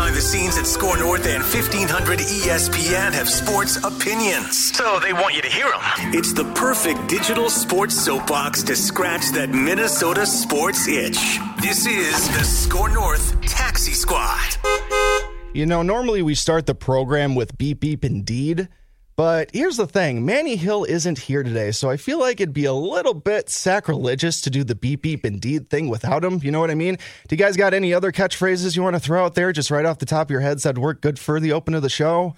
behind 0.00 0.16
the 0.16 0.22
scenes 0.22 0.56
at 0.56 0.66
SKOR 0.66 0.96
North 0.96 1.26
and 1.26 1.42
1500 1.42 2.20
ESPN 2.20 3.12
have 3.12 3.28
sports 3.28 3.76
opinions. 3.84 4.74
So 4.74 4.98
they 4.98 5.12
want 5.12 5.34
you 5.34 5.42
to 5.42 5.48
hear 5.48 5.66
them. 5.66 6.14
It's 6.14 6.32
the 6.32 6.44
perfect 6.54 7.06
digital 7.06 7.50
sports 7.50 8.02
soapbox 8.02 8.62
to 8.62 8.76
scratch 8.76 9.30
that 9.32 9.50
Minnesota 9.50 10.24
sports 10.24 10.88
itch. 10.88 11.38
This 11.60 11.86
is 11.86 12.28
the 12.28 12.44
SKOR 12.44 12.88
North 12.94 13.38
Taxi 13.42 13.92
Squad. 13.92 14.56
You 15.52 15.66
know, 15.66 15.82
normally 15.82 16.22
we 16.22 16.34
start 16.34 16.64
the 16.64 16.74
program 16.74 17.34
with 17.34 17.58
beep 17.58 17.80
beep 17.80 18.02
indeed. 18.02 18.68
But 19.20 19.50
here's 19.52 19.76
the 19.76 19.86
thing 19.86 20.24
Manny 20.24 20.56
Hill 20.56 20.84
isn't 20.84 21.18
here 21.18 21.42
today, 21.42 21.72
so 21.72 21.90
I 21.90 21.98
feel 21.98 22.18
like 22.18 22.40
it'd 22.40 22.54
be 22.54 22.64
a 22.64 22.72
little 22.72 23.12
bit 23.12 23.50
sacrilegious 23.50 24.40
to 24.40 24.48
do 24.48 24.64
the 24.64 24.74
beep 24.74 25.02
beep 25.02 25.26
indeed 25.26 25.68
thing 25.68 25.90
without 25.90 26.24
him. 26.24 26.40
You 26.42 26.50
know 26.50 26.58
what 26.58 26.70
I 26.70 26.74
mean? 26.74 26.96
Do 27.28 27.34
you 27.34 27.36
guys 27.36 27.54
got 27.54 27.74
any 27.74 27.92
other 27.92 28.12
catchphrases 28.12 28.74
you 28.74 28.82
want 28.82 28.96
to 28.96 29.00
throw 29.00 29.22
out 29.22 29.34
there 29.34 29.52
just 29.52 29.70
right 29.70 29.84
off 29.84 29.98
the 29.98 30.06
top 30.06 30.28
of 30.28 30.30
your 30.30 30.40
heads 30.40 30.62
that'd 30.62 30.78
work 30.78 31.02
good 31.02 31.18
for 31.18 31.38
the 31.38 31.52
open 31.52 31.74
of 31.74 31.82
the 31.82 31.90
show? 31.90 32.34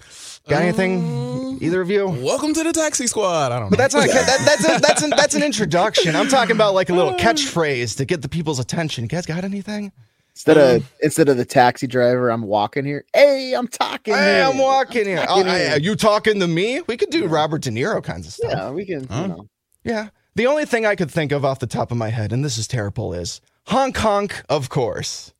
Got 0.49 0.61
anything? 0.61 1.05
Um, 1.05 1.59
either 1.61 1.79
of 1.79 1.89
you? 1.89 2.05
Welcome 2.05 2.53
to 2.53 2.63
the 2.63 2.73
Taxi 2.73 3.07
Squad. 3.07 3.53
I 3.53 3.59
don't 3.59 3.67
know. 3.67 3.69
But 3.69 3.79
that's 3.79 3.95
not 3.95 4.05
that, 4.09 4.41
that's 4.45 4.67
a, 4.67 4.81
that's 4.81 5.03
an, 5.03 5.09
that's 5.11 5.35
an 5.35 5.43
introduction. 5.43 6.17
I'm 6.17 6.27
talking 6.27 6.57
about 6.57 6.73
like 6.73 6.89
a 6.89 6.93
little 6.93 7.13
uh, 7.13 7.17
catchphrase 7.17 7.95
to 7.95 8.03
get 8.03 8.21
the 8.21 8.27
people's 8.27 8.59
attention. 8.59 9.05
You 9.05 9.07
guys 9.07 9.25
got 9.25 9.45
anything? 9.45 9.93
Instead 10.35 10.57
of 10.57 10.81
um, 10.81 10.87
instead 11.01 11.29
of 11.29 11.37
the 11.37 11.45
taxi 11.45 11.85
driver, 11.85 12.29
I'm 12.29 12.41
walking 12.41 12.85
here. 12.85 13.05
Hey, 13.13 13.53
I'm 13.53 13.67
talking. 13.67 14.15
Hey, 14.15 14.37
here. 14.37 14.45
I'm 14.45 14.57
walking 14.57 15.05
here. 15.05 15.17
Talking 15.25 15.47
Oh, 15.47 15.51
hey, 15.51 15.65
here. 15.67 15.75
are 15.75 15.79
you 15.79 15.95
talking 15.95 16.39
to 16.39 16.47
me? 16.47 16.81
We 16.81 16.97
could 16.97 17.11
do 17.11 17.27
Robert 17.27 17.61
De 17.61 17.69
Niro 17.69 18.03
kinds 18.03 18.25
of 18.27 18.33
stuff. 18.33 18.51
Yeah, 18.51 18.71
we 18.71 18.85
can. 18.85 19.07
Huh? 19.07 19.21
You 19.21 19.27
know. 19.27 19.47
Yeah. 19.83 20.09
The 20.35 20.47
only 20.47 20.65
thing 20.65 20.85
I 20.87 20.95
could 20.95 21.11
think 21.11 21.31
of 21.31 21.45
off 21.45 21.59
the 21.59 21.67
top 21.67 21.91
of 21.91 21.97
my 21.97 22.09
head, 22.09 22.33
and 22.33 22.43
this 22.43 22.57
is 22.57 22.67
terrible, 22.67 23.13
is 23.13 23.41
honk 23.67 23.95
honk, 23.97 24.43
of 24.49 24.69
course. 24.69 25.33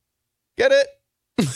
Get 0.58 0.72
it? 0.72 0.88
Get 1.40 1.50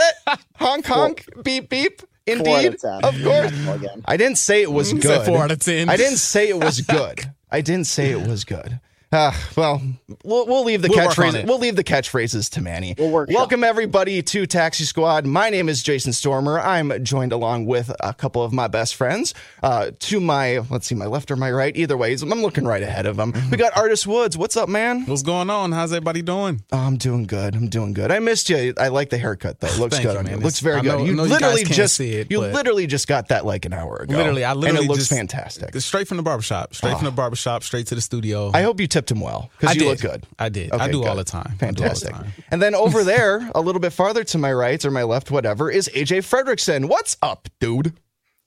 it? 0.00 0.38
honk 0.56 0.86
honk, 0.86 1.26
beep 1.42 1.68
beep. 1.68 2.00
Indeed, 2.26 2.76
of 2.84 3.22
course. 3.22 3.52
Again. 3.68 4.02
I 4.06 4.16
didn't 4.18 4.36
say 4.36 4.62
it 4.62 4.70
was 4.72 4.92
good. 4.92 5.24
four 5.26 5.38
out 5.44 5.50
of 5.50 5.60
10. 5.60 5.88
I 5.88 5.96
didn't 5.96 6.18
say 6.18 6.48
it 6.48 6.58
was 6.62 6.80
good. 6.82 7.20
I 7.50 7.62
didn't 7.62 7.86
say 7.86 8.10
it 8.10 8.26
was 8.26 8.44
good. 8.44 8.80
Ah, 9.10 9.34
well, 9.56 9.80
we'll 10.22 10.46
we'll 10.46 10.64
leave 10.64 10.82
the 10.82 10.88
We'll 10.88 10.98
catchphrases. 10.98 11.46
We'll 11.46 11.58
leave 11.58 11.76
the 11.76 11.84
catchphrases 11.84 12.50
to 12.50 12.60
Manny. 12.60 12.94
We'll. 12.98 13.24
Welcome 13.30 13.64
everybody 13.64 14.20
to 14.20 14.46
Taxi 14.46 14.84
Squad. 14.84 15.24
My 15.24 15.48
name 15.48 15.70
is 15.70 15.82
Jason 15.82 16.12
Stormer. 16.12 16.60
I'm 16.60 17.02
joined 17.02 17.32
along 17.32 17.64
with 17.64 17.90
a 18.00 18.12
couple 18.12 18.44
of 18.44 18.52
my 18.52 18.68
best 18.68 18.96
friends. 18.96 19.32
Uh, 19.62 19.92
to 19.98 20.20
my 20.20 20.58
let's 20.68 20.86
see, 20.86 20.94
my 20.94 21.06
left 21.06 21.30
or 21.30 21.36
my 21.36 21.50
right. 21.50 21.74
Either 21.74 21.96
way, 21.96 22.14
I'm 22.20 22.42
looking 22.42 22.66
right 22.66 22.82
ahead 22.82 23.06
of 23.06 23.16
them. 23.16 23.32
We 23.50 23.56
got 23.56 23.74
Artis 23.78 24.06
Woods. 24.06 24.36
What's 24.36 24.58
up, 24.58 24.68
man? 24.68 25.06
What's 25.06 25.22
going 25.22 25.48
on? 25.48 25.72
How's 25.72 25.90
everybody 25.94 26.20
doing? 26.20 26.60
Oh, 26.70 26.76
I'm 26.76 26.98
doing 26.98 27.24
good. 27.24 27.54
I'm 27.54 27.68
doing 27.68 27.94
good. 27.94 28.12
I 28.12 28.18
missed 28.18 28.50
you. 28.50 28.74
I 28.76 28.88
like 28.88 29.08
the 29.08 29.16
haircut 29.16 29.60
though. 29.60 29.68
It 29.68 29.78
looks 29.78 29.96
good 29.98 30.12
you, 30.12 30.18
on 30.18 30.24
man. 30.26 30.34
you. 30.34 30.40
It 30.40 30.44
looks 30.44 30.60
very 30.60 30.76
I 30.76 30.80
good. 30.82 30.98
know- 30.98 31.04
you 31.06 31.14
know 31.14 31.22
literally 31.22 31.62
can't 31.64 31.74
just 31.74 31.98
it, 32.00 32.30
you 32.30 32.40
literally 32.40 32.86
just 32.86 33.08
got 33.08 33.28
that 33.28 33.46
like 33.46 33.64
an 33.64 33.72
hour 33.72 33.96
ago. 33.96 34.14
Literally, 34.18 34.44
I 34.44 34.52
literally 34.52 34.80
and 34.80 34.84
it 34.84 34.88
looks 34.90 35.08
just- 35.08 35.12
fantastic. 35.18 35.74
Straight 35.80 36.06
from 36.08 36.18
the 36.18 36.22
barbershop. 36.22 36.74
Straight 36.74 36.96
from 36.96 37.06
the 37.06 37.10
barbershop, 37.10 37.62
straight 37.62 37.86
to 37.86 37.94
the 37.94 38.02
studio. 38.02 38.50
I 38.52 38.60
hope 38.60 38.80
you 38.80 38.86
tipped 38.98 39.12
him 39.12 39.20
well 39.20 39.48
because 39.56 39.70
I 39.70 39.72
you 39.74 39.80
did. 39.80 39.88
look 39.88 40.00
good. 40.00 40.26
I 40.40 40.48
did. 40.48 40.72
Okay, 40.72 40.82
I 40.82 40.90
do 40.90 41.04
all 41.04 41.14
the 41.14 41.22
time. 41.22 41.52
I 41.60 41.70
do 41.70 41.84
all 41.84 41.90
the 41.90 41.94
Fantastic. 41.94 42.10
time. 42.10 42.32
And 42.50 42.60
then 42.60 42.74
over 42.74 43.04
there, 43.04 43.48
a 43.54 43.60
little 43.60 43.80
bit 43.80 43.92
farther 43.92 44.24
to 44.24 44.38
my 44.38 44.52
right 44.52 44.84
or 44.84 44.90
my 44.90 45.04
left, 45.04 45.30
whatever, 45.30 45.70
is 45.70 45.88
AJ 45.94 46.18
Fredrickson. 46.28 46.88
What's 46.88 47.16
up, 47.22 47.48
dude? 47.60 47.92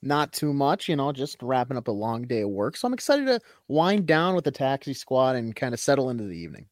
Not 0.01 0.33
too 0.33 0.51
much, 0.51 0.89
you 0.89 0.97
know, 0.97 1.13
just 1.13 1.37
wrapping 1.41 1.77
up 1.77 1.87
a 1.87 1.91
long 1.91 2.23
day 2.23 2.41
of 2.41 2.49
work. 2.49 2.75
So 2.75 2.85
I'm 2.85 2.93
excited 2.93 3.27
to 3.27 3.39
wind 3.69 4.07
down 4.07 4.35
with 4.35 4.43
the 4.43 4.51
taxi 4.51 4.93
squad 4.93 5.37
and 5.37 5.55
kind 5.55 5.73
of 5.73 5.79
settle 5.79 6.09
into 6.09 6.25
the 6.25 6.35
evening. 6.35 6.65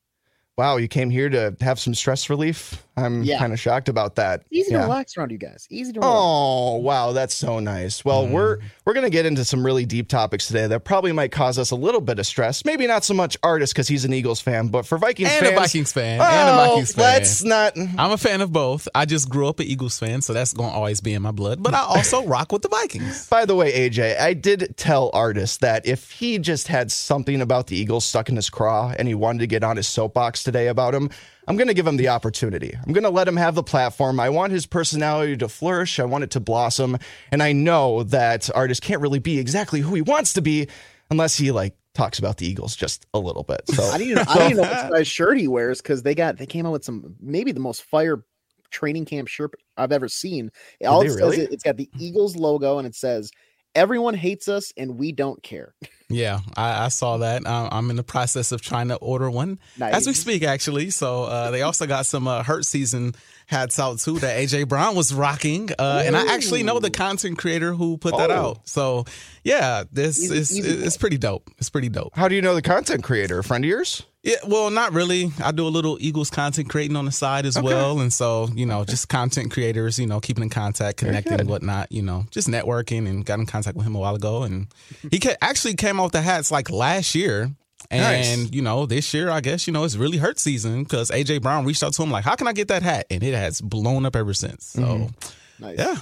Wow, 0.58 0.76
you 0.76 0.90
came 0.90 1.10
here 1.10 1.30
to 1.30 1.56
have 1.62 1.80
some 1.80 1.94
stress 1.94 2.30
relief. 2.30 2.84
I'm 3.04 3.24
Yeah. 3.24 3.40
kind 3.40 3.54
of 3.54 3.60
shocked 3.60 3.90
about 3.90 4.16
that. 4.16 4.44
Easy 4.52 4.72
Yeah. 4.72 4.80
to 4.80 4.84
relax 4.86 5.18
around 5.18 5.32
you 5.32 5.38
guys. 5.38 5.68
Easy 5.70 5.94
to 5.94 6.00
relax. 6.00 6.16
Oh 6.18 6.76
wow, 6.78 7.12
that's 7.12 7.34
so 7.36 7.60
nice. 7.60 8.04
Well, 8.06 8.26
Mm. 8.26 8.32
we're 8.32 8.58
we're 8.86 8.94
gonna 8.94 9.10
get 9.10 9.26
into 9.26 9.46
some 9.46 9.66
really 9.66 9.86
deep 9.86 10.08
topics 10.08 10.48
today 10.48 10.68
that 10.68 10.84
probably 10.84 11.12
might 11.12 11.32
cause 11.32 11.58
us 11.60 11.72
a 11.72 11.76
little 11.76 12.02
bit 12.02 12.20
of 12.20 12.26
stress. 12.26 12.66
Maybe 12.66 12.88
not 12.88 13.04
so 13.04 13.14
much 13.14 13.38
Artis 13.44 13.72
because 13.72 13.88
he's 13.88 14.06
an 14.06 14.14
Eagles 14.14 14.42
fan, 14.42 14.68
but 14.68 14.86
for 14.86 14.98
Vikings 14.98 15.30
And 15.32 15.40
fans, 15.46 15.54
a 15.58 15.60
Vikings 15.60 15.92
fan. 15.92 16.20
Oh, 16.22 16.24
and 16.24 16.50
a 16.50 16.54
Vikings 16.70 16.92
fan. 16.94 17.04
let's 17.04 17.44
not. 17.44 17.78
I'm 17.78 18.12
a 18.12 18.18
fan 18.18 18.42
of 18.42 18.52
both. 18.52 18.88
I 18.96 19.06
just 19.06 19.30
grew 19.30 19.48
up 19.48 19.60
an 19.60 19.68
Eagles 19.68 19.98
fan, 20.00 20.22
so 20.22 20.34
that's 20.34 20.54
going 20.54 20.70
to 20.70 20.76
always 20.76 21.02
be 21.02 21.14
in 21.14 21.22
my 21.22 21.32
blood. 21.32 21.62
But 21.62 21.74
I 21.74 21.82
also 21.82 22.24
rock 22.26 22.52
with 22.52 22.62
the 22.64 22.70
Vikings. 22.70 23.28
By 23.28 23.46
the 23.46 23.56
way, 23.56 23.72
AJ, 23.90 24.20
I 24.20 24.34
did 24.34 24.74
tell 24.78 25.10
Artis 25.14 25.58
that 25.58 25.86
if 25.86 26.12
he 26.12 26.40
just 26.40 26.68
had 26.68 26.92
something 26.92 27.42
about 27.42 27.68
the 27.68 27.76
Eagles 27.78 28.06
stuck 28.06 28.30
in 28.30 28.36
his 28.36 28.50
craw 28.50 28.94
and 28.98 29.08
he 29.08 29.14
wanted 29.14 29.40
to 29.40 29.48
get 29.48 29.64
on 29.64 29.78
his 29.78 29.88
soapbox 29.88 30.44
today 30.44 30.68
about 30.68 30.94
him, 30.96 31.10
I'm 31.50 31.58
going 31.58 31.68
to 31.68 31.74
give 31.74 31.88
him 31.88 31.98
the 31.98 32.10
opportunity. 32.10 32.78
I'm 32.86 32.94
going 32.94 33.04
to 33.04 33.10
let 33.10 33.28
him 33.28 33.36
have 33.36 33.56
the 33.56 33.64
platform. 33.64 34.20
I 34.20 34.30
want 34.30 34.54
his 34.54 34.68
personality 34.68 35.36
to 35.38 35.50
flourish. 35.50 36.00
I 36.00 36.06
want 36.06 36.24
it 36.24 36.30
to 36.32 36.40
blossom. 36.40 37.00
And 37.32 37.42
I 37.42 37.54
know 37.54 38.04
that 38.04 38.56
Artis 38.56 38.80
can't 38.80 39.02
really 39.02 39.18
be 39.18 39.40
exactly 39.40 39.80
who 39.80 39.96
he 39.96 40.04
wants 40.04 40.34
to 40.34 40.44
be 40.44 40.68
unless 41.10 41.36
he 41.38 41.50
like 41.50 41.76
talks 41.96 42.20
about 42.20 42.38
the 42.38 42.46
Eagles 42.46 42.76
just 42.76 43.08
a 43.16 43.20
little 43.20 43.42
bit. 43.42 43.64
So 43.68 43.84
I 43.84 43.98
didn't 43.98 44.12
even, 44.12 44.28
I 44.28 44.34
didn't 44.36 44.52
even 44.52 44.58
know 44.64 44.70
what 44.70 44.92
size 44.92 45.08
shirt 45.08 45.40
he 45.40 45.48
wears 45.48 45.82
because 45.82 46.04
they 46.04 46.14
got 46.14 46.38
they 46.38 46.46
came 46.46 46.68
out 46.68 46.72
with 46.72 46.86
some 46.86 47.16
maybe 47.20 47.52
the 47.52 47.60
most 47.60 47.82
fire 47.82 48.24
training 48.70 49.06
camp 49.06 49.28
shirt 49.28 49.56
I've 49.76 49.92
ever 49.92 50.08
seen. 50.08 50.52
All 50.86 51.02
it 51.02 51.10
says 51.10 51.18
really? 51.18 51.40
it's 51.40 51.64
got 51.64 51.78
the 51.78 51.90
Eagles 51.98 52.36
logo 52.36 52.78
and 52.78 52.86
it 52.86 52.94
says 52.94 53.32
everyone 53.76 54.14
hates 54.14 54.48
us 54.48 54.74
and 54.78 54.98
we 54.98 55.12
don't 55.12 55.42
care. 55.44 55.74
Yeah, 56.12 56.40
I, 56.58 56.86
I 56.86 56.88
saw 56.88 57.18
that. 57.18 57.44
I'm 57.46 57.92
in 57.92 57.96
the 57.96 58.04
process 58.04 58.52
of 58.52 58.64
trying 58.64 58.88
to 58.88 58.96
order 58.96 59.30
one 59.30 59.60
Nice. 59.78 59.94
as 59.94 60.08
we 60.08 60.14
speak, 60.14 60.42
actually. 60.42 60.90
So 60.90 61.26
uh, 61.26 61.52
they 61.52 61.62
also 61.62 61.86
got 61.86 62.08
some 62.08 62.28
uh, 62.28 62.42
hurt 62.42 62.66
season 62.66 63.14
hats 63.50 63.80
out 63.80 63.98
too 64.00 64.20
that 64.20 64.38
AJ 64.38 64.68
Brown 64.68 64.96
was 64.96 65.12
rocking, 65.12 65.70
uh, 65.80 66.04
and 66.06 66.16
I 66.16 66.32
actually 66.34 66.62
know 66.62 66.80
the 66.80 66.92
content 66.92 67.38
creator 67.40 67.74
who 67.74 67.98
put 67.98 68.16
that 68.16 68.30
Oh. 68.30 68.36
out. 68.36 68.60
So 68.70 69.06
yeah, 69.44 69.84
this 69.92 70.22
Easy- 70.24 70.38
is 70.38 70.58
easy 70.60 70.70
it's 70.86 70.98
pretty 70.98 71.18
dope. 71.18 71.50
It's 71.58 71.70
pretty 71.70 71.90
dope. 71.90 72.12
how 72.16 72.28
do 72.28 72.36
you 72.36 72.42
know 72.44 72.54
the 72.54 72.62
content 72.62 73.04
creator? 73.04 73.40
A 73.40 73.44
friend 73.44 73.66
of 73.66 73.70
yours? 73.70 74.04
Yeah, 74.22 74.36
well, 74.46 74.70
not 74.70 74.92
really. 74.94 75.32
I 75.42 75.52
do 75.52 75.66
a 75.66 75.70
little 75.70 75.98
Eagles 76.02 76.30
content 76.30 76.70
creating 76.70 76.98
on 76.98 77.06
the 77.06 77.12
side 77.12 77.46
as 77.46 77.60
well, 77.60 78.02
and 78.02 78.12
so 78.14 78.50
you 78.54 78.66
know, 78.66 78.84
just 78.86 79.08
content 79.10 79.50
creators, 79.50 79.98
you 79.98 80.06
know, 80.08 80.20
keeping 80.20 80.44
in 80.44 80.50
contact, 80.50 80.98
connecting, 80.98 81.40
and 81.40 81.50
whatnot. 81.50 81.92
You 81.92 82.02
know, 82.02 82.26
just 82.30 82.48
networking, 82.50 83.08
and 83.10 83.26
got 83.26 83.40
in 83.40 83.46
contact 83.46 83.78
with 83.78 83.88
him 83.88 83.96
a 83.96 84.00
while 84.00 84.16
ago, 84.16 84.44
and 84.44 84.68
he 85.10 85.20
actually 85.42 85.74
came 85.76 86.00
out 86.00 86.04
with 86.04 86.12
the 86.12 86.22
hats 86.22 86.52
like 86.52 86.70
last 86.70 87.16
year. 87.16 87.52
And 87.92 88.44
Nice. 88.44 88.52
you 88.54 88.62
know, 88.62 88.86
this 88.86 89.14
year 89.14 89.30
I 89.30 89.42
guess 89.42 89.66
you 89.66 89.74
know 89.74 89.84
it's 89.84 89.96
really 89.96 90.18
hurt 90.18 90.40
season 90.40 90.84
because 90.84 91.10
AJ 91.10 91.42
Brown 91.42 91.66
reached 91.66 91.82
out 91.82 91.94
to 91.94 92.04
him 92.04 92.12
like, 92.12 92.24
"How 92.24 92.36
can 92.36 92.48
I 92.48 92.54
get 92.54 92.68
that 92.68 92.84
hat?" 92.84 93.08
And 93.10 93.24
it 93.24 93.34
has 93.34 93.62
blown 93.62 94.06
up 94.06 94.16
ever 94.16 94.34
since. 94.34 94.66
So 94.66 94.82
mm-hmm. 94.82 95.66
Nice. 95.66 95.78
yeah, 95.80 95.96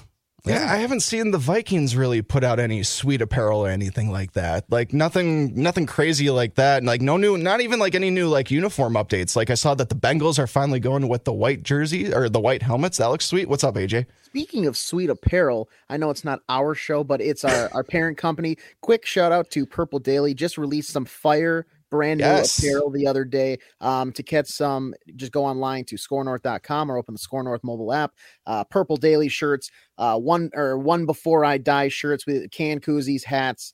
Yeah, 0.46 0.72
I 0.72 0.78
haven't 0.78 1.02
seen 1.02 1.32
the 1.32 1.38
Vikings 1.38 1.96
really 1.96 2.22
put 2.22 2.44
out 2.44 2.60
any 2.60 2.84
sweet 2.84 3.22
apparel 3.22 3.66
or 3.66 3.70
anything 3.70 4.12
like 4.12 4.34
that. 4.34 4.66
Like 4.70 4.94
nothing, 4.94 5.62
nothing 5.62 5.86
crazy 5.86 6.30
like 6.30 6.56
that. 6.56 6.78
And 6.78 6.88
like 6.88 7.02
no 7.02 7.18
new, 7.18 7.38
not 7.38 7.60
even 7.62 7.80
like 7.80 7.96
any 7.96 8.10
new 8.10 8.28
like 8.28 8.52
uniform 8.52 8.94
updates. 8.94 9.36
Like 9.36 9.50
I 9.50 9.56
saw 9.56 9.74
that 9.76 9.90
the 9.90 9.96
Bengals 9.96 10.40
are 10.40 10.48
finally 10.48 10.80
going 10.80 11.08
with 11.08 11.26
the 11.26 11.34
white 11.34 11.64
jersey 11.64 12.14
or 12.14 12.30
the 12.30 12.40
white 12.40 12.62
helmets. 12.62 12.98
That 12.98 13.08
looks 13.08 13.26
sweet. 13.26 13.50
What's 13.50 13.64
up, 13.64 13.76
AJ? 13.76 14.06
Speaking 14.24 14.68
of 14.68 14.78
sweet 14.78 15.10
apparel, 15.10 15.70
I 15.90 15.98
know 15.98 16.10
it's 16.12 16.24
not 16.24 16.42
our 16.48 16.76
show, 16.76 17.04
but 17.04 17.20
it's 17.20 17.44
our, 17.44 17.70
our 17.74 17.84
parent 17.84 18.18
company. 18.18 18.58
Quick 18.82 19.06
shout 19.06 19.32
out 19.32 19.50
to 19.52 19.66
Purple 19.66 20.00
Daily. 20.00 20.34
Just 20.34 20.58
released 20.58 20.92
some 20.92 21.06
fire 21.06 21.66
brand 21.90 22.20
new 22.20 22.26
Yes. 22.26 22.58
apparel 22.60 22.90
the 22.90 23.08
other 23.08 23.24
day. 23.26 23.58
Um, 23.82 24.12
to 24.14 24.24
catch 24.24 24.48
some, 24.48 24.94
just 25.16 25.32
go 25.32 25.46
online 25.46 25.86
to 25.86 25.96
skornorth.com 25.96 26.92
or 26.92 26.98
open 26.98 27.14
the 27.16 27.20
SKOR 27.20 27.44
North 27.44 27.64
mobile 27.64 27.94
app. 27.94 28.14
Uh, 28.46 28.64
Purple 28.66 28.98
Daily 28.98 29.30
shirts, 29.30 29.72
uh, 29.98 30.18
one 30.20 30.50
or 30.54 30.78
one 30.78 31.06
before 31.06 31.46
I 31.46 31.58
die 31.58 31.88
shirts 31.90 32.26
with 32.26 32.52
can 32.52 32.80
koozies, 32.80 33.24
hats. 33.24 33.74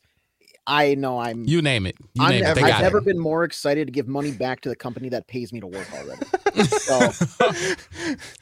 I 0.66 0.96
know 0.96 1.20
I'm. 1.20 1.44
you 1.44 1.62
name 1.62 1.86
it, 1.86 1.96
you 2.14 2.24
I'm 2.24 2.30
name 2.30 2.40
it, 2.40 2.44
never, 2.46 2.60
they 2.62 2.72
I've 2.72 2.82
never 2.82 3.00
it. 3.00 3.06
been 3.06 3.20
more 3.20 3.44
excited 3.44 3.88
to 3.88 3.92
give 3.92 4.08
money 4.08 4.32
back 4.32 4.62
to 4.62 4.70
the 4.70 4.76
company 4.78 5.10
that 5.10 5.28
pays 5.28 5.52
me 5.52 5.60
to 5.60 5.68
work 5.68 5.88
already. 5.94 6.66
so 6.70 7.10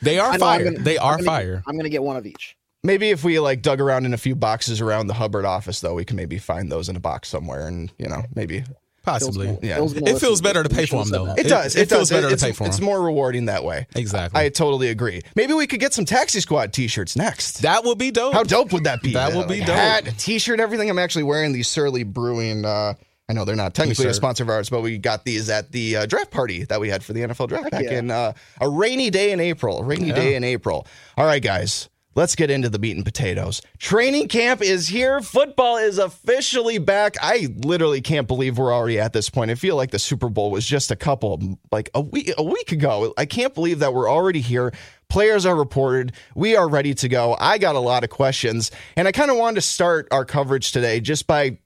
They 0.02 0.20
are 0.20 0.32
I'm 0.32 0.40
fire. 0.40 0.64
gonna- 0.64 0.80
they 0.80 0.98
I'm 1.00 1.06
are 1.06 1.12
gonna- 1.18 1.24
fire. 1.26 1.64
I'm 1.68 1.80
to 1.80 1.90
get 1.90 2.04
one 2.04 2.18
of 2.18 2.26
each. 2.28 2.56
Maybe 2.84 3.10
if 3.12 3.24
we 3.24 3.40
like 3.40 3.62
dug 3.62 3.80
around 3.80 4.06
in 4.06 4.14
a 4.14 4.18
few 4.18 4.36
boxes 4.36 4.82
around 4.82 5.08
the 5.08 5.14
Hubbard 5.16 5.46
office, 5.46 5.82
though, 5.82 5.94
we 5.94 6.04
can 6.06 6.16
maybe 6.16 6.38
find 6.40 6.72
those 6.72 6.90
in 6.90 6.96
a 6.96 7.00
box 7.00 7.28
somewhere, 7.30 7.68
and 7.68 7.92
you 8.00 8.08
know, 8.08 8.24
maybe 8.36 8.64
Possibly. 9.04 9.48
Phil's 9.48 9.56
gonna- 9.58 9.68
Yeah. 9.68 9.76
Phil's 9.78 9.94
gonna 9.94 10.12
It 10.12 10.20
feels 10.20 10.42
better 10.42 10.64
to 10.64 10.70
pay 10.70 10.86
for 10.86 11.04
them, 11.04 11.12
though. 11.12 11.32
it, 11.34 11.46
It- 11.46 11.50
does. 11.50 11.76
It, 11.76 11.82
it 11.84 11.90
feels 11.90 12.10
does. 12.10 12.22
better 12.22 12.36
to 12.36 12.38
pay 12.46 12.52
for 12.52 12.64
them. 12.64 12.68
it's 12.70 12.78
them. 12.78 12.86
more 12.86 13.02
rewarding 13.02 13.46
that 13.46 13.64
way. 13.64 13.88
Exactly. 13.96 14.40
I 14.40 14.50
totally 14.50 14.90
agree. 14.90 15.22
Maybe 15.36 15.54
we 15.54 15.66
could 15.68 15.80
get 15.80 15.94
some 15.94 16.06
Taxi 16.06 16.40
Squad 16.40 16.72
T-shirts 16.74 17.16
next. 17.16 17.62
that 17.64 17.84
would 17.84 17.98
be 17.98 18.12
dope. 18.12 18.34
How 18.34 18.44
dope 18.44 18.72
would 18.74 18.84
that 18.84 19.02
be? 19.02 19.14
That 19.14 19.34
would 19.34 19.48
be 19.48 19.60
Like, 19.60 19.68
dope. 19.68 19.76
Hat, 19.76 20.14
t-shirt, 20.18 20.60
everything. 20.60 20.90
I'm 20.90 21.00
actually 21.00 21.24
wearing 21.24 21.52
these 21.52 21.68
Surly 21.68 22.04
Brewing. 22.04 22.64
Uh, 22.66 22.94
I 23.30 23.34
know 23.34 23.46
they're 23.46 23.56
not 23.56 23.74
technically 23.74 24.04
a 24.04 24.08
T-shirt. 24.10 24.16
sponsor 24.18 24.44
of 24.44 24.50
ours, 24.50 24.70
but 24.70 24.82
we 24.82 24.98
got 24.98 25.24
these 25.26 25.50
at 25.50 25.72
the 25.72 25.96
uh, 25.98 26.06
draft 26.06 26.32
party 26.32 26.66
that 26.66 26.80
we 26.82 26.90
had 26.90 27.02
for 27.04 27.14
the 27.14 27.22
NFL 27.22 27.48
draft 27.48 27.72
back 27.72 27.84
yeah. 27.86 27.98
in 28.00 28.12
uh, 28.12 28.34
a 28.60 28.68
rainy 28.70 29.10
day 29.10 29.32
in 29.32 29.40
April. 29.40 29.80
A 29.80 29.84
rainy 29.84 30.12
day 30.12 30.36
in 30.36 30.44
April. 30.44 30.86
All 31.18 31.26
right, 31.26 31.42
guys. 31.42 31.88
Let's 32.14 32.36
get 32.36 32.52
into 32.52 32.68
the 32.68 32.78
meat 32.78 32.98
and 32.98 33.06
potatoes. 33.06 33.62
Training 33.78 34.28
camp 34.28 34.62
is 34.62 34.90
here. 34.90 35.22
Football 35.22 35.78
is 35.78 35.98
officially 35.98 36.78
back. 36.78 37.16
I 37.22 37.48
literally 37.64 38.02
can't 38.02 38.28
believe 38.28 38.58
we're 38.58 38.74
already 38.74 39.00
at 39.00 39.14
this 39.14 39.30
point. 39.30 39.50
I 39.50 39.56
feel 39.56 39.78
like 39.78 39.92
the 39.92 40.00
Super 40.00 40.28
Bowl 40.28 40.52
was 40.52 40.66
just 40.66 40.92
a 40.92 40.98
couple, 40.98 41.58
like 41.72 41.90
a 41.94 42.02
week, 42.02 42.34
a 42.38 42.44
week 42.44 42.74
ago. 42.74 43.14
I 43.18 43.26
can't 43.26 43.54
believe 43.54 43.80
that 43.80 43.94
we're 43.94 44.10
already 44.12 44.42
here. 44.42 44.74
Players 45.08 45.46
are 45.46 45.56
reported. 45.56 46.12
We 46.36 46.56
are 46.58 46.68
ready 46.68 46.94
to 46.96 47.08
go. 47.08 47.38
I 47.40 47.58
got 47.58 47.76
a 47.76 47.80
lot 47.80 48.04
of 48.04 48.10
questions, 48.10 48.72
and 48.98 49.08
I 49.08 49.14
kind 49.14 49.32
of 49.32 49.38
wanted 49.38 49.56
to 49.56 49.62
start 49.62 50.08
our 50.12 50.26
coverage 50.26 50.72
today 50.74 51.00
just 51.00 51.28
by 51.28 51.60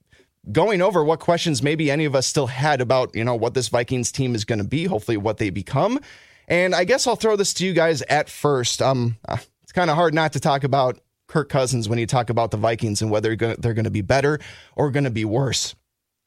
going 0.52 0.80
over 0.80 1.02
what 1.02 1.18
questions 1.18 1.60
maybe 1.60 1.90
any 1.90 2.04
of 2.04 2.14
us 2.14 2.26
still 2.26 2.46
had 2.46 2.80
about, 2.80 3.14
you 3.16 3.24
know, 3.24 3.34
what 3.34 3.54
this 3.54 3.68
Vikings 3.68 4.12
team 4.12 4.36
is 4.36 4.44
going 4.44 4.60
to 4.60 4.64
be, 4.64 4.84
hopefully 4.84 5.16
what 5.16 5.38
they 5.38 5.50
become. 5.50 5.98
And 6.48 6.72
I 6.72 6.84
guess 6.84 7.08
I'll 7.08 7.16
throw 7.16 7.34
this 7.34 7.52
to 7.54 7.66
you 7.66 7.72
guys 7.72 8.02
at 8.02 8.28
first. 8.28 8.80
Um, 8.80 9.16
it's 9.28 9.48
kind 9.76 9.90
of 9.90 9.96
hard 9.96 10.14
not 10.14 10.32
to 10.32 10.40
talk 10.40 10.64
about 10.64 10.98
Kirk 11.28 11.48
Cousins 11.50 11.88
when 11.88 11.98
you 11.98 12.06
talk 12.06 12.30
about 12.30 12.50
the 12.50 12.56
Vikings 12.56 13.02
and 13.02 13.10
whether 13.10 13.36
they're 13.36 13.74
going 13.74 13.84
to 13.84 13.90
be 13.90 14.00
better 14.00 14.40
or 14.74 14.90
going 14.90 15.04
to 15.04 15.10
be 15.10 15.24
worse. 15.24 15.74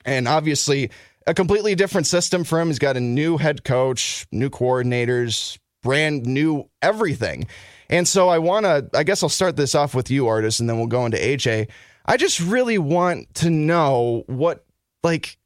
And 0.06 0.28
obviously, 0.28 0.92
a 1.26 1.34
completely 1.34 1.74
different 1.74 2.06
system 2.06 2.44
for 2.44 2.60
him. 2.60 2.68
He's 2.68 2.80
got 2.80 2.96
a 2.96 3.02
new 3.02 3.38
head 3.38 3.64
coach, 3.64 4.28
new 4.32 4.50
coordinators, 4.50 5.58
brand 5.82 6.26
new 6.26 6.70
everything. 6.82 7.48
And 7.90 8.08
so 8.08 8.30
I 8.30 8.38
want 8.38 8.66
to, 8.66 8.88
I 8.94 9.04
guess 9.04 9.24
I'll 9.24 9.30
start 9.30 9.56
this 9.56 9.74
off 9.74 9.96
with 9.96 10.12
you, 10.12 10.28
Artis, 10.28 10.60
and 10.60 10.70
then 10.70 10.78
we'll 10.78 10.88
go 10.88 11.06
into 11.06 11.18
AJ. 11.18 11.70
I 12.06 12.18
just 12.18 12.40
really 12.40 12.78
want 12.78 13.34
to 13.36 13.50
know 13.50 14.24
what, 14.28 14.64
like, 15.04 15.38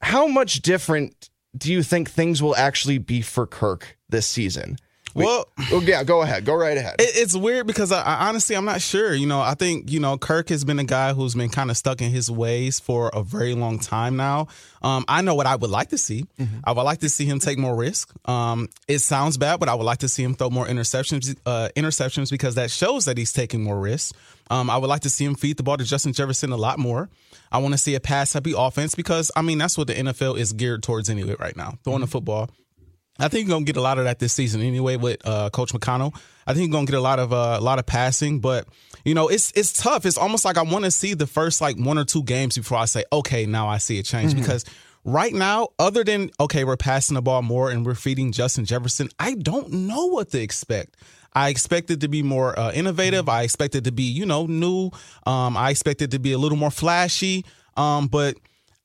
how 0.00 0.26
much 0.26 0.60
different 0.62 1.30
do 1.56 1.72
you 1.72 1.84
think 1.84 2.10
things 2.10 2.42
will 2.42 2.56
actually 2.56 2.98
be 2.98 3.22
for 3.22 3.46
Kirk 3.46 3.96
this 4.08 4.26
season? 4.26 4.76
Well, 5.14 5.46
oh, 5.72 5.80
yeah, 5.80 6.02
go 6.04 6.22
ahead. 6.22 6.44
Go 6.44 6.54
right 6.54 6.76
ahead. 6.76 6.96
It, 7.00 7.12
it's 7.14 7.36
weird 7.36 7.66
because 7.66 7.92
I, 7.92 8.02
I, 8.02 8.28
honestly, 8.28 8.56
I'm 8.56 8.64
not 8.64 8.80
sure. 8.80 9.14
You 9.14 9.26
know, 9.26 9.40
I 9.40 9.54
think, 9.54 9.90
you 9.90 10.00
know, 10.00 10.18
Kirk 10.18 10.48
has 10.48 10.64
been 10.64 10.78
a 10.78 10.84
guy 10.84 11.12
who's 11.12 11.34
been 11.34 11.50
kind 11.50 11.70
of 11.70 11.76
stuck 11.76 12.02
in 12.02 12.10
his 12.10 12.30
ways 12.30 12.80
for 12.80 13.10
a 13.14 13.22
very 13.22 13.54
long 13.54 13.78
time 13.78 14.16
now. 14.16 14.48
Um, 14.82 15.04
I 15.08 15.22
know 15.22 15.34
what 15.34 15.46
I 15.46 15.56
would 15.56 15.70
like 15.70 15.90
to 15.90 15.98
see. 15.98 16.26
Mm-hmm. 16.38 16.58
I 16.64 16.72
would 16.72 16.82
like 16.82 16.98
to 17.00 17.08
see 17.08 17.24
him 17.24 17.38
take 17.38 17.58
more 17.58 17.74
risk. 17.74 18.12
Um, 18.28 18.68
it 18.88 18.98
sounds 18.98 19.38
bad, 19.38 19.60
but 19.60 19.68
I 19.68 19.74
would 19.74 19.84
like 19.84 19.98
to 19.98 20.08
see 20.08 20.22
him 20.22 20.34
throw 20.34 20.50
more 20.50 20.66
interceptions, 20.66 21.36
uh, 21.46 21.68
interceptions 21.76 22.30
because 22.30 22.56
that 22.56 22.70
shows 22.70 23.04
that 23.04 23.16
he's 23.16 23.32
taking 23.32 23.62
more 23.62 23.78
risks. 23.78 24.12
Um, 24.50 24.68
I 24.68 24.76
would 24.76 24.88
like 24.88 25.02
to 25.02 25.10
see 25.10 25.24
him 25.24 25.36
feed 25.36 25.56
the 25.56 25.62
ball 25.62 25.78
to 25.78 25.84
Justin 25.84 26.12
Jefferson 26.12 26.52
a 26.52 26.56
lot 26.56 26.78
more. 26.78 27.08
I 27.50 27.58
want 27.58 27.72
to 27.72 27.78
see 27.78 27.94
a 27.94 28.00
pass 28.00 28.32
heavy 28.32 28.52
offense 28.56 28.94
because, 28.94 29.30
I 29.34 29.42
mean, 29.42 29.58
that's 29.58 29.78
what 29.78 29.86
the 29.86 29.94
NFL 29.94 30.38
is 30.38 30.52
geared 30.52 30.82
towards 30.82 31.08
anyway 31.08 31.36
right 31.38 31.56
now, 31.56 31.78
throwing 31.84 32.00
the 32.00 32.06
football 32.06 32.50
I 33.18 33.28
think 33.28 33.46
you're 33.46 33.54
gonna 33.54 33.64
get 33.64 33.76
a 33.76 33.80
lot 33.80 33.98
of 33.98 34.04
that 34.04 34.18
this 34.18 34.32
season 34.32 34.60
anyway 34.60 34.96
with 34.96 35.18
uh, 35.24 35.50
Coach 35.50 35.74
O'Connell. 35.74 36.14
I 36.46 36.52
think 36.52 36.66
you're 36.66 36.72
gonna 36.72 36.86
get 36.86 36.96
a 36.96 37.00
lot 37.00 37.18
of 37.18 37.32
uh, 37.32 37.56
a 37.58 37.60
lot 37.60 37.78
of 37.78 37.86
passing, 37.86 38.40
but 38.40 38.66
you 39.04 39.14
know 39.14 39.28
it's 39.28 39.52
it's 39.52 39.72
tough. 39.72 40.04
It's 40.04 40.18
almost 40.18 40.44
like 40.44 40.58
I 40.58 40.62
want 40.62 40.84
to 40.84 40.90
see 40.90 41.14
the 41.14 41.26
first 41.26 41.60
like 41.60 41.76
one 41.78 41.96
or 41.96 42.04
two 42.04 42.24
games 42.24 42.56
before 42.56 42.78
I 42.78 42.86
say, 42.86 43.04
okay, 43.12 43.46
now 43.46 43.68
I 43.68 43.78
see 43.78 43.98
a 43.98 44.02
change 44.02 44.32
mm-hmm. 44.32 44.40
because 44.40 44.64
right 45.04 45.32
now, 45.32 45.68
other 45.78 46.02
than 46.02 46.30
okay, 46.40 46.64
we're 46.64 46.76
passing 46.76 47.14
the 47.14 47.22
ball 47.22 47.42
more 47.42 47.70
and 47.70 47.86
we're 47.86 47.94
feeding 47.94 48.32
Justin 48.32 48.64
Jefferson, 48.64 49.08
I 49.18 49.34
don't 49.34 49.70
know 49.70 50.06
what 50.06 50.30
to 50.30 50.40
expect. 50.40 50.96
I 51.36 51.50
expect 51.50 51.90
it 51.90 52.00
to 52.00 52.08
be 52.08 52.22
more 52.22 52.58
uh, 52.58 52.72
innovative. 52.72 53.28
I 53.28 53.42
expect 53.42 53.76
it 53.76 53.84
to 53.84 53.92
be 53.92 54.04
you 54.04 54.26
know 54.26 54.46
new. 54.46 54.90
Um, 55.24 55.56
I 55.56 55.70
expect 55.70 56.02
it 56.02 56.10
to 56.10 56.18
be 56.18 56.32
a 56.32 56.38
little 56.38 56.58
more 56.58 56.72
flashy. 56.72 57.44
Um, 57.76 58.08
but 58.08 58.36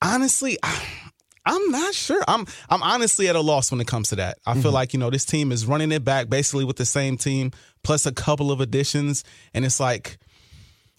honestly. 0.03 0.59
I, 0.63 1.08
I'm 1.49 1.71
not 1.71 1.95
sure. 1.95 2.23
I'm 2.27 2.45
I'm 2.69 2.83
honestly 2.83 3.27
at 3.27 3.35
a 3.35 3.41
loss 3.41 3.71
when 3.71 3.81
it 3.81 3.87
comes 3.87 4.09
to 4.09 4.17
that. 4.17 4.37
I 4.45 4.51
mm-hmm. 4.51 4.61
feel 4.61 4.71
like 4.71 4.93
you 4.93 4.99
know 4.99 5.09
this 5.09 5.25
team 5.25 5.51
is 5.51 5.65
running 5.65 5.91
it 5.91 6.03
back 6.03 6.29
basically 6.29 6.63
with 6.63 6.77
the 6.77 6.85
same 6.85 7.17
team 7.17 7.51
plus 7.83 8.05
a 8.05 8.11
couple 8.11 8.51
of 8.51 8.61
additions, 8.61 9.23
and 9.53 9.65
it's 9.65 9.79
like 9.79 10.19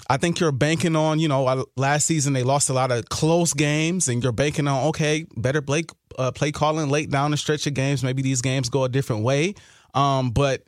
I 0.08 0.16
think 0.16 0.40
you're 0.40 0.50
banking 0.50 0.96
on 0.96 1.20
you 1.20 1.28
know 1.28 1.66
last 1.76 2.06
season 2.06 2.32
they 2.32 2.42
lost 2.42 2.68
a 2.68 2.72
lot 2.72 2.90
of 2.90 3.08
close 3.08 3.54
games, 3.54 4.08
and 4.08 4.24
you're 4.24 4.32
banking 4.32 4.66
on 4.66 4.88
okay 4.88 5.24
better 5.36 5.60
Blake 5.60 5.90
uh, 6.18 6.32
play 6.32 6.50
calling 6.50 6.90
late 6.90 7.10
down 7.10 7.30
the 7.30 7.36
stretch 7.36 7.68
of 7.68 7.74
games. 7.74 8.02
Maybe 8.02 8.20
these 8.20 8.42
games 8.42 8.68
go 8.68 8.82
a 8.82 8.88
different 8.88 9.22
way. 9.22 9.54
Um, 9.94 10.30
but 10.30 10.64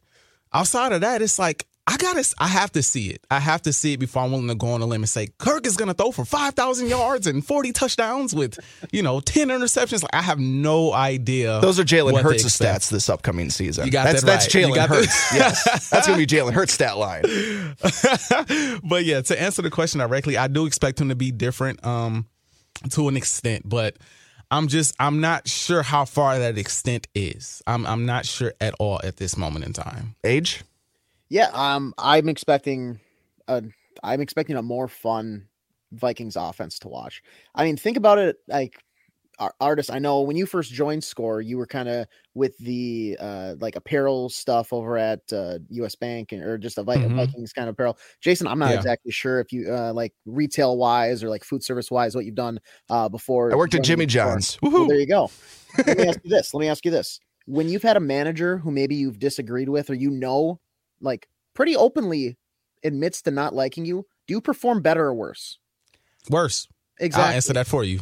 outside 0.53 0.93
of 0.93 1.01
that, 1.01 1.23
it's 1.23 1.41
like 1.41 1.67
I 1.85 1.97
gotta, 1.97 2.25
I 2.39 2.47
have 2.47 2.71
to 2.73 2.83
see 2.83 3.09
it. 3.09 3.27
I 3.29 3.41
have 3.41 3.63
to 3.63 3.73
see 3.73 3.95
it 3.95 3.97
before 3.97 4.23
I'm 4.23 4.31
willing 4.31 4.47
to 4.49 4.55
go 4.55 4.69
on 4.69 4.83
a 4.83 4.87
limb 4.87 5.03
and 5.03 5.09
say 5.09 5.29
Kirk 5.39 5.67
is 5.67 5.77
gonna 5.77 5.95
throw 5.95 6.13
for 6.13 6.25
five 6.25 6.55
thousand 6.55 6.89
yards 6.89 7.27
and 7.27 7.45
forty 7.45 7.73
touchdowns 7.73 8.33
with, 8.33 8.61
you 8.93 9.03
know, 9.03 9.19
ten 9.19 9.49
interceptions. 9.49 10.03
Like 10.03 10.15
I 10.15 10.23
have 10.23 10.39
no 10.39 10.93
idea. 10.93 11.59
Those 11.61 11.81
are 11.81 11.85
Jalen 11.85 12.23
Hurts' 12.23 12.45
stats 12.45 12.89
this 12.89 13.09
upcoming 13.09 13.51
season. 13.51 13.85
You 13.87 13.91
got 13.91 14.05
that's, 14.05 14.21
that 14.21 14.27
That's 14.27 14.55
right. 14.55 14.65
Jalen 14.65 14.87
Hurts. 14.87 15.35
yes, 15.35 15.91
that's 15.91 16.07
gonna 16.07 16.19
be 16.19 16.27
Jalen 16.27 16.53
Hurts' 16.53 16.75
stat 16.75 16.97
line. 16.99 17.23
but 18.89 19.05
yeah, 19.05 19.21
to 19.23 19.43
answer 19.43 19.63
the 19.63 19.71
question 19.71 19.99
directly, 19.99 20.37
I 20.37 20.47
do 20.47 20.67
expect 20.67 21.01
him 21.01 21.09
to 21.09 21.17
be 21.17 21.33
different, 21.33 21.85
um, 21.85 22.27
to 22.91 23.09
an 23.09 23.17
extent, 23.17 23.69
but. 23.69 23.97
I'm 24.51 24.69
just 24.69 24.95
I'm 25.01 25.23
not 25.23 25.49
sure 25.49 25.83
how 25.83 26.05
far 26.05 26.39
that 26.39 26.59
extent 26.59 27.09
is. 27.15 27.63
I'm 27.67 27.87
I'm 27.87 28.05
not 28.05 28.27
sure 28.27 28.53
at 28.61 28.75
all 28.79 29.01
at 29.03 29.17
this 29.17 29.35
moment 29.39 29.65
in 29.65 29.73
time. 29.73 30.15
AJ? 30.25 30.61
Yeah, 31.33 31.49
um, 31.55 31.95
I'm 31.97 32.29
expecting 32.29 33.01
a, 33.49 33.63
I'm 34.03 34.21
expecting 34.21 34.57
a 34.57 34.63
more 34.63 34.87
fun 34.87 35.49
Vikings 35.91 36.37
offense 36.37 36.79
to 36.81 36.89
watch. 36.89 37.23
I 37.55 37.65
mean, 37.65 37.79
think 37.79 37.97
about 37.97 38.19
it 38.19 38.37
like 38.49 38.85
Artis. 39.59 39.89
I 39.89 39.99
know 39.99 40.21
when 40.21 40.37
you 40.37 40.45
first 40.45 40.71
joined 40.75 41.03
SKOR, 41.03 41.41
you 41.41 41.57
were 41.57 41.67
kind 41.67 41.89
of 41.89 42.07
with 42.35 42.59
the 42.59 43.17
uh, 43.19 43.55
like 43.61 43.77
apparel 43.77 44.29
stuff 44.29 44.75
over 44.75 44.99
at 44.99 45.21
uh, 45.33 45.61
U.S. 45.71 45.95
Bank 45.95 46.33
and, 46.33 46.43
or 46.43 46.59
just 46.59 46.77
a 46.77 46.85
mm-hmm. 46.85 47.17
Vikings 47.17 47.55
kind 47.55 47.67
of 47.67 47.73
apparel. 47.73 47.97
Jason, 48.21 48.47
I'm 48.47 48.59
not 48.59 48.73
yeah. 48.73 48.77
exactly 48.77 49.11
sure 49.11 49.41
if 49.41 49.55
you 49.55 49.75
uh, 49.75 49.95
like 49.95 50.13
retail 50.27 50.77
wise 50.77 51.25
or 51.25 51.31
like 51.31 51.45
food 51.45 51.65
service 51.65 51.91
wise 51.91 52.15
what 52.15 52.27
you've 52.27 52.35
done 52.35 52.61
uh, 52.91 53.09
before. 53.09 53.51
I 53.51 53.57
worked 53.57 53.75
at 53.75 53.85
Jimmy 53.85 54.05
John's. 54.05 54.59
Well, 54.61 54.87
there 54.87 55.01
you 55.01 55.07
go. 55.07 55.31
Let 55.79 55.97
me 55.97 56.09
ask 56.09 56.21
you 56.25 56.31
this. 56.31 56.53
Let 56.53 56.61
me 56.61 56.69
ask 56.69 56.85
you 56.85 56.91
this. 56.91 57.21
When 57.47 57.71
you've 57.71 57.83
had 57.83 57.97
a 57.97 58.01
manager 58.01 58.59
who 58.59 58.71
maybe 58.71 58.97
you've 58.97 59.19
disagreed 59.19 59.71
with 59.71 59.89
or 59.89 59.95
you 59.95 60.11
know 60.11 60.61
like 61.03 61.29
pretty 61.55 61.77
openly 61.77 62.37
admits 62.85 63.23
to 63.23 63.31
not 63.31 63.55
liking 63.55 63.85
you, 63.85 64.07
do 64.27 64.35
you 64.35 64.41
perform 64.41 64.83
better 64.83 65.05
or 65.05 65.15
worse? 65.15 65.59
Worse. 66.31 66.69
Exactly. 67.01 67.31
I'll 67.31 67.35
answer 67.35 67.53
that 67.55 67.67
for 67.67 67.85
you. 67.85 68.01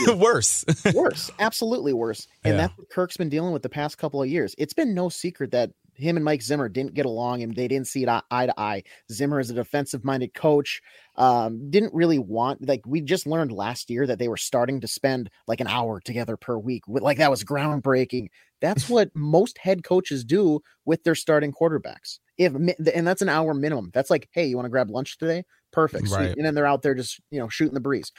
you. 0.00 0.12
worse. 0.16 0.64
worse. 0.94 1.30
Absolutely 1.38 1.92
worse. 1.92 2.26
And 2.44 2.54
yeah. 2.54 2.62
that's 2.62 2.78
what 2.78 2.90
Kirk's 2.90 3.16
been 3.16 3.28
dealing 3.28 3.52
with 3.52 3.62
the 3.62 3.68
past 3.68 3.98
couple 3.98 4.22
of 4.22 4.28
years. 4.28 4.54
It's 4.58 4.72
been 4.72 4.94
no 4.94 5.08
secret 5.08 5.52
that 5.52 5.70
him 5.94 6.16
and 6.16 6.24
Mike 6.24 6.42
Zimmer 6.42 6.68
didn't 6.68 6.94
get 6.94 7.06
along 7.06 7.42
and 7.42 7.54
they 7.54 7.68
didn't 7.68 7.86
see 7.86 8.02
it 8.02 8.08
eye 8.08 8.46
to 8.46 8.58
eye. 8.58 8.82
Zimmer 9.12 9.38
is 9.38 9.50
a 9.50 9.54
defensive 9.54 10.04
minded 10.04 10.34
coach. 10.34 10.80
Um, 11.16 11.70
didn't 11.70 11.94
really 11.94 12.18
want 12.18 12.66
like 12.66 12.80
we 12.86 13.02
just 13.02 13.26
learned 13.26 13.52
last 13.52 13.90
year 13.90 14.06
that 14.06 14.18
they 14.18 14.28
were 14.28 14.38
starting 14.38 14.80
to 14.80 14.88
spend 14.88 15.30
like 15.46 15.60
an 15.60 15.66
hour 15.66 16.00
together 16.00 16.36
per 16.36 16.56
week. 16.58 16.84
Like 16.88 17.18
that 17.18 17.30
was 17.30 17.44
groundbreaking. 17.44 18.28
That's 18.60 18.88
what 18.88 19.10
most 19.14 19.58
head 19.58 19.84
coaches 19.84 20.24
do 20.24 20.60
with 20.84 21.04
their 21.04 21.14
starting 21.14 21.52
quarterbacks. 21.52 22.18
If 22.40 22.54
and 22.54 23.06
that's 23.06 23.20
an 23.20 23.28
hour 23.28 23.52
minimum. 23.52 23.90
That's 23.92 24.08
like, 24.08 24.30
hey, 24.32 24.46
you 24.46 24.56
want 24.56 24.64
to 24.64 24.70
grab 24.70 24.90
lunch 24.90 25.18
today? 25.18 25.44
Perfect. 25.72 26.08
Right. 26.08 26.34
And 26.34 26.44
then 26.44 26.54
they're 26.54 26.66
out 26.66 26.80
there 26.80 26.94
just 26.94 27.20
you 27.30 27.38
know 27.38 27.50
shooting 27.50 27.74
the 27.74 27.80
breeze. 27.80 28.12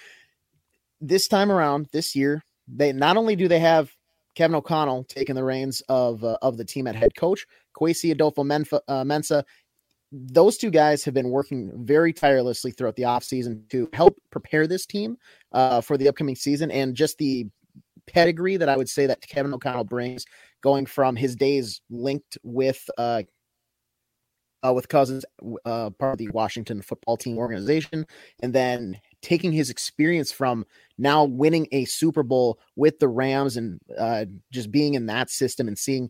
This 1.01 1.28
time 1.28 1.51
around, 1.51 1.88
this 1.92 2.16
year, 2.16 2.44
they 2.68 2.94
not 2.94 3.18
only 3.18 3.36
do 3.36 3.48
they 3.48 3.58
have 3.58 3.92
Kevin 4.36 4.54
O'Connell 4.54 5.06
taking 5.06 5.34
the 5.34 5.44
reins 5.44 5.82
of 5.90 6.24
uh, 6.24 6.38
of 6.44 6.58
the 6.58 6.66
team 6.66 6.86
at 6.86 6.96
head 6.96 7.16
coach, 7.18 7.48
Kwesi 7.75 8.16
Adofo 8.16 8.46
Menfa, 8.46 8.80
uh, 8.88 9.04
Mensah. 9.04 9.44
Those 10.12 10.58
two 10.58 10.70
guys 10.70 11.04
have 11.06 11.16
been 11.16 11.30
working 11.30 11.72
very 11.84 12.13
tirelessly 12.13 12.72
throughout 12.72 12.98
the 12.98 13.04
offseason 13.04 13.68
to 13.70 13.90
help 13.94 14.18
prepare 14.30 14.68
this 14.68 14.86
team 14.86 15.18
uh, 15.51 15.82
for 15.82 15.98
the 15.98 16.08
upcoming 16.10 16.36
season 16.36 16.70
and 16.70 16.96
just 16.96 17.18
the 17.18 17.48
pedigree 18.08 18.58
that 18.58 18.70
I 18.70 18.78
would 18.78 18.90
say 18.90 19.08
that 19.08 19.22
Kevin 19.22 19.54
O'Connell 19.54 19.86
brings, 19.86 20.25
going 20.62 20.86
from 20.86 21.16
his 21.16 21.36
days 21.36 21.82
linked 21.90 22.38
with 22.44 22.90
uh, 22.98 23.24
uh, 24.65 24.74
with 24.74 24.88
Cousins, 24.89 25.25
uh, 25.65 25.89
part 25.91 26.13
of 26.13 26.18
the 26.18 26.30
Washington 26.30 26.82
football 26.82 27.18
team 27.18 27.38
organization, 27.38 28.06
and 28.41 28.53
then 28.53 29.00
taking 29.22 29.51
his 29.51 29.70
experience 29.70 30.32
from 30.32 30.65
now 30.98 31.24
winning 31.24 31.68
a 31.72 31.86
Super 31.86 32.24
Bowl 32.24 32.60
with 32.75 33.00
the 33.00 33.08
Rams 33.08 33.58
and 33.58 33.80
uh, 33.98 34.25
just 34.51 34.72
being 34.72 34.94
in 34.94 35.06
that 35.08 35.30
system 35.30 35.68
and 35.68 35.77
seeing 35.77 36.10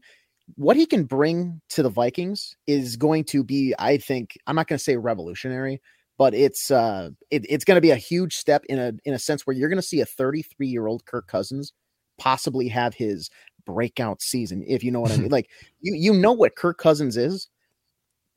what 0.55 0.75
he 0.75 0.85
can 0.85 1.05
bring 1.05 1.61
to 1.69 1.83
the 1.83 1.89
Vikings 1.89 2.55
is 2.67 2.97
going 2.97 3.23
to 3.25 3.43
be, 3.43 3.73
I 3.79 3.97
think, 3.97 4.37
I'm 4.47 4.55
not 4.55 4.67
going 4.67 4.77
to 4.77 4.83
say 4.83 4.97
revolutionary, 4.97 5.81
but 6.17 6.33
it's 6.33 6.71
uh, 6.71 7.09
it, 7.29 7.45
it's 7.49 7.65
going 7.65 7.77
to 7.77 7.81
be 7.81 7.91
a 7.91 7.95
huge 7.95 8.35
step 8.35 8.63
in 8.65 8.79
a 8.79 8.93
in 9.05 9.13
a 9.13 9.19
sense 9.19 9.45
where 9.45 9.55
you're 9.55 9.69
going 9.69 9.77
to 9.77 9.81
see 9.81 10.01
a 10.01 10.05
33 10.05 10.67
year 10.67 10.87
old 10.87 11.05
Kirk 11.05 11.27
Cousins 11.27 11.73
possibly 12.17 12.67
have 12.67 12.93
his 12.93 13.29
breakout 13.65 14.21
season, 14.21 14.63
if 14.67 14.83
you 14.83 14.91
know 14.91 14.99
what 14.99 15.11
I 15.11 15.17
mean. 15.17 15.29
like 15.31 15.49
you 15.79 15.95
you 15.95 16.13
know 16.13 16.33
what 16.33 16.55
Kirk 16.55 16.77
Cousins 16.77 17.17
is. 17.17 17.49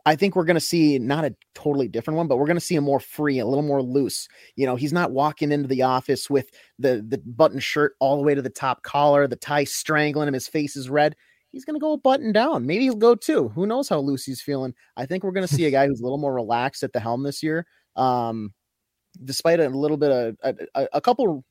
I 0.06 0.16
think 0.16 0.36
we're 0.36 0.44
going 0.44 0.54
to 0.56 0.60
see 0.60 0.98
not 0.98 1.24
a 1.24 1.34
totally 1.54 1.88
different 1.88 2.18
one, 2.18 2.28
but 2.28 2.36
we're 2.36 2.46
going 2.46 2.58
to 2.58 2.60
see 2.60 2.76
a 2.76 2.80
more 2.80 3.00
free, 3.00 3.38
a 3.38 3.46
little 3.46 3.62
more 3.62 3.82
loose. 3.82 4.28
You 4.54 4.66
know, 4.66 4.76
he's 4.76 4.92
not 4.92 5.12
walking 5.12 5.50
into 5.50 5.68
the 5.68 5.82
office 5.82 6.28
with 6.28 6.50
the 6.78 7.04
the 7.06 7.18
button 7.18 7.58
shirt 7.58 7.94
all 8.00 8.16
the 8.16 8.22
way 8.22 8.34
to 8.34 8.42
the 8.42 8.50
top 8.50 8.82
collar, 8.82 9.26
the 9.26 9.36
tie 9.36 9.64
strangling 9.64 10.28
him, 10.28 10.34
his 10.34 10.48
face 10.48 10.76
is 10.76 10.90
red. 10.90 11.16
He's 11.52 11.64
going 11.64 11.76
to 11.76 11.80
go 11.80 11.96
button 11.96 12.32
down. 12.32 12.66
Maybe 12.66 12.84
he'll 12.84 12.96
go 12.96 13.14
two. 13.14 13.48
Who 13.50 13.64
knows 13.64 13.88
how 13.88 14.00
loose 14.00 14.24
he's 14.24 14.42
feeling? 14.42 14.74
I 14.96 15.06
think 15.06 15.22
we're 15.22 15.30
going 15.30 15.46
to 15.46 15.54
see 15.54 15.66
a 15.66 15.70
guy 15.70 15.86
who's 15.86 16.00
a 16.00 16.02
little 16.02 16.18
more 16.18 16.34
relaxed 16.34 16.82
at 16.82 16.92
the 16.92 16.98
helm 16.98 17.22
this 17.22 17.44
year. 17.44 17.64
Um, 17.94 18.52
despite 19.24 19.60
a 19.60 19.68
little 19.68 19.96
bit 19.96 20.10
of 20.10 20.36
a, 20.42 20.54
a, 20.74 20.88
a 20.94 21.00
couple 21.00 21.44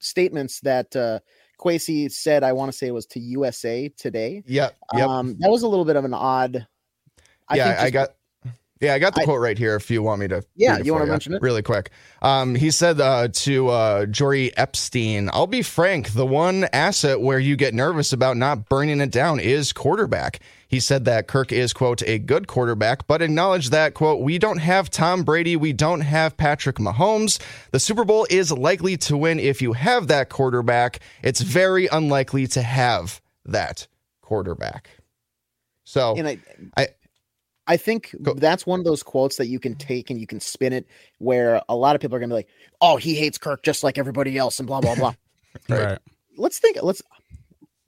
statements 0.00 0.60
that 0.60 0.94
uh, 0.94 1.20
Kwesi 1.58 2.12
said, 2.12 2.44
I 2.44 2.52
want 2.52 2.70
to 2.70 2.76
say 2.76 2.88
it 2.88 2.94
was 2.94 3.06
to 3.06 3.20
USA 3.20 3.88
Today. 3.88 4.42
Yeah. 4.46 4.68
Yep. 4.94 5.08
Um, 5.08 5.36
that 5.40 5.50
was 5.50 5.62
a 5.62 5.68
little 5.68 5.86
bit 5.86 5.96
of 5.96 6.04
an 6.04 6.14
odd 6.14 6.66
I 7.48 7.56
yeah, 7.56 7.68
think 7.74 7.80
I 7.86 7.90
got. 7.90 8.08
Yeah, 8.80 8.94
I 8.94 9.00
got 9.00 9.16
the 9.16 9.22
I- 9.22 9.24
quote 9.24 9.40
right 9.40 9.58
here. 9.58 9.74
If 9.74 9.90
you 9.90 10.04
want 10.04 10.20
me 10.20 10.28
to, 10.28 10.44
Yeah, 10.54 10.78
you 10.78 10.92
wanna 10.92 11.06
mention 11.06 11.34
it? 11.34 11.42
really 11.42 11.62
quick? 11.62 11.90
Um, 12.22 12.54
he 12.54 12.70
said 12.70 13.00
uh, 13.00 13.26
to 13.26 13.68
uh, 13.70 14.06
Jori 14.06 14.52
Epstein, 14.56 15.28
"I'll 15.32 15.48
be 15.48 15.62
frank. 15.62 16.10
The 16.10 16.24
one 16.26 16.68
asset 16.72 17.20
where 17.20 17.40
you 17.40 17.56
get 17.56 17.74
nervous 17.74 18.12
about 18.12 18.36
not 18.36 18.68
burning 18.68 19.00
it 19.00 19.10
down 19.10 19.40
is 19.40 19.72
quarterback." 19.72 20.38
He 20.68 20.78
said 20.78 21.06
that 21.06 21.26
Kirk 21.26 21.50
is 21.50 21.72
quote 21.72 22.02
a 22.02 22.18
good 22.20 22.46
quarterback, 22.46 23.06
but 23.08 23.20
acknowledged 23.20 23.72
that 23.72 23.94
quote 23.94 24.20
we 24.20 24.38
don't 24.38 24.58
have 24.58 24.90
Tom 24.90 25.24
Brady, 25.24 25.56
we 25.56 25.72
don't 25.72 26.02
have 26.02 26.36
Patrick 26.36 26.76
Mahomes. 26.76 27.40
The 27.72 27.80
Super 27.80 28.04
Bowl 28.04 28.28
is 28.30 28.52
likely 28.52 28.96
to 28.98 29.16
win 29.16 29.40
if 29.40 29.60
you 29.60 29.72
have 29.72 30.06
that 30.06 30.28
quarterback. 30.28 31.00
It's 31.24 31.40
very 31.40 31.88
unlikely 31.88 32.46
to 32.48 32.62
have 32.62 33.20
that 33.46 33.88
quarterback. 34.20 34.90
So 35.84 36.14
and 36.16 36.28
I, 36.28 36.38
I- 36.76 36.88
I 37.68 37.76
think 37.76 38.14
Go- 38.22 38.34
that's 38.34 38.66
one 38.66 38.80
of 38.80 38.84
those 38.84 39.02
quotes 39.04 39.36
that 39.36 39.46
you 39.46 39.60
can 39.60 39.74
take 39.76 40.10
and 40.10 40.18
you 40.18 40.26
can 40.26 40.40
spin 40.40 40.72
it 40.72 40.86
where 41.18 41.62
a 41.68 41.76
lot 41.76 41.94
of 41.94 42.00
people 42.00 42.16
are 42.16 42.18
gonna 42.20 42.30
be 42.30 42.36
like, 42.36 42.48
"Oh, 42.80 42.96
he 42.96 43.14
hates 43.14 43.38
Kirk 43.38 43.62
just 43.62 43.84
like 43.84 43.98
everybody 43.98 44.36
else," 44.38 44.58
and 44.58 44.66
blah 44.66 44.80
blah 44.80 44.94
blah. 44.96 45.14
Right. 45.68 45.84
Right. 45.84 45.98
let's 46.36 46.58
think. 46.58 46.78
Let's 46.82 47.02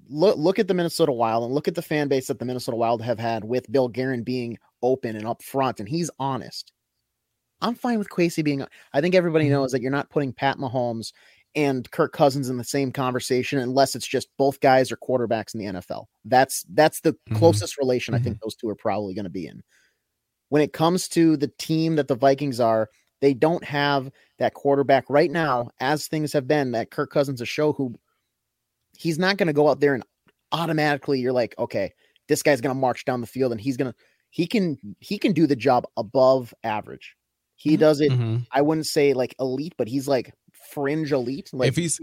look 0.09 0.37
look 0.37 0.59
at 0.59 0.69
the 0.69 0.75
Minnesota 0.75 1.13
Wild 1.13 1.45
and 1.45 1.55
look 1.55 1.67
at 1.69 1.75
the 1.75 1.83
fan 1.83 2.09
base 2.09 2.27
that 2.29 2.39
the 2.39 2.45
Minnesota 2.45 2.77
Wild 2.77 3.03
have 3.03 3.19
had 3.19 3.45
with 3.45 3.71
Bill 3.73 3.89
Guerin 3.89 4.23
being 4.23 4.59
open 4.83 5.17
and 5.17 5.25
upfront, 5.25 5.79
and 5.81 5.89
he's 5.89 6.11
honest. 6.19 6.73
I'm 7.63 7.75
fine 7.75 7.99
with 7.99 8.09
Kwesi 8.09 8.43
being. 8.43 8.65
I 8.93 9.01
think 9.01 9.15
everybody 9.15 9.45
Mm-hmm. 9.47 9.53
knows 9.55 9.73
that 9.73 9.83
you're 9.83 9.91
not 9.91 10.11
putting 10.11 10.33
Pat 10.33 10.57
Mahomes 10.59 11.13
and 11.55 11.91
Kirk 11.91 12.13
Cousins 12.13 12.49
in 12.49 12.57
the 12.59 12.65
same 12.65 12.93
conversation 12.93 13.59
unless 13.59 13.95
it's 13.95 14.07
just 14.07 14.29
both 14.39 14.61
guys 14.61 14.93
are 14.93 14.97
quarterbacks 14.97 15.55
in 15.55 15.61
the 15.61 15.67
NFL. 15.67 16.07
That's 16.25 16.65
that's 16.75 17.01
the 17.01 17.15
Mhm. 17.31 17.37
closest 17.37 17.79
relation 17.79 18.15
I 18.15 18.19
think 18.19 18.41
those 18.41 18.55
two 18.55 18.69
are 18.69 18.77
probably 18.77 19.15
going 19.15 19.25
to 19.25 19.31
be 19.31 19.47
in. 19.47 19.63
When 20.49 20.63
it 20.63 20.73
comes 20.73 21.09
to 21.09 21.37
the 21.37 21.49
team 21.59 21.97
that 21.97 22.09
the 22.09 22.15
Vikings 22.17 22.61
are, 22.61 22.89
they 23.21 23.35
don't 23.35 23.65
have 23.65 24.11
that 24.39 24.55
quarterback 24.55 25.05
right 25.09 25.31
now, 25.31 25.71
as 25.81 26.07
things 26.09 26.33
have 26.33 26.47
been. 26.47 26.73
That 26.73 26.91
Kirk 26.91 27.11
Cousins 27.11 27.41
a 27.41 27.47
show 27.47 27.73
who 27.73 27.95
he's 28.97 29.19
not 29.19 29.37
going 29.37 29.47
to 29.47 29.53
go 29.53 29.69
out 29.69 29.81
there 29.81 29.95
and 29.95 30.05
automatically 30.53 31.21
you're 31.21 31.33
like, 31.33 31.55
okay, 31.59 31.93
this 32.29 32.43
guy's 32.43 32.61
going 32.61 32.75
to 32.75 32.81
march 32.81 33.05
down 33.05 33.21
the 33.21 33.27
field 33.27 33.53
and 33.53 33.61
he's 33.61 33.77
going 33.77 33.91
to 33.93 33.99
he 34.31 34.47
can 34.47 34.79
he 35.01 35.19
can 35.19 35.33
do 35.33 35.47
the 35.47 35.57
job 35.57 35.85
above 35.97 36.55
average. 36.63 37.17
He 37.57 37.77
does 37.77 38.01
it. 38.01 38.11
Mhm. 38.13 38.47
I 38.53 38.63
wouldn't 38.63 38.87
say 38.87 39.13
like 39.13 39.35
elite, 39.41 39.75
but 39.77 39.89
he's 39.89 40.09
like 40.09 40.33
fringe 40.71 41.13
elite. 41.13 41.51
Like 41.53 41.69
If 41.69 41.77
he's 41.77 41.99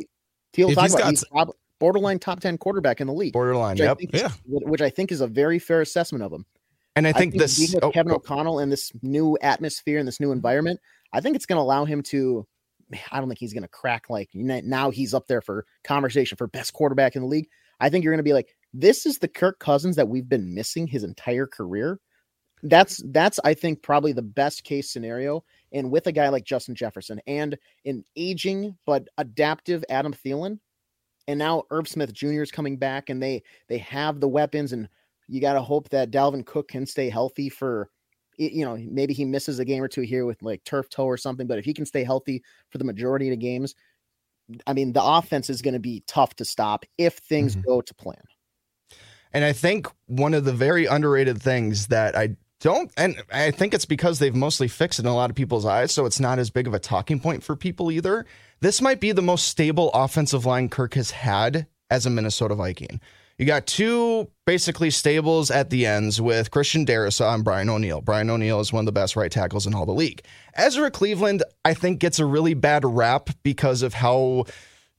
Teal 0.54 0.70
if 0.72 0.78
he's 0.78 0.94
about, 0.94 1.04
got 1.04 1.10
he's 1.10 1.24
prob- 1.26 1.56
borderline 1.80 2.20
top 2.20 2.40
ten 2.40 2.58
quarterback 2.58 3.02
in 3.02 3.08
the 3.08 3.14
league. 3.14 3.34
borderline. 3.34 3.78
Yep. 3.78 3.98
think 4.00 4.14
is, 4.14 4.22
Yeah. 4.22 4.32
which 4.46 4.82
I 4.82 4.90
think 4.90 5.12
is 5.12 5.22
a 5.22 5.28
very 5.28 5.60
fair 5.60 5.82
assessment 5.82 6.24
of 6.24 6.32
him. 6.32 6.46
And 6.96 7.06
I 7.06 7.12
I 7.12 7.14
think, 7.14 7.34
think, 7.34 7.44
this 7.44 7.76
oh, 7.84 7.92
Kevin 7.92 8.10
go- 8.10 8.16
O'Connell 8.16 8.60
and 8.60 8.72
this 8.72 8.92
new 9.04 9.38
atmosphere 9.42 10.00
and 10.00 10.08
this 10.08 10.20
new 10.20 10.32
environment, 10.32 10.80
I 11.14 11.22
think 11.22 11.36
it's 11.36 11.46
going 11.46 11.58
to 11.58 11.62
allow 11.62 11.86
him 11.86 12.02
to. 12.04 12.48
I 13.12 13.20
don't 13.20 13.28
think 13.28 13.40
he's 13.40 13.54
going 13.54 13.64
to 13.64 13.68
crack 13.70 14.10
like 14.10 14.30
now 14.34 14.90
he's 14.92 15.14
up 15.14 15.28
there 15.28 15.42
for 15.42 15.66
conversation 15.84 16.38
for 16.38 16.48
best 16.48 16.72
quarterback 16.74 17.16
in 17.18 17.22
the 17.22 17.28
league. 17.28 17.50
I 17.82 17.90
think 17.90 18.04
you're 18.04 18.14
going 18.14 18.20
to 18.20 18.24
be 18.24 18.34
like, 18.34 18.56
this 18.74 19.06
is 19.06 19.18
the 19.20 19.28
Kirk 19.28 19.60
Cousins 19.60 19.98
that 19.98 20.08
we've 20.08 20.28
been 20.28 20.56
missing 20.56 20.88
his 20.88 21.04
entire 21.04 21.46
career. 21.46 22.00
That's 22.64 23.02
that's 23.08 23.40
I 23.44 23.54
think 23.54 23.84
probably 23.84 24.14
the 24.14 24.22
best 24.24 24.64
case 24.64 24.90
scenario. 24.90 25.44
And 25.78 25.92
with 25.92 26.08
a 26.08 26.12
guy 26.12 26.30
like 26.30 26.44
Justin 26.44 26.76
Jefferson 26.76 27.22
and 27.28 27.58
an 27.86 28.04
aging 28.16 28.78
but 28.86 29.08
adaptive 29.18 29.86
Adam 29.90 30.14
Thielen, 30.14 30.60
and 31.28 31.38
now 31.38 31.64
Irv 31.72 31.88
Smith 31.88 32.14
Jr. 32.14 32.42
is 32.42 32.52
coming 32.52 32.78
back, 32.78 33.10
and 33.10 33.22
they 33.22 33.44
they 33.68 33.78
have 33.80 34.20
the 34.20 34.28
weapons, 34.28 34.74
and 34.74 34.90
you 35.28 35.40
got 35.40 35.54
to 35.54 35.62
hope 35.62 35.90
that 35.90 36.10
Dalvin 36.12 36.46
Cook 36.46 36.70
can 36.70 36.86
stay 36.86 37.10
healthy 37.10 37.50
for, 37.50 37.90
you 38.38 38.66
know, 38.66 38.78
maybe 38.78 39.14
he 39.14 39.26
misses 39.26 39.60
a 39.60 39.66
game 39.66 39.84
or 39.84 39.88
two 39.90 40.02
here 40.02 40.26
with 40.26 40.42
like 40.42 40.64
turf 40.64 40.90
toe 40.90 41.06
or 41.06 41.18
something, 41.18 41.48
but 41.48 41.60
if 41.60 41.66
he 41.66 41.74
can 41.74 41.86
stay 41.86 42.04
healthy 42.04 42.42
for 42.70 42.78
the 42.78 42.86
majority 42.86 43.28
of 43.28 43.32
the 43.32 43.38
games, 43.38 43.76
I 44.66 44.74
mean, 44.74 44.94
the 44.94 45.04
offense 45.04 45.50
is 45.50 45.62
going 45.62 45.74
to 45.74 45.80
be 45.80 46.04
tough 46.08 46.36
to 46.36 46.46
stop 46.46 46.86
if 46.98 47.18
things 47.18 47.56
Mhm. 47.56 47.66
go 47.66 47.82
to 47.82 47.94
plan. 47.94 48.24
And 49.34 49.44
I 49.44 49.54
think 49.54 49.88
one 50.06 50.34
of 50.34 50.46
the 50.46 50.54
very 50.54 50.86
underrated 50.86 51.42
things 51.42 51.88
that 51.88 52.16
I 52.18 52.38
don't, 52.60 52.92
and 52.98 53.22
I 53.32 53.52
think 53.52 53.74
it's 53.74 53.86
because 53.86 54.20
they've 54.20 54.36
mostly 54.36 54.68
fixed 54.68 55.00
it 55.00 55.06
in 55.06 55.12
a 55.12 55.16
lot 55.16 55.30
of 55.30 55.36
people's 55.36 55.66
eyes, 55.66 55.92
so 55.92 56.06
it's 56.06 56.20
not 56.20 56.40
as 56.40 56.50
big 56.50 56.68
of 56.68 56.74
a 56.74 56.80
talking 56.80 57.20
point 57.20 57.44
for 57.44 57.56
people 57.56 57.92
either. 57.92 58.26
This 58.60 58.82
might 58.82 59.00
be 59.00 59.12
the 59.12 59.22
most 59.22 59.48
stable 59.48 59.92
offensive 59.94 60.46
line 60.46 60.70
Kirk 60.70 60.96
has 60.96 61.12
had 61.12 61.68
as 61.90 62.06
a 62.06 62.10
Minnesota 62.10 62.56
Viking. 62.56 63.00
You 63.38 63.46
got 63.46 63.68
two 63.68 64.32
basically 64.48 64.90
stables 64.90 65.52
at 65.52 65.70
the 65.70 65.86
ends 65.86 66.20
with 66.20 66.50
Christian 66.50 66.88
Darrisaw 66.88 67.36
and 67.36 67.44
Brian 67.44 67.70
O'Neill. 67.70 68.02
Brian 68.02 68.32
O'Neill 68.32 68.60
is 68.60 68.74
one 68.74 68.82
of 68.82 68.88
the 68.88 68.92
best 68.92 69.16
right 69.16 69.32
tackles 69.32 69.68
in 69.68 69.76
all 69.76 69.86
the 69.86 69.92
league. 69.92 70.24
Ezra 70.56 70.90
Cleveland, 70.90 71.44
I 71.64 71.76
think, 71.76 72.00
gets 72.00 72.18
a 72.18 72.26
really 72.26 72.56
bad 72.56 72.84
rap 72.84 73.30
because 73.44 73.84
of 73.84 73.94
how 73.94 74.46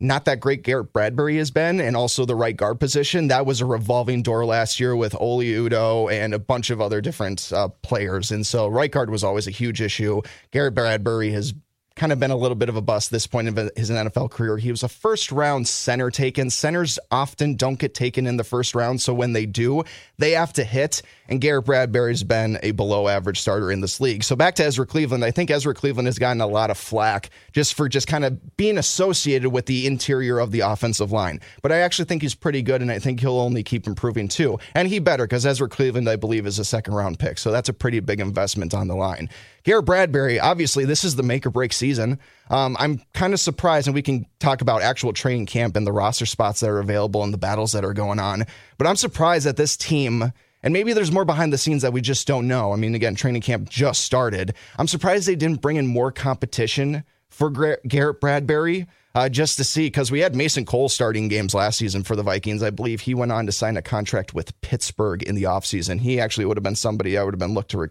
not 0.01 0.25
that 0.27 0.41
great 0.41 0.63
Garrett 0.63 0.93
Bradbury 0.93 1.37
has 1.39 1.51
been, 1.51 1.81
and 1.81 1.97
also 1.97 2.25
the 2.25 2.37
right 2.37 2.57
guard 2.57 2.79
position. 2.79 3.29
That 3.29 3.47
was 3.47 3.61
a 3.61 3.67
revolving 3.67 4.23
door 4.23 4.45
last 4.45 4.79
year 4.79 4.95
with 4.95 5.15
Oli 5.19 5.49
Udoh 5.49 6.11
and 6.13 6.35
a 6.35 6.39
bunch 6.39 6.71
of 6.71 6.81
other 6.81 7.01
different 7.01 7.53
uh, 7.53 7.69
players. 7.83 8.31
And 8.31 8.47
so 8.47 8.69
right 8.69 8.91
guard 8.91 9.11
was 9.11 9.25
always 9.25 9.47
a 9.47 9.53
huge 9.53 9.81
issue. 9.81 10.23
Garrett 10.53 10.75
Bradbury 10.75 11.33
has 11.33 11.53
kind 11.99 12.13
of 12.13 12.21
been 12.21 12.31
a 12.31 12.37
little 12.37 12.55
bit 12.55 12.69
of 12.69 12.77
a 12.77 12.81
bust 12.81 13.11
this 13.11 13.27
point 13.27 13.49
of 13.49 13.57
his 13.77 13.91
NFL 13.91 14.31
career. 14.31 14.57
He 14.57 14.71
was 14.71 14.83
a 14.83 14.89
first 14.89 15.31
round 15.31 15.69
center 15.69 16.11
taken. 16.11 16.49
Centers 16.51 16.99
often 17.11 17.57
don't 17.57 17.79
get 17.79 17.95
taken 17.95 18.27
in 18.27 18.37
the 18.37 18.45
first 18.45 18.75
round. 18.75 19.01
So 19.01 19.13
when 19.13 19.33
they 19.33 19.47
do, 19.47 19.85
they 20.17 20.33
have 20.33 20.53
to 20.55 20.65
hit. 20.65 21.03
And 21.29 21.41
Garrett 21.41 21.67
Bradbury's 21.67 22.23
been 22.23 22.59
a 22.63 22.71
below 22.71 23.09
average 23.09 23.41
starter 23.41 23.71
in 23.71 23.83
this 23.83 24.01
league. 24.01 24.25
So 24.25 24.35
back 24.35 24.55
to 24.57 24.65
Ezra 24.65 24.87
Cleveland. 24.87 25.25
I 25.25 25.31
think 25.31 25.51
Ezra 25.51 25.75
Cleveland 25.75 26.07
has 26.07 26.19
gotten 26.19 26.41
a 26.41 26.47
lot 26.47 26.71
of 26.71 26.79
flack 26.79 27.29
just 27.53 27.75
for 27.75 27.89
just 27.89 28.07
kind 28.09 28.25
of 28.25 28.57
being 28.57 28.79
associated 28.79 29.51
with 29.51 29.67
the 29.67 29.87
interior 29.87 30.39
of 30.39 30.53
the 30.53 30.61
offensive 30.61 31.13
line. 31.13 31.41
But 31.61 31.73
I 31.73 31.79
actually 31.79 32.07
think 32.07 32.23
he's 32.23 32.35
pretty 32.35 32.63
good, 32.63 32.81
and 32.81 32.91
I 32.91 32.99
think 32.99 33.21
he'll 33.21 33.41
only 33.41 33.63
keep 33.63 33.87
improving 33.87 34.29
too. 34.29 34.59
And 34.75 34.89
he 34.89 35.01
better 35.01 35.25
because 35.25 35.45
Ezra 35.45 35.69
Cleveland, 35.69 36.09
I 36.09 36.17
believe, 36.17 36.47
is 36.47 36.59
a 36.59 36.65
second 36.65 36.95
round 36.95 37.19
pick. 37.19 37.39
So 37.39 37.51
that's 37.51 37.69
a 37.69 37.75
pretty 37.75 38.01
big 38.01 38.21
investment 38.21 38.73
on 38.73 38.89
the 38.89 38.97
line. 38.97 39.29
Garrett 39.65 39.85
Bradbury, 39.85 40.41
obviously, 40.41 40.85
this 40.85 41.05
is 41.05 41.17
the 41.17 41.23
make 41.23 41.45
or 41.47 41.51
break 41.51 41.73
season. 41.73 42.19
Um, 42.51 42.77
I'm 42.79 43.03
kind 43.13 43.35
of 43.35 43.41
surprised, 43.41 43.87
and 43.87 43.95
we 43.95 44.03
can 44.03 44.27
talk 44.39 44.61
about 44.61 44.83
actual 44.83 45.13
training 45.13 45.47
camp 45.47 45.77
and 45.77 45.87
the 45.87 45.93
roster 45.93 46.27
spots 46.27 46.61
that 46.61 46.71
are 46.71 46.79
available 46.79 47.23
and 47.23 47.33
the 47.33 47.39
battles 47.39 47.73
that 47.73 47.85
are 47.85 47.93
going 47.93 48.19
on. 48.19 48.45
But 48.79 48.87
I'm 48.87 48.97
surprised 48.97 49.47
that 49.47 49.57
this 49.57 49.77
team, 49.77 50.33
and 50.63 50.73
maybe 50.73 50.93
there's 50.93 51.13
more 51.13 51.25
behind 51.25 51.53
the 51.53 51.59
scenes 51.59 51.83
that 51.83 51.93
we 51.93 52.01
just 52.01 52.27
don't 52.27 52.49
know. 52.49 52.73
I 52.73 52.77
mean, 52.77 52.95
again, 52.95 53.15
training 53.15 53.43
camp 53.43 53.69
just 53.69 54.05
started. 54.05 54.55
I'm 54.79 54.89
surprised 54.89 55.29
they 55.29 55.37
didn't 55.37 55.61
bring 55.61 55.77
in 55.77 55.87
more 55.87 56.13
competition 56.13 57.05
for 57.29 57.51
Garrett 57.87 58.21
Bradbury. 58.21 58.87
Uh, 59.15 59.29
just 59.29 59.57
to 59.57 59.65
see, 59.65 59.87
because 59.87 60.13
we 60.13 60.21
had 60.21 60.37
Mason 60.37 60.65
Cole 60.65 60.89
starting 60.89 61.27
games 61.27 61.53
last 61.53 61.79
season 61.79 62.05
for 62.05 62.15
the 62.15 62.23
Vikings. 62.23 62.63
I 62.63 62.71
believe 62.71 63.01
he 63.01 63.15
went 63.15 63.33
on 63.33 63.47
to 63.47 63.53
sign 63.53 63.77
a 63.77 63.83
contract 63.83 64.33
with 64.33 64.61
Pittsburgh 64.61 65.25
in 65.25 65.35
the 65.35 65.45
offseason. 65.45 65.99
He 66.01 66.21
actually 66.21 66.45
would 66.45 66.57
have 66.57 66.63
been 66.63 66.77
somebody 66.77 67.19
I 67.19 67.25
would 67.25 67.35
have 67.35 67.41
been 67.41 67.55
looked 67.55 67.73
to 67.73 67.79
re- 67.79 67.89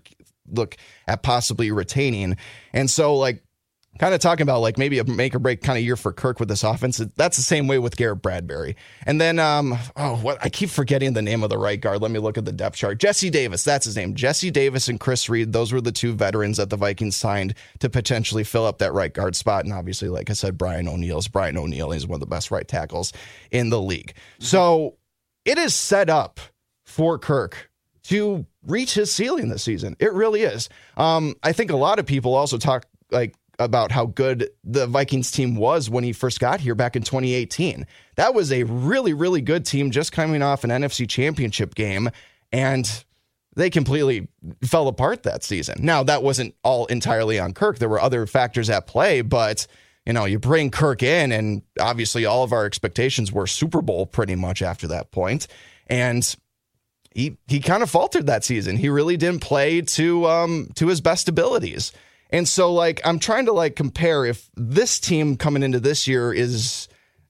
look 0.49 0.77
at 1.07 1.23
possibly 1.23 1.71
retaining. 1.71 2.37
And 2.73 2.89
so, 2.89 3.15
like, 3.15 3.43
kind 3.97 4.13
of 4.13 4.19
talking 4.19 4.43
about 4.43 4.59
like 4.61 4.77
maybe 4.77 4.99
a 4.99 5.03
make 5.03 5.33
or 5.33 5.39
break 5.39 5.61
kind 5.61 5.77
of 5.77 5.83
year 5.83 5.95
for 5.95 6.13
Kirk 6.13 6.39
with 6.39 6.49
this 6.49 6.63
offense. 6.63 6.97
That's 7.15 7.37
the 7.37 7.43
same 7.43 7.67
way 7.67 7.79
with 7.79 7.97
Garrett 7.97 8.21
Bradbury. 8.21 8.75
And 9.05 9.19
then, 9.19 9.39
um, 9.39 9.77
oh, 9.95 10.17
what 10.17 10.37
I 10.41 10.49
keep 10.49 10.69
forgetting 10.69 11.13
the 11.13 11.21
name 11.21 11.43
of 11.43 11.49
the 11.49 11.57
right 11.57 11.79
guard. 11.79 12.01
Let 12.01 12.11
me 12.11 12.19
look 12.19 12.37
at 12.37 12.45
the 12.45 12.51
depth 12.51 12.77
chart. 12.77 12.99
Jesse 12.99 13.29
Davis, 13.29 13.63
that's 13.63 13.85
his 13.85 13.95
name. 13.95 14.15
Jesse 14.15 14.51
Davis 14.51 14.87
and 14.87 14.99
Chris 14.99 15.29
Reed. 15.29 15.53
Those 15.53 15.73
were 15.73 15.81
the 15.81 15.91
two 15.91 16.13
veterans 16.13 16.57
that 16.57 16.69
the 16.69 16.77
Vikings 16.77 17.15
signed 17.15 17.53
to 17.79 17.89
potentially 17.89 18.43
fill 18.43 18.65
up 18.65 18.77
that 18.79 18.93
right 18.93 19.13
guard 19.13 19.35
spot. 19.35 19.65
And 19.65 19.73
obviously, 19.73 20.09
like 20.09 20.29
I 20.29 20.33
said, 20.33 20.57
Brian 20.57 20.87
O'Neill's 20.87 21.27
Brian 21.27 21.57
O'Neill 21.57 21.91
is 21.91 22.07
one 22.07 22.15
of 22.15 22.21
the 22.21 22.27
best 22.27 22.51
right 22.51 22.67
tackles 22.67 23.13
in 23.51 23.69
the 23.69 23.81
league. 23.81 24.13
So 24.39 24.97
it 25.45 25.57
is 25.57 25.73
set 25.73 26.09
up 26.09 26.39
for 26.85 27.17
Kirk 27.17 27.66
to 28.07 28.45
reach 28.65 28.93
his 28.93 29.11
ceiling 29.11 29.49
this 29.49 29.63
season. 29.63 29.95
It 29.99 30.13
really 30.13 30.41
is. 30.41 30.69
Um, 30.95 31.35
I 31.43 31.53
think 31.53 31.71
a 31.71 31.77
lot 31.77 31.99
of 31.99 32.05
people 32.05 32.35
also 32.35 32.57
talk 32.57 32.85
like 33.11 33.35
about 33.59 33.91
how 33.91 34.05
good 34.05 34.49
the 34.63 34.87
Vikings 34.87 35.31
team 35.31 35.55
was 35.55 35.89
when 35.89 36.03
he 36.03 36.13
first 36.13 36.39
got 36.39 36.59
here 36.59 36.75
back 36.75 36.95
in 36.95 37.01
2018. 37.01 37.85
That 38.15 38.33
was 38.33 38.51
a 38.51 38.63
really, 38.63 39.13
really 39.13 39.41
good 39.41 39.65
team 39.65 39.91
just 39.91 40.11
coming 40.11 40.41
off 40.41 40.63
an 40.63 40.69
NFC 40.69 41.09
championship 41.09 41.75
game. 41.75 42.09
And 42.51 43.05
they 43.55 43.69
completely 43.69 44.27
fell 44.63 44.87
apart 44.87 45.23
that 45.23 45.43
season. 45.43 45.79
Now, 45.81 46.03
that 46.03 46.21
wasn't 46.21 46.53
all 46.63 46.85
entirely 46.85 47.39
on 47.39 47.53
Kirk. 47.53 47.79
There 47.79 47.89
were 47.89 47.99
other 47.99 48.27
factors 48.27 48.69
at 48.69 48.85
play, 48.85 49.21
but 49.21 49.65
you 50.05 50.13
know, 50.13 50.23
you 50.23 50.39
bring 50.39 50.69
Kirk 50.69 51.03
in, 51.03 51.33
and 51.33 51.63
obviously 51.81 52.25
all 52.25 52.43
of 52.43 52.53
our 52.53 52.65
expectations 52.65 53.29
were 53.29 53.45
Super 53.45 53.81
Bowl 53.81 54.05
pretty 54.05 54.35
much 54.35 54.61
after 54.61 54.87
that 54.87 55.11
point. 55.11 55.47
And 55.87 56.33
he 57.17 57.35
he 57.47 57.59
kind 57.59 57.81
of 57.81 57.89
faltered 57.89 58.27
that 58.27 58.43
season. 58.43 58.77
He 58.77 58.89
really 58.89 59.17
didn't 59.17 59.41
play 59.41 59.81
to 59.81 60.27
um 60.27 60.69
to 60.75 60.87
his 60.87 61.01
best 61.01 61.27
abilities. 61.27 61.91
And 62.29 62.47
so 62.47 62.71
like 62.71 63.01
I'm 63.03 63.17
trying 63.17 63.47
to 63.47 63.53
like 63.53 63.75
compare 63.75 64.23
if 64.23 64.51
this 64.55 64.99
team 64.99 65.35
coming 65.35 65.63
into 65.63 65.79
this 65.79 66.07
year 66.07 66.31
is 66.31 66.87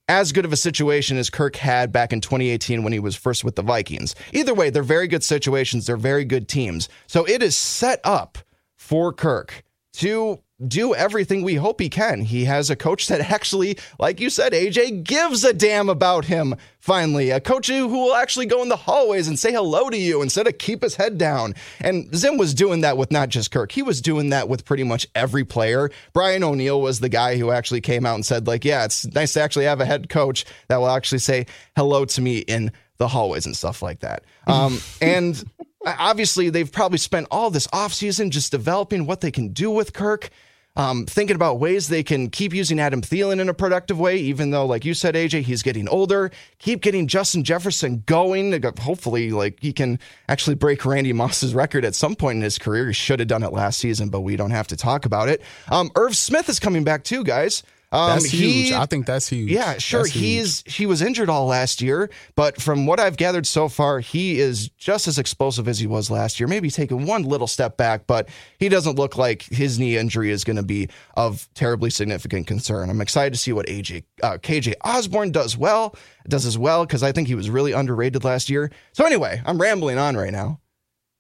as 0.10 0.34
good 0.34 0.44
of 0.44 0.51
a 0.51 0.58
situation 0.58 1.17
as 1.17 1.29
Kirk 1.29 1.56
had 1.56 1.94
back 1.94 2.12
in 2.12 2.20
2018 2.20 2.84
when 2.84 2.91
he 2.91 3.00
was 3.00 3.15
first 3.15 3.46
with 3.46 3.56
the 3.56 3.62
Vikings. 3.62 4.13
Either 4.34 4.53
way, 4.53 4.70
they're 4.70 4.84
very 4.84 5.08
good 5.08 5.24
situations. 5.24 5.86
They're 5.86 5.96
very 5.96 6.25
good 6.25 6.50
teams. 6.50 6.89
So 7.08 7.24
it 7.24 7.41
is 7.41 7.56
set 7.56 8.01
up 8.03 8.38
for 8.75 9.13
Kirk 9.13 9.63
to 9.94 10.41
do 10.66 10.96
everything 10.96 11.44
we 11.44 11.56
hope 11.56 11.80
he 11.80 11.90
can. 11.90 12.22
He 12.22 12.46
has 12.46 12.70
a 12.70 12.76
coach 12.76 13.08
that 13.08 13.22
actually, 13.32 13.78
like 14.00 14.20
you 14.20 14.30
said, 14.30 14.54
AJ, 14.54 15.04
gives 15.04 15.44
a 15.44 15.54
damn 15.54 15.90
about 15.90 16.26
him. 16.26 16.56
Finally, 16.80 17.32
a 17.32 17.40
coach 17.40 17.68
who 17.68 17.88
will 17.88 18.16
actually 18.16 18.46
go 18.46 18.62
in 18.62 18.70
the 18.70 18.76
hallways 18.78 19.28
and 19.28 19.38
say 19.38 19.52
hello 19.52 19.90
to 19.90 19.98
you 19.98 20.22
instead 20.22 20.48
of 20.48 20.58
keep 20.58 20.82
his 20.82 20.96
head 20.96 21.18
down. 21.18 21.54
And 21.82 22.16
Zim 22.16 22.38
was 22.38 22.54
doing 22.54 22.82
that 22.82 22.98
with 22.98 23.12
not 23.12 23.30
just 23.30 23.52
Kirk, 23.52 23.72
he 23.72 23.82
was 23.82 24.02
doing 24.02 24.30
that 24.30 24.48
with 24.48 24.64
pretty 24.66 24.84
much 24.84 25.06
every 25.14 25.44
player. 25.44 25.90
Brian 26.14 26.44
O'Neill 26.44 26.82
was 26.82 27.02
the 27.02 27.10
guy 27.10 27.38
who 27.38 27.52
actually 27.52 27.82
came 27.82 28.06
out 28.06 28.16
and 28.16 28.26
said, 28.26 28.48
like, 28.48 28.64
yeah, 28.64 28.86
it's 28.86 29.06
nice 29.08 29.34
to 29.34 29.42
actually 29.42 29.66
have 29.66 29.82
a 29.82 29.86
head 29.86 30.08
coach 30.08 30.46
that 30.70 30.78
will 30.78 30.90
actually 30.90 31.20
say 31.20 31.46
hello 31.76 32.06
to 32.06 32.22
me 32.22 32.40
in 32.40 32.72
the 32.98 33.08
hallways 33.08 33.46
and 33.46 33.56
stuff 33.56 33.82
like 33.82 34.00
that. 34.00 34.24
Um, 34.48 34.80
and 35.02 35.44
obviously, 35.86 36.50
they've 36.50 36.72
probably 36.72 37.00
spent 37.00 37.28
all 37.32 37.52
this 37.52 37.68
offseason 37.68 38.30
just 38.30 38.52
developing 38.52 39.06
what 39.06 39.22
they 39.22 39.32
can 39.32 39.50
do 39.50 39.70
with 39.70 39.94
Kirk 39.94 40.30
um, 40.78 41.08
thinking 41.08 41.36
about 41.36 41.60
ways 41.60 41.88
they 41.88 42.04
can 42.04 42.30
keep 42.30 42.54
using 42.54 42.80
Adam 42.80 43.02
Thielen 43.02 43.40
in 43.40 43.50
a 43.50 43.54
productive 43.54 44.00
way, 44.00 44.18
even 44.18 44.52
though, 44.52 44.66
like 44.66 44.86
you 44.86 44.94
said, 44.94 45.16
AJ, 45.16 45.42
he's 45.42 45.64
getting 45.64 45.90
older. 45.90 46.30
Keep 46.60 46.82
getting 46.82 47.08
Justin 47.08 47.44
Jefferson 47.44 48.04
going. 48.06 48.62
Hopefully, 48.80 49.32
like 49.32 49.58
he 49.60 49.74
can 49.74 50.00
actually 50.30 50.56
break 50.56 50.86
Randy 50.86 51.14
Moss's 51.14 51.56
record 51.56 51.84
at 51.84 51.96
some 51.96 52.16
point 52.16 52.38
in 52.38 52.42
his 52.44 52.60
career. 52.60 52.88
He 52.88 52.94
should 52.94 53.20
have 53.20 53.28
done 53.28 53.42
it 53.42 53.52
last 53.52 53.80
season, 53.80 54.10
but 54.10 54.22
we 54.22 54.36
don't 54.36 54.52
have 54.52 54.68
to 54.68 54.78
talk 54.78 55.06
about 55.06 55.30
it. 55.30 55.42
Um, 55.70 55.90
Irv 55.96 56.16
Smith 56.16 56.48
is 56.48 56.60
coming 56.60 56.84
back 56.84 57.04
too, 57.04 57.24
guys. 57.24 57.64
Um, 57.98 58.10
that's 58.12 58.25
huge. 58.25 58.72
I 58.72 58.86
think 58.86 59.06
that's 59.08 59.27
huge. 59.27 59.50
Yeah, 59.50 59.77
sure. 59.80 60.06
He's 60.06 60.63
he 60.68 60.86
was 60.86 61.01
injured 61.01 61.30
all 61.30 61.48
last 61.48 61.82
year, 61.82 62.10
but 62.36 62.62
from 62.62 62.86
what 62.86 63.00
I've 63.00 63.18
gathered 63.18 63.48
so 63.48 63.68
far, 63.70 64.00
he 64.00 64.39
is 64.39 64.70
just 64.70 65.08
as 65.08 65.18
explosive 65.18 65.68
as 65.68 65.80
he 65.80 65.88
was 65.88 66.12
last 66.12 66.39
year. 66.39 66.48
Maybe 66.48 66.70
taking 66.70 67.06
one 67.08 67.24
little 67.24 67.48
step 67.48 67.75
back, 67.75 68.06
but 68.06 68.30
he 68.60 68.70
doesn't 68.70 68.98
look 68.98 69.18
like 69.18 69.42
his 69.44 69.80
knee 69.80 69.98
injury 69.98 70.30
is 70.30 70.44
going 70.44 70.58
to 70.58 70.63
be 70.63 70.89
of 71.16 71.50
terribly 71.56 71.89
significant 71.89 72.46
concern. 72.46 72.89
I'm 72.89 73.01
excited 73.01 73.34
to 73.34 73.39
see 73.39 73.51
what 73.51 73.66
AJ 73.66 74.04
uh, 74.22 74.38
KJ 74.38 74.75
Osborn 74.84 75.32
does 75.32 75.58
well, 75.58 75.96
does 76.27 76.46
as 76.46 76.58
well 76.58 76.86
because 76.86 77.01
I 77.01 77.12
think 77.12 77.27
he 77.27 77.36
was 77.36 77.50
really 77.50 77.72
underrated 77.72 78.24
last 78.24 78.50
year. 78.50 78.72
So 78.94 79.06
anyway, 79.06 79.42
I'm 79.46 79.60
rambling 79.60 79.98
on 79.98 80.16
right 80.16 80.32
now. 80.32 80.60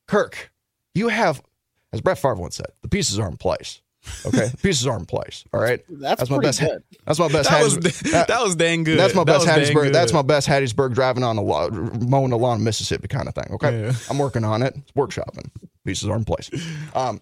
Kirk, 0.07 0.51
you 0.93 1.07
have, 1.09 1.41
as 1.91 2.01
Brett 2.01 2.17
Favre 2.17 2.35
once 2.35 2.55
said, 2.55 2.67
the 2.81 2.87
pieces 2.87 3.19
are 3.19 3.27
in 3.27 3.37
place. 3.37 3.81
Okay, 4.25 4.49
pieces 4.61 4.87
are 4.87 4.97
in 4.97 5.05
place. 5.05 5.43
All 5.53 5.59
right, 5.59 5.83
that's, 5.89 6.21
that's 6.21 6.29
my 6.29 6.39
best. 6.39 6.59
Good. 6.59 6.83
That's 7.05 7.19
my 7.19 7.27
best. 7.27 7.49
That 7.49 7.63
was 7.63 7.77
that, 7.77 8.27
that 8.27 8.41
was 8.41 8.55
dang 8.55 8.83
good. 8.83 8.99
That's 8.99 9.15
my 9.15 9.23
that 9.23 9.45
best 9.45 9.47
Hattiesburg. 9.47 9.93
That's 9.93 10.13
my 10.13 10.21
best 10.21 10.47
Hattiesburg 10.47 10.93
driving 10.93 11.23
on 11.23 11.35
the 11.35 11.41
lawn, 11.41 12.09
mowing 12.09 12.29
the 12.29 12.37
lawn 12.37 12.59
in 12.59 12.63
Mississippi 12.63 13.07
kind 13.07 13.27
of 13.27 13.35
thing. 13.35 13.47
Okay, 13.53 13.81
yeah. 13.81 13.93
I'm 14.09 14.17
working 14.17 14.43
on 14.43 14.61
it. 14.61 14.75
It's 14.75 14.91
workshopping. 14.91 15.49
Pieces 15.85 16.09
are 16.09 16.17
in 16.17 16.25
place. 16.25 16.49
Um, 16.93 17.21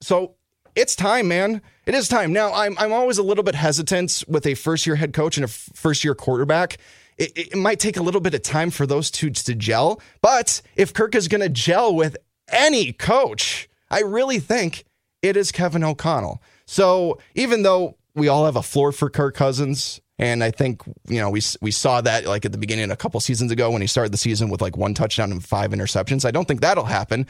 so 0.00 0.34
it's 0.74 0.96
time, 0.96 1.28
man. 1.28 1.62
It 1.86 1.94
is 1.94 2.08
time. 2.08 2.32
Now, 2.32 2.52
I'm 2.52 2.76
I'm 2.78 2.92
always 2.92 3.18
a 3.18 3.22
little 3.22 3.44
bit 3.44 3.54
hesitant 3.54 4.24
with 4.28 4.46
a 4.46 4.54
first 4.54 4.86
year 4.86 4.96
head 4.96 5.12
coach 5.12 5.36
and 5.36 5.44
a 5.44 5.48
first 5.48 6.04
year 6.04 6.14
quarterback. 6.14 6.78
It, 7.18 7.32
it 7.36 7.56
might 7.56 7.78
take 7.78 7.96
a 7.96 8.02
little 8.02 8.20
bit 8.20 8.34
of 8.34 8.42
time 8.42 8.70
for 8.70 8.86
those 8.86 9.10
two 9.10 9.30
to 9.30 9.54
gel, 9.54 10.00
but 10.22 10.62
if 10.76 10.94
Kirk 10.94 11.14
is 11.14 11.28
going 11.28 11.42
to 11.42 11.50
gel 11.50 11.94
with 11.94 12.16
any 12.48 12.92
coach, 12.92 13.68
I 13.90 14.00
really 14.00 14.38
think 14.38 14.84
it 15.22 15.36
is 15.36 15.52
Kevin 15.52 15.84
O'Connell. 15.84 16.42
So 16.66 17.18
even 17.34 17.62
though 17.62 17.96
we 18.14 18.28
all 18.28 18.44
have 18.44 18.56
a 18.56 18.62
floor 18.62 18.92
for 18.92 19.08
Kirk 19.08 19.34
Cousins, 19.34 20.00
and 20.18 20.44
I 20.44 20.50
think 20.50 20.82
you 21.08 21.18
know 21.20 21.30
we 21.30 21.40
we 21.60 21.70
saw 21.70 22.00
that 22.00 22.26
like 22.26 22.44
at 22.44 22.52
the 22.52 22.58
beginning 22.58 22.90
a 22.90 22.96
couple 22.96 23.18
seasons 23.20 23.50
ago 23.50 23.70
when 23.70 23.80
he 23.80 23.86
started 23.86 24.12
the 24.12 24.18
season 24.18 24.50
with 24.50 24.60
like 24.60 24.76
one 24.76 24.94
touchdown 24.94 25.32
and 25.32 25.42
five 25.42 25.70
interceptions. 25.70 26.24
I 26.24 26.30
don't 26.30 26.46
think 26.46 26.60
that'll 26.60 26.84
happen, 26.84 27.26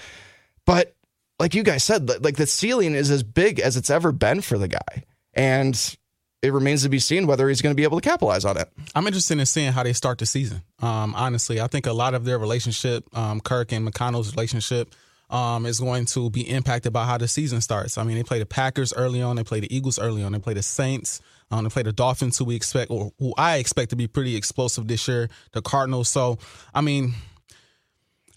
but 0.67 0.95
like 1.39 1.55
you 1.55 1.63
guys 1.63 1.85
said, 1.85 2.09
like 2.25 2.37
the 2.37 2.47
ceiling 2.47 2.95
is 2.95 3.11
as 3.11 3.23
big 3.23 3.61
as 3.61 3.77
it's 3.77 3.91
ever 3.91 4.13
been 4.13 4.41
for 4.41 4.59
the 4.59 4.69
guy, 4.69 5.05
and 5.35 5.97
it 6.43 6.53
remains 6.53 6.83
to 6.83 6.89
be 6.89 6.99
seen 6.99 7.27
whether 7.27 7.49
he's 7.49 7.63
going 7.63 7.73
to 7.73 7.77
be 7.77 7.85
able 7.85 8.01
to 8.01 8.09
capitalize 8.09 8.45
on 8.45 8.57
it. 8.57 8.69
I'm 8.95 9.07
interested 9.07 9.39
in 9.39 9.47
seeing 9.47 9.73
how 9.73 9.85
they 9.85 9.93
start 9.93 10.19
the 10.19 10.27
season. 10.27 10.63
Um, 10.81 11.15
honestly, 11.15 11.61
I 11.61 11.69
think 11.69 11.87
a 11.87 11.93
lot 11.93 12.15
of 12.15 12.25
their 12.25 12.39
relationship, 12.39 13.05
um, 13.17 13.41
Kirk 13.41 13.73
and 13.73 13.87
O'Connell's 13.87 14.35
relationship 14.35 14.93
um, 15.33 15.65
is 15.65 15.81
going 15.81 16.05
to 16.05 16.31
be 16.31 16.49
impacted 16.49 16.93
by 16.93 17.07
how 17.07 17.17
the 17.17 17.27
season 17.27 17.61
starts. 17.63 17.97
I 17.97 18.05
mean, 18.05 18.17
they 18.17 18.23
play 18.23 18.39
the 18.39 18.47
Packers 18.47 18.93
early 18.93 19.23
on, 19.23 19.37
they 19.37 19.45
play 19.45 19.61
the 19.61 19.75
Eagles 19.75 19.99
early 19.99 20.23
on, 20.23 20.33
they 20.33 20.39
play 20.39 20.55
the 20.55 20.63
Saints, 20.63 21.21
um, 21.51 21.65
they 21.65 21.71
play 21.71 21.83
the 21.83 21.93
Dolphins, 21.93 22.37
who 22.37 22.45
we 22.45 22.55
expect, 22.55 22.91
or 22.91 23.13
who 23.19 23.33
I 23.39 23.57
expect 23.57 23.91
to 23.91 23.97
be 23.97 24.07
pretty 24.07 24.37
explosive 24.37 24.87
this 24.87 25.09
year, 25.09 25.31
the 25.53 25.63
Cardinals. 25.63 26.11
So, 26.11 26.39
I 26.75 26.83
mean, 26.83 27.15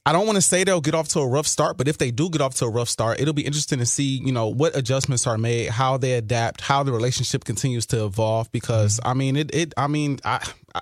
I 0.06 0.14
don't 0.14 0.26
want 0.26 0.38
to 0.38 0.42
say 0.42 0.64
they'll 0.64 0.82
get 0.82 0.96
off 0.96 1.10
to 1.10 1.20
a 1.20 1.28
rough 1.28 1.48
start, 1.48 1.78
but 1.78 1.88
if 1.88 1.98
they 1.98 2.12
do 2.12 2.30
get 2.30 2.40
off 2.40 2.56
to 2.56 2.66
a 2.66 2.70
rough 2.70 2.90
start, 2.90 3.20
it'll 3.20 3.34
be 3.34 3.46
interesting 3.46 3.80
to 3.80 3.86
see, 3.86 4.22
you 4.24 4.32
know, 4.32 4.48
what 4.48 4.76
adjustments 4.78 5.28
are 5.28 5.38
made, 5.38 5.70
how 5.70 5.98
they 5.98 6.14
adapt, 6.14 6.62
how 6.62 6.84
the 6.84 6.94
relationship 6.94 7.44
continues 7.44 7.86
to 7.88 8.06
evolve. 8.06 8.50
Because 8.52 9.00
I 9.04 9.16
mean, 9.16 9.36
it, 9.36 9.54
it, 9.54 9.74
I 9.76 9.88
mean, 9.88 10.20
I, 10.24 10.48
I 10.74 10.82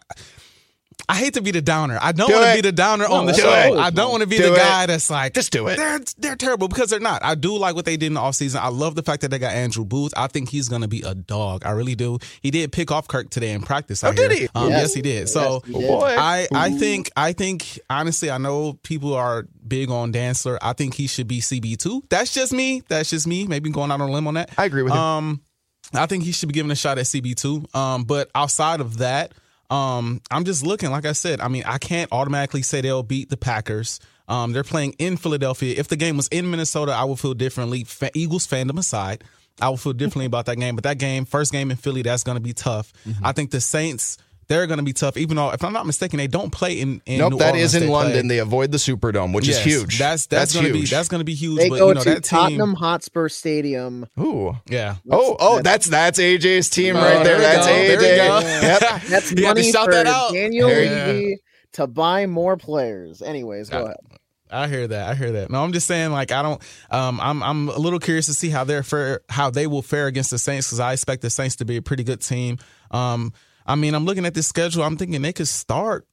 I 1.13 1.17
hate 1.17 1.35
to 1.35 1.43
be 1.43 1.51
the 1.51 1.61
downer. 1.61 1.99
I 2.01 2.11
don't 2.11 2.31
want 2.31 2.43
to 2.43 2.55
be 2.55 2.61
the 2.61 2.71
downer 2.71 3.07
no, 3.07 3.13
on 3.13 3.27
the 3.27 3.35
show. 3.35 3.75
It. 3.75 3.77
I 3.77 3.91
don't 3.91 4.09
want 4.09 4.21
to 4.21 4.27
be 4.27 4.37
do 4.37 4.49
the 4.49 4.55
guy 4.55 4.87
that's 4.87 5.11
like, 5.11 5.35
just 5.35 5.51
do 5.51 5.67
it. 5.67 5.77
They're 5.77 5.99
they're 6.17 6.35
terrible 6.35 6.67
because 6.67 6.89
they're 6.89 6.99
not. 6.99 7.23
I 7.23 7.35
do 7.35 7.55
like 7.55 7.75
what 7.75 7.85
they 7.85 7.97
did 7.97 8.07
in 8.07 8.13
the 8.15 8.19
offseason. 8.19 8.55
I 8.55 8.69
love 8.69 8.95
the 8.95 9.03
fact 9.03 9.21
that 9.21 9.29
they 9.29 9.37
got 9.37 9.53
Andrew 9.53 9.85
Booth. 9.85 10.11
I 10.17 10.25
think 10.25 10.49
he's 10.49 10.69
gonna 10.69 10.87
be 10.87 11.03
a 11.03 11.13
dog. 11.13 11.67
I 11.67 11.71
really 11.71 11.93
do. 11.93 12.17
He 12.41 12.49
did 12.49 12.71
pick 12.71 12.89
off 12.89 13.07
Kirk 13.07 13.29
today 13.29 13.51
in 13.51 13.61
practice. 13.61 14.03
Oh, 14.03 14.11
did 14.11 14.31
he? 14.31 14.49
Um, 14.55 14.69
yes. 14.69 14.81
yes. 14.81 14.93
he 14.95 15.01
did. 15.03 15.29
So 15.29 15.61
yes, 15.67 15.75
he 15.77 15.79
did. 15.79 15.99
I 16.17 16.47
I 16.51 16.71
think 16.71 17.11
I 17.15 17.33
think 17.33 17.79
honestly, 17.91 18.31
I 18.31 18.39
know 18.39 18.73
people 18.81 19.13
are 19.13 19.45
big 19.67 19.91
on 19.91 20.11
Dantzler. 20.11 20.57
I 20.63 20.73
think 20.73 20.95
he 20.95 21.05
should 21.05 21.27
be 21.27 21.41
CB 21.41 21.77
two. 21.77 22.01
That's 22.09 22.33
just 22.33 22.53
me. 22.53 22.81
That's 22.87 23.11
just 23.11 23.27
me. 23.27 23.45
Maybe 23.45 23.69
going 23.69 23.91
out 23.91 24.01
on 24.01 24.09
a 24.09 24.11
limb 24.11 24.25
on 24.25 24.33
that. 24.33 24.49
I 24.57 24.65
agree 24.65 24.81
with 24.81 24.93
um. 24.93 25.43
I 25.93 26.07
think 26.07 26.23
he 26.23 26.31
should 26.31 26.49
be 26.49 26.53
given 26.53 26.71
a 26.71 26.75
shot 26.75 26.97
at 26.97 27.05
CB 27.05 27.35
two. 27.35 27.65
Um, 27.77 28.03
but 28.03 28.31
outside 28.33 28.81
of 28.81 28.97
that. 28.97 29.33
Um, 29.73 30.21
I'm 30.29 30.45
just 30.45 30.63
looking, 30.63 30.91
like 30.91 31.05
I 31.05 31.13
said, 31.13 31.41
I 31.41 31.47
mean, 31.47 31.63
I 31.65 31.79
can't 31.79 32.11
automatically 32.11 32.61
say 32.61 32.81
they'll 32.81 33.01
beat 33.01 33.31
the 33.31 33.37
Packers. 33.37 33.99
Um, 34.27 34.53
they're 34.53 34.63
playing 34.63 34.93
in 34.99 35.17
Philadelphia. 35.17 35.73
If 35.75 35.87
the 35.87 35.95
game 35.95 36.15
was 36.15 36.27
in 36.27 36.51
Minnesota, 36.51 36.91
I 36.91 37.05
would 37.05 37.19
feel 37.19 37.33
differently. 37.33 37.83
Fa- 37.83 38.11
Eagles 38.13 38.45
fandom 38.45 38.77
aside, 38.77 39.23
I 39.59 39.69
would 39.69 39.79
feel 39.79 39.93
differently 39.93 40.27
about 40.27 40.45
that 40.45 40.57
game. 40.57 40.75
But 40.75 40.83
that 40.83 40.99
game, 40.99 41.25
first 41.25 41.51
game 41.51 41.71
in 41.71 41.77
Philly, 41.77 42.03
that's 42.03 42.23
going 42.23 42.35
to 42.35 42.41
be 42.41 42.53
tough. 42.53 42.93
Mm-hmm. 43.07 43.25
I 43.25 43.31
think 43.31 43.49
the 43.49 43.59
Saints 43.59 44.19
they're 44.47 44.67
going 44.67 44.77
to 44.77 44.83
be 44.83 44.93
tough. 44.93 45.17
Even 45.17 45.37
though, 45.37 45.51
if 45.51 45.63
I'm 45.63 45.73
not 45.73 45.85
mistaken, 45.85 46.17
they 46.17 46.27
don't 46.27 46.51
play 46.51 46.79
in. 46.79 47.01
in 47.05 47.19
nope, 47.19 47.33
New 47.33 47.37
that 47.39 47.53
Orleans. 47.53 47.73
is 47.73 47.75
in 47.75 47.87
they 47.87 47.93
London. 47.93 48.21
Play. 48.21 48.27
They 48.27 48.39
avoid 48.39 48.71
the 48.71 48.77
Superdome, 48.77 49.33
which 49.33 49.47
yes, 49.47 49.57
is 49.57 49.63
huge. 49.63 49.99
That's 49.99 50.27
that's, 50.27 50.53
that's 50.53 50.53
going 50.53 50.67
to 50.67 50.73
be 50.73 50.85
that's 50.85 51.07
going 51.07 51.19
to 51.19 51.25
be 51.25 51.33
huge. 51.33 51.57
They 51.57 51.69
but, 51.69 51.79
go 51.79 51.87
you 51.89 51.93
know, 51.95 52.03
to 52.03 52.09
that 52.11 52.23
Tottenham 52.23 52.71
team, 52.71 52.75
Hotspur 52.75 53.29
Stadium. 53.29 54.07
Ooh, 54.19 54.57
yeah. 54.69 54.95
oh, 55.09 55.35
oh, 55.39 55.61
that's 55.61 55.87
that's 55.87 56.19
AJ's 56.19 56.69
team 56.69 56.95
oh, 56.95 57.01
right 57.01 57.23
there. 57.23 57.37
there 57.37 57.39
that's 57.39 57.67
go, 57.67 57.73
AJ. 57.73 57.99
There 57.99 58.13
yep. 58.63 59.01
That's 59.07 59.35
money 59.35 59.71
for 59.71 60.03
Daniel 60.31 60.69
Levy 60.69 61.37
to 61.73 61.87
buy 61.87 62.25
more 62.25 62.57
players. 62.57 63.21
Anyways, 63.21 63.69
go 63.69 63.85
ahead. 63.85 63.97
I 64.53 64.67
hear 64.67 64.87
that. 64.87 65.09
I 65.09 65.15
hear 65.15 65.31
that. 65.31 65.49
No, 65.49 65.63
I'm 65.63 65.73
just 65.73 65.87
saying, 65.87 66.11
like, 66.11 66.31
I 66.31 66.43
don't. 66.43 66.61
Um, 66.91 67.19
I'm 67.19 67.41
I'm 67.41 67.69
a 67.69 67.77
little 67.77 67.99
curious 67.99 68.27
to 68.27 68.33
see 68.33 68.49
how 68.49 68.63
they're 68.63 68.83
fare, 68.83 69.21
how 69.27 69.49
they 69.49 69.65
will 69.65 69.81
fare 69.81 70.07
against 70.07 70.29
the 70.29 70.37
Saints 70.37 70.67
because 70.67 70.79
I 70.79 70.93
expect 70.93 71.23
the 71.23 71.29
Saints 71.29 71.57
to 71.57 71.65
be 71.65 71.77
a 71.77 71.81
pretty 71.81 72.03
good 72.03 72.21
team. 72.21 72.59
Um, 72.91 73.33
I 73.65 73.75
mean, 73.75 73.95
I'm 73.95 74.05
looking 74.05 74.25
at 74.25 74.33
this 74.33 74.47
schedule. 74.47 74.83
I'm 74.83 74.97
thinking 74.97 75.21
they 75.21 75.33
could 75.33 75.47
start 75.47 76.07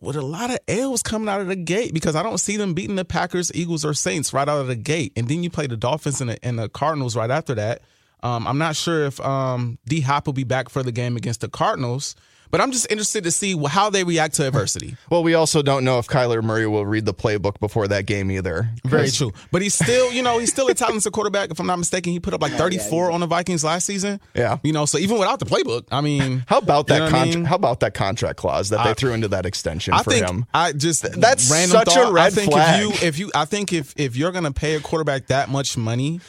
with 0.00 0.16
a 0.16 0.22
lot 0.22 0.50
of 0.50 0.58
L's 0.66 1.02
coming 1.02 1.28
out 1.28 1.40
of 1.40 1.46
the 1.46 1.56
gate 1.56 1.92
because 1.92 2.16
I 2.16 2.22
don't 2.22 2.38
see 2.38 2.56
them 2.56 2.74
beating 2.74 2.96
the 2.96 3.04
Packers, 3.04 3.52
Eagles, 3.54 3.84
or 3.84 3.94
Saints 3.94 4.32
right 4.32 4.48
out 4.48 4.60
of 4.60 4.66
the 4.66 4.76
gate. 4.76 5.12
And 5.16 5.28
then 5.28 5.42
you 5.42 5.50
play 5.50 5.66
the 5.66 5.76
Dolphins 5.76 6.20
and 6.20 6.30
the, 6.30 6.44
and 6.44 6.58
the 6.58 6.68
Cardinals 6.68 7.16
right 7.16 7.30
after 7.30 7.54
that. 7.54 7.82
Um, 8.22 8.46
I'm 8.46 8.58
not 8.58 8.76
sure 8.76 9.06
if 9.06 9.20
um, 9.20 9.78
D 9.86 10.00
Hop 10.00 10.26
will 10.26 10.34
be 10.34 10.44
back 10.44 10.68
for 10.68 10.82
the 10.82 10.92
game 10.92 11.16
against 11.16 11.40
the 11.40 11.48
Cardinals. 11.48 12.14
But 12.50 12.60
I'm 12.60 12.72
just 12.72 12.90
interested 12.90 13.24
to 13.24 13.30
see 13.30 13.56
how 13.66 13.90
they 13.90 14.04
react 14.04 14.34
to 14.34 14.46
adversity. 14.46 14.96
Well, 15.08 15.22
we 15.22 15.34
also 15.34 15.62
don't 15.62 15.84
know 15.84 15.98
if 15.98 16.08
Kyler 16.08 16.42
Murray 16.42 16.66
will 16.66 16.86
read 16.86 17.04
the 17.04 17.14
playbook 17.14 17.60
before 17.60 17.88
that 17.88 18.06
game 18.06 18.30
either. 18.30 18.68
Very 18.84 19.10
true. 19.10 19.32
But 19.52 19.62
he's 19.62 19.74
still, 19.74 20.12
you 20.12 20.22
know, 20.22 20.38
he's 20.38 20.50
still 20.50 20.68
a 20.68 20.74
talented 20.74 21.12
quarterback. 21.12 21.50
If 21.50 21.60
I'm 21.60 21.66
not 21.66 21.78
mistaken, 21.78 22.12
he 22.12 22.20
put 22.20 22.34
up 22.34 22.42
like 22.42 22.52
34 22.52 23.08
yeah, 23.08 23.14
on 23.14 23.20
the 23.20 23.26
Vikings 23.26 23.62
last 23.62 23.86
season. 23.86 24.20
Yeah. 24.34 24.58
You 24.62 24.72
know, 24.72 24.84
so 24.84 24.98
even 24.98 25.18
without 25.18 25.38
the 25.38 25.46
playbook, 25.46 25.84
I 25.90 26.00
mean, 26.00 26.44
how 26.48 26.58
about 26.58 26.88
that? 26.88 27.04
You 27.04 27.10
know 27.10 27.18
I 27.18 27.24
mean? 27.24 27.44
How 27.44 27.56
about 27.56 27.80
that 27.80 27.94
contract 27.94 28.36
clause 28.36 28.70
that 28.70 28.84
they 28.84 28.94
threw 28.94 29.12
into 29.12 29.28
that 29.28 29.46
extension 29.46 29.94
I 29.94 30.02
for 30.02 30.10
think 30.10 30.28
him? 30.28 30.46
I 30.52 30.72
just 30.72 31.02
that's 31.20 31.44
such 31.44 31.86
thought, 31.86 32.10
a 32.10 32.12
red 32.12 32.26
I 32.26 32.30
think 32.30 32.52
flag. 32.52 32.82
If 32.82 33.02
you, 33.02 33.08
if 33.08 33.18
you, 33.18 33.30
I 33.34 33.44
think 33.44 33.72
if 33.72 33.94
if 33.96 34.16
you're 34.16 34.32
gonna 34.32 34.52
pay 34.52 34.74
a 34.74 34.80
quarterback 34.80 35.26
that 35.26 35.48
much 35.48 35.76
money 35.76 36.20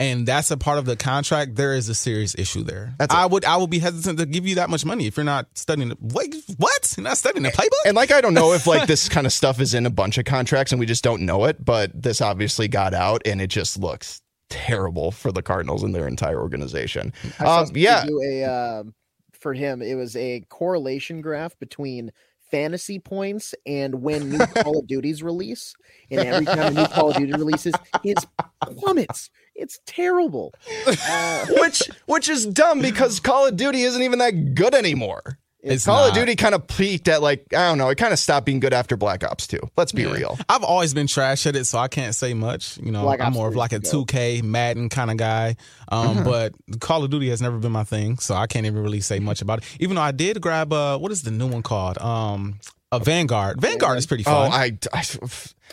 and 0.00 0.26
that's 0.26 0.50
a 0.50 0.56
part 0.56 0.78
of 0.78 0.84
the 0.84 0.96
contract, 0.96 1.56
there 1.56 1.74
is 1.74 1.88
a 1.88 1.94
serious 1.94 2.34
issue 2.36 2.62
there. 2.62 2.94
That's 2.98 3.14
I 3.14 3.26
would 3.26 3.44
I 3.44 3.56
would 3.56 3.70
be 3.70 3.80
hesitant 3.80 4.18
to 4.18 4.26
give 4.26 4.46
you 4.46 4.56
that 4.56 4.70
much 4.70 4.84
money 4.84 5.06
if 5.06 5.16
you're 5.16 5.24
not 5.24 5.48
studying. 5.54 5.92
Wait, 6.00 6.36
what? 6.56 6.94
You're 6.96 7.04
not 7.04 7.16
studying 7.16 7.42
the 7.42 7.50
playbook? 7.50 7.86
And 7.86 7.96
like 7.96 8.12
I 8.12 8.20
don't 8.20 8.34
know 8.34 8.52
if 8.52 8.66
like 8.66 8.86
this 8.86 9.08
kind 9.08 9.26
of 9.26 9.32
stuff 9.32 9.60
is 9.60 9.74
in 9.74 9.86
a 9.86 9.90
bunch 9.90 10.18
of 10.18 10.24
contracts 10.24 10.72
and 10.72 10.78
we 10.78 10.86
just 10.86 11.02
don't 11.02 11.22
know 11.22 11.44
it, 11.46 11.64
but 11.64 11.90
this 12.00 12.20
obviously 12.20 12.68
got 12.68 12.94
out 12.94 13.22
and 13.26 13.40
it 13.40 13.48
just 13.48 13.78
looks 13.78 14.22
terrible 14.50 15.10
for 15.10 15.32
the 15.32 15.42
Cardinals 15.42 15.82
and 15.82 15.94
their 15.94 16.06
entire 16.06 16.40
organization. 16.40 17.12
Um, 17.40 17.68
yeah, 17.74 18.04
do 18.06 18.22
a 18.22 18.44
uh, 18.44 18.84
for 19.32 19.52
him, 19.52 19.82
it 19.82 19.94
was 19.94 20.16
a 20.16 20.44
correlation 20.48 21.20
graph 21.20 21.58
between 21.58 22.12
fantasy 22.50 22.98
points 22.98 23.54
and 23.66 24.02
when 24.02 24.30
new 24.30 24.46
Call 24.46 24.78
of 24.78 24.86
Duties 24.86 25.22
release. 25.22 25.74
And 26.10 26.20
every 26.20 26.46
time 26.46 26.76
a 26.76 26.82
new 26.82 26.86
Call 26.88 27.10
of 27.10 27.16
Duty 27.16 27.32
releases, 27.32 27.74
his 28.02 28.16
plummets. 28.62 29.30
It's 29.54 29.80
terrible. 29.86 30.54
Uh, 31.10 31.46
which 31.58 31.82
which 32.06 32.28
is 32.28 32.46
dumb 32.46 32.80
because 32.80 33.20
Call 33.20 33.46
of 33.46 33.56
Duty 33.56 33.82
isn't 33.82 34.02
even 34.02 34.18
that 34.20 34.54
good 34.54 34.74
anymore. 34.74 35.38
It's 35.70 35.84
Call 35.84 36.00
not. 36.00 36.08
of 36.10 36.14
Duty 36.14 36.36
kind 36.36 36.54
of 36.54 36.66
peaked 36.66 37.08
at 37.08 37.22
like 37.22 37.52
I 37.54 37.68
don't 37.68 37.78
know. 37.78 37.88
It 37.88 37.96
kind 37.98 38.12
of 38.12 38.18
stopped 38.18 38.46
being 38.46 38.60
good 38.60 38.72
after 38.72 38.96
Black 38.96 39.24
Ops 39.24 39.46
2. 39.46 39.58
Let's 39.76 39.92
be 39.92 40.02
Yeah. 40.02 40.12
real. 40.12 40.38
I've 40.48 40.64
always 40.64 40.94
been 40.94 41.06
trash 41.06 41.46
at 41.46 41.56
it, 41.56 41.66
so 41.66 41.78
I 41.78 41.88
can't 41.88 42.14
say 42.14 42.34
much. 42.34 42.78
You 42.78 42.90
know, 42.92 43.02
Black 43.02 43.20
I'm 43.20 43.28
Ops 43.28 43.34
more 43.34 43.48
of 43.48 43.56
like 43.56 43.72
a 43.72 43.76
is 43.76 43.90
2K 43.92 44.42
Madden 44.42 44.88
kind 44.88 45.10
of 45.10 45.16
guy. 45.16 45.56
Um, 45.90 46.24
But 46.24 46.54
Call 46.80 47.04
of 47.04 47.10
Duty 47.10 47.30
has 47.30 47.40
never 47.42 47.58
been 47.58 47.72
my 47.72 47.84
thing, 47.84 48.18
so 48.18 48.34
I 48.34 48.46
can't 48.46 48.66
even 48.66 48.82
really 48.82 49.00
say 49.00 49.18
much 49.18 49.40
about 49.42 49.58
it. 49.58 49.64
Even 49.80 49.96
though 49.96 50.02
I 50.02 50.12
did 50.12 50.40
grab 50.40 50.72
uh, 50.72 50.98
what 50.98 51.12
is 51.12 51.22
the 51.22 51.30
new 51.30 51.46
one 51.46 51.62
called? 51.62 51.98
Um, 51.98 52.58
a 52.92 52.98
Vanguard. 53.00 53.60
Vanguard 53.60 53.98
is 53.98 54.06
pretty 54.06 54.24
Oh, 54.26 54.30
fun. 54.30 54.52
I, 54.52 54.78
I 54.92 55.02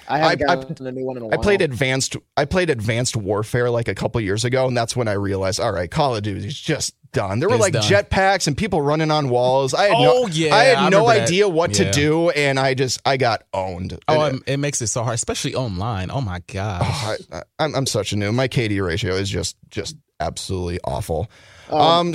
I 0.08 0.18
haven't 0.20 0.50
I- 0.50 0.54
I- 0.54 0.56
gotten 0.58 0.96
new 0.96 1.06
one 1.06 1.18
in 1.18 1.24
a 1.24 1.28
I 1.28 1.30
while. 1.30 1.40
played 1.40 1.62
advanced 1.62 2.18
I 2.36 2.46
played 2.46 2.70
advanced 2.70 3.16
warfare 3.16 3.70
like 3.70 3.88
a 3.88 3.96
couple 3.96 4.20
years 4.22 4.44
ago 4.44 4.68
and 4.68 4.76
that's 4.78 4.96
when 4.96 5.08
I 5.08 5.14
realized 5.14 5.60
all 5.60 5.72
right 5.72 5.90
Call 5.90 6.16
of 6.16 6.24
Duty 6.24 6.46
is 6.48 6.60
just 6.60 6.94
done. 7.14 7.40
There 7.40 7.48
were 7.48 7.56
It's 7.56 7.62
like 7.62 7.74
jetpacks 7.74 8.46
and 8.48 8.58
people 8.58 8.82
running 8.82 9.10
on 9.10 9.30
walls. 9.30 9.74
I 9.74 9.84
had 9.86 9.94
Oh, 9.96 10.04
no 10.24 10.28
yeah, 10.28 10.54
I 10.54 10.64
had 10.66 10.78
I 10.78 10.90
no 10.90 11.00
remember 11.00 11.20
that. 11.22 11.28
idea 11.30 11.48
what 11.48 11.74
to 11.76 11.90
do 11.92 12.30
and 12.32 12.60
I 12.60 12.74
just 12.74 13.02
I 13.06 13.16
got 13.18 13.44
owned. 13.54 13.98
oh, 14.10 14.26
it, 14.26 14.36
it 14.46 14.58
makes 14.58 14.82
it 14.82 14.88
so 14.88 15.02
hard, 15.04 15.16
especially 15.16 15.56
online. 15.56 16.12
Oh 16.12 16.20
my 16.22 16.42
god. 16.48 16.82
I, 16.84 17.16
I, 17.32 17.42
I'm 17.60 17.74
I'm 17.76 17.86
such 17.86 18.12
a 18.12 18.18
noob. 18.18 18.34
My 18.36 18.50
KD 18.50 18.86
ratio 18.86 19.16
is 19.16 19.30
just 19.30 19.56
just 19.70 19.96
absolutely 20.20 20.80
awful. 20.84 21.30
Um, 21.70 21.80
Um, 21.80 22.14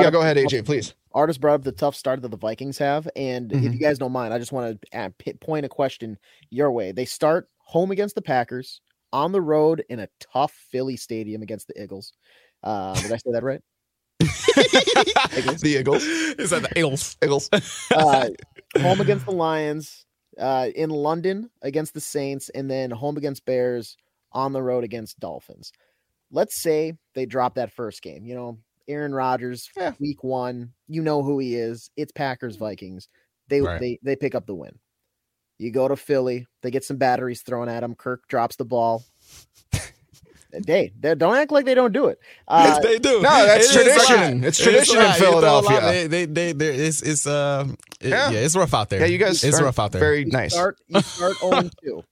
yeah, 0.00 0.10
go 0.10 0.20
ahead, 0.20 0.36
AJ, 0.36 0.64
please. 0.66 0.94
Artis 1.14 1.38
brought 1.38 1.54
up 1.54 1.62
the 1.64 1.72
tough 1.72 1.94
start 1.94 2.22
that 2.22 2.30
the 2.30 2.36
Vikings 2.36 2.78
have, 2.78 3.08
and 3.16 3.50
Mm-hmm. 3.50 3.66
if 3.66 3.72
you 3.72 3.78
guys 3.78 3.98
don't 3.98 4.12
mind, 4.12 4.32
I 4.32 4.38
just 4.38 4.52
want 4.52 4.80
to 4.80 4.96
add, 4.96 5.14
point 5.40 5.66
a 5.66 5.68
question 5.68 6.18
your 6.50 6.70
way. 6.70 6.92
They 6.92 7.04
start 7.04 7.48
home 7.58 7.90
against 7.90 8.14
the 8.14 8.22
Packers, 8.22 8.80
on 9.12 9.32
the 9.32 9.40
road 9.40 9.84
in 9.88 10.00
a 10.00 10.08
tough 10.20 10.52
Philly 10.70 10.96
stadium 10.96 11.42
against 11.42 11.68
the 11.68 11.82
Eagles. 11.82 12.12
Uh, 12.62 12.94
did 12.94 13.12
I 13.12 13.16
say 13.16 13.32
that 13.32 13.42
right? 13.42 13.60
the 14.20 15.76
Eagles. 15.78 16.04
Is 16.04 16.50
that 16.50 16.62
the 16.62 16.78
Eagles? 16.78 17.16
Eagles. 17.22 17.50
Uh, 17.94 18.28
home 18.80 19.00
against 19.00 19.26
the 19.26 19.32
Lions, 19.32 20.06
uh, 20.38 20.68
in 20.74 20.90
London 20.90 21.50
against 21.60 21.92
the 21.94 22.00
Saints, 22.00 22.48
and 22.50 22.70
then 22.70 22.90
home 22.90 23.16
against 23.16 23.44
Bears, 23.44 23.96
on 24.32 24.52
the 24.52 24.62
road 24.62 24.84
against 24.84 25.20
Dolphins. 25.20 25.72
Let's 26.30 26.56
say 26.56 26.94
they 27.14 27.26
drop 27.26 27.56
that 27.56 27.72
first 27.72 28.00
game. 28.00 28.24
You 28.24 28.34
know, 28.34 28.58
Aaron 28.88 29.14
Rodgers, 29.14 29.68
Yeah. 29.76 29.92
week 30.00 30.22
one, 30.24 30.72
you 30.88 31.02
know 31.02 31.22
who 31.22 31.38
he 31.38 31.54
is. 31.56 31.90
It's 31.96 32.12
Packers 32.12 32.56
Vikings. 32.56 33.08
They 33.48 33.60
Right. 33.60 33.80
they 33.80 33.98
they 34.02 34.16
pick 34.16 34.34
up 34.34 34.46
the 34.46 34.54
win. 34.54 34.78
You 35.58 35.70
go 35.70 35.86
to 35.88 35.96
Philly, 35.96 36.46
they 36.62 36.70
get 36.70 36.84
some 36.84 36.96
batteries 36.96 37.42
thrown 37.42 37.68
at 37.68 37.82
him. 37.84 37.94
Kirk 37.94 38.26
drops 38.28 38.56
the 38.56 38.64
ball. 38.64 39.04
Hey, 40.66 40.92
they 41.00 41.14
don't 41.14 41.34
act 41.34 41.50
like 41.50 41.64
they 41.64 41.74
don't 41.74 41.94
do 41.94 42.08
it. 42.08 42.18
Uh, 42.46 42.78
they 42.80 42.98
do. 42.98 43.22
No, 43.22 43.46
that's 43.46 43.74
It 43.74 43.86
is 43.86 43.94
a 44.02 44.06
tradition. 44.06 44.44
It's 44.44 44.58
tradition 44.62 44.96
in 44.98 45.02
a 45.02 45.06
lot. 45.06 45.18
You 45.18 45.24
throw 45.24 45.30
a 45.30 45.40
lot. 45.40 45.64
Philadelphia. 45.64 45.80
They, 45.90 46.06
they, 46.06 46.24
they, 46.26 46.52
they, 46.52 46.74
it's, 46.74 47.00
it's, 47.00 47.26
uh, 47.26 47.66
it- 48.02 48.10
Yeah. 48.10 48.30
yeah. 48.32 48.38
it's 48.40 48.54
rough 48.54 48.74
out 48.74 48.90
there. 48.90 49.00
Yeah, 49.00 49.06
you 49.06 49.16
guys 49.16 49.42
it's 49.42 49.62
rough 49.62 49.78
out 49.78 49.92
there. 49.92 50.00
Very 50.00 50.20
you 50.20 50.26
nice. 50.26 50.52
Start, 50.52 50.76
you 50.88 51.00
start 51.00 51.36
0 51.40 51.70
2. 51.82 52.04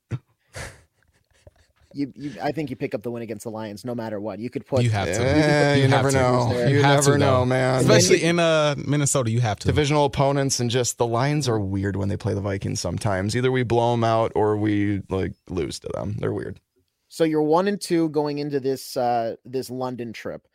You, 1.92 2.12
you, 2.14 2.35
I 2.40 2.53
think 2.53 2.70
you 2.70 2.76
pick 2.76 2.94
up 2.94 3.03
the 3.03 3.11
win 3.11 3.22
against 3.22 3.42
the 3.44 3.50
Lions 3.50 3.85
no 3.85 3.94
matter 3.94 4.20
what. 4.20 4.38
You 4.38 4.48
could 4.48 4.64
put 4.64 4.83
You 4.83 4.90
have 4.90 5.09
to. 5.09 5.76
You, 5.76 5.83
You 5.83 5.88
never 5.88 6.11
to. 6.11 6.16
know. 6.16 6.53
You, 6.68 6.76
You 6.76 6.83
never 6.83 7.18
know, 7.18 7.44
man. 7.44 7.81
especially 7.81 8.22
in 8.22 8.38
uh 8.38 8.76
Minnesota. 8.79 9.31
You 9.31 9.40
have 9.40 9.59
to. 9.61 9.66
divisional 9.66 10.05
opponents 10.05 10.61
and 10.61 10.70
just 10.70 10.98
the 10.98 11.07
Lions 11.07 11.48
are 11.48 11.59
weird 11.59 11.96
when 11.96 12.09
they 12.09 12.16
play 12.16 12.35
the 12.35 12.40
Vikings 12.40 12.81
sometimes. 12.81 13.35
Either 13.37 13.50
we 13.50 13.64
blow 13.64 13.90
them 13.92 14.05
out 14.05 14.31
or 14.37 14.57
we 14.57 15.03
like 15.09 15.33
lose 15.48 15.81
to 15.81 15.88
them. 15.92 16.16
They're 16.18 16.33
weird. 16.33 16.61
So 17.09 17.24
you're 17.24 17.42
one 17.42 17.66
and 17.66 17.81
two 17.81 18.09
going 18.11 18.38
into 18.38 18.61
this 18.61 18.96
uh 18.96 19.35
this 19.44 19.68
London 19.68 20.12
trip. 20.12 20.46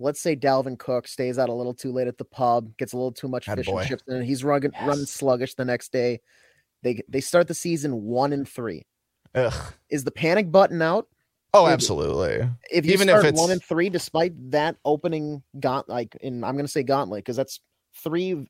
Let's 0.00 0.20
say 0.20 0.34
Dalvin 0.34 0.76
Cook 0.76 1.06
stays 1.06 1.38
out 1.38 1.48
a 1.48 1.52
little 1.54 1.72
too 1.74 1.92
late 1.92 2.08
at 2.08 2.18
the 2.18 2.24
pub, 2.24 2.76
gets 2.78 2.92
a 2.92 2.96
little 2.96 3.12
too 3.12 3.28
much 3.28 3.46
fish 3.46 3.68
and 3.68 3.86
chips, 3.86 4.02
and 4.08 4.24
he's 4.24 4.42
running 4.42 4.72
running 4.84 5.06
sluggish 5.06 5.54
the 5.54 5.64
next 5.64 5.92
day. 5.92 6.20
They 6.82 7.02
they 7.08 7.20
start 7.20 7.46
the 7.46 7.54
season 7.54 8.02
one 8.02 8.32
and 8.32 8.48
three. 8.48 8.86
Ugh. 9.34 9.72
Is 9.90 10.04
the 10.04 10.10
panic 10.10 10.50
button 10.52 10.80
out? 10.82 11.08
Oh, 11.52 11.66
absolutely. 11.68 12.48
If 12.70 12.84
you 12.84 12.92
Even 12.94 13.08
if 13.08 13.12
start 13.12 13.24
it's- 13.26 13.40
one 13.40 13.50
and 13.52 13.62
three, 13.62 13.88
despite 13.88 14.50
that 14.50 14.76
opening 14.84 15.42
gaunt 15.60 15.88
like 15.88 16.16
in 16.20 16.42
I'm 16.42 16.56
gonna 16.56 16.66
say 16.68 16.82
gauntlet 16.82 17.18
because 17.24 17.36
that's 17.36 17.60
three 18.02 18.48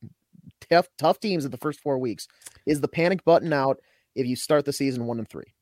tough 0.71 0.89
tough 0.97 1.21
teams 1.21 1.45
at 1.45 1.51
the 1.51 1.59
first 1.59 1.81
four 1.81 1.99
weeks. 1.99 2.27
Is 2.67 2.81
the 2.81 2.89
panic 2.89 3.25
button 3.25 3.53
out 3.53 3.81
if 4.15 4.27
you 4.27 4.37
start 4.37 4.65
the 4.65 4.73
season 4.73 5.05
one 5.07 5.19
and 5.19 5.29
three? 5.29 5.53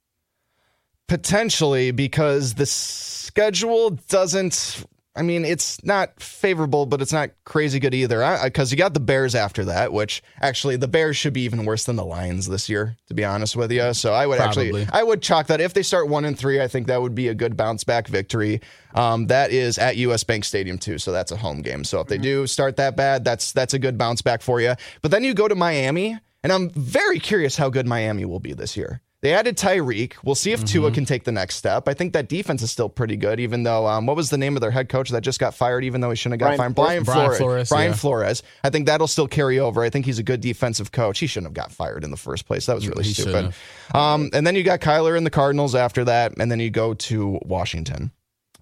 Potentially 1.09 1.91
because 1.91 2.55
the 2.55 2.67
schedule 2.67 3.91
doesn't. 4.09 4.85
I 5.15 5.21
mean, 5.21 5.45
it's 5.45 5.85
not 5.85 6.19
favorable, 6.21 6.87
but 6.87 7.03
it's 7.03 7.13
not 7.13 7.31
crazy 7.45 7.79
good 7.79 7.93
either. 7.93 8.39
Because 8.45 8.71
you 8.71 8.79
got 8.79 8.95
the 8.95 9.01
Bears 9.01 9.35
after 9.35 9.67
that, 9.67 9.93
which 9.93 10.23
actually 10.41 10.77
the 10.77 10.89
Bears 10.89 11.19
should 11.19 11.35
be 11.35 11.43
even 11.43 11.67
worse 11.67 11.85
than 11.85 11.97
the 11.97 12.05
Lions 12.05 12.49
this 12.49 12.69
year, 12.71 12.97
to 13.09 13.15
be 13.15 13.23
honest 13.23 13.55
with 13.55 13.71
you. 13.71 13.93
So 13.93 14.15
I 14.15 14.27
would 14.27 14.39
actually, 14.41 14.87
I 14.91 15.03
would 15.03 15.21
chalk 15.21 15.49
that 15.49 15.61
if 15.61 15.75
they 15.75 15.83
start 15.83 16.09
one 16.09 16.25
and 16.25 16.39
three, 16.39 16.63
I 16.63 16.69
think 16.69 16.87
that 16.87 17.03
would 17.03 17.15
be 17.15 17.29
a 17.29 17.35
good 17.35 17.59
bounce 17.59 17.85
back 17.85 18.09
victory. 18.09 18.63
Um, 18.95 19.27
that 19.27 19.51
is 19.51 19.77
at 19.77 19.97
US 19.99 20.25
Bank 20.25 20.45
Stadium 20.45 20.79
too, 20.79 20.97
so 20.99 21.13
that's 21.13 21.31
a 21.31 21.37
home 21.37 21.61
game. 21.61 21.85
So 21.85 22.01
if 22.01 22.09
they 22.09 22.19
do 22.19 22.47
start 22.47 22.77
that 22.77 22.97
bad, 22.97 23.23
that's 23.23 23.53
that's 23.53 23.75
a 23.75 23.79
good 23.79 23.99
bounce 23.99 24.23
back 24.23 24.41
for 24.41 24.63
you. 24.63 24.75
But 25.03 25.11
then 25.11 25.25
you 25.25 25.35
go 25.35 25.47
to 25.47 25.55
Miami, 25.55 26.19
and 26.43 26.53
I'm 26.53 26.71
very 26.71 27.19
curious 27.19 27.57
how 27.57 27.69
good 27.69 27.87
Miami 27.87 28.25
will 28.25 28.41
be 28.41 28.55
this 28.55 28.79
year. 28.79 29.03
They 29.23 29.35
added 29.35 29.57
Tyreek. 29.57 30.15
We'll 30.25 30.35
see 30.35 30.51
if 30.51 30.65
Tua 30.65 30.91
can 30.91 31.05
take 31.05 31.23
the 31.23 31.31
next 31.31 31.55
step. 31.55 31.89
I 31.89 31.95
think 31.95 32.13
that 32.15 32.29
defense 32.29 32.61
is 32.61 32.73
still 32.73 32.89
pretty 32.89 33.17
good, 33.17 33.39
even 33.39 33.63
though 33.63 33.87
um, 33.87 34.05
what 34.05 34.17
was 34.17 34.31
the 34.31 34.37
name 34.37 34.57
of 34.57 34.61
their 34.61 34.73
head 34.73 34.89
coach 34.89 35.11
that 35.11 35.21
just 35.23 35.39
got 35.39 35.55
fired, 35.55 35.85
even 35.85 36.01
though 36.01 36.11
he 36.11 36.17
shouldn't 36.17 36.43
have 36.43 36.51
got 36.51 36.57
Brian 36.57 36.75
fired? 36.75 37.05
Brian 37.05 37.05
Flores. 37.05 37.15
Brian 37.15 37.29
Flores. 37.29 37.39
Flores, 37.39 37.69
Brian 37.69 37.91
yeah. 37.93 37.97
Flores. 37.97 38.43
I 38.65 38.71
think 38.71 38.87
that'll 38.87 39.07
still 39.07 39.29
carry 39.29 39.61
over. 39.61 39.83
I 39.83 39.91
think 39.91 40.07
he's 40.07 40.19
a 40.19 40.25
good 40.25 40.41
defensive 40.41 40.91
coach. 40.91 41.21
He 41.21 41.29
shouldn't 41.29 41.47
have 41.47 41.55
got 41.55 41.71
fired 41.71 42.03
in 42.03 42.11
the 42.11 42.17
first 42.17 42.47
place. 42.47 42.67
That 42.67 42.75
was 42.75 42.89
really 42.89 43.05
He 43.05 43.13
stupid. 43.13 43.55
Um, 43.95 44.31
and 44.33 44.45
then 44.45 44.57
you 44.57 44.65
got 44.65 44.81
Kyler 44.81 45.17
and 45.17 45.25
the 45.25 45.31
Cardinals 45.31 45.77
after 45.77 46.05
that, 46.05 46.35
and 46.39 46.51
then 46.51 46.59
you 46.59 46.71
go 46.71 46.95
to 46.95 47.39
Washington, 47.45 48.11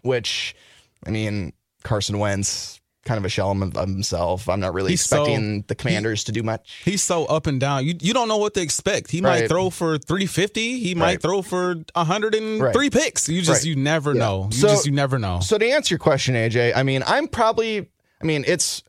which, 0.02 0.54
I 1.06 1.10
mean, 1.10 1.54
Carson 1.84 2.18
Wentz, 2.18 2.79
kind 3.04 3.16
of 3.18 3.24
a 3.24 3.28
shell 3.28 3.50
of 3.50 3.72
himself. 3.88 4.48
I'm 4.48 4.60
not 4.60 4.74
really 4.74 4.90
He's 4.90 5.04
so- 5.04 5.22
expecting 5.22 5.64
the 5.68 5.74
Commanders 5.74 6.24
to 6.24 6.32
do 6.32 6.42
much. 6.42 6.82
He's 6.84 7.02
so 7.02 7.24
up 7.26 7.46
and 7.46 7.58
down. 7.58 7.86
You 7.86 7.94
you 8.00 8.12
don't 8.12 8.28
know 8.28 8.36
what 8.36 8.54
to 8.54 8.60
expect. 8.60 9.10
He 9.10 9.20
Right. 9.20 9.40
might 9.42 9.48
throw 9.48 9.70
for 9.70 9.96
350. 9.98 10.78
He 10.80 10.90
Right. 10.94 10.98
might 10.98 11.22
throw 11.22 11.42
for 11.42 11.76
103 11.94 12.60
Right. 12.60 12.92
picks. 12.92 13.28
You 13.28 13.40
just 13.42 13.64
you 13.64 13.74
never 13.76 14.12
know. 14.14 14.48
You 14.52 14.58
So- 14.58 14.68
just 14.68 14.86
you 14.86 14.92
never 14.92 15.18
know. 15.18 15.40
So 15.40 15.56
to 15.58 15.66
answer 15.70 15.94
your 15.94 15.98
question, 15.98 16.34
AJ, 16.36 16.74
I 16.74 16.82
mean, 16.82 17.02
I'm 17.06 17.26
probably, 17.28 17.88
I 18.20 18.24
mean, 18.24 18.44
it's, 18.46 18.82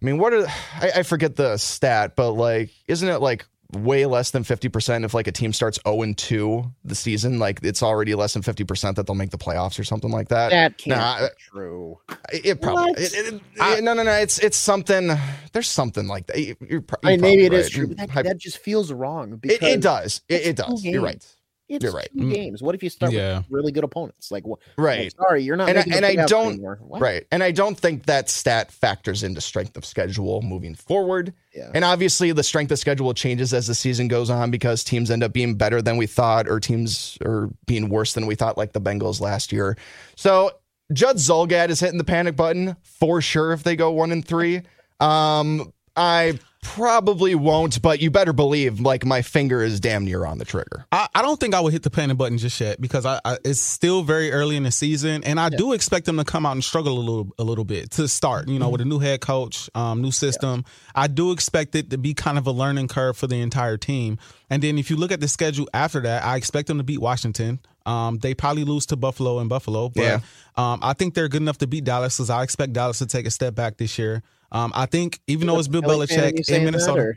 I 0.00 0.04
mean, 0.04 0.18
what 0.18 0.32
are, 0.32 0.46
I, 0.80 0.90
I 0.96 1.02
forget 1.02 1.36
the 1.36 1.56
stat, 1.56 2.12
but 2.16 2.32
like, 2.32 2.70
isn't 2.86 3.08
it 3.08 3.18
like 3.20 3.46
way 3.72 4.06
less 4.06 4.30
than 4.30 4.44
50% 4.44 5.04
if 5.04 5.14
like 5.14 5.26
a 5.26 5.32
team 5.32 5.52
starts 5.52 5.78
0 5.86 6.02
and 6.02 6.16
2 6.16 6.64
the 6.84 6.94
season? 6.94 7.38
Like, 7.38 7.60
it's 7.62 7.82
already 7.82 8.14
less 8.14 8.34
than 8.34 8.42
50% 8.42 8.94
that 8.96 9.06
they'll 9.06 9.14
make 9.16 9.30
the 9.30 9.38
playoffs 9.38 9.78
or 9.78 9.84
something 9.84 10.10
like 10.10 10.28
that. 10.28 10.50
That 10.50 10.78
can't 10.78 10.96
Nah, 10.98 11.20
be 11.20 11.34
true. 11.50 11.98
It, 12.32 12.46
it 12.46 12.62
probably, 12.62 12.92
What? 12.92 12.98
it, 13.00 13.12
it- 13.14 13.34
it- 13.56 13.84
no, 13.84 13.94
no, 13.94 14.02
no. 14.02 14.12
It's, 14.12 14.38
it's 14.38 14.56
something, 14.56 15.10
there's 15.52 15.68
something 15.68 16.06
like 16.06 16.26
that. 16.26 16.38
You- 16.38 16.56
You're, 16.68 16.80
pro- 16.82 16.98
I 17.04 17.12
mean, 17.12 17.20
maybe 17.20 17.44
it 17.44 17.48
probably 17.50 17.60
is 17.60 17.70
true, 17.70 17.86
but 17.88 17.96
that, 18.14 18.24
that 18.24 18.38
just 18.38 18.58
feels 18.58 18.92
wrong. 18.92 19.32
it, 19.34 19.40
Because 19.42 19.68
it 19.74 19.80
does. 19.80 20.20
It, 20.28 20.46
it 20.46 20.56
does. 20.56 20.84
You're 20.84 21.02
right. 21.02 21.24
It's 21.68 21.82
You're 21.82 21.92
right. 21.92 22.08
two 22.16 22.24
Mm. 22.24 22.32
games. 22.34 22.62
What 22.62 22.74
if 22.76 22.82
you 22.82 22.90
start 22.90 23.12
Yeah. 23.12 23.38
with 23.38 23.46
really 23.50 23.72
good 23.72 23.82
opponents? 23.82 24.30
Like, 24.30 24.46
what? 24.46 24.60
Right. 24.78 25.12
Sorry, 25.16 25.42
you're 25.42 25.56
not. 25.56 25.68
And 25.68 25.78
I- 25.78 25.96
and 25.96 26.06
I 26.06 26.26
don't- 26.26 26.60
Right. 26.80 27.26
And 27.32 27.42
I 27.42 27.50
don't 27.50 27.76
think 27.78 28.06
that 28.06 28.30
stat 28.30 28.70
factors 28.70 29.24
into 29.24 29.40
strength 29.40 29.76
of 29.76 29.84
schedule 29.84 30.42
moving 30.42 30.76
forward. 30.76 31.32
Yeah. 31.52 31.70
And 31.74 31.84
obviously, 31.84 32.30
the 32.30 32.44
strength 32.44 32.70
of 32.70 32.78
schedule 32.78 33.12
changes 33.14 33.52
as 33.52 33.66
the 33.66 33.74
season 33.74 34.06
goes 34.06 34.30
on 34.30 34.50
because 34.52 34.84
teams 34.84 35.10
end 35.10 35.24
up 35.24 35.32
being 35.32 35.54
better 35.56 35.82
than 35.82 35.96
we 35.96 36.06
thought, 36.06 36.48
or 36.48 36.60
teams 36.60 37.18
are 37.24 37.50
being 37.66 37.88
worse 37.88 38.12
than 38.12 38.26
we 38.26 38.36
thought, 38.36 38.56
like 38.56 38.72
the 38.72 38.80
Bengals 38.80 39.20
last 39.20 39.50
year. 39.52 39.76
So 40.14 40.52
Judd 40.92 41.16
Zulgad 41.16 41.70
is 41.70 41.80
hitting 41.80 41.98
the 41.98 42.04
panic 42.04 42.36
button 42.36 42.76
for 42.84 43.20
sure 43.20 43.52
if 43.52 43.64
they 43.64 43.74
go 43.74 43.90
one 43.90 44.12
and 44.12 44.24
three. 44.24 44.62
Um, 45.00 45.72
I 45.96 46.38
probably 46.74 47.34
won't, 47.34 47.80
but 47.80 48.00
you 48.00 48.10
better 48.10 48.32
believe, 48.32 48.80
like 48.80 49.04
my 49.04 49.22
finger 49.22 49.62
is 49.62 49.80
damn 49.80 50.04
near 50.04 50.24
on 50.24 50.38
the 50.38 50.44
trigger. 50.44 50.84
I, 50.92 51.08
I 51.14 51.22
don't 51.22 51.38
think 51.38 51.54
I 51.54 51.60
would 51.60 51.72
hit 51.72 51.82
the 51.82 51.90
panic 51.90 52.16
button 52.18 52.38
just 52.38 52.60
yet 52.60 52.80
because 52.80 53.06
I, 53.06 53.20
I 53.24 53.38
it's 53.44 53.60
still 53.60 54.02
very 54.02 54.32
early 54.32 54.56
in 54.56 54.64
the 54.64 54.70
season, 54.70 55.24
and 55.24 55.38
I 55.38 55.48
do 55.48 55.72
expect 55.72 56.06
them 56.06 56.16
to 56.16 56.24
come 56.24 56.44
out 56.44 56.52
and 56.52 56.64
struggle 56.64 56.98
a 56.98 57.00
little 57.00 57.28
a 57.38 57.44
little 57.44 57.64
bit 57.64 57.92
to 57.92 58.08
start. 58.08 58.48
You 58.48 58.58
know, 58.58 58.68
with 58.68 58.80
a 58.80 58.84
new 58.84 58.98
head 58.98 59.20
coach, 59.20 59.70
um, 59.74 60.02
new 60.02 60.10
system. 60.12 60.64
I 60.94 61.06
do 61.06 61.32
expect 61.32 61.74
it 61.74 61.90
to 61.90 61.98
be 61.98 62.14
kind 62.14 62.38
of 62.38 62.46
a 62.46 62.52
learning 62.52 62.88
curve 62.88 63.16
for 63.16 63.26
the 63.26 63.40
entire 63.40 63.76
team. 63.76 64.18
And 64.50 64.62
then 64.62 64.78
if 64.78 64.90
you 64.90 64.96
look 64.96 65.12
at 65.12 65.20
the 65.20 65.28
schedule 65.28 65.68
after 65.74 66.00
that, 66.00 66.24
I 66.24 66.36
expect 66.36 66.68
them 66.68 66.78
to 66.78 66.84
beat 66.84 67.00
Washington. 67.00 67.60
Um, 67.84 68.18
they 68.18 68.34
probably 68.34 68.64
lose 68.64 68.86
to 68.86 68.96
Buffalo 68.96 69.38
and 69.38 69.48
Buffalo, 69.48 69.88
but 69.88 70.02
Yeah. 70.02 70.20
um, 70.56 70.80
I 70.82 70.92
think 70.94 71.14
they're 71.14 71.28
good 71.28 71.42
enough 71.42 71.58
to 71.58 71.66
beat 71.66 71.84
Dallas 71.84 72.16
because 72.16 72.30
I 72.30 72.42
expect 72.42 72.72
Dallas 72.72 72.98
to 72.98 73.06
take 73.06 73.26
a 73.26 73.30
step 73.30 73.54
back 73.54 73.76
this 73.76 73.96
year. 73.98 74.22
Um, 74.52 74.72
I 74.74 74.86
think 74.86 75.20
even 75.26 75.46
Was 75.48 75.54
though 75.54 75.58
it's 75.60 75.68
Bill 75.68 75.82
Philly 75.82 76.06
fan 76.06 76.18
in 76.30 76.36
you 76.36 76.42
Belichick 76.42 76.56
in 76.56 76.64
Minnesota, 76.64 77.12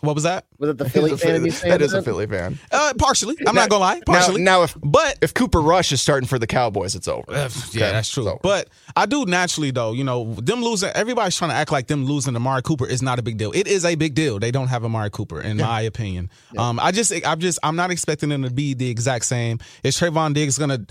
what 0.00 0.14
was 0.14 0.24
that? 0.24 0.46
was 0.58 0.70
it 0.70 0.78
the 0.78 0.90
Philly 0.90 1.10
fan? 1.16 1.18
Philly- 1.44 1.50
that 1.50 1.80
is 1.80 1.92
a? 1.92 2.02
Philly 2.02 2.26
fan. 2.26 2.58
Uh, 2.72 2.94
partially. 2.98 3.36
I'm 3.46 3.54
Now- 3.54 3.60
not 3.62 3.70
gonna 3.70 3.80
lie. 3.84 4.00
Partially. 4.04 4.42
Now, 4.42 4.58
now 4.58 4.62
if 4.64 4.76
but 4.82 5.18
if 5.22 5.32
Cooper 5.34 5.60
Rush 5.60 5.92
is 5.92 6.02
starting 6.02 6.26
for 6.26 6.36
the 6.38 6.48
Cowboys, 6.48 6.96
it's 6.96 7.06
over. 7.06 7.22
Uh, 7.28 7.44
Okay, 7.68 7.78
yeah, 7.78 7.92
that's 7.92 8.08
true. 8.10 8.36
But 8.42 8.68
I 8.96 9.06
do 9.06 9.24
naturally 9.24 9.70
though, 9.70 9.92
you 9.92 10.02
know, 10.02 10.34
them 10.34 10.64
losing. 10.64 10.90
Everybody's 10.90 11.36
trying 11.36 11.50
to 11.50 11.56
act 11.56 11.70
like 11.70 11.86
them 11.86 12.06
losing 12.06 12.32
to 12.34 12.38
Amari 12.38 12.62
Cooper 12.62 12.86
is 12.88 13.02
not 13.02 13.20
a 13.20 13.22
big 13.22 13.36
deal. 13.36 13.52
It 13.52 13.68
is 13.68 13.84
a 13.84 13.94
big 13.94 14.14
deal. 14.14 14.40
They 14.40 14.50
don't 14.50 14.68
have 14.68 14.84
Amari 14.84 15.10
Cooper, 15.10 15.40
in 15.40 15.58
my 15.58 15.82
opinion. 15.82 16.28
Um, 16.58 16.80
I 16.80 16.90
just, 16.90 17.12
I'm 17.24 17.38
just, 17.38 17.60
I'm 17.62 17.76
not 17.76 17.92
expecting 17.92 18.30
them 18.30 18.42
to 18.42 18.50
be 18.50 18.74
the 18.74 18.90
exact 18.90 19.26
same. 19.26 19.60
Is 19.84 19.96
Trevon 19.96 20.34
Diggs 20.34 20.58
gonna 20.58 20.86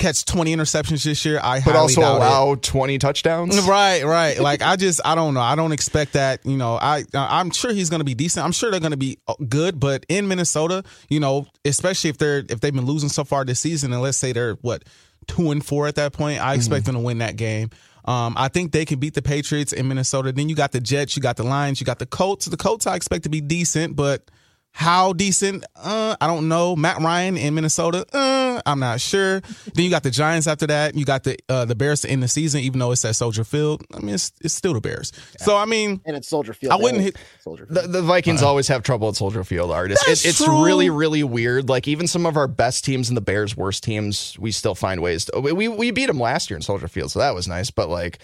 catch 0.00 0.24
20 0.24 0.54
interceptions 0.54 1.04
this 1.04 1.24
year? 1.24 1.38
I 1.42 1.60
but 1.60 1.76
also 1.76 2.00
doubt 2.00 2.16
it. 2.16 2.18
allow 2.18 2.54
20 2.56 2.98
touchdowns. 2.98 3.58
Right, 3.70 4.02
right. 4.02 4.40
Like 4.40 4.62
I 4.62 4.74
just, 4.76 5.00
I 5.04 5.14
don't 5.14 5.34
know. 5.34 5.40
I 5.40 5.54
don't 5.54 5.72
expect 5.72 6.14
that. 6.14 6.44
You 6.44 6.56
know, 6.56 6.76
I, 6.80 7.04
I'm 7.14 7.50
sure 7.50 7.72
he's 7.72 7.88
going 7.90 8.00
to 8.00 8.04
be 8.04 8.14
decent. 8.14 8.44
I'm 8.44 8.52
sure 8.52 8.70
they're 8.70 8.80
going 8.80 8.90
to 8.90 8.96
be 8.96 9.18
uh, 9.28 9.34
good. 9.48 9.78
But 9.78 10.06
in 10.08 10.26
Minnesota, 10.26 10.82
you 11.08 11.20
know, 11.20 11.46
especially 11.64 12.10
if 12.10 12.18
they're 12.18 12.38
if 12.48 12.60
they've 12.60 12.74
been 12.74 12.86
losing 12.86 13.08
so 13.10 13.22
far 13.22 13.44
this 13.44 13.60
season, 13.60 13.92
and 13.92 14.02
let's 14.02 14.18
say 14.18 14.32
they're 14.32 14.54
what 14.54 14.84
two 15.28 15.50
and 15.52 15.64
four 15.64 15.86
at 15.86 15.94
that 15.96 16.12
point, 16.12 16.40
I 16.40 16.54
expect 16.54 16.86
them 16.86 16.94
to 16.94 17.00
win 17.00 17.18
that 17.18 17.36
game. 17.36 17.70
Um, 18.04 18.34
I 18.36 18.48
think 18.48 18.72
they 18.72 18.84
can 18.84 18.98
beat 18.98 19.14
the 19.14 19.22
Patriots 19.22 19.72
in 19.72 19.86
Minnesota. 19.86 20.32
Then 20.32 20.48
you 20.48 20.56
got 20.56 20.72
the 20.72 20.80
Jets, 20.80 21.16
you 21.16 21.22
got 21.22 21.36
the 21.36 21.44
Lions, 21.44 21.80
you 21.80 21.84
got 21.86 21.98
the 21.98 22.06
Colts. 22.06 22.46
The 22.46 22.56
Colts 22.56 22.86
I 22.86 22.96
expect 22.96 23.24
to 23.24 23.28
be 23.28 23.40
decent, 23.40 23.94
but 23.94 24.30
how 24.72 25.12
decent? 25.12 25.64
Uh, 25.76 26.16
I 26.20 26.26
don't 26.26 26.48
know. 26.48 26.76
Matt 26.76 26.98
Ryan 26.98 27.36
in 27.36 27.54
Minnesota, 27.54 28.06
uh, 28.12 28.62
I'm 28.64 28.78
not 28.78 29.00
sure. 29.00 29.40
then 29.74 29.84
you 29.84 29.90
got 29.90 30.02
the 30.02 30.10
Giants 30.10 30.46
after 30.46 30.66
that. 30.68 30.94
You 30.94 31.04
got 31.04 31.24
the 31.24 31.36
uh, 31.48 31.64
the 31.64 31.74
Bears 31.74 32.02
to 32.02 32.08
end 32.10 32.22
the 32.22 32.28
season, 32.28 32.60
even 32.60 32.78
though 32.78 32.92
it's 32.92 33.04
at 33.04 33.16
Soldier 33.16 33.44
Field. 33.44 33.82
I 33.94 33.98
mean, 33.98 34.14
it's, 34.14 34.32
it's 34.40 34.54
still 34.54 34.72
the 34.74 34.80
Bears. 34.80 35.12
So 35.38 35.56
I 35.56 35.64
mean, 35.64 36.00
And 36.06 36.16
it's 36.16 36.28
Soldier 36.28 36.54
Field. 36.54 36.72
I 36.72 36.76
wouldn't 36.76 37.02
hit- 37.02 37.16
Soldier 37.40 37.66
Field. 37.66 37.84
The, 37.84 37.88
the 37.88 38.02
Vikings 38.02 38.42
always 38.42 38.68
have 38.68 38.82
trouble 38.82 39.08
at 39.08 39.16
Soldier 39.16 39.44
Field, 39.44 39.70
artists. 39.70 40.06
It, 40.08 40.28
it's 40.28 40.44
true. 40.44 40.64
really, 40.64 40.88
really 40.88 41.24
weird. 41.24 41.68
Like 41.68 41.88
even 41.88 42.06
some 42.06 42.24
of 42.24 42.36
our 42.36 42.48
best 42.48 42.84
teams 42.84 43.08
and 43.08 43.16
the 43.16 43.22
Bears' 43.22 43.56
worst 43.56 43.82
teams, 43.82 44.38
we 44.38 44.52
still 44.52 44.74
find 44.74 45.02
ways. 45.02 45.26
To, 45.26 45.40
we 45.40 45.68
we 45.68 45.90
beat 45.90 46.06
them 46.06 46.20
last 46.20 46.48
year 46.48 46.56
in 46.56 46.62
Soldier 46.62 46.88
Field, 46.88 47.10
so 47.10 47.18
that 47.18 47.34
was 47.34 47.48
nice. 47.48 47.70
But 47.70 47.88
like, 47.88 48.20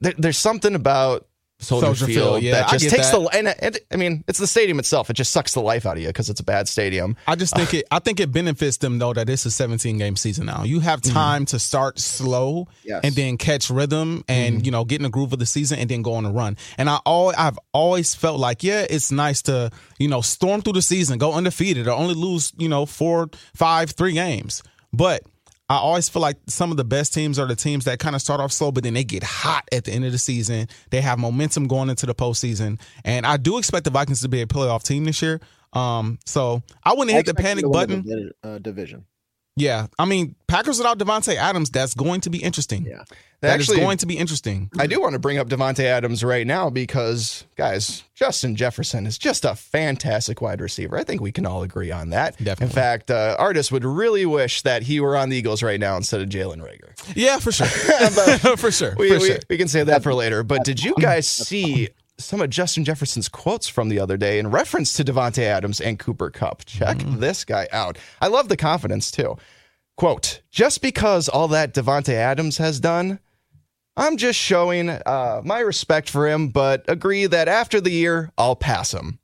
there, 0.00 0.14
there's 0.16 0.38
something 0.38 0.74
about 0.74 1.26
Soldier, 1.60 1.86
Soldier 1.86 2.06
Field, 2.06 2.16
Field, 2.16 2.42
yeah, 2.42 2.52
that 2.52 2.68
just 2.70 2.90
takes 2.90 3.10
that. 3.10 3.18
the 3.18 3.28
and, 3.36 3.48
and 3.60 3.78
I 3.92 3.96
mean, 3.96 4.24
it's 4.26 4.38
the 4.38 4.46
stadium 4.46 4.78
itself. 4.78 5.08
It 5.08 5.14
just 5.14 5.32
sucks 5.32 5.54
the 5.54 5.60
life 5.60 5.86
out 5.86 5.96
of 5.96 6.02
you 6.02 6.08
because 6.08 6.28
it's 6.28 6.40
a 6.40 6.44
bad 6.44 6.68
stadium. 6.68 7.16
I 7.26 7.36
just 7.36 7.54
think 7.54 7.72
it. 7.72 7.86
I 7.90 8.00
think 8.00 8.20
it 8.20 8.32
benefits 8.32 8.78
them 8.78 8.98
though 8.98 9.12
that 9.12 9.30
it's 9.30 9.46
a 9.46 9.50
17 9.50 9.96
game 9.96 10.16
season 10.16 10.46
now. 10.46 10.64
You 10.64 10.80
have 10.80 11.00
mm-hmm. 11.00 11.14
time 11.14 11.44
to 11.46 11.58
start 11.58 11.98
slow 11.98 12.66
Yes. 12.84 13.00
and 13.04 13.14
then 13.14 13.38
catch 13.38 13.70
rhythm 13.70 14.24
and 14.28 14.56
mm-hmm. 14.56 14.64
you 14.64 14.70
know 14.72 14.84
get 14.84 14.96
in 14.96 15.04
the 15.04 15.10
groove 15.10 15.32
of 15.32 15.38
the 15.38 15.46
season 15.46 15.78
and 15.78 15.88
then 15.88 16.02
go 16.02 16.14
on 16.14 16.26
a 16.26 16.32
run. 16.32 16.56
And 16.76 16.90
I 16.90 16.96
all 17.06 17.32
I've 17.36 17.58
always 17.72 18.14
felt 18.14 18.40
like 18.40 18.62
yeah, 18.62 18.84
it's 18.90 19.12
nice 19.12 19.42
to 19.42 19.70
you 19.98 20.08
know 20.08 20.20
storm 20.20 20.60
through 20.60 20.74
the 20.74 20.82
season, 20.82 21.18
go 21.18 21.32
undefeated, 21.32 21.86
or 21.86 21.92
only 21.92 22.14
lose 22.14 22.52
you 22.58 22.68
know 22.68 22.84
four, 22.84 23.30
five, 23.54 23.92
three 23.92 24.12
games, 24.12 24.62
but. 24.92 25.22
I 25.68 25.76
always 25.76 26.08
feel 26.10 26.20
like 26.20 26.36
some 26.46 26.70
of 26.70 26.76
the 26.76 26.84
best 26.84 27.14
teams 27.14 27.38
are 27.38 27.46
the 27.46 27.56
teams 27.56 27.86
that 27.86 27.98
kind 27.98 28.14
of 28.14 28.20
start 28.20 28.40
off 28.40 28.52
slow, 28.52 28.70
but 28.70 28.84
then 28.84 28.94
they 28.94 29.04
get 29.04 29.22
hot 29.22 29.66
at 29.72 29.84
the 29.84 29.92
end 29.92 30.04
of 30.04 30.12
the 30.12 30.18
season. 30.18 30.68
They 30.90 31.00
have 31.00 31.18
momentum 31.18 31.68
going 31.68 31.88
into 31.88 32.04
the 32.04 32.14
postseason, 32.14 32.78
and 33.04 33.24
I 33.24 33.38
do 33.38 33.56
expect 33.56 33.84
the 33.84 33.90
Vikings 33.90 34.20
to 34.22 34.28
be 34.28 34.42
a 34.42 34.46
playoff 34.46 34.82
team 34.82 35.04
this 35.04 35.22
year. 35.22 35.40
Um, 35.72 36.18
so 36.26 36.62
I 36.84 36.92
wouldn't 36.92 37.10
I 37.10 37.14
hit 37.14 37.26
the 37.26 37.34
panic 37.34 37.64
win 37.66 37.88
the 37.88 37.96
button. 37.96 38.30
uh, 38.42 38.58
division. 38.58 39.06
Yeah, 39.56 39.86
I 39.98 40.04
mean 40.04 40.34
Packers 40.48 40.78
without 40.78 40.98
Davante 40.98 41.34
Adams, 41.36 41.70
that's 41.70 41.94
going 41.94 42.20
to 42.22 42.30
be 42.30 42.38
interesting. 42.42 42.84
Yeah. 42.86 43.04
that 43.40 43.60
is 43.60 43.68
Actually- 43.68 43.80
going 43.84 43.98
to 43.98 44.06
be 44.06 44.16
interesting. 44.18 44.68
I 44.78 44.86
do 44.88 45.00
want 45.00 45.12
to 45.12 45.18
bring 45.20 45.38
up 45.38 45.48
Davante 45.48 45.84
Adams 45.84 46.24
right 46.24 46.46
now 46.46 46.70
because, 46.70 47.44
guys, 47.56 48.02
Justin 48.14 48.56
Jefferson 48.56 49.06
is 49.06 49.16
just 49.18 49.44
a 49.44 49.54
fantastic 49.54 50.40
wide 50.40 50.60
receiver. 50.60 50.98
I 50.98 51.04
think 51.04 51.20
we 51.20 51.30
can 51.30 51.46
all 51.46 51.62
agree 51.62 51.90
on 51.92 52.10
that. 52.10 52.36
Definitely. 52.38 52.64
In 52.66 52.70
fact, 52.72 53.10
uh, 53.12 53.36
Artis 53.38 53.70
would 53.70 53.84
really 53.84 54.26
wish 54.26 54.62
that 54.62 54.82
he 54.82 54.98
were 54.98 55.16
on 55.16 55.28
the 55.28 55.36
Eagles 55.36 55.62
right 55.62 55.78
now 55.78 55.96
instead 55.96 56.20
of 56.20 56.28
Jalen 56.28 56.58
Reagor. 56.60 56.92
Yeah, 57.14 57.38
for 57.38 57.52
sure, 57.52 57.66
for 58.56 58.70
sure, 58.72 58.94
We, 58.98 59.08
for 59.10 59.18
we, 59.20 59.26
sure. 59.28 59.38
we 59.50 59.56
can 59.58 59.68
save 59.68 59.86
that 59.86 60.02
for 60.02 60.14
later. 60.14 60.42
But 60.42 60.64
did 60.64 60.82
you 60.82 60.94
guys 61.00 61.28
see 61.28 61.90
some 62.18 62.40
of 62.40 62.50
Justin 62.50 62.84
Jefferson's 62.84 63.28
quotes 63.28 63.68
from 63.68 63.88
the 63.88 63.98
other 64.00 64.16
day 64.16 64.38
in 64.38 64.50
reference 64.50 64.92
to 64.94 65.04
Davante 65.04 65.42
Adams 65.42 65.80
and 65.80 65.98
Cooper 65.98 66.30
Kupp? 66.30 66.64
Check 66.64 66.98
Mm-hmm. 66.98 67.20
this 67.20 67.44
guy 67.44 67.68
out. 67.72 67.98
I 68.20 68.28
love 68.28 68.48
the 68.48 68.56
confidence 68.56 69.10
too. 69.10 69.36
Quote, 69.96 70.42
just 70.50 70.82
because 70.82 71.28
all 71.28 71.48
that 71.48 71.72
Davante 71.74 72.14
Adams 72.14 72.58
has 72.58 72.80
done, 72.80 73.20
I'm 73.96 74.16
just 74.16 74.38
showing 74.38 74.90
uh, 74.90 75.40
my 75.44 75.60
respect 75.60 76.10
for 76.10 76.28
him, 76.28 76.48
but 76.48 76.84
agree 76.88 77.26
that 77.26 77.46
after 77.46 77.80
the 77.80 77.90
year, 77.92 78.32
I'll 78.36 78.56
pass 78.56 78.92
him. 78.92 79.20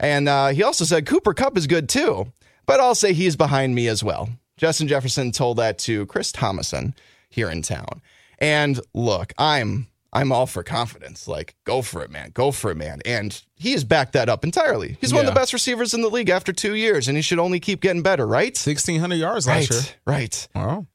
And 0.00 0.28
uh, 0.28 0.48
he 0.48 0.62
also 0.64 0.84
said 0.84 1.06
Cooper 1.06 1.32
Kupp 1.34 1.56
is 1.56 1.66
good 1.68 1.88
too, 1.88 2.32
but 2.66 2.80
I'll 2.80 2.94
say 2.96 3.12
he's 3.12 3.36
behind 3.36 3.74
me 3.74 3.86
as 3.86 4.02
well. 4.02 4.28
Justin 4.56 4.88
Jefferson 4.88 5.30
told 5.30 5.58
that 5.58 5.78
to 5.80 6.06
Chris 6.06 6.32
Tomasson 6.32 6.94
here 7.28 7.48
in 7.50 7.62
town. 7.62 8.02
And 8.38 8.80
look, 8.94 9.32
I'm 9.38 9.86
I'm 10.12 10.32
all 10.32 10.46
for 10.46 10.62
confidence. 10.62 11.28
Like, 11.28 11.54
go 11.64 11.82
for 11.82 12.02
it, 12.02 12.10
man. 12.10 12.30
Go 12.34 12.50
for 12.50 12.70
it, 12.70 12.76
man. 12.76 13.00
And 13.04 13.40
he 13.54 13.72
has 13.72 13.84
backed 13.84 14.14
that 14.14 14.28
up 14.28 14.42
entirely. 14.44 14.96
He's 15.00 15.12
one 15.12 15.20
of 15.26 15.32
the 15.32 15.38
best 15.38 15.52
receivers 15.52 15.94
in 15.94 16.02
the 16.02 16.08
league 16.10 16.30
after 16.30 16.52
two 16.52 16.74
years, 16.74 17.06
and 17.06 17.16
he 17.16 17.22
should 17.22 17.38
only 17.38 17.60
keep 17.60 17.80
getting 17.80 18.02
better, 18.02 18.26
right? 18.26 18.56
Sixteen 18.56 19.00
hundred 19.00 19.16
yards 19.16 19.46
Right, 19.46 19.68
last 19.68 19.70
year. 19.70 19.94
right. 20.06 20.48
Wow. 20.54 20.86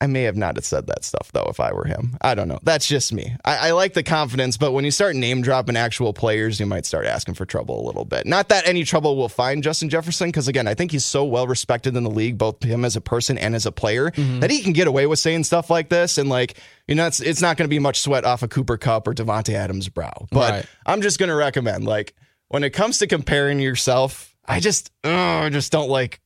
I 0.00 0.06
may 0.06 0.22
have 0.22 0.36
not 0.36 0.54
have 0.54 0.64
said 0.64 0.86
that 0.86 1.04
stuff 1.04 1.32
though 1.32 1.48
if 1.50 1.58
I 1.58 1.72
were 1.72 1.84
him. 1.84 2.16
I 2.20 2.36
don't 2.36 2.46
know. 2.46 2.60
That's 2.62 2.86
just 2.86 3.12
me. 3.12 3.34
I, 3.44 3.68
I 3.68 3.70
like 3.72 3.94
the 3.94 4.04
confidence, 4.04 4.56
but 4.56 4.70
when 4.70 4.84
you 4.84 4.92
start 4.92 5.16
name 5.16 5.42
dropping 5.42 5.76
actual 5.76 6.12
players, 6.12 6.60
you 6.60 6.66
might 6.66 6.86
start 6.86 7.04
asking 7.04 7.34
for 7.34 7.44
trouble 7.44 7.84
a 7.84 7.84
little 7.84 8.04
bit. 8.04 8.24
Not 8.24 8.48
that 8.50 8.68
any 8.68 8.84
trouble 8.84 9.16
will 9.16 9.28
find 9.28 9.60
Justin 9.60 9.88
Jefferson, 9.88 10.28
because 10.28 10.46
again, 10.46 10.68
I 10.68 10.74
think 10.74 10.92
he's 10.92 11.04
so 11.04 11.24
well 11.24 11.48
respected 11.48 11.96
in 11.96 12.04
the 12.04 12.10
league, 12.10 12.38
both 12.38 12.62
him 12.62 12.84
as 12.84 12.94
a 12.94 13.00
person 13.00 13.36
and 13.38 13.56
as 13.56 13.66
a 13.66 13.72
player, 13.72 14.10
Mm-hmm. 14.12 14.38
that 14.40 14.50
he 14.50 14.62
can 14.62 14.72
get 14.72 14.86
away 14.86 15.06
with 15.06 15.18
saying 15.18 15.42
stuff 15.44 15.68
like 15.68 15.88
this. 15.88 16.16
And 16.16 16.28
like, 16.28 16.56
you 16.86 16.94
know, 16.94 17.06
it's 17.08 17.20
it's 17.20 17.42
not 17.42 17.56
going 17.56 17.66
to 17.66 17.68
be 17.74 17.80
much 17.80 17.98
sweat 18.00 18.24
off 18.24 18.42
of 18.44 18.50
Cooper 18.50 18.76
Kupp 18.76 19.08
or 19.08 19.14
Davante 19.14 19.54
Adams' 19.54 19.88
brow. 19.88 20.26
But 20.30 20.50
Right. 20.50 20.66
I'm 20.86 21.02
just 21.02 21.18
going 21.18 21.28
to 21.30 21.34
recommend, 21.34 21.84
like, 21.84 22.14
when 22.48 22.62
it 22.62 22.70
comes 22.70 22.98
to 22.98 23.06
comparing 23.08 23.58
yourself, 23.58 24.34
I 24.46 24.60
just, 24.60 24.90
I 25.02 25.48
just 25.50 25.72
don't 25.72 25.88
like 25.90 26.20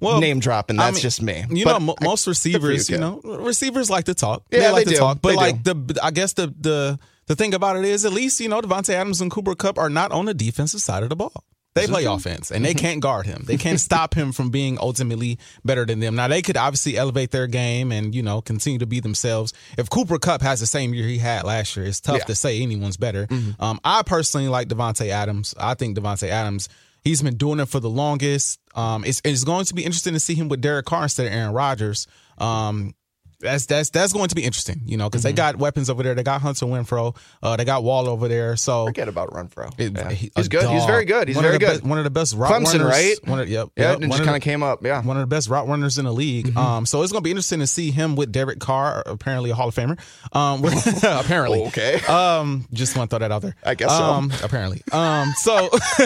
Well, 0.00 0.20
name 0.20 0.40
dropping. 0.40 0.78
I 0.78 0.84
That's 0.86 0.96
mean, 0.96 1.02
just 1.02 1.22
me. 1.22 1.44
You 1.50 1.64
But 1.64 1.72
know, 1.78 1.80
mo- 1.86 1.94
I- 2.00 2.04
most 2.04 2.26
receivers, 2.26 2.88
you, 2.88 2.96
you 2.96 3.00
know, 3.00 3.20
receivers 3.22 3.90
like 3.90 4.04
to 4.06 4.14
talk. 4.14 4.44
Yeah, 4.50 4.60
they 4.60 4.70
like 4.70 4.84
they 4.84 4.90
to 4.92 4.96
do. 4.96 4.96
talk. 4.98 5.18
But 5.22 5.30
They 5.30 5.36
like 5.36 5.64
the, 5.64 5.98
I 6.02 6.10
guess 6.10 6.32
the 6.34 6.54
the 6.58 6.98
the 7.26 7.34
thing 7.36 7.54
about 7.54 7.76
it 7.76 7.84
is, 7.84 8.04
at 8.04 8.12
least 8.12 8.38
you 8.40 8.48
know, 8.48 8.60
Davante 8.60 8.90
Adams 8.90 9.20
and 9.20 9.30
Cooper 9.30 9.54
Kupp 9.54 9.78
are 9.78 9.90
not 9.90 10.12
on 10.12 10.26
the 10.26 10.34
defensive 10.34 10.80
side 10.82 11.02
of 11.02 11.08
the 11.08 11.16
ball. 11.16 11.32
They 11.74 11.88
play 11.88 12.04
offense 12.04 12.52
and 12.52 12.64
they 12.64 12.72
can't 12.72 13.00
guard 13.00 13.26
him. 13.26 13.42
They 13.48 13.56
can't 13.56 13.80
stop 13.90 14.14
him 14.14 14.30
from 14.30 14.50
being 14.50 14.78
ultimately 14.80 15.40
better 15.64 15.84
than 15.84 15.98
them. 15.98 16.14
Now 16.14 16.28
they 16.28 16.40
could 16.40 16.56
obviously 16.56 16.96
elevate 16.96 17.32
their 17.32 17.48
game 17.48 17.90
and 17.90 18.14
you 18.14 18.22
know 18.22 18.40
continue 18.40 18.78
to 18.78 18.86
be 18.86 19.00
themselves. 19.00 19.52
If 19.76 19.90
Cooper 19.90 20.20
Kupp 20.20 20.40
has 20.42 20.60
the 20.60 20.66
same 20.68 20.94
year 20.94 21.08
he 21.08 21.18
had 21.18 21.42
last 21.42 21.76
year, 21.76 21.84
it's 21.84 22.00
tough 22.00 22.18
Yeah. 22.18 22.24
to 22.26 22.36
say 22.36 22.60
anyone's 22.62 22.96
better. 22.96 23.26
Um, 23.58 23.80
I 23.82 24.02
personally 24.06 24.46
like 24.46 24.68
Davante 24.68 25.08
Adams. 25.08 25.52
I 25.58 25.74
think 25.74 25.98
Davante 25.98 26.28
Adams. 26.28 26.68
He's 27.04 27.22
been 27.22 27.36
doing 27.36 27.60
it 27.60 27.66
for 27.66 27.80
the 27.80 27.90
longest. 27.90 28.58
Um, 28.74 29.04
it's, 29.04 29.20
it's 29.24 29.44
going 29.44 29.66
to 29.66 29.74
be 29.74 29.84
interesting 29.84 30.14
to 30.14 30.20
see 30.20 30.34
him 30.34 30.48
with 30.48 30.62
Derek 30.62 30.86
Carr 30.86 31.04
instead 31.04 31.26
of 31.26 31.32
Aaron 31.32 31.52
Rodgers. 31.52 32.06
Um, 32.38 32.94
that's 33.40 33.66
that's 33.66 33.90
that's 33.90 34.12
going 34.12 34.28
to 34.28 34.34
be 34.34 34.42
interesting, 34.44 34.82
you 34.86 34.96
know, 34.96 35.08
because 35.08 35.22
they 35.22 35.32
got 35.32 35.56
weapons 35.56 35.90
over 35.90 36.02
there. 36.02 36.14
They 36.14 36.22
got 36.22 36.40
Hunter 36.40 36.66
Renfrow. 36.66 37.16
Uh, 37.42 37.56
they 37.56 37.64
got 37.64 37.82
Wall 37.84 38.08
over 38.08 38.28
there. 38.28 38.56
So 38.56 38.86
Forget 38.86 39.08
about 39.08 39.30
Renfrow. 39.30 39.72
it- 39.78 39.92
Yeah. 39.96 40.10
he- 40.10 40.30
He's 40.36 40.48
good. 40.48 40.68
He's 40.68 40.84
very 40.86 41.04
good. 41.04 41.28
He's 41.28 41.36
One 41.36 41.44
very 41.44 41.58
good. 41.58 41.86
One 41.86 41.98
of 41.98 42.04
the 42.04 42.10
best 42.10 42.34
route 42.34 42.50
Clemson, 42.50 42.80
runners. 42.80 42.86
right? 42.90 43.14
One 43.24 43.40
of, 43.40 43.48
yep. 43.48 43.68
yeah, 43.76 43.90
yep. 43.92 44.00
and 44.02 44.10
just 44.12 44.24
kind 44.24 44.36
of 44.36 44.42
the- 44.42 44.44
came 44.44 44.62
up. 44.62 44.84
Yeah. 44.84 45.02
one 45.02 45.16
of 45.16 45.20
the 45.22 45.26
best 45.26 45.48
route 45.48 45.68
runners 45.68 45.98
in 45.98 46.04
the 46.04 46.12
league. 46.12 46.46
Mm-hmm. 46.48 46.58
Um, 46.58 46.86
so 46.86 47.02
it's 47.02 47.12
going 47.12 47.22
to 47.22 47.24
be 47.24 47.30
interesting 47.30 47.60
to 47.60 47.66
see 47.66 47.90
him 47.90 48.16
with 48.16 48.32
Derek 48.32 48.58
Carr, 48.60 49.02
apparently 49.06 49.50
a 49.50 49.54
Hall 49.54 49.68
of 49.68 49.74
Famer. 49.74 49.98
Um, 50.34 50.64
apparently, 51.24 51.64
Okay. 51.66 52.00
Um, 52.06 52.66
just 52.72 52.96
want 52.96 53.10
to 53.10 53.16
throw 53.16 53.20
that 53.26 53.32
out 53.32 53.42
there. 53.42 53.56
I 53.64 53.74
guess 53.74 53.90
so. 53.90 54.02
um, 54.02 54.32
Apparently. 54.42 54.82
Um, 54.92 55.32
so 55.36 55.68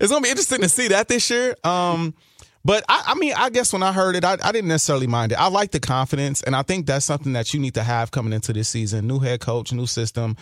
it's 0.00 0.10
going 0.10 0.22
to 0.22 0.26
be 0.26 0.30
interesting 0.30 0.60
to 0.60 0.68
see 0.68 0.88
that 0.88 1.08
this 1.08 1.28
year. 1.30 1.56
Um, 1.64 2.14
but 2.66 2.84
I, 2.88 3.04
I 3.08 3.14
mean, 3.14 3.32
I 3.36 3.50
guess 3.50 3.72
when 3.72 3.82
I 3.82 3.92
heard 3.92 4.16
it, 4.16 4.24
I, 4.24 4.36
I 4.42 4.52
didn't 4.52 4.68
necessarily 4.68 5.06
mind 5.06 5.32
it. 5.32 5.36
I 5.36 5.48
like 5.48 5.70
the 5.70 5.80
confidence, 5.80 6.42
and 6.42 6.56
I 6.56 6.62
think 6.62 6.86
that's 6.86 7.04
something 7.04 7.32
that 7.34 7.54
you 7.54 7.60
need 7.60 7.74
to 7.74 7.82
have 7.82 8.10
coming 8.10 8.32
into 8.32 8.52
this 8.52 8.68
season. 8.68 9.06
New 9.06 9.20
head 9.20 9.40
coach, 9.40 9.72
new 9.72 9.86
system 9.86 10.36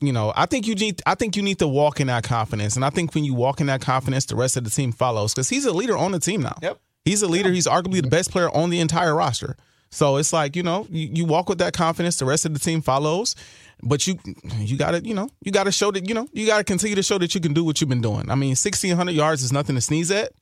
you 0.00 0.12
know, 0.12 0.32
I 0.34 0.46
think 0.46 0.66
you 0.66 0.74
need 0.74 1.02
I 1.06 1.14
think 1.14 1.36
you 1.36 1.42
need 1.42 1.58
to 1.58 1.68
walk 1.68 2.00
in 2.00 2.06
that 2.06 2.24
confidence. 2.24 2.76
And 2.76 2.84
I 2.84 2.90
think 2.90 3.14
when 3.14 3.24
you 3.24 3.34
walk 3.34 3.60
in 3.60 3.66
that 3.66 3.80
confidence, 3.80 4.24
the 4.26 4.36
rest 4.36 4.56
of 4.56 4.64
the 4.64 4.70
team 4.70 4.92
follows 4.92 5.34
because 5.34 5.48
he's 5.48 5.66
a 5.66 5.72
leader 5.72 5.96
on 5.96 6.12
the 6.12 6.18
team 6.18 6.42
now. 6.42 6.56
Yep. 6.62 6.78
He's 7.04 7.22
a 7.22 7.28
leader. 7.28 7.50
He's 7.50 7.66
arguably 7.66 8.02
the 8.02 8.08
best 8.08 8.30
player 8.30 8.50
on 8.50 8.70
the 8.70 8.80
entire 8.80 9.14
roster. 9.14 9.56
So 9.90 10.16
it's 10.16 10.32
like, 10.32 10.54
you 10.54 10.62
know, 10.62 10.86
you, 10.88 11.10
you 11.12 11.24
walk 11.24 11.48
with 11.48 11.58
that 11.58 11.72
confidence, 11.72 12.16
the 12.16 12.24
rest 12.24 12.46
of 12.46 12.54
the 12.54 12.60
team 12.60 12.80
follows. 12.80 13.34
But 13.82 14.06
you 14.06 14.18
you 14.58 14.76
gotta, 14.76 15.04
you 15.04 15.14
know, 15.14 15.28
you 15.42 15.52
gotta 15.52 15.72
show 15.72 15.90
that, 15.90 16.08
you 16.08 16.14
know, 16.14 16.28
you 16.32 16.46
gotta 16.46 16.64
continue 16.64 16.96
to 16.96 17.02
show 17.02 17.18
that 17.18 17.34
you 17.34 17.40
can 17.40 17.52
do 17.52 17.64
what 17.64 17.80
you've 17.80 17.90
been 17.90 18.02
doing. 18.02 18.30
I 18.30 18.34
mean, 18.34 18.56
sixteen 18.56 18.96
hundred 18.96 19.12
yards 19.12 19.42
is 19.42 19.52
nothing 19.52 19.74
to 19.74 19.80
sneeze 19.80 20.10
at. 20.10 20.32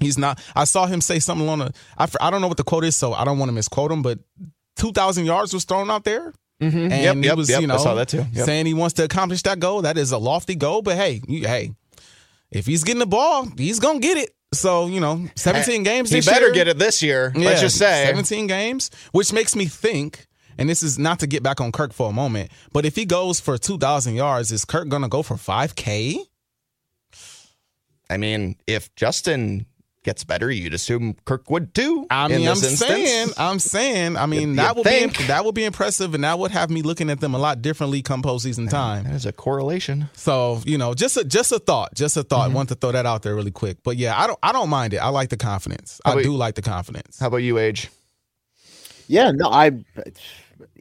He's 0.00 0.18
not. 0.18 0.42
I 0.56 0.64
saw 0.64 0.86
him 0.86 1.00
say 1.00 1.18
something 1.20 1.48
on 1.48 1.60
a. 1.60 1.72
I, 1.98 2.08
I 2.20 2.30
don't 2.30 2.40
know 2.40 2.48
what 2.48 2.56
the 2.56 2.64
quote 2.64 2.84
is, 2.84 2.96
so 2.96 3.12
I 3.12 3.24
don't 3.24 3.38
want 3.38 3.50
to 3.50 3.54
misquote 3.54 3.92
him. 3.92 4.02
But 4.02 4.18
two 4.76 4.92
thousand 4.92 5.26
yards 5.26 5.52
was 5.54 5.64
thrown 5.64 5.90
out 5.90 6.04
there. 6.04 6.32
and 6.60 6.72
Mm-hmm. 6.72 6.90
Yep, 6.90 7.16
he 7.16 7.22
yep, 7.24 7.36
was, 7.36 7.48
yep, 7.50 7.60
you 7.62 7.68
I 7.68 7.74
know, 7.74 7.78
saw 7.78 7.94
that 7.94 8.08
too. 8.08 8.24
Yep. 8.32 8.44
saying 8.46 8.66
he 8.66 8.74
wants 8.74 8.94
to 8.94 9.04
accomplish 9.04 9.42
that 9.42 9.60
goal. 9.60 9.82
That 9.82 9.96
is 9.96 10.12
a 10.12 10.18
lofty 10.18 10.54
goal, 10.56 10.82
but 10.82 10.96
hey, 10.96 11.20
you, 11.28 11.46
hey, 11.46 11.72
if 12.50 12.66
he's 12.66 12.82
getting 12.84 12.98
the 12.98 13.06
ball, 13.06 13.46
he's 13.56 13.78
gonna 13.78 13.98
get 14.00 14.16
it. 14.18 14.30
So 14.52 14.86
you 14.88 15.00
know, 15.00 15.26
17 15.36 15.84
games. 15.84 16.10
He 16.10 16.20
better 16.22 16.46
year. 16.46 16.54
get 16.54 16.68
it 16.68 16.78
this 16.78 17.02
year. 17.02 17.32
Yeah, 17.36 17.46
Let's 17.46 17.60
just 17.60 17.78
say. 17.78 18.04
17 18.06 18.46
games, 18.48 18.90
which 19.12 19.32
makes 19.32 19.54
me 19.54 19.66
think, 19.66 20.26
and 20.58 20.68
this 20.68 20.82
is 20.82 20.98
not 20.98 21.20
to 21.20 21.26
get 21.26 21.42
back 21.42 21.60
on 21.60 21.70
Kirk 21.72 21.92
for 21.92 22.10
a 22.10 22.12
moment, 22.12 22.50
but 22.72 22.84
if 22.84 22.96
he 22.96 23.04
goes 23.04 23.38
for 23.38 23.56
2,000 23.58 24.14
yards, 24.16 24.50
is 24.50 24.64
Kirk 24.64 24.88
going 24.88 25.02
to 25.02 25.08
go 25.08 25.22
for 25.22 25.36
5K? 25.36 26.16
I 28.10 28.16
mean, 28.16 28.56
if 28.66 28.92
Justin 28.96 29.66
gets 30.02 30.24
better, 30.24 30.50
you'd 30.50 30.74
assume 30.74 31.14
Kirk 31.24 31.50
would 31.50 31.74
too. 31.74 32.06
I 32.10 32.26
in 32.26 32.32
mean, 32.32 32.48
I'm 32.48 32.52
instance. 32.52 32.78
saying, 32.78 33.28
I'm 33.36 33.58
saying, 33.58 34.16
I 34.16 34.26
mean, 34.26 34.50
You'd 34.50 34.58
that 34.58 34.76
would 34.76 34.84
think. 34.84 35.18
be 35.18 35.24
that 35.24 35.44
would 35.44 35.54
be 35.54 35.64
impressive, 35.64 36.14
and 36.14 36.24
that 36.24 36.38
would 36.38 36.50
have 36.52 36.70
me 36.70 36.82
looking 36.82 37.10
at 37.10 37.20
them 37.20 37.34
a 37.34 37.38
lot 37.38 37.62
differently 37.62 38.02
come 38.02 38.22
postseason 38.22 38.68
time. 38.70 39.04
That 39.04 39.14
is 39.14 39.26
a 39.26 39.32
correlation. 39.32 40.08
So 40.14 40.60
you 40.64 40.78
know, 40.78 40.94
just 40.94 41.16
a 41.16 41.24
just 41.24 41.52
a 41.52 41.58
thought, 41.58 41.94
just 41.94 42.16
a 42.16 42.20
Mm-hmm. 42.20 42.28
thought. 42.28 42.52
Want 42.52 42.68
to 42.70 42.74
throw 42.74 42.92
that 42.92 43.06
out 43.06 43.22
there 43.22 43.34
really 43.34 43.50
quick, 43.50 43.78
but 43.82 43.96
yeah, 43.96 44.18
I 44.18 44.26
don't 44.26 44.38
I 44.42 44.52
don't 44.52 44.70
mind 44.70 44.94
it. 44.94 44.98
I 44.98 45.08
like 45.08 45.28
the 45.30 45.36
confidence. 45.36 46.00
How 46.04 46.10
I 46.10 46.14
about 46.14 46.22
do 46.24 46.30
you? 46.32 46.36
like 46.36 46.54
the 46.54 46.62
confidence. 46.62 47.18
How 47.18 47.26
about 47.28 47.38
you, 47.38 47.58
Age? 47.58 47.90
Yeah, 49.08 49.32
no, 49.32 49.48
I. 49.50 49.72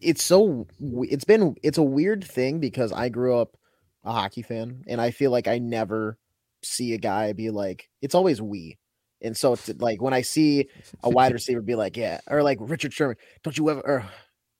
It's 0.02 0.24
so. 0.24 0.68
It's 0.80 1.26
been. 1.26 1.56
It's 1.64 1.78
a 1.78 1.84
weird 1.84 2.24
thing 2.24 2.60
because 2.60 2.92
I 2.92 3.10
grew 3.10 3.38
up 3.38 3.58
a 4.04 4.12
hockey 4.12 4.42
fan, 4.44 4.84
and 4.88 5.02
I 5.02 5.12
feel 5.12 5.32
like 5.32 5.48
I 5.48 5.58
never 5.60 6.18
see 6.64 6.94
a 6.94 6.98
guy 6.98 7.34
be 7.34 7.50
like. 7.50 7.90
It's 8.02 8.16
always 8.16 8.42
we, 8.42 8.78
and 9.22 9.36
so 9.36 9.54
it's 9.54 9.70
like 9.80 10.02
when 10.02 10.14
I 10.14 10.22
see 10.22 10.70
a 11.04 11.10
wide 11.10 11.34
receiver 11.34 11.62
be 11.62 11.76
like, 11.76 11.98
yeah, 11.98 12.20
or 12.28 12.44
like 12.44 12.58
Richard 12.62 12.94
Sherman, 12.94 13.18
don't 13.44 13.58
you 13.58 13.70
ever, 13.70 13.82
or 13.82 14.06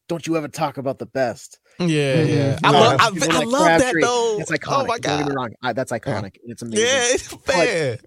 don't 0.08 0.26
you 0.26 0.36
ever 0.38 0.48
talk 0.48 0.78
about 0.78 1.00
the 1.00 1.06
best? 1.06 1.60
Yeah, 1.80 1.86
Mhm. 1.88 2.28
yeah. 2.36 2.60
I 2.64 2.72
No, 2.72 2.80
love, 2.80 2.98
I, 3.00 3.10
People 3.12 3.32
I 3.32 3.44
love 3.44 3.66
that 3.66 3.80
Crabtree, 3.82 4.02
though. 4.02 4.38
It's 4.40 4.52
iconic. 4.52 4.84
Oh 4.84 4.86
my 4.86 4.98
Don't 4.98 5.18
get 5.20 5.28
me 5.28 5.34
wrong. 5.36 5.54
I, 5.62 5.74
that's 5.74 5.92
iconic. 5.92 6.36
and 6.44 6.52
It's 6.52 6.62
amazing. 6.62 6.86
Yeah, 6.86 7.14
it's 7.14 7.36
bad. 7.36 8.00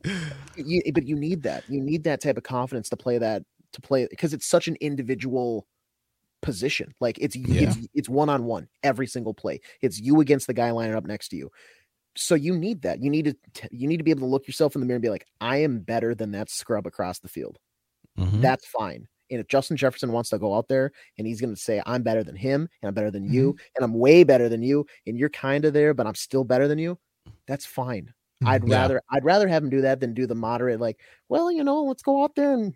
you, 0.57 0.83
but 0.93 1.07
you 1.07 1.17
need 1.17 1.43
that. 1.45 1.65
You 1.69 1.81
need 1.81 2.05
that 2.05 2.21
type 2.21 2.37
of 2.37 2.43
confidence 2.43 2.89
to 2.91 2.97
play 2.97 3.19
that 3.19 3.43
to 3.73 3.81
play 3.81 4.07
because 4.11 4.35
it's 4.35 4.47
such 4.47 4.69
an 4.69 4.77
individual 4.81 5.67
position. 6.43 6.93
Like 7.01 7.19
it's 7.21 7.37
it's 7.39 7.79
it's 7.95 8.09
one 8.09 8.29
on 8.29 8.45
one 8.45 8.69
every 8.83 9.07
single 9.07 9.33
play. 9.33 9.61
It's 9.81 9.99
you 10.01 10.21
against 10.21 10.47
the 10.49 10.55
guy 10.55 10.71
lining 10.73 10.97
up 10.97 11.07
next 11.07 11.29
to 11.29 11.37
you. 11.37 11.51
So 12.17 12.35
you 12.35 12.57
need 12.57 12.83
that. 12.83 13.03
You 13.03 13.11
need 13.11 13.25
to 13.27 13.37
t- 13.55 13.69
you 13.71 13.89
need 13.89 13.97
to 13.99 14.05
be 14.05 14.11
able 14.11 14.21
to 14.23 14.31
look 14.31 14.47
yourself 14.47 14.75
in 14.75 14.81
the 14.81 14.87
mirror 14.87 14.97
and 14.97 15.03
be 15.03 15.09
like, 15.11 15.27
I 15.41 15.59
am 15.59 15.81
better 15.81 16.15
than 16.15 16.33
that 16.33 16.51
scrub 16.51 16.87
across 16.87 17.19
the 17.21 17.29
field. 17.29 17.59
Mhm. 18.19 18.41
That's 18.43 18.67
fine. 18.67 19.09
And 19.31 19.41
if 19.41 19.49
Justin 19.49 19.79
Jefferson 19.79 20.13
wants 20.13 20.29
to 20.31 20.39
go 20.39 20.55
out 20.55 20.69
there 20.69 20.93
and 21.17 21.27
he's 21.27 21.41
going 21.41 21.55
to 21.55 21.61
say, 21.61 21.81
I'm 21.87 22.03
better 22.03 22.23
than 22.23 22.37
him 22.37 22.69
and 22.83 22.89
I'm 22.89 22.93
better 22.93 23.11
than 23.11 23.25
you 23.33 23.57
and 23.77 23.83
I'm 23.85 23.95
way 23.95 24.25
better 24.25 24.51
than 24.51 24.63
you 24.63 24.85
and 25.07 25.19
you're 25.19 25.31
kind 25.31 25.65
of 25.65 25.73
there, 25.73 25.95
but 25.95 26.07
I'm 26.07 26.15
still 26.15 26.45
better 26.45 26.69
than 26.69 26.79
you, 26.79 26.99
that's 27.49 27.65
fine. 27.65 28.13
I'd 28.45 28.69
Yeah. 28.69 28.77
rather 28.83 29.03
I'd 29.11 29.25
rather 29.25 29.49
have 29.49 29.63
him 29.63 29.71
do 29.71 29.81
that 29.83 30.01
than 30.01 30.13
do 30.13 30.27
the 30.27 30.35
moderate 30.35 30.81
like, 30.81 30.99
well, 31.31 31.51
you 31.51 31.65
know, 31.65 31.85
let's 31.85 32.03
go 32.03 32.23
out 32.25 32.35
there 32.35 32.53
and 32.53 32.75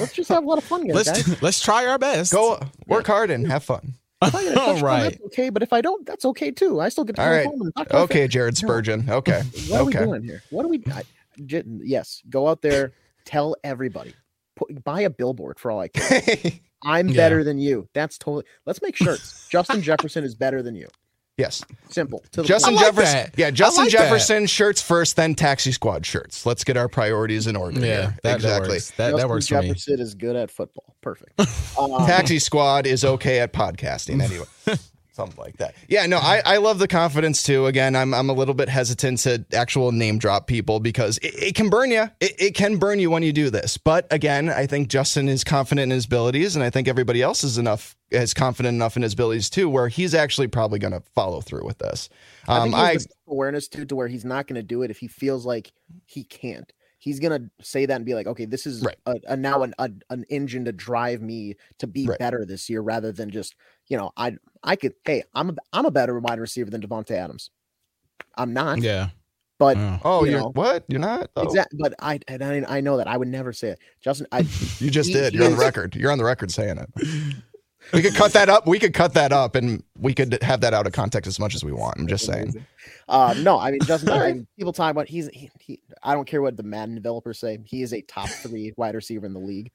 let's 0.00 0.12
just 0.14 0.28
have 0.30 0.42
a 0.42 0.46
lot 0.48 0.58
of 0.58 0.64
fun, 0.64 0.88
guys. 0.88 1.04
guys. 1.04 1.28
Let's 1.28 1.42
let's 1.42 1.60
try 1.60 1.86
our 1.86 1.98
best. 1.98 2.32
Go 2.32 2.58
work 2.88 3.06
hard 3.06 3.30
and 3.30 3.46
have 3.46 3.62
fun. 3.62 3.94
If 4.22 4.34
I 4.34 4.42
get 4.44 4.56
a 4.56 4.60
All 4.62 4.80
right. 4.80 5.20
okay. 5.26 5.50
But 5.50 5.62
if 5.62 5.72
I 5.72 5.80
don't, 5.80 6.06
that's 6.06 6.24
okay 6.24 6.50
too. 6.50 6.80
I 6.80 6.88
still 6.88 7.04
get 7.04 7.16
to 7.16 7.22
All 7.22 7.30
right. 7.30 7.46
home 7.46 7.60
and 7.62 7.74
talk 7.74 7.88
to 7.88 7.94
my 7.94 8.00
Okay, 8.02 8.28
Jared 8.28 8.54
No. 8.62 8.66
Spurgeon. 8.66 9.08
Okay. 9.10 9.42
family. 9.42 9.68
What 9.70 9.78
are 9.80 9.82
okay. 9.88 9.98
we 10.00 10.04
doing 10.06 10.24
here? 10.24 10.42
What 10.50 10.64
are 10.64 10.68
we? 10.68 10.82
I, 10.92 11.02
j- 11.46 11.64
yes, 11.82 12.22
go 12.30 12.48
out 12.48 12.62
there, 12.62 12.92
tell 13.24 13.56
everybody, 13.64 14.14
put, 14.56 14.82
buy 14.84 15.02
a 15.02 15.10
billboard 15.10 15.58
for 15.58 15.70
all 15.70 15.80
I 15.80 15.88
care. 15.88 16.22
I'm 16.84 17.08
Yeah. 17.08 17.16
better 17.16 17.44
than 17.44 17.58
you. 17.58 17.88
That's 17.94 18.18
totally. 18.18 18.44
Let's 18.66 18.82
make 18.82 18.96
shirts. 18.96 19.46
Justin 19.50 19.82
Jefferson 19.82 20.24
is 20.24 20.34
better 20.34 20.62
than 20.62 20.74
you. 20.74 20.88
Yes. 21.36 21.62
Simple. 21.90 22.22
To 22.32 22.42
Justin 22.42 22.74
like 22.74 22.86
Jefferson. 22.86 23.12
that. 23.14 23.34
Yeah, 23.36 23.50
Justin 23.50 23.84
like 23.84 23.92
that. 23.92 23.98
Jefferson 23.98 24.46
shirts 24.46 24.80
first, 24.82 25.16
then 25.16 25.34
Taxi 25.34 25.72
Squad 25.72 26.06
shirts. 26.06 26.46
Let's 26.46 26.64
get 26.64 26.76
our 26.76 26.88
priorities 26.88 27.46
in 27.46 27.56
order. 27.56 27.80
Yeah, 27.80 27.86
here. 27.86 28.02
that, 28.02 28.22
that 28.22 28.34
exactly. 28.36 28.68
works. 28.70 28.90
That, 28.92 28.96
that 28.96 29.10
Justin 29.12 29.28
works 29.30 29.48
for 29.48 29.60
me. 29.60 29.68
Jefferson 29.68 30.00
is 30.00 30.14
good 30.14 30.36
at 30.36 30.50
football. 30.50 30.96
Perfect. 31.00 31.40
Um, 31.78 32.06
Taxi 32.06 32.38
Squad 32.38 32.86
is 32.86 33.02
okay 33.02 33.40
at 33.40 33.54
podcasting 33.54 34.22
anyway. 34.22 34.44
Something 35.14 35.36
like 35.44 35.58
that. 35.58 35.74
Yeah, 35.88 36.06
no, 36.06 36.16
I, 36.16 36.40
I 36.44 36.56
love 36.56 36.78
the 36.78 36.88
confidence 36.88 37.42
too. 37.42 37.66
Again, 37.66 37.94
I'm 37.94 38.14
I'm 38.14 38.30
a 38.30 38.32
little 38.32 38.54
bit 38.54 38.70
hesitant 38.70 39.18
to 39.20 39.44
actual 39.52 39.92
name 39.92 40.16
drop 40.16 40.46
people 40.46 40.80
because 40.80 41.18
it, 41.18 41.34
it 41.34 41.54
can 41.54 41.68
burn 41.68 41.90
you. 41.90 42.08
It, 42.20 42.34
it 42.40 42.54
can 42.54 42.78
burn 42.78 42.98
you 42.98 43.10
when 43.10 43.22
you 43.22 43.30
do 43.30 43.50
this. 43.50 43.76
But 43.76 44.06
again, 44.10 44.48
I 44.48 44.66
think 44.66 44.88
Justin 44.88 45.28
is 45.28 45.44
confident 45.44 45.84
in 45.84 45.90
his 45.90 46.06
abilities, 46.06 46.56
and 46.56 46.64
I 46.64 46.70
think 46.70 46.88
everybody 46.88 47.20
else 47.20 47.44
is 47.44 47.58
enough 47.58 47.94
is 48.10 48.32
confident 48.32 48.74
enough 48.74 48.96
in 48.96 49.02
his 49.02 49.12
abilities 49.12 49.50
too, 49.50 49.68
where 49.68 49.88
he's 49.88 50.14
actually 50.14 50.48
probably 50.48 50.78
going 50.78 50.92
to 50.94 51.02
follow 51.14 51.42
through 51.42 51.66
with 51.66 51.76
this. 51.78 52.08
I 52.48 52.58
Um, 52.58 52.72
has 52.72 53.06
I 53.06 53.30
awareness 53.30 53.68
too, 53.68 53.84
to 53.84 53.94
where 53.94 54.08
he's 54.08 54.24
not 54.24 54.46
going 54.46 54.56
to 54.56 54.62
do 54.62 54.82
it 54.82 54.90
if 54.90 54.98
he 54.98 55.08
feels 55.08 55.44
like 55.44 55.72
he 56.06 56.24
can't. 56.24 56.72
He's 56.98 57.18
gonna 57.18 57.50
say 57.60 57.84
that 57.84 57.96
and 57.96 58.04
be 58.04 58.14
like, 58.14 58.28
okay, 58.28 58.44
this 58.44 58.64
is 58.64 58.84
Right. 58.84 58.96
a, 59.06 59.16
a 59.26 59.36
now 59.36 59.64
an 59.64 59.74
a, 59.76 59.90
an 60.08 60.24
engine 60.30 60.66
to 60.66 60.72
drive 60.72 61.20
me 61.20 61.56
to 61.78 61.88
be 61.88 62.06
Right. 62.06 62.16
better 62.16 62.44
this 62.46 62.70
year, 62.70 62.80
rather 62.80 63.10
than 63.10 63.28
just 63.30 63.56
you 63.92 63.98
know, 63.98 64.10
I 64.16 64.32
I 64.64 64.76
could 64.76 64.94
hey, 65.04 65.22
I'm 65.34 65.50
a 65.50 65.54
I'm 65.74 65.84
a 65.84 65.90
better 65.90 66.18
wide 66.18 66.40
receiver 66.40 66.70
than 66.70 66.80
Davante 66.80 67.10
Adams. 67.10 67.50
I'm 68.38 68.54
not, 68.54 68.78
Yeah. 68.80 69.10
but 69.58 69.76
Yeah. 69.76 69.98
oh, 70.02 70.24
you 70.24 70.30
you're 70.30 70.40
know. 70.40 70.52
what? 70.54 70.84
You're 70.88 70.98
not? 71.00 71.30
Oh, 71.36 71.42
exactly. 71.42 71.78
But 71.82 71.92
I 72.00 72.18
and 72.26 72.42
I, 72.42 72.64
I 72.78 72.80
know 72.80 72.96
that 72.96 73.06
I 73.06 73.18
would 73.18 73.28
never 73.28 73.52
say 73.52 73.68
it, 73.68 73.78
Justin. 74.02 74.26
I 74.32 74.38
You 74.78 74.90
just 74.90 75.08
He- 75.08 75.12
did. 75.14 75.34
You're 75.34 75.44
on 75.44 75.50
the 75.52 75.58
record. 75.58 75.94
You're 75.94 76.10
on 76.10 76.16
the 76.16 76.24
record 76.24 76.50
saying 76.50 76.78
it. 76.78 76.88
We 77.92 78.00
could 78.00 78.14
cut 78.14 78.32
that 78.34 78.48
up. 78.48 78.64
We 78.64 78.78
could 78.78 78.94
cut 78.94 79.12
that 79.14 79.32
up, 79.32 79.56
and 79.56 79.82
we 79.98 80.14
could 80.14 80.40
have 80.44 80.60
that 80.60 80.72
out 80.72 80.86
of 80.86 80.92
context 80.92 81.26
as 81.26 81.40
much 81.40 81.56
as 81.56 81.64
we 81.64 81.72
want. 81.72 81.98
I'm 81.98 82.06
just 82.06 82.24
saying. 82.24 82.64
Uh, 83.08 83.34
no, 83.38 83.58
I 83.58 83.72
mean 83.72 83.80
Justin. 83.82 84.10
I 84.12 84.32
mean, 84.32 84.46
people 84.56 84.72
talk 84.72 84.92
about 84.92 85.08
he's 85.08 85.26
he, 85.30 85.50
he. 85.58 85.80
I 86.00 86.14
don't 86.14 86.24
care 86.24 86.40
what 86.40 86.56
the 86.56 86.62
Madden 86.62 86.94
developers 86.94 87.40
say. 87.40 87.58
He 87.66 87.82
is 87.82 87.92
a 87.92 88.00
top 88.02 88.28
three 88.28 88.72
wide 88.76 88.94
receiver 88.94 89.26
in 89.26 89.32
the 89.32 89.40
league. 89.40 89.72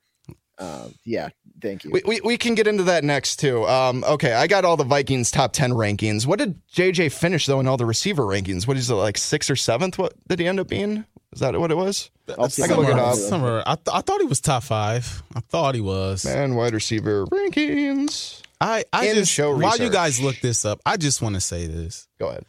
Uh, 0.59 0.87
yeah, 1.03 1.29
thank 1.61 1.83
you. 1.83 1.91
We, 1.91 2.01
we, 2.05 2.21
we 2.21 2.37
can 2.37 2.55
get 2.55 2.65
into 2.67 2.83
that 2.83 3.03
next 3.03 3.37
too. 3.37 3.65
Um, 3.67 4.03
okay, 4.03 4.33
I 4.33 4.47
got 4.47 4.65
all 4.65 4.75
the 4.77 4.83
Vikings 4.83 5.29
top 5.31 5.53
ten 5.53 5.71
rankings. 5.71 6.25
What 6.25 6.39
did 6.39 6.59
JJ 6.73 7.11
finish 7.11 7.45
though 7.45 7.59
in 7.59 7.67
all 7.67 7.77
the 7.77 7.85
receiver 7.85 8.23
rankings? 8.23 8.67
What 8.67 8.75
is 8.77 8.89
it 8.89 8.95
like 8.95 9.17
sixth 9.17 9.49
or 9.51 9.55
seventh? 9.55 9.97
What 9.99 10.13
did 10.27 10.39
he 10.39 10.47
end 10.47 10.59
up 10.59 10.67
being? 10.67 11.05
Is 11.33 11.41
that 11.41 11.59
what 11.59 11.69
it 11.71 11.75
was? 11.77 12.09
I'll 12.37 12.45
I 12.45 12.67
can 12.67 12.77
look 12.77 12.87
it 12.89 12.97
up. 12.97 13.15
somewhere- 13.15 13.61
I, 13.67 13.75
th- 13.75 13.87
I 13.93 14.01
thought 14.01 14.21
he 14.21 14.27
was 14.27 14.41
top 14.41 14.63
five. 14.63 15.21
I 15.35 15.41
thought 15.41 15.75
he 15.75 15.81
was. 15.81 16.25
Man, 16.25 16.55
wide 16.55 16.73
receiver 16.73 17.25
rankings. 17.27 18.41
I, 18.59 18.83
I 18.91 19.07
In 19.09 19.15
just 19.15 19.31
show 19.31 19.55
while 19.55 19.77
you 19.77 19.89
guys 19.91 20.19
look 20.19 20.39
this 20.41 20.65
up, 20.65 20.79
I 20.85 20.97
just 20.97 21.21
want 21.21 21.35
to 21.35 21.41
say 21.41 21.67
this. 21.67 22.07
Go 22.17 22.29
ahead. 22.29 22.43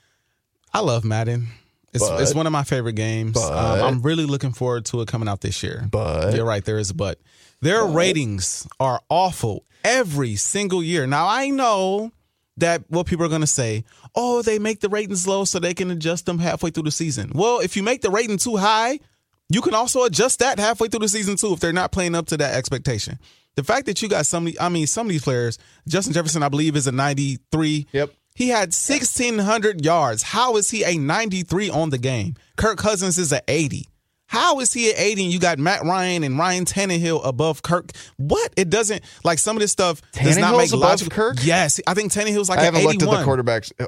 I 0.72 0.80
love 0.80 1.04
Madden. 1.04 1.48
It's, 1.92 2.06
But- 2.06 2.20
it's 2.22 2.34
one 2.34 2.46
of 2.46 2.52
my 2.52 2.64
favorite 2.64 2.94
games. 2.94 3.36
Um, 3.36 3.52
I'm 3.52 4.02
really 4.02 4.24
looking 4.24 4.52
forward 4.52 4.84
to 4.86 5.00
it 5.02 5.08
coming 5.08 5.28
out 5.28 5.40
this 5.40 5.62
year. 5.62 5.86
But 5.90 6.34
You're 6.34 6.46
right, 6.46 6.64
there 6.64 6.78
is 6.78 6.90
a 6.90 6.94
but. 6.94 7.18
Their 7.60 7.84
ratings 7.84 8.68
are 8.78 9.00
awful 9.08 9.64
every 9.84 10.36
single 10.36 10.82
year. 10.82 11.06
Now 11.06 11.26
I 11.26 11.50
know 11.50 12.12
that 12.56 12.84
what 12.88 13.06
people 13.06 13.24
are 13.24 13.28
going 13.28 13.40
to 13.40 13.46
say, 13.46 13.84
oh, 14.14 14.42
they 14.42 14.58
make 14.58 14.80
the 14.80 14.88
ratings 14.88 15.26
low 15.26 15.44
so 15.44 15.58
they 15.58 15.74
can 15.74 15.90
adjust 15.90 16.26
them 16.26 16.38
halfway 16.38 16.70
through 16.70 16.84
the 16.84 16.90
season. 16.90 17.32
Well, 17.34 17.60
if 17.60 17.76
you 17.76 17.82
make 17.82 18.02
the 18.02 18.10
rating 18.10 18.38
too 18.38 18.56
high, 18.56 19.00
you 19.48 19.60
can 19.60 19.74
also 19.74 20.04
adjust 20.04 20.40
that 20.40 20.58
halfway 20.58 20.88
through 20.88 21.00
the 21.00 21.08
season 21.08 21.36
too 21.36 21.52
if 21.52 21.60
they're 21.60 21.72
not 21.72 21.92
playing 21.92 22.14
up 22.14 22.26
to 22.26 22.36
that 22.36 22.54
expectation. 22.54 23.18
The 23.56 23.64
fact 23.64 23.86
that 23.86 24.02
you 24.02 24.08
got 24.08 24.26
some, 24.26 24.48
I 24.60 24.68
mean, 24.68 24.86
some 24.86 25.06
of 25.06 25.10
these 25.10 25.24
players, 25.24 25.58
Justin 25.88 26.12
Jefferson, 26.12 26.42
I 26.42 26.48
believe, 26.48 26.76
is 26.76 26.86
a 26.86 26.92
93. 26.92 27.88
Yep. 27.92 28.12
He 28.34 28.48
had 28.50 28.68
1,600 28.68 29.84
yards. 29.84 30.22
How 30.22 30.56
is 30.56 30.70
he 30.70 30.84
a 30.84 30.96
93 30.96 31.70
on 31.70 31.90
the 31.90 31.98
game? 31.98 32.36
Kirk 32.56 32.78
Cousins 32.78 33.18
is 33.18 33.32
a 33.32 33.42
80. 33.48 33.88
How 34.28 34.60
is 34.60 34.72
he 34.72 34.90
at 34.90 34.98
80 35.00 35.24
and 35.24 35.32
you 35.32 35.40
got 35.40 35.58
Matt 35.58 35.82
Ryan 35.84 36.22
and 36.22 36.38
Ryan 36.38 36.64
Tannehill 36.66 37.22
above 37.26 37.62
Kirk? 37.62 37.90
What? 38.18 38.52
It 38.56 38.68
doesn't, 38.70 39.02
like 39.24 39.38
some 39.38 39.56
of 39.56 39.60
this 39.60 39.72
stuff 39.72 40.00
does 40.12 40.36
not 40.38 40.52
Tannehill's 40.52 40.58
make 40.58 40.68
above 40.70 40.80
logical. 40.80 41.10
Kirk? 41.10 41.36
Yes. 41.42 41.80
I 41.86 41.94
think 41.94 42.12
Tannehill's 42.12 42.48
like 42.48 42.58
I 42.60 42.64
haven't 42.64 42.82
81. 42.82 42.92
looked 43.06 43.18
at 43.18 43.24
the 43.24 43.26
quarterbacks. 43.50 43.72
I 43.80 43.86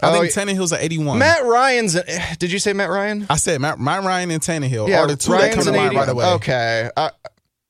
Oh, 0.00 0.20
think 0.20 0.32
Tannehill's 0.32 0.72
at 0.72 0.80
81. 0.82 1.18
Matt 1.18 1.44
Ryan's. 1.44 1.96
Did 2.38 2.52
you 2.52 2.58
say 2.60 2.72
Matt 2.72 2.90
Ryan? 2.90 3.26
I 3.28 3.36
said 3.36 3.60
Matt, 3.60 3.80
Matt 3.80 4.04
Ryan 4.04 4.30
and 4.30 4.40
Tannehill 4.42 4.88
Yeah, 4.88 5.00
are 5.00 5.06
the 5.08 5.16
two 5.16 5.32
Ryan's 5.32 5.56
that 5.56 5.64
come 5.64 5.72
to 5.74 5.78
mind 5.80 5.90
80. 5.92 5.96
right 5.96 6.08
away. 6.10 6.24
Okay. 6.34 6.90
Uh, 6.96 7.10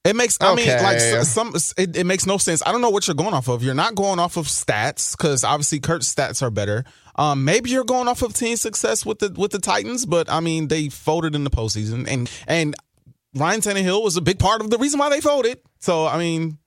It 0.05 0.15
makes. 0.17 0.37
I 0.41 0.55
mean, 0.55 0.67
like 0.69 0.99
some. 1.25 1.55
It, 1.79 1.97
it 1.97 2.05
makes 2.05 2.27
no 2.27 2.37
sense. 2.39 2.63
I 2.67 2.73
don't 2.73 2.81
know 2.83 2.91
what 2.91 3.07
you're 3.07 3.15
going 3.15 3.33
off 3.35 3.49
of. 3.49 3.63
You're 3.63 3.75
not 3.75 3.95
going 3.95 4.19
off 4.19 4.37
of 4.37 4.47
stats 4.47 5.17
because 5.17 5.45
obviously 5.45 5.81
Kurt's 5.81 6.13
stats 6.15 6.43
are 6.43 6.51
better. 6.51 6.85
Um, 7.19 7.45
maybe 7.45 7.71
you're 7.71 7.85
going 7.85 8.07
off 8.07 8.23
of 8.23 8.33
team 8.33 8.57
success 8.57 9.05
with 9.05 9.19
the 9.19 9.35
with 9.37 9.51
the 9.51 9.59
Titans, 9.59 10.07
but 10.07 10.31
I 10.31 10.41
mean 10.41 10.69
they 10.69 10.89
folded 10.89 11.35
in 11.35 11.45
the 11.45 11.51
postseason, 11.51 12.07
and 12.09 12.31
and 12.47 12.77
Ryan 13.35 13.61
Tannehill 13.61 14.03
was 14.03 14.17
a 14.17 14.23
big 14.23 14.39
part 14.39 14.61
of 14.61 14.71
the 14.71 14.79
reason 14.79 14.99
why 14.99 15.11
they 15.11 15.21
folded. 15.21 15.61
So 15.81 16.07
I 16.07 16.17
mean, 16.17 16.59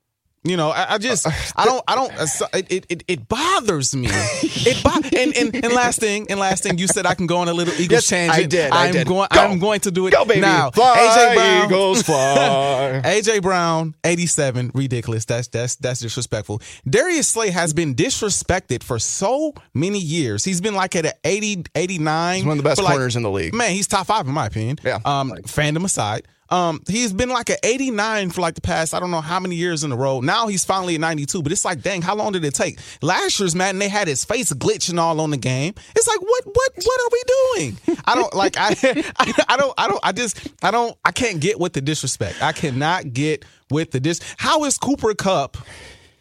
You 0.43 0.57
know, 0.57 0.71
I, 0.71 0.95
I 0.95 0.97
just, 0.97 1.27
I 1.55 1.65
don't, 1.65 1.83
I 1.87 1.93
don't. 1.93 2.11
uh, 2.17 2.25
It, 2.53 2.87
it, 2.89 3.03
it 3.07 3.27
bothers 3.29 3.95
me. 3.95 4.07
It 4.09 4.83
bo- 4.83 4.89
and, 5.19 5.37
and 5.37 5.63
and 5.65 5.71
last 5.73 5.99
thing, 5.99 6.25
and 6.31 6.39
last 6.39 6.63
thing, 6.63 6.79
you 6.79 6.87
said 6.87 7.05
I 7.05 7.13
can 7.13 7.27
go 7.27 7.37
on 7.37 7.47
a 7.47 7.53
little 7.53 7.73
Eagles 7.75 7.91
Yes, 7.91 8.07
tangent. 8.07 8.39
I 8.39 8.47
did, 8.47 8.71
I 8.71 8.85
I'm 8.87 8.91
did. 8.91 9.05
going. 9.07 9.27
Go. 9.31 9.39
I'm 9.39 9.59
going 9.59 9.81
to 9.81 9.91
do 9.91 10.07
it 10.07 10.11
Go, 10.13 10.25
baby. 10.25 10.41
now. 10.41 10.71
Fly, 10.71 10.97
AJ 10.97 11.35
Brown, 11.35 11.65
Eagles, 11.65 12.01
fly. 12.01 13.01
AJ 13.05 13.41
Brown, 13.43 13.93
87, 14.03 14.71
ridiculous. 14.73 15.25
That's 15.25 15.47
that's 15.47 15.75
that's 15.75 15.99
disrespectful. 15.99 16.59
Darius 16.89 17.27
Slay 17.27 17.51
has 17.51 17.71
been 17.73 17.93
disrespected 17.93 18.81
for 18.81 18.97
so 18.97 19.53
many 19.75 19.99
years. 19.99 20.43
He's 20.43 20.59
been 20.59 20.73
like 20.73 20.95
at 20.95 21.05
an 21.05 21.13
80, 21.23 21.65
89. 21.75 22.35
He's 22.37 22.45
one 22.45 22.53
of 22.53 22.57
the 22.57 22.67
best 22.67 22.79
for 22.79 22.85
like- 22.85 22.93
corners 22.93 23.15
in 23.15 23.21
the 23.21 23.29
league. 23.29 23.53
Man, 23.53 23.73
he's 23.73 23.85
top 23.87 24.07
five 24.07 24.25
in 24.27 24.33
my 24.33 24.47
opinion. 24.47 24.79
Yeah. 24.83 24.97
Um, 25.05 25.33
fandom 25.43 25.85
aside. 25.85 26.27
Um, 26.52 26.82
he's 26.88 27.14
been 27.14 27.30
like 27.30 27.49
an 27.49 27.56
89 27.64 28.32
for 28.32 28.41
like 28.41 28.56
the 28.56 28.62
past, 28.62 28.93
I 28.93 28.99
don't 28.99 29.10
know 29.10 29.22
how 29.22 29.39
many 29.39 29.56
years 29.56 29.86
in 29.86 29.91
a 29.93 29.95
row. 29.95 30.20
Now 30.20 30.47
he's 30.47 30.66
finally 30.66 30.95
at 30.95 31.02
92, 31.02 31.41
but 31.41 31.52
it's 31.54 31.64
like, 31.64 31.82
dang, 31.82 32.02
how 32.02 32.14
long 32.14 32.34
did 32.34 32.43
it 32.43 32.54
take? 32.54 32.78
Last 33.02 33.39
year's 33.39 33.56
Madden, 33.56 33.80
they 33.80 33.88
had 33.88 34.10
his 34.10 34.26
face 34.26 34.52
glitching 34.52 34.99
all 34.99 35.22
on 35.22 35.32
the 35.32 35.38
game. 35.38 35.74
It's 35.95 36.08
like, 36.08 36.22
what, 36.22 36.45
what, 36.45 36.72
what 36.76 37.02
are 37.02 37.10
we 37.12 37.24
doing? 37.28 37.78
I 38.06 38.16
don't 38.16 38.34
like, 38.36 38.58
I, 38.58 38.76
I, 39.18 39.43
I 39.47 39.58
don't, 39.58 39.74
I 39.78 39.88
don't, 39.88 39.99
I 40.04 40.12
just, 40.12 40.49
I 40.62 40.72
don't, 40.72 40.97
I 41.06 41.12
can't 41.12 41.39
get 41.39 41.58
with 41.58 41.72
the 41.72 41.82
disrespect. 41.82 42.43
I 42.43 42.52
cannot 42.52 43.14
get 43.14 43.45
with 43.70 43.91
the 43.91 44.02
dis. 44.02 44.20
How 44.38 44.66
is 44.66 44.78
Cooper 44.78 45.14
Kupp 45.14 45.58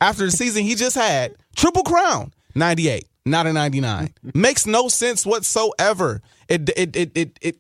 after 0.01 0.24
the 0.24 0.31
season 0.31 0.62
he 0.62 0.76
just 0.76 0.95
had? 0.95 1.35
Triple 1.57 1.83
crown, 1.83 2.33
98, 2.55 3.05
not 3.26 3.49
a 3.49 3.53
99. 3.53 4.14
Makes 4.35 4.66
no 4.66 4.87
sense 4.87 5.26
whatsoever. 5.26 6.22
It, 6.49 6.68
it, 6.76 6.95
it, 6.97 7.11
it, 7.16 7.39
it, 7.41 7.57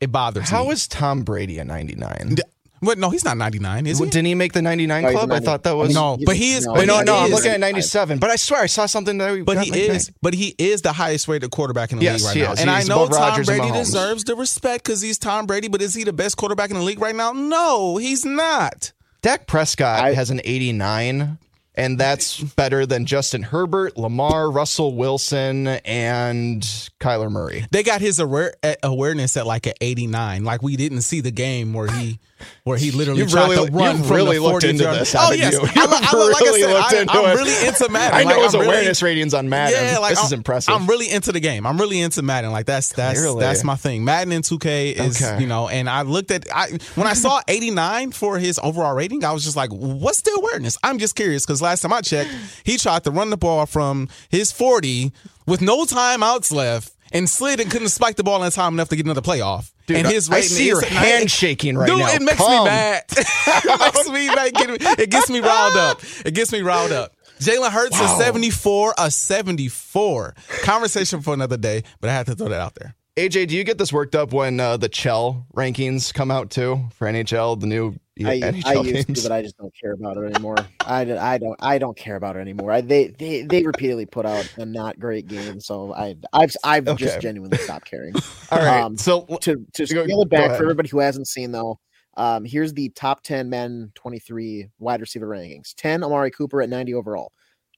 it 0.00 0.10
bothers 0.12 0.50
me. 0.50 0.56
How 0.56 0.70
is 0.70 0.88
Tom 0.88 1.22
Brady 1.22 1.58
a 1.58 1.64
99? 1.64 2.36
What? 2.82 2.96
No, 2.96 3.10
he's 3.10 3.26
not 3.26 3.36
99, 3.36 3.86
is 3.86 3.98
he? 3.98 4.04
Didn't 4.06 4.24
he 4.24 4.34
make 4.34 4.54
the 4.54 4.62
99 4.62 5.02
No, 5.02 5.08
he's 5.10 5.14
a 5.14 5.18
club? 5.26 5.32
I 5.32 5.40
thought 5.40 5.64
that 5.64 5.76
was. 5.76 5.94
No, 5.94 6.16
but 6.24 6.34
he 6.34 6.54
is. 6.54 6.64
No, 6.64 6.72
but 6.74 6.86
no, 6.86 6.98
he 7.00 7.04
no, 7.04 7.14
I'm 7.18 7.30
looking 7.30 7.50
at 7.50 7.60
97. 7.60 8.18
But 8.18 8.30
I 8.30 8.36
swear 8.36 8.62
I 8.62 8.66
saw 8.66 8.86
something 8.86 9.18
that 9.18 9.32
we 9.32 9.42
But 9.42 9.62
he 9.62 9.70
like 9.70 9.80
is. 9.80 10.10
But 10.22 10.32
he 10.32 10.54
is 10.56 10.80
the 10.80 10.92
highest 10.94 11.28
rated 11.28 11.50
quarterback 11.50 11.92
in 11.92 11.98
the 11.98 12.04
Yes, 12.04 12.20
league 12.22 12.26
right 12.28 12.36
he 12.36 12.42
now. 12.42 12.52
is. 12.52 12.60
And 12.60 12.70
I 12.70 12.82
know 12.84 13.06
Tom 13.06 13.18
Rodgers 13.20 13.48
and 13.50 13.58
Brady 13.60 13.72
deserves 13.76 14.24
the 14.24 14.34
respect 14.34 14.84
because 14.84 15.02
he's 15.02 15.18
Tom 15.18 15.44
Brady. 15.44 15.68
But 15.68 15.82
is 15.82 15.92
he 15.92 16.04
the 16.04 16.14
best 16.14 16.38
quarterback 16.38 16.70
in 16.70 16.78
the 16.78 16.82
league 16.82 17.00
right 17.02 17.14
now? 17.14 17.32
No, 17.32 17.98
he's 17.98 18.24
not. 18.24 18.92
Dak 19.20 19.46
Prescott 19.46 20.00
I- 20.02 20.14
has 20.14 20.30
an 20.30 20.40
89, 20.42 21.36
and 21.74 21.98
that's 21.98 22.40
better 22.40 22.86
than 22.86 23.06
Justin 23.06 23.42
Herbert, 23.42 23.96
Lamar, 23.96 24.50
Russell 24.50 24.94
Wilson, 24.96 25.66
and 25.68 26.62
Kyler 27.00 27.30
Murray. 27.30 27.66
They 27.70 27.82
got 27.82 28.00
his 28.00 28.18
aware, 28.18 28.54
uh, 28.62 28.74
awareness 28.82 29.36
at 29.36 29.46
like 29.46 29.66
an 29.66 29.74
89. 29.80 30.44
Like 30.44 30.62
we 30.62 30.76
didn't 30.76 31.02
see 31.02 31.20
the 31.20 31.30
game 31.30 31.72
where 31.72 31.90
he 31.90 32.18
where 32.64 32.78
he 32.78 32.90
literally 32.90 33.20
You've 33.22 33.30
tried 33.30 33.50
really- 33.50 33.68
to 33.70 33.72
run 33.76 34.02
from 34.02 34.16
really 34.16 34.36
the 34.36 34.42
looked 34.42 34.52
40 34.64 34.68
into 34.70 34.82
yard- 34.84 35.00
this, 35.00 35.14
Oh 35.18 35.32
yes, 35.32 35.52
you? 35.52 35.60
I'm, 35.60 35.68
I'm, 35.68 35.74
You've 35.74 36.12
like 36.32 36.42
I 36.42 36.44
really 36.44 36.60
said, 36.60 36.70
I, 36.76 37.00
into 37.00 37.12
I'm 37.12 37.36
really 37.36 37.66
into 37.68 37.88
Madden. 37.90 38.18
I 38.18 38.22
know 38.24 38.30
like, 38.36 38.42
his 38.44 38.54
I'm 38.54 38.60
really- 38.60 38.72
awareness 38.72 39.02
ratings 39.02 39.34
on 39.34 39.48
Madden. 39.48 39.84
Yeah, 39.84 39.98
like 39.98 40.10
this 40.10 40.18
I'm, 40.20 40.24
is 40.26 40.32
impressive. 40.32 40.74
I'm 40.74 40.86
really 40.86 41.10
into 41.10 41.32
the 41.32 41.40
game. 41.40 41.66
I'm 41.66 41.78
really 41.78 42.00
into 42.00 42.22
Madden. 42.22 42.50
Like 42.52 42.66
that's 42.66 42.90
that's 42.92 43.18
Clearly. 43.20 43.40
that's 43.40 43.64
my 43.64 43.76
thing. 43.76 44.04
Madden 44.04 44.32
and 44.32 44.44
2K 44.44 44.92
is 44.94 45.22
Okay. 45.22 45.40
you 45.40 45.46
know. 45.46 45.68
And 45.68 45.88
I 45.88 46.02
looked 46.02 46.30
at 46.30 46.46
I 46.52 46.70
when 46.94 47.06
I 47.06 47.12
saw 47.14 47.40
89 47.48 48.12
for 48.12 48.38
his 48.38 48.60
overall 48.62 48.94
rating, 48.94 49.24
I 49.24 49.32
was 49.32 49.44
just 49.44 49.56
like, 49.56 49.70
what's 49.70 50.22
the 50.22 50.32
awareness? 50.38 50.78
I'm 50.82 50.98
just 50.98 51.16
curious 51.16 51.44
because 51.44 51.60
last 51.62 51.80
time 51.82 51.92
I 51.92 52.00
checked, 52.00 52.30
he 52.64 52.76
tried 52.78 53.04
to 53.04 53.10
run 53.10 53.30
the 53.30 53.36
ball 53.36 53.66
from 53.66 54.08
his 54.28 54.52
40 54.52 55.12
with 55.46 55.60
no 55.60 55.84
timeouts 55.84 56.52
left. 56.52 56.94
And 57.12 57.28
slid 57.28 57.60
and 57.60 57.70
couldn't 57.70 57.88
spike 57.88 58.16
the 58.16 58.22
ball 58.22 58.42
in 58.44 58.50
time 58.52 58.74
enough 58.74 58.88
to 58.90 58.96
get 58.96 59.04
another 59.04 59.20
playoff. 59.20 59.72
Dude, 59.86 59.98
and 59.98 60.06
his 60.06 60.30
I 60.30 60.36
rating 60.36 60.48
see 60.50 60.66
your 60.68 60.80
hand 60.84 61.02
90. 61.22 61.26
shaking 61.26 61.76
right 61.76 61.88
Dude, 61.88 61.98
now. 61.98 62.12
it 62.12 62.22
makes 62.22 62.38
me 62.38 62.64
mad. 62.64 63.04
it 63.10 63.80
makes 63.80 64.08
me 64.08 64.26
mad. 64.28 65.00
It 65.00 65.10
gets 65.10 65.28
me 65.28 65.40
riled 65.40 65.76
up. 65.76 66.00
It 66.24 66.34
gets 66.34 66.52
me 66.52 66.62
riled 66.62 66.92
up. 66.92 67.12
Jalen 67.40 67.70
Hurts 67.70 67.98
a 67.98 68.06
74, 68.06 68.94
a 68.98 69.10
74. 69.10 70.34
Conversation 70.62 71.22
for 71.22 71.32
another 71.32 71.56
day, 71.56 71.82
but 72.00 72.10
I 72.10 72.12
had 72.12 72.26
to 72.26 72.34
throw 72.34 72.48
that 72.48 72.60
out 72.60 72.74
there. 72.74 72.94
AJ, 73.16 73.48
do 73.48 73.56
you 73.56 73.64
get 73.64 73.78
this 73.78 73.92
worked 73.92 74.14
up 74.14 74.32
when 74.32 74.60
uh, 74.60 74.76
the 74.76 74.88
Chell 74.88 75.46
rankings 75.54 76.12
come 76.12 76.30
out 76.30 76.50
too 76.50 76.84
for 76.94 77.06
NHL, 77.08 77.58
the 77.58 77.66
new 77.66 77.96
I, 78.26 78.40
NHL 78.40 78.66
I 78.66 78.72
used 78.74 79.06
games? 79.06 79.22
to, 79.22 79.28
but 79.28 79.32
I 79.32 79.42
just 79.42 79.56
don't 79.56 79.72
care 79.80 79.92
about 79.92 80.16
it 80.16 80.24
anymore. 80.32 80.56
I, 80.86 81.00
I 81.18 81.38
don't 81.38 81.56
I 81.60 81.78
don't 81.78 81.96
care 81.96 82.16
about 82.16 82.36
it 82.36 82.40
anymore. 82.40 82.72
I, 82.72 82.80
they 82.80 83.08
they 83.08 83.42
they 83.42 83.62
repeatedly 83.62 84.06
put 84.06 84.26
out 84.26 84.46
a 84.56 84.66
not 84.66 84.98
great 84.98 85.26
game, 85.28 85.60
so 85.60 85.92
I 85.94 86.16
I've 86.32 86.54
I've 86.64 86.88
Okay. 86.88 87.04
just 87.04 87.20
genuinely 87.20 87.58
stopped 87.58 87.88
caring. 87.90 88.14
All 88.50 88.58
right, 88.58 88.82
um, 88.82 88.96
so 88.96 89.22
to 89.26 89.36
to 89.74 89.86
Go- 89.86 90.04
scale 90.04 90.06
go 90.06 90.22
it 90.22 90.30
back 90.30 90.56
for 90.56 90.62
everybody 90.64 90.88
who 90.88 90.98
hasn't 91.00 91.28
seen 91.28 91.52
though, 91.52 91.78
um, 92.16 92.44
here's 92.44 92.72
the 92.72 92.88
top 92.90 93.22
ten 93.22 93.48
men 93.50 93.92
twenty 93.94 94.18
three 94.18 94.68
wide 94.78 95.00
receiver 95.00 95.26
rankings. 95.28 95.74
Ten 95.76 96.02
Amari 96.02 96.30
Cooper 96.30 96.62
at 96.62 96.68
ninety 96.68 96.94
overall. 96.94 97.32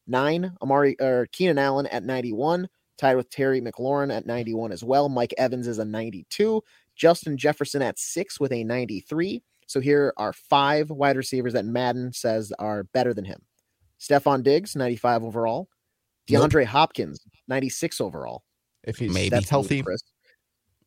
Nine 0.07 0.53
Amari 0.62 0.97
or 1.01 1.26
Keenan 1.32 1.59
Allen 1.59 1.86
at 1.86 2.03
ninety 2.05 2.32
one, 2.32 2.68
tied 2.99 3.16
with 3.16 3.30
Terry 3.30 3.61
McLaurin 3.61 4.12
at 4.14 4.26
ninety 4.26 4.55
one 4.55 4.72
as 4.72 4.82
well. 4.82 5.09
Mike 5.09 5.34
Evans 5.38 5.68
is 5.68 5.78
a 5.78 5.84
ninety 5.84 6.26
two. 6.30 6.62
Justin 6.97 7.36
Jefferson 7.38 7.82
at 7.82 7.99
six 7.99 8.38
with 8.40 8.53
a 8.53 8.64
ninety 8.64 9.01
three. 9.01 9.43
So 9.72 9.80
here 9.80 10.12
are 10.18 10.34
five 10.34 10.90
wide 10.90 11.16
receivers 11.16 11.54
that 11.54 11.64
Madden 11.64 12.12
says 12.12 12.52
are 12.58 12.84
better 12.92 13.14
than 13.14 13.24
him. 13.24 13.40
Stefon 13.98 14.42
Diggs, 14.42 14.76
95 14.76 15.24
overall. 15.24 15.66
Nope. 16.28 16.50
DeAndre 16.52 16.66
Hopkins, 16.66 17.20
96 17.48 17.98
overall. 18.02 18.42
if 18.84 18.98
he's 18.98 19.14
Maybe. 19.14 19.30
that's 19.30 19.48
healthy, 19.48 19.76
ludicrous. 19.76 20.02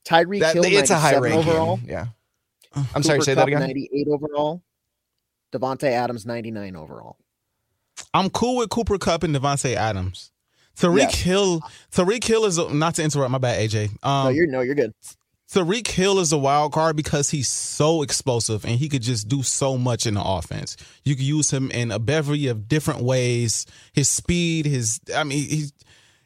Tyreek 0.08 0.42
that, 0.42 0.54
Hill, 0.54 0.66
it's 0.66 0.92
a 0.92 1.00
high 1.00 1.14
97 1.14 1.24
ranking. 1.24 1.50
overall. 1.50 1.80
Yeah, 1.84 2.06
I'm 2.94 3.02
sorry. 3.02 3.18
Cooper 3.18 3.24
Say 3.26 3.34
Kupp, 3.34 3.42
that 3.42 3.48
again. 3.48 3.60
98 3.62 4.08
overall. 4.08 4.62
Davante 5.52 5.86
Adams, 5.90 6.28
99 6.28 6.76
overall. 6.76 7.18
I'm 8.14 8.30
cool 8.30 8.58
with 8.58 8.70
Cooper 8.70 9.00
Kupp 9.00 9.24
and 9.24 9.36
Davante 9.36 9.74
Adams. 9.74 10.32
Tyreek 10.78 11.00
Yes. 11.00 11.22
Hill, 11.22 11.62
Tyreek 11.92 12.24
Hill 12.24 12.46
is 12.46 12.60
not 12.60 12.94
to 12.96 13.04
interrupt. 13.04 13.32
My 13.32 13.40
bad, 13.40 13.60
AJ. 13.68 13.90
no, 14.04 14.10
Um, 14.10 14.36
you're 14.36 14.46
no, 14.46 14.62
you're 14.62 14.76
good. 14.76 14.94
Tyreek 15.52 15.88
Hill 15.88 16.20
is 16.20 16.32
a 16.32 16.38
wild 16.38 16.74
card 16.74 16.96
because 16.96 17.30
he's 17.30 17.48
so 17.48 18.02
explosive 18.02 18.66
and 18.66 18.80
he 18.80 18.90
could 18.90 19.04
just 19.04 19.28
do 19.28 19.44
so 19.44 19.78
much 19.78 20.06
in 20.06 20.16
the 20.16 20.24
offense. 20.24 20.76
You 21.04 21.16
could 21.16 21.26
use 21.26 21.52
him 21.52 21.70
in 21.72 21.92
a 21.92 22.00
bevy 22.00 22.48
of 22.48 22.68
different 22.68 23.02
ways. 23.02 23.66
His 23.94 24.10
speed, 24.10 24.66
his 24.66 25.00
I 25.16 25.24
mean, 25.24 25.48
he's 25.48 25.72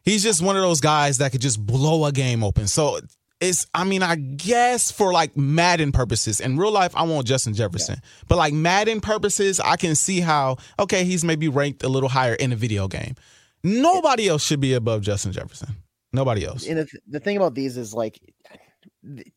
he's 0.03 0.23
just 0.23 0.41
one 0.41 0.55
of 0.55 0.61
those 0.61 0.79
guys 0.79 1.17
that 1.17 1.31
could 1.31 1.41
just 1.41 1.63
blow 1.63 2.05
a 2.05 2.11
game 2.11 2.43
open. 2.43 2.67
So 2.67 2.99
it's 3.41 3.67
I 3.73 3.83
mean, 3.83 4.03
I 4.03 4.15
guess 4.15 4.89
for 4.89 5.11
like 5.11 5.35
Madden 5.35 5.91
purposes. 5.91 6.39
In 6.39 6.57
real 6.57 6.71
life, 6.71 6.95
I 6.95 7.03
want 7.03 7.27
Justin 7.27 7.53
Jefferson. 7.53 8.01
But 8.29 8.37
like 8.37 8.53
Madden 8.53 9.01
purposes, 9.01 9.59
I 9.59 9.75
can 9.75 9.95
see 9.95 10.21
how 10.21 10.57
okay, 10.79 11.03
he's 11.03 11.25
maybe 11.25 11.49
ranked 11.49 11.83
a 11.83 11.89
little 11.89 12.09
higher 12.09 12.35
in 12.35 12.53
a 12.53 12.55
video 12.55 12.87
game. 12.87 13.15
Nobody 13.63 14.29
else 14.29 14.45
should 14.45 14.61
be 14.61 14.73
above 14.73 15.01
Justin 15.01 15.33
Jefferson. 15.33 15.75
Nobody 16.13 16.45
else. 16.45 16.65
And 16.65 16.79
the, 16.79 16.85
th- 16.85 17.03
the 17.07 17.19
thing 17.19 17.37
about 17.37 17.53
these 17.53 17.77
is 17.77 17.93
like 17.93 18.19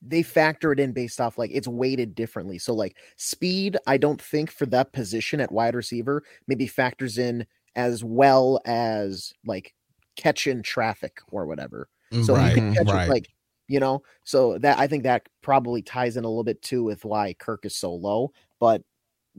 they 0.00 0.22
factor 0.22 0.72
it 0.72 0.80
in 0.80 0.92
based 0.92 1.20
off 1.20 1.38
like 1.38 1.50
it's 1.52 1.68
weighted 1.68 2.14
differently. 2.14 2.58
So 2.58 2.74
like 2.74 2.96
speed, 3.16 3.76
I 3.86 3.96
don't 3.96 4.20
think 4.20 4.50
for 4.50 4.66
that 4.66 4.92
position 4.92 5.40
at 5.40 5.52
wide 5.52 5.74
receiver 5.74 6.24
maybe 6.46 6.66
factors 6.66 7.18
in 7.18 7.46
as 7.76 8.02
well 8.04 8.60
as 8.66 9.32
like 9.46 9.74
catch 10.16 10.46
in 10.46 10.62
traffic 10.62 11.20
or 11.30 11.46
whatever. 11.46 11.88
Mm, 12.12 12.26
so 12.26 12.34
right, 12.34 12.48
you 12.48 12.54
can 12.54 12.72
mm, 12.72 12.76
catch 12.76 12.88
right. 12.88 13.06
it 13.06 13.10
like 13.10 13.28
you 13.68 13.80
know. 13.80 14.02
So 14.24 14.58
that 14.58 14.78
I 14.78 14.86
think 14.86 15.04
that 15.04 15.28
probably 15.42 15.82
ties 15.82 16.16
in 16.16 16.24
a 16.24 16.28
little 16.28 16.44
bit 16.44 16.60
too 16.62 16.84
with 16.84 17.04
why 17.04 17.34
Kirk 17.34 17.64
is 17.64 17.76
so 17.76 17.92
low. 17.92 18.32
But 18.58 18.82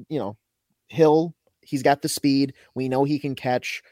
you 0.10 0.20
know, 0.20 0.38
Hill, 0.88 1.36
he's 1.62 1.84
got 1.84 2.02
the 2.02 2.10
speed. 2.10 2.54
We 2.76 2.90
know 2.90 3.04
he 3.04 3.20
can 3.20 3.36
catch. 3.36 3.84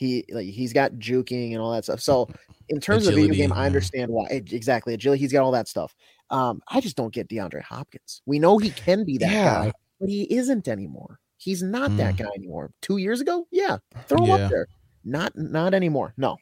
He 0.00 0.24
like 0.32 0.46
he's 0.46 0.72
got 0.72 0.92
juking 0.92 1.52
and 1.52 1.60
all 1.60 1.72
that 1.72 1.84
stuff. 1.84 2.00
So 2.00 2.30
in 2.70 2.80
terms 2.88 3.06
of 3.06 3.12
video 3.14 3.24
Agility, 3.32 3.42
game, 3.42 3.52
I 3.52 3.66
understand 3.66 4.10
why 4.10 4.28
exactly 4.30 4.94
agility. 4.94 5.20
He's 5.20 5.30
got 5.30 5.42
all 5.42 5.50
that 5.52 5.68
stuff. 5.68 5.94
Um, 6.30 6.62
I 6.68 6.80
just 6.80 6.96
don't 6.96 7.12
get 7.12 7.28
DeAndre 7.28 7.60
Hopkins. 7.62 8.22
We 8.24 8.38
know 8.38 8.56
he 8.56 8.70
can 8.70 9.04
be 9.04 9.18
that 9.18 9.30
Yeah. 9.30 9.44
guy, 9.44 9.72
but 10.00 10.08
he 10.08 10.22
isn't 10.34 10.68
anymore. 10.68 11.18
He's 11.36 11.62
not 11.62 11.94
that 11.98 12.14
Mm. 12.14 12.18
guy 12.20 12.30
anymore. 12.34 12.70
Two 12.80 12.96
years 12.96 13.20
ago, 13.20 13.46
yeah, 13.50 13.76
throw 14.08 14.22
him 14.24 14.30
Yeah. 14.30 14.44
up 14.46 14.50
there. 14.50 14.66
Not 15.04 15.36
not 15.36 15.74
anymore. 15.74 16.14
No. 16.16 16.38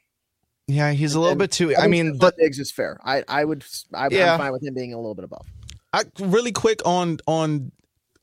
Yeah, 0.69 0.93
he's 0.93 1.15
a 1.15 1.19
little 1.19 1.33
And 1.33 1.41
bit 1.41 1.51
too. 1.51 1.75
I 1.75 1.85
I 1.85 1.87
mean, 1.89 2.17
the, 2.17 2.33
Diggs 2.39 2.61
is 2.61 2.71
fair. 2.71 2.97
I 3.05 3.25
I 3.27 3.45
would 3.45 3.65
I, 3.93 4.07
Yeah. 4.09 4.35
am 4.35 4.39
fine 4.39 4.53
with 4.53 4.63
him 4.63 4.75
being 4.75 4.95
a 4.95 4.97
little 4.99 5.17
bit 5.17 5.25
above. 5.25 5.47
I 5.93 6.05
really 6.21 6.53
quick 6.53 6.81
on 6.87 7.19
on 7.27 7.73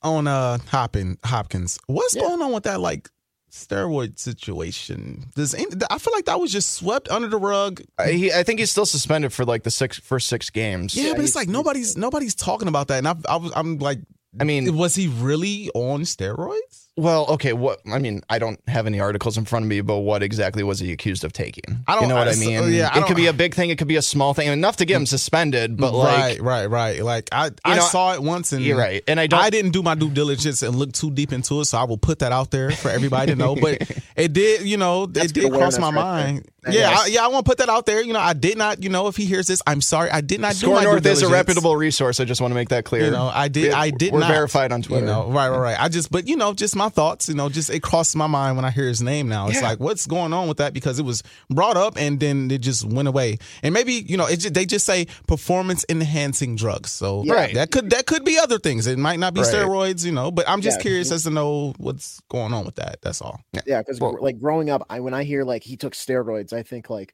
on 0.02 0.28
uh 0.28 0.60
Hopkins 0.70 1.18
Hopkins. 1.26 1.78
What's 1.88 2.16
Yeah. 2.16 2.22
going 2.22 2.42
on 2.42 2.54
with 2.54 2.64
that 2.64 2.80
like 2.80 3.10
steroid 3.56 4.20
situation? 4.20 5.26
Does 5.36 5.56
any, 5.56 5.68
I 5.90 5.98
feel 5.98 6.14
like 6.14 6.26
that 6.26 6.40
was 6.40 6.52
just 6.52 6.74
swept 6.74 7.10
under 7.10 7.28
the 7.28 7.38
rug? 7.38 7.82
I, 7.98 8.12
he, 8.12 8.32
I 8.32 8.44
think 8.44 8.60
he's 8.60 8.72
still 8.72 8.86
suspended 8.86 9.34
for 9.34 9.46
like 9.46 9.64
the 9.64 9.72
six 9.72 9.98
first 9.98 10.28
six 10.28 10.50
games. 10.50 10.96
Yeah, 10.96 11.14
but 11.14 11.24
it's 11.24 11.36
like 11.36 11.48
nobody's 11.48 11.98
nobody's 11.98 12.36
talking 12.36 12.68
about 12.68 12.90
that, 12.90 13.00
and 13.00 13.08
I, 13.08 13.16
I 13.28 13.38
was 13.38 13.52
I'm 13.56 13.80
like, 13.80 14.00
I 14.40 14.44
mean, 14.44 14.76
was 14.76 14.96
he 14.96 15.08
really 15.08 15.70
on 15.74 16.02
steroids? 16.02 16.85
Well, 16.98 17.26
okay. 17.32 17.52
What 17.52 17.82
I 17.92 18.00
mean, 18.00 18.22
I 18.30 18.40
don't 18.40 18.58
have 18.70 18.88
any 18.88 19.02
articles 19.02 19.38
in 19.38 19.44
front 19.44 19.66
of 19.66 19.70
me, 19.70 19.82
but 19.82 19.98
what 20.00 20.24
exactly 20.24 20.64
was 20.64 20.80
he 20.80 20.94
accused 20.94 21.26
of 21.26 21.34
taking? 21.34 21.64
I 21.88 21.94
don't- 21.96 22.04
You 22.04 22.08
know 22.10 22.16
what 22.16 22.28
I- 22.30 22.32
I 22.32 22.34
so- 22.36 22.40
mean? 22.40 22.74
yeah, 22.74 22.90
I 22.94 23.00
it 23.00 23.06
could 23.06 23.18
be 23.18 23.28
a 23.28 23.34
big 23.34 23.54
thing. 23.54 23.70
It 23.70 23.78
could 23.78 23.90
be 23.90 23.98
a 23.98 24.02
small 24.02 24.34
thing. 24.34 24.48
Enough 24.48 24.78
to 24.78 24.86
get 24.86 24.96
him 24.96 25.06
suspended, 25.06 25.76
but 25.76 25.94
like, 25.94 26.42
right, 26.42 26.42
right, 26.42 26.66
right. 26.70 27.04
Like 27.04 27.28
I, 27.34 27.52
I 27.66 27.76
know, 27.76 27.82
saw 27.82 28.14
it 28.14 28.24
once, 28.24 28.54
and 28.54 28.64
you're 28.64 28.78
right. 28.78 29.04
And 29.10 29.20
I 29.20 29.28
don't. 29.28 29.42
I 29.42 29.50
didn't 29.50 29.72
do 29.72 29.84
my 29.84 29.96
due 29.96 30.10
diligence 30.10 30.62
and 30.62 30.74
look 30.76 30.94
too 30.94 31.12
deep 31.12 31.34
into 31.34 31.60
it, 31.60 31.66
so 31.66 31.78
I 31.78 31.84
will 31.84 31.98
put 31.98 32.20
that 32.20 32.32
out 32.32 32.52
there 32.52 32.72
for 32.72 32.90
everybody 32.90 33.34
to 33.34 33.36
know. 33.38 33.56
But 33.58 33.82
it 34.16 34.32
did, 34.32 34.62
you 34.62 34.78
know, 34.78 35.06
That's 35.06 35.32
it 35.32 35.34
did 35.34 35.52
cross 35.52 35.78
my 35.78 35.88
right 35.88 35.94
mind. 35.96 36.50
there. 36.64 36.74
yeah, 36.74 36.90
Yes. 36.92 37.00
I, 37.02 37.08
yeah, 37.08 37.26
I 37.26 37.28
want 37.28 37.46
to 37.46 37.50
put 37.50 37.58
that 37.58 37.68
out 37.70 37.86
there. 37.86 38.02
You 38.02 38.14
know, 38.14 38.20
I 38.22 38.32
did 38.34 38.58
not, 38.58 38.82
you 38.82 38.90
know, 38.90 39.08
if 39.08 39.18
he 39.18 39.26
hears 39.26 39.48
this, 39.48 39.62
I'm 39.68 39.82
sorry, 39.82 40.10
I 40.12 40.22
did 40.22 40.40
not 40.40 40.54
do 40.54 40.60
Score 40.60 40.76
my 40.76 40.84
North 40.86 41.04
due 41.04 41.10
is 41.10 41.22
a 41.24 41.28
reputable 41.28 41.76
resource. 41.76 42.22
I 42.22 42.24
just 42.26 42.40
want 42.40 42.52
to 42.52 42.56
make 42.56 42.70
that 42.70 42.86
clear. 42.86 43.04
You 43.06 43.12
know, 43.12 43.30
I 43.34 43.50
did. 43.50 43.66
We- 43.68 43.74
I 43.74 43.90
did. 43.90 44.14
We're 44.14 44.22
not, 44.22 44.32
verified 44.32 44.72
on 44.72 44.82
Twitter. 44.82 45.06
You 45.06 45.12
know, 45.12 45.28
right, 45.30 45.50
right, 45.50 45.58
right. 45.60 45.78
I 45.78 45.90
just, 45.90 46.10
but 46.10 46.28
you 46.30 46.38
know, 46.38 46.54
just 46.54 46.74
my 46.76 46.85
thoughts. 46.90 47.28
You 47.30 47.36
know, 47.36 47.50
just 47.50 47.70
it 47.70 47.82
crossed 47.82 48.16
my 48.16 48.28
mind 48.28 48.56
when 48.56 48.66
I 48.66 48.72
hear 48.72 48.88
his 48.88 49.02
name. 49.02 49.28
Now 49.28 49.48
it's 49.48 49.58
Yeah. 49.62 49.70
like, 49.70 49.80
what's 49.80 50.06
going 50.08 50.34
on 50.34 50.48
with 50.48 50.58
that? 50.58 50.74
Because 50.74 51.00
it 51.00 51.04
was 51.04 51.24
brought 51.50 51.78
up 51.78 51.96
and 51.98 52.20
then 52.20 52.50
it 52.52 52.60
just 52.60 52.86
went 52.86 53.08
away. 53.08 53.38
And 53.64 53.74
maybe 53.74 53.94
you 53.94 54.18
know, 54.18 54.26
it 54.26 54.38
just, 54.38 54.54
they 54.54 54.66
just 54.66 54.86
say 54.86 55.06
performance 55.28 55.86
enhancing 55.90 56.56
drugs. 56.56 56.92
So 56.92 57.24
Right. 57.26 57.54
that 57.56 57.72
could 57.72 57.90
that 57.92 58.06
could 58.06 58.24
be 58.26 58.38
other 58.38 58.60
things. 58.60 58.88
It 58.88 58.98
might 59.00 59.20
not 59.20 59.34
be 59.34 59.42
Right. 59.42 59.54
steroids. 59.54 60.06
You 60.06 60.12
know, 60.12 60.32
but 60.32 60.48
I'm 60.48 60.62
just 60.62 60.80
Yeah. 60.80 60.84
curious 60.84 61.12
as 61.12 61.24
to 61.24 61.30
know 61.30 61.74
what's 61.78 62.20
going 62.30 62.54
on 62.54 62.66
with 62.66 62.76
that. 62.76 63.00
That's 63.02 63.22
all. 63.22 63.40
Yeah, 63.66 63.80
because 63.80 64.00
Well- 64.00 64.18
like 64.22 64.40
growing 64.40 64.70
up, 64.70 64.86
I 64.90 65.00
when 65.00 65.14
I 65.14 65.24
hear 65.24 65.44
like 65.44 65.64
he 65.64 65.78
took 65.78 65.94
steroids, 65.94 66.54
I 66.54 66.64
think 66.64 66.90
like 66.90 67.14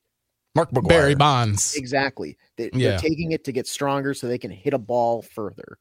Mark 0.54 0.72
McGwire. 0.72 0.90
Barry 0.90 1.16
Bonds. 1.16 1.76
exactly 1.76 2.38
they, 2.58 2.70
Yeah. 2.74 2.90
they're 2.92 3.00
taking 3.00 3.32
it 3.32 3.46
to 3.46 3.54
get 3.54 3.68
stronger 3.68 4.14
so 4.14 4.28
they 4.28 4.38
can 4.38 4.52
hit 4.52 4.74
a 4.74 4.78
ball 4.78 5.22
further. 5.22 5.78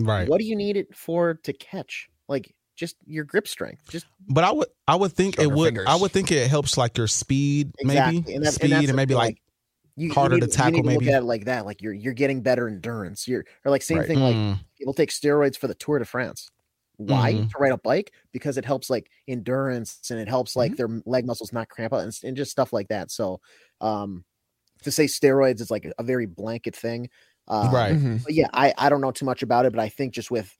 Right. 0.00 0.26
What 0.28 0.38
do 0.40 0.46
you 0.46 0.56
need 0.56 0.76
it 0.78 0.96
for 0.96 1.34
to 1.44 1.52
catch? 1.52 2.08
Like 2.26 2.54
just 2.74 2.96
your 3.06 3.24
grip 3.24 3.46
strength. 3.48 3.82
Just 3.88 4.06
But 4.28 4.44
I 4.44 4.52
would 4.52 4.68
I 4.88 4.96
would 4.96 5.12
think 5.12 5.38
it 5.38 5.50
would 5.50 5.66
fingers. 5.68 5.86
I 5.88 5.96
would 5.96 6.10
think 6.12 6.30
it 6.32 6.48
helps 6.48 6.76
like 6.76 6.96
your 6.98 7.06
speed 7.06 7.72
exactly. 7.78 8.20
maybe 8.20 8.34
and, 8.34 8.44
that, 8.44 8.52
speed 8.54 8.72
and, 8.72 8.84
and, 8.88 8.96
maybe 8.96 9.14
thing, 9.14 9.18
like 9.18 9.42
you, 9.96 10.08
you 10.08 10.12
harder 10.12 10.34
need- 10.36 10.40
to 10.42 10.46
tackle, 10.48 10.78
You 10.78 10.82
need 10.82 10.82
to 10.82 10.88
maybe. 10.88 11.04
look 11.06 11.14
at 11.14 11.22
it 11.22 11.26
like 11.26 11.44
that. 11.44 11.66
Like 11.66 11.80
you're 11.82 11.92
you're 11.92 12.14
getting 12.14 12.40
better 12.42 12.66
endurance. 12.68 13.28
You're 13.28 13.44
or 13.64 13.70
like 13.70 13.82
same 13.82 13.98
Right. 13.98 14.06
thing. 14.08 14.18
Like 14.20 14.34
mm, 14.36 14.58
people 14.78 14.92
take 14.94 15.10
steroids 15.10 15.56
for 15.56 15.68
the 15.68 15.74
Tour 15.74 15.98
de 16.00 16.04
France. 16.04 16.50
Why? 16.96 17.32
Mhm. 17.34 17.50
To 17.50 17.58
ride 17.58 17.72
a 17.72 17.78
bike? 17.78 18.12
Because 18.32 18.56
it 18.56 18.64
helps 18.64 18.88
like 18.90 19.10
endurance 19.28 20.10
and 20.10 20.20
it 20.20 20.28
helps 20.28 20.54
like 20.56 20.72
Mm-hmm. 20.72 20.76
their 20.94 21.02
leg 21.06 21.26
muscles 21.26 21.52
not 21.52 21.68
cramp 21.68 21.92
up 21.92 22.00
and, 22.02 22.16
and 22.22 22.36
just 22.36 22.50
stuff 22.52 22.72
like 22.72 22.88
that. 22.88 23.10
So, 23.10 23.40
um, 23.80 24.24
to 24.82 24.90
say 24.92 25.06
steroids 25.06 25.60
is 25.60 25.70
like 25.70 25.84
a, 25.86 25.92
a 25.98 26.02
very 26.02 26.26
blanket 26.26 26.76
thing. 26.76 27.08
Um, 27.48 27.74
right. 27.74 27.94
Mhm. 27.96 28.22
But 28.24 28.32
yeah, 28.34 28.48
I, 28.52 28.72
I 28.78 28.88
don't 28.88 29.00
know 29.00 29.10
too 29.10 29.24
much 29.26 29.42
about 29.42 29.66
it, 29.66 29.72
but 29.72 29.80
I 29.80 29.88
think 29.88 30.14
just 30.14 30.30
with 30.30 30.56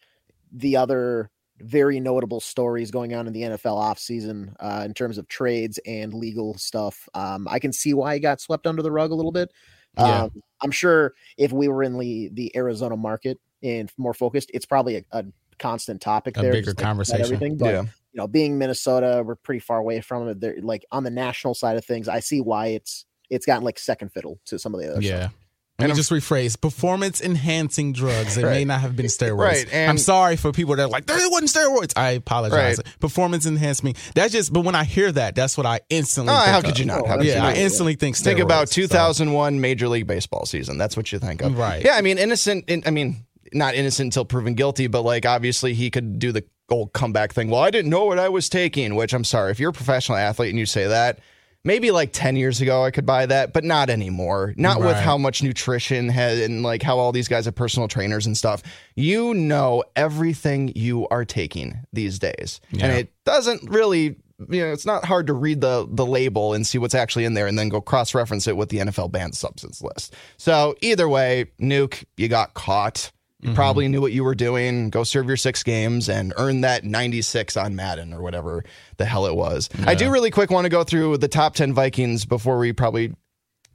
the 0.53 0.77
other 0.77 1.31
very 1.61 2.01
notable 2.01 2.41
stories 2.41 2.91
going 2.91 3.15
on 3.15 3.27
in 3.27 3.33
the 3.33 3.43
NFL 3.43 3.79
offseason 3.81 4.55
uh, 4.61 4.83
in 4.85 4.93
terms 4.95 5.19
of 5.19 5.29
trades 5.29 5.79
and 5.87 6.13
legal 6.13 6.55
stuff, 6.59 7.09
um, 7.15 7.47
I 7.49 7.59
can 7.59 7.73
see 7.73 7.95
why 7.95 8.15
he 8.15 8.21
got 8.21 8.41
swept 8.41 8.67
under 8.67 8.83
the 8.83 8.91
rug 8.91 9.11
a 9.11 9.15
little 9.15 9.33
bit. 9.33 9.53
Yeah. 9.97 10.25
Um, 10.25 10.43
I'm 10.61 10.73
sure 10.73 11.15
if 11.39 11.53
we 11.53 11.69
were 11.69 11.83
in 11.83 11.97
the, 11.99 12.31
the 12.33 12.57
Arizona 12.57 12.97
market 12.97 13.39
and 13.63 13.91
more 13.97 14.15
focused, 14.15 14.51
it's 14.53 14.67
probably 14.67 14.97
a, 14.97 15.05
a 15.13 15.25
constant 15.59 16.01
topic 16.01 16.37
A 16.37 16.43
there. 16.43 16.53
bigger 16.53 16.75
conversation. 16.75 17.23
Everything, 17.25 17.57
but 17.57 17.67
Yeah. 17.73 17.83
you 17.83 17.89
know, 18.15 18.27
being 18.27 18.59
Minnesota, 18.59 19.23
we're 19.25 19.37
pretty 19.37 19.61
far 19.61 19.79
away 19.79 20.01
from 20.01 20.27
it. 20.29 20.41
They're 20.41 20.57
like 20.61 20.85
on 20.91 21.05
the 21.05 21.11
national 21.11 21.55
side 21.55 21.77
of 21.77 21.85
things. 21.85 22.09
I 22.09 22.19
see 22.21 22.41
why 22.41 22.69
it's 22.69 23.05
it's 23.31 23.47
gotten 23.47 23.63
like 23.65 23.79
second 23.79 24.11
fiddle 24.11 24.41
to 24.47 24.59
some 24.59 24.75
of 24.75 24.81
the 24.81 24.91
other 24.91 25.01
stuff. 25.21 25.35
Yeah. 25.79 25.87
Let 25.87 25.91
me 25.91 25.97
just 25.97 26.11
rephrase 26.13 26.61
performance 26.61 27.21
enhancing 27.21 27.93
drugs. 27.93 28.37
It 28.37 28.45
may 28.45 28.65
not 28.65 28.81
have 28.81 28.95
been 28.95 29.07
steroids. 29.19 29.39
Right, 29.39 29.67
and- 29.73 29.91
I'm 29.91 29.99
sorry 29.99 30.37
for 30.37 30.53
people 30.53 30.77
that 30.77 30.85
are 30.85 30.89
like, 30.89 31.07
there 31.07 31.19
wasn't 31.31 31.51
steroids. 31.51 31.93
I 31.97 32.11
apologize. 32.11 32.79
Performance 33.01 33.45
enhancement. 33.45 33.97
That's 34.15 34.33
just, 34.33 34.53
but 34.53 34.61
when 34.61 34.77
I 34.77 34.85
hear 34.85 35.11
that, 35.11 35.35
that's 35.35 35.57
what 35.57 35.67
I 35.67 35.81
instantly 35.91 36.33
Oh, 36.33 36.37
think 36.39 36.49
how 36.49 36.59
of. 36.59 36.65
could 36.65 36.79
you 36.79 36.85
not? 36.85 37.07
How 37.09 37.17
could 37.17 37.27
yeah, 37.27 37.35
you 37.35 37.41
I 37.41 37.49
not? 37.55 37.57
instantly 37.57 37.97
think 37.97 38.15
steroids. 38.15 38.23
Think 38.25 38.39
about 38.41 38.69
so- 38.69 38.83
2001 38.83 39.61
Major 39.61 39.89
League 39.89 40.07
Baseball 40.07 40.47
season. 40.47 40.79
That's 40.79 40.97
what 40.97 41.11
you 41.11 41.19
think 41.19 41.43
of. 41.43 41.59
Right. 41.59 41.85
Yeah, 41.85 41.95
I 41.97 42.03
mean, 42.03 42.19
innocent. 42.19 42.69
In, 42.71 42.85
I 42.87 42.91
mean, 42.91 43.27
not 43.53 43.75
innocent 43.75 44.07
until 44.07 44.25
proven 44.25 44.55
guilty, 44.55 44.87
but 44.87 45.03
like 45.03 45.27
obviously 45.27 45.75
he 45.75 45.91
could 45.91 46.21
do 46.21 46.31
the 46.31 46.45
old 46.71 46.93
comeback 46.93 47.33
thing. 47.33 47.51
Well, 47.51 47.61
I 47.61 47.71
didn't 47.71 47.91
know 47.91 48.05
what 48.05 48.21
I 48.21 48.29
was 48.29 48.49
taking, 48.49 48.95
which 48.95 49.13
I'm 49.13 49.25
sorry. 49.25 49.51
If 49.51 49.59
you're 49.59 49.71
a 49.71 49.75
professional 49.75 50.19
athlete 50.19 50.51
and 50.51 50.59
you 50.59 50.67
say 50.67 50.87
that, 50.87 51.19
maybe 51.65 51.91
like 51.91 52.11
10 52.13 52.37
years 52.37 52.61
ago 52.61 52.85
I 52.85 52.91
could 52.91 53.07
buy 53.07 53.27
that, 53.27 53.53
but 53.53 53.65
not 53.65 53.91
anymore. 53.91 54.55
Not 54.57 54.81
with 54.81 54.97
how 54.97 55.19
much 55.19 55.43
nutrition 55.43 56.09
has 56.11 56.41
and 56.41 56.63
like 56.63 56.83
how 56.83 56.99
all 56.99 57.13
these 57.13 57.29
guys 57.29 57.47
have 57.47 57.55
personal 57.55 57.89
trainers 57.89 58.27
and 58.27 58.37
stuff. 58.37 58.63
You 58.95 59.35
know 59.35 59.83
everything 59.97 60.73
you 60.77 61.09
are 61.09 61.25
taking 61.25 61.81
these 61.93 62.19
days. 62.19 62.61
And 62.73 62.93
it 62.93 63.13
doesn't 63.25 63.69
really 63.69 64.17
you 64.51 64.61
know, 64.61 64.73
it's 64.73 64.87
not 64.87 65.05
hard 65.05 65.29
to 65.29 65.33
read 65.33 65.61
the 65.61 65.87
the 65.89 66.05
label 66.05 66.55
and 66.55 66.67
see 66.67 66.79
what's 66.79 66.95
actually 66.95 67.25
in 67.25 67.35
there 67.35 67.47
and 67.47 67.59
then 67.59 67.69
go 67.69 67.81
cross 67.81 68.15
reference 68.15 68.47
it 68.49 68.57
with 68.57 68.69
the 68.69 68.79
NFL 68.79 69.13
banned 69.13 69.37
substance 69.37 69.81
list. 69.81 70.15
So 70.37 70.75
either 70.81 71.09
way, 71.09 71.47
nuke, 71.61 72.05
you 72.17 72.29
got 72.29 72.55
caught. 72.55 73.13
You 73.45 73.51
Mm-hmm. 73.51 73.57
probably 73.57 73.89
knew 73.89 74.01
what 74.01 74.13
you 74.13 74.25
were 74.25 74.35
doing. 74.35 74.89
Go 74.89 75.05
serve 75.05 75.27
your 75.29 75.37
six 75.37 75.63
games 75.63 76.09
and 76.09 76.33
earn 76.39 76.63
that 76.63 76.83
96 76.83 77.59
on 77.59 77.77
Madden 77.77 78.15
or 78.15 78.23
whatever 78.23 78.65
the 78.97 79.05
hell 79.05 79.27
it 79.27 79.35
was. 79.37 79.69
I 79.87 79.95
do 79.95 80.11
really 80.11 80.31
quick 80.31 80.51
want 80.51 80.65
to 80.65 80.71
go 80.71 80.83
through 80.83 81.19
the 81.19 81.29
top 81.29 81.55
10 81.55 81.75
Vikings 81.75 82.25
before 82.25 82.57
we 82.59 82.73
probably 82.73 83.13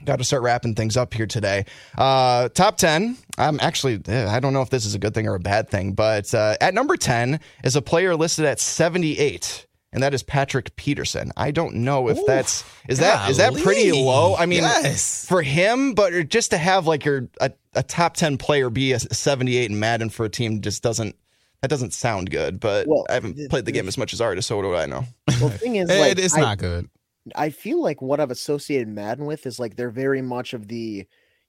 got 0.05 0.15
to 0.15 0.23
start 0.23 0.41
wrapping 0.41 0.73
things 0.73 0.97
up 0.97 1.13
here 1.13 1.27
today. 1.27 1.65
Uh, 1.95 2.49
top 2.49 2.77
10. 2.77 3.15
I'm 3.37 3.59
actually, 3.59 4.01
eh, 4.07 4.27
I 4.27 4.39
don't 4.39 4.53
know 4.53 4.63
if 4.63 4.71
this 4.71 4.85
is 4.87 4.95
a 4.95 4.99
good 4.99 5.13
thing 5.13 5.27
or 5.27 5.35
a 5.35 5.39
bad 5.39 5.69
thing, 5.69 5.93
but 5.93 6.33
uh, 6.33 6.55
at 6.59 6.73
number 6.73 6.97
10 6.97 7.39
is 7.63 7.75
a 7.75 7.81
player 7.81 8.15
listed 8.15 8.45
at 8.45 8.59
78. 8.59 9.67
And 9.91 10.03
that 10.03 10.13
is 10.13 10.21
Patrick 10.21 10.75
Peterson. 10.75 11.31
I 11.35 11.49
don't 11.51 11.73
know 11.77 12.09
if 12.09 12.19
that's 12.27 12.63
is 12.87 12.99
that 12.99 13.29
is 13.29 13.37
that 13.37 13.55
pretty 13.55 13.91
low? 13.91 14.35
I 14.35 14.45
mean, 14.45 14.61
Yes. 14.61 15.25
for 15.27 15.41
him, 15.41 15.93
but 15.95 16.29
just 16.29 16.51
to 16.51 16.57
have 16.59 16.85
like 16.85 17.03
your 17.05 17.27
a, 17.41 17.51
a 17.73 17.81
top 17.81 18.15
ten 18.15 18.37
player 18.37 18.69
be 18.69 18.91
a 18.93 18.99
78 18.99 19.71
in 19.71 19.79
Madden 19.79 20.09
for 20.11 20.25
a 20.25 20.29
team 20.29 20.61
just 20.61 20.83
doesn't 20.83 21.15
that 21.61 21.69
doesn't 21.69 21.93
sound 21.93 22.29
good. 22.29 22.59
But 22.59 22.85
Well, 22.87 23.05
I 23.09 23.13
haven't 23.15 23.35
the- 23.35 23.49
played 23.49 23.65
the 23.65 23.71
game 23.71 23.87
as 23.87 23.97
much 23.97 24.13
as 24.13 24.21
Artis, 24.21 24.45
so 24.45 24.57
what 24.57 24.61
do 24.63 24.75
I 24.75 24.85
know? 24.85 25.05
Well, 25.41 25.49
the 25.49 25.57
thing 25.57 25.75
is, 25.77 25.89
It- 25.91 25.99
like, 25.99 26.17
it's 26.19 26.37
I, 26.37 26.41
not 26.41 26.57
good. 26.59 26.87
I 27.35 27.49
feel 27.49 27.81
like 27.81 28.01
what 28.01 28.19
I've 28.19 28.31
associated 28.31 28.87
Madden 28.87 29.25
with 29.25 29.45
is 29.45 29.59
like 29.59 29.75
they're 29.75 29.89
very 29.89 30.21
much 30.21 30.53
of 30.53 30.67
the, 30.67 31.05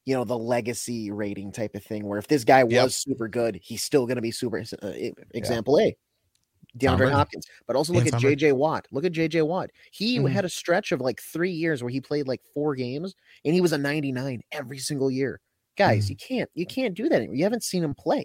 you 0.07 0.15
know, 0.15 0.25
the 0.25 0.37
legacy 0.39 1.11
rating 1.11 1.53
type 1.53 1.75
of 1.75 1.85
thing. 1.85 2.07
Where 2.07 2.19
if 2.19 2.27
this 2.27 2.45
guy 2.45 2.65
was 2.65 2.73
Yep. 2.73 2.91
super 2.91 3.29
good, 3.29 3.61
he's 3.63 3.83
still 3.83 4.07
going 4.07 4.17
to 4.17 4.23
be 4.23 4.31
super. 4.33 4.65
Uh, 4.83 4.93
example 5.33 5.79
A, 5.79 5.97
DeAndre. 6.79 7.11
Hopkins. 7.11 7.47
But 7.67 7.77
also 7.77 7.93
look 7.93 8.07
at 8.07 8.19
J.J. 8.21 8.53
Watt. 8.53 8.87
Look 8.93 9.05
at 9.05 9.13
J.J. 9.13 9.43
Watt. 9.43 9.71
He 9.91 10.19
Mhm. 10.19 10.31
had 10.31 10.45
a 10.45 10.49
stretch 10.49 10.93
of 10.93 11.01
like 11.01 11.21
three 11.21 11.51
years 11.53 11.83
where 11.83 11.91
he 11.91 12.01
played 12.01 12.29
like 12.29 12.41
four 12.55 12.75
games, 12.75 13.15
and 13.45 13.55
he 13.55 13.61
was 13.61 13.73
a 13.73 13.79
99 13.79 14.43
every 14.53 14.79
single 14.79 15.11
year. 15.11 15.41
Guys, 15.77 16.07
Mm. 16.07 16.11
you 16.11 16.17
can't 16.17 16.51
you 16.55 16.67
can't 16.67 16.95
do 16.95 17.09
that 17.09 17.17
anymore. 17.17 17.35
You 17.37 17.45
haven't 17.45 17.65
seen 17.65 17.83
him 17.83 17.95
play. 17.95 18.25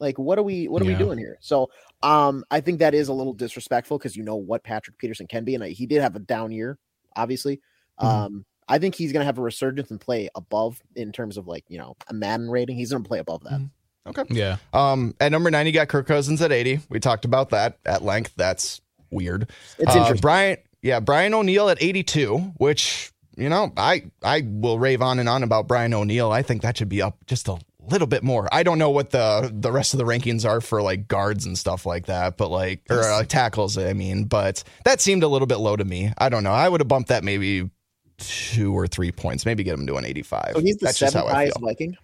Like, 0.00 0.18
what 0.18 0.38
are 0.38 0.42
we 0.42 0.68
what 0.68 0.80
are 0.82 0.84
Yeah. 0.84 0.92
we 0.98 1.04
doing 1.04 1.18
here? 1.18 1.38
So, 1.40 1.70
um, 2.02 2.44
I 2.50 2.60
think 2.60 2.78
that 2.78 2.94
is 2.94 3.08
a 3.08 3.12
little 3.12 3.32
disrespectful 3.32 3.98
because 3.98 4.16
you 4.16 4.22
know 4.22 4.36
what 4.36 4.62
Patrick 4.64 4.96
Peterson 4.98 5.26
can 5.26 5.44
be, 5.44 5.54
and 5.54 5.64
I, 5.64 5.70
he 5.70 5.86
did 5.86 6.00
have 6.02 6.14
a 6.16 6.20
down 6.20 6.52
year, 6.52 6.78
obviously. 7.16 7.60
Mhm. 8.00 8.04
Um, 8.06 8.46
I 8.68 8.78
think 8.78 8.94
he's 8.94 9.12
going 9.12 9.22
to 9.22 9.26
have 9.26 9.38
a 9.38 9.42
resurgence 9.42 9.90
and 9.90 9.98
play 10.00 10.28
above 10.34 10.82
in 10.94 11.10
terms 11.10 11.36
of 11.36 11.46
like 11.48 11.64
you 11.68 11.78
know 11.78 11.96
a 12.08 12.14
Madden 12.14 12.48
rating. 12.50 12.76
He's 12.76 12.90
going 12.90 13.02
to 13.02 13.08
play 13.08 13.18
above 13.18 13.42
that. 13.44 13.60
Okay. 14.08 14.24
Yeah. 14.30 14.56
Um, 14.72 15.14
at 15.20 15.30
number 15.32 15.50
nine, 15.50 15.66
you 15.66 15.72
got 15.72 15.88
Kirk 15.88 16.06
Cousins 16.06 16.40
at 16.42 16.52
80. 16.52 16.80
We 16.88 17.00
talked 17.00 17.24
about 17.24 17.50
that 17.50 17.78
at 17.86 18.02
length. 18.02 18.32
That's 18.36 18.80
weird. 19.10 19.50
It's 19.78 19.94
Uh, 19.94 19.98
interesting. 19.98 20.20
Brian, 20.20 20.56
yeah, 20.82 21.00
Brian 21.00 21.34
O'Neill 21.34 21.68
at 21.70 21.82
82, 21.82 22.36
which 22.58 23.12
you 23.36 23.48
know, 23.48 23.72
I 23.76 24.04
I 24.22 24.42
will 24.44 24.78
rave 24.80 25.00
on 25.00 25.18
and 25.20 25.28
on 25.28 25.42
about 25.44 25.68
Brian 25.68 25.94
O'Neill. 25.94 26.32
I 26.32 26.42
think 26.42 26.62
that 26.62 26.76
should 26.76 26.88
be 26.88 27.00
up 27.00 27.16
just 27.26 27.46
a 27.46 27.56
little 27.88 28.08
bit 28.08 28.22
more. 28.24 28.48
I 28.50 28.64
don't 28.64 28.78
know 28.78 28.90
what 28.90 29.10
the 29.10 29.50
the 29.54 29.70
rest 29.70 29.94
of 29.94 29.98
the 29.98 30.04
rankings 30.04 30.44
are 30.44 30.60
for 30.60 30.82
like 30.82 31.06
guards 31.06 31.46
and 31.46 31.56
stuff 31.56 31.86
like 31.86 32.06
that, 32.06 32.36
but 32.36 32.48
like 32.50 32.80
or 32.90 33.00
uh, 33.02 33.22
tackles. 33.22 33.78
I 33.78 33.92
mean, 33.92 34.24
but 34.24 34.64
that 34.84 35.00
seemed 35.00 35.22
a 35.22 35.28
little 35.28 35.46
bit 35.46 35.58
low 35.58 35.76
to 35.76 35.84
me. 35.84 36.12
I 36.18 36.28
don't 36.30 36.42
know. 36.42 36.50
I 36.52 36.68
would 36.68 36.80
have 36.80 36.88
bumped 36.88 37.10
that 37.10 37.22
maybe 37.22 37.70
two 38.18 38.76
or 38.76 38.88
three 38.88 39.12
points, 39.12 39.46
maybe 39.46 39.62
get 39.62 39.74
him 39.74 39.86
to 39.86 39.94
an 39.96 40.04
85. 40.04 40.50
So 40.54 40.60
he's 40.60 40.76
the 40.78 40.86
That's 40.86 40.98
just 40.98 41.12
seventh 41.12 41.28
how 41.30 41.32
I 41.32 41.36
highest 41.42 41.58
feel. 41.60 41.68
Viking, 41.68 41.96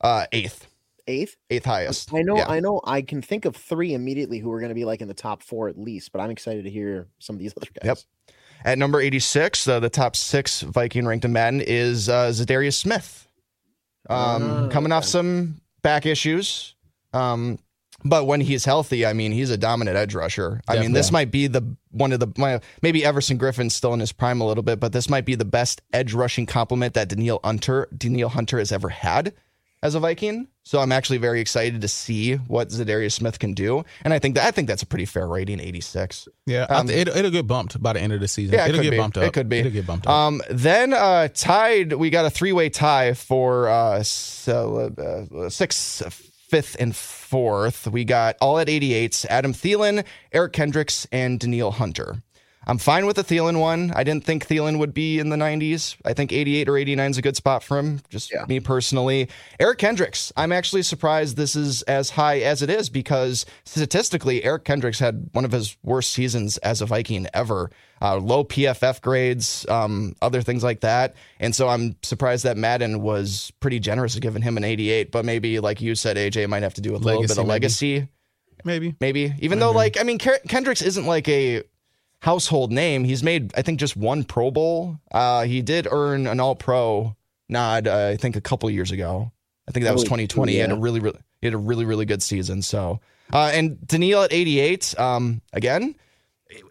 Uh, 0.00 0.24
eighth, 0.32 0.66
eighth. 1.10 1.36
eighth 1.50 1.64
highest. 1.64 2.14
I 2.14 2.22
know, 2.22 2.36
Yeah. 2.36 2.48
I 2.48 2.60
know, 2.60 2.80
I 2.84 3.02
can 3.02 3.20
think 3.22 3.44
of 3.44 3.54
three 3.56 3.92
immediately 3.94 4.38
who 4.38 4.50
are 4.52 4.60
going 4.60 4.70
to 4.70 4.74
be 4.74 4.84
like 4.84 5.00
in 5.00 5.08
the 5.08 5.14
top 5.14 5.42
four 5.42 5.68
at 5.68 5.78
least. 5.78 6.12
But 6.12 6.20
I'm 6.20 6.30
excited 6.30 6.64
to 6.64 6.70
hear 6.70 7.08
some 7.18 7.36
of 7.36 7.40
these 7.40 7.52
other 7.56 7.66
guys. 7.82 7.84
Yep. 7.84 7.98
At 8.64 8.78
number 8.78 9.00
86, 9.00 9.66
uh, 9.68 9.80
the 9.80 9.88
top 9.90 10.14
six 10.16 10.60
Viking 10.62 11.06
ranked 11.06 11.24
in 11.24 11.32
Madden 11.32 11.60
is 11.62 12.08
uh, 12.08 12.28
Za'Darius 12.28 12.74
Smith. 12.74 13.26
Um, 14.08 14.42
Ah, 14.42 14.68
coming 14.70 14.92
off 14.92 15.04
some 15.04 15.60
back 15.82 16.06
issues. 16.06 16.74
Um, 17.12 17.58
but 18.04 18.26
when 18.26 18.40
he's 18.40 18.64
healthy, 18.64 19.04
I 19.04 19.12
mean, 19.12 19.30
he's 19.32 19.50
a 19.50 19.58
dominant 19.58 19.96
edge 19.96 20.14
rusher. 20.14 20.60
I 20.68 20.78
mean, 20.80 20.92
this 20.92 21.12
might 21.12 21.30
be 21.30 21.48
the 21.48 21.76
one 21.90 22.12
of 22.12 22.20
the 22.20 22.28
my, 22.38 22.60
maybe 22.80 23.04
Everson 23.04 23.36
Griffen's 23.36 23.74
still 23.74 23.92
in 23.92 24.00
his 24.00 24.10
prime 24.12 24.40
a 24.40 24.46
little 24.46 24.62
bit, 24.62 24.80
but 24.80 24.92
this 24.94 25.10
might 25.10 25.26
be 25.26 25.34
the 25.34 25.44
best 25.44 25.82
edge 25.92 26.14
rushing 26.14 26.46
compliment 26.46 26.94
that 26.94 27.08
Danielle 27.08 27.40
Hunter 27.44 27.88
Danielle 27.96 28.30
Hunter 28.30 28.58
has 28.58 28.72
ever 28.72 28.88
had. 28.88 29.34
as 29.82 29.94
a 29.94 30.00
Viking. 30.00 30.48
So 30.70 30.78
I'm 30.78 30.92
actually 30.92 31.18
very 31.18 31.40
excited 31.40 31.80
to 31.80 31.88
see 31.88 32.34
what 32.36 32.68
Za'Darius 32.68 33.10
Smith 33.10 33.40
can 33.40 33.54
do, 33.54 33.84
and 34.04 34.14
I 34.14 34.20
think 34.20 34.36
that 34.36 34.44
I 34.46 34.52
think 34.52 34.68
that's 34.68 34.84
a 34.84 34.86
pretty 34.86 35.04
fair 35.04 35.26
rating, 35.26 35.58
86. 35.58 36.28
Yeah, 36.46 36.62
Um, 36.66 36.88
it, 36.88 37.08
it'll 37.08 37.32
get 37.32 37.48
bumped 37.48 37.82
by 37.82 37.94
the 37.94 38.00
end 38.00 38.12
of 38.12 38.20
the 38.20 38.28
season. 38.28 38.54
Yeah, 38.54 38.66
it 38.66 38.68
it'll 38.68 38.82
get 38.82 38.92
be. 38.92 38.96
bumped 38.96 39.18
up. 39.18 39.24
It 39.24 39.32
could 39.32 39.48
be. 39.48 39.58
It'll 39.58 39.72
get 39.72 39.84
bumped 39.84 40.06
up. 40.06 40.12
Um, 40.12 40.40
then 40.48 40.92
uh, 40.92 41.26
tied, 41.34 41.94
we 41.94 42.08
got 42.08 42.24
a 42.24 42.30
three 42.30 42.52
way 42.52 42.68
tie 42.68 43.14
for 43.14 43.68
uh, 43.68 44.04
so, 44.04 44.94
uh, 45.34 45.48
sixth, 45.50 46.04
fifth, 46.48 46.76
and 46.78 46.94
fourth. 46.94 47.88
We 47.88 48.04
got 48.04 48.36
all 48.40 48.60
at 48.60 48.68
88s 48.68 49.26
Adam 49.26 49.52
Thielen, 49.52 50.04
Eric 50.30 50.52
Kendricks, 50.52 51.04
and 51.10 51.40
Danielle 51.40 51.72
Hunter. 51.72 52.22
I'm 52.66 52.76
fine 52.76 53.06
with 53.06 53.16
the 53.16 53.24
Thielen 53.24 53.58
one. 53.58 53.90
I 53.96 54.04
didn't 54.04 54.24
think 54.24 54.46
Thielen 54.46 54.78
would 54.78 54.92
be 54.92 55.18
in 55.18 55.30
the 55.30 55.36
90s. 55.36 55.96
I 56.04 56.12
think 56.12 56.30
88 56.30 56.68
or 56.68 56.76
89 56.76 57.10
is 57.10 57.16
a 57.18 57.22
good 57.22 57.34
spot 57.34 57.64
for 57.64 57.78
him, 57.78 58.02
just 58.10 58.30
Yeah. 58.32 58.44
me 58.48 58.60
personally. 58.60 59.28
Eric 59.58 59.78
Kendricks, 59.78 60.30
I'm 60.36 60.52
actually 60.52 60.82
surprised 60.82 61.36
this 61.38 61.56
is 61.56 61.80
as 61.82 62.10
high 62.10 62.40
as 62.40 62.60
it 62.60 62.68
is 62.68 62.90
because 62.90 63.46
statistically, 63.64 64.44
Eric 64.44 64.64
Kendricks 64.64 64.98
had 64.98 65.30
one 65.32 65.46
of 65.46 65.52
his 65.52 65.74
worst 65.82 66.12
seasons 66.12 66.58
as 66.58 66.82
a 66.82 66.86
Viking 66.86 67.26
ever. 67.32 67.70
Uh, 68.02 68.16
low 68.18 68.44
PFF 68.44 69.00
grades, 69.00 69.66
um, 69.68 70.14
other 70.20 70.42
things 70.42 70.62
like 70.62 70.80
that. 70.80 71.14
And 71.38 71.54
so 71.54 71.68
I'm 71.68 71.96
surprised 72.02 72.44
that 72.44 72.56
Madden 72.58 73.00
was 73.00 73.52
pretty 73.60 73.80
generous 73.80 74.14
of 74.16 74.20
giving 74.20 74.42
him 74.42 74.56
an 74.58 74.64
88. 74.64 75.10
But 75.12 75.24
maybe, 75.24 75.60
like 75.60 75.80
you 75.80 75.94
said, 75.94 76.16
AJ 76.18 76.46
might 76.48 76.62
have 76.62 76.74
to 76.74 76.80
do 76.82 76.92
with 76.92 77.02
a 77.02 77.04
little 77.06 77.22
bit 77.22 77.30
Legacy, 77.38 77.40
of 77.40 77.46
maybe. 77.46 77.50
legacy 77.50 78.08
Maybe. 78.64 78.94
maybe. 79.00 79.34
Even 79.40 79.58
though, 79.60 79.70
like, 79.72 79.98
I 79.98 80.02
mean, 80.02 80.18
Kendricks 80.18 80.82
isn't 80.82 81.06
like 81.06 81.26
a 81.28 81.62
household 82.20 82.70
name. 82.72 83.04
He's 83.04 83.22
made, 83.22 83.52
I 83.56 83.62
think, 83.62 83.80
just 83.80 83.96
one 83.96 84.24
Pro 84.24 84.50
Bowl. 84.50 84.98
Uh, 85.10 85.44
he 85.44 85.62
did 85.62 85.88
earn 85.90 86.26
an 86.26 86.40
All 86.40 86.54
Pro 86.54 87.16
nod, 87.48 87.88
uh, 87.88 88.06
I 88.12 88.16
think, 88.16 88.36
a 88.36 88.40
couple 88.40 88.70
years 88.70 88.90
ago. 88.92 89.32
I 89.68 89.72
think 89.72 89.84
that 89.84 89.92
was 89.92 90.02
Oh, 90.02 90.04
2020. 90.04 90.52
He 90.52 90.58
had 90.58 90.70
a 90.72 90.76
really, 90.76 91.00
really, 91.00 91.18
he 91.40 91.46
had 91.46 91.54
a 91.54 91.58
really, 91.58 91.84
really 91.84 92.04
good 92.04 92.22
season. 92.22 92.62
So, 92.62 93.00
uh, 93.32 93.50
and 93.54 93.86
Danielle 93.86 94.22
at 94.24 94.32
88. 94.32 94.98
Um, 94.98 95.42
again, 95.52 95.94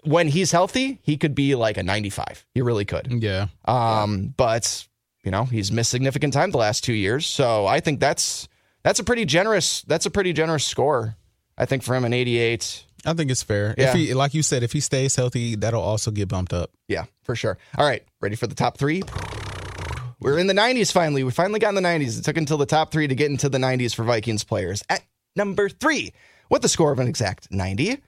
when 0.03 0.27
he's 0.27 0.51
healthy, 0.51 0.99
he 1.03 1.17
could 1.17 1.33
be 1.33 1.55
like 1.55 1.77
a 1.77 1.83
95. 1.83 2.45
He 2.53 2.61
really 2.61 2.85
could. 2.85 3.23
Yeah. 3.23 3.47
Um, 3.65 4.33
but 4.35 4.85
you 5.23 5.31
know, 5.31 5.45
he's 5.45 5.71
missed 5.71 5.91
significant 5.91 6.33
time 6.33 6.51
the 6.51 6.57
last 6.57 6.83
two 6.83 6.93
years. 6.93 7.25
So 7.25 7.65
I 7.65 7.79
think 7.79 7.99
that's 7.99 8.47
that's 8.83 8.99
a 8.99 9.03
pretty 9.03 9.25
generous 9.25 9.81
that's 9.83 10.05
a 10.05 10.09
pretty 10.11 10.33
generous 10.33 10.65
score. 10.65 11.15
I 11.57 11.65
think 11.65 11.83
for 11.83 11.95
him 11.95 12.05
an 12.05 12.13
88. 12.13 12.85
I 13.05 13.13
think 13.13 13.31
it's 13.31 13.43
fair. 13.43 13.75
Yeah. 13.77 13.89
If 13.89 13.95
he, 13.95 14.13
like 14.13 14.33
you 14.33 14.43
said, 14.43 14.63
if 14.63 14.71
he 14.71 14.79
stays 14.79 15.15
healthy, 15.15 15.55
that'll 15.55 15.81
also 15.81 16.11
get 16.11 16.27
bumped 16.27 16.53
up. 16.53 16.71
Yeah, 16.87 17.05
for 17.23 17.35
sure. 17.35 17.57
All 17.77 17.85
right, 17.85 18.03
ready 18.21 18.35
for 18.35 18.47
the 18.47 18.55
top 18.55 18.77
three? 18.77 19.01
We're 20.19 20.37
in 20.37 20.47
the 20.47 20.53
90s 20.53 20.91
finally. 20.91 21.23
We 21.23 21.31
finally 21.31 21.59
got 21.59 21.69
in 21.69 21.75
the 21.75 21.81
90s. 21.81 22.19
It 22.19 22.25
took 22.25 22.37
until 22.37 22.57
the 22.57 22.65
top 22.65 22.91
three 22.91 23.07
to 23.07 23.15
get 23.15 23.31
into 23.31 23.47
the 23.47 23.57
90s 23.57 23.95
for 23.95 24.03
Vikings 24.03 24.43
players. 24.43 24.83
At 24.89 25.01
number 25.35 25.69
three, 25.69 26.13
with 26.49 26.61
the 26.61 26.69
score 26.69 26.91
of 26.91 26.99
an 26.99 27.07
exact 27.07 27.49
90, 27.51 28.01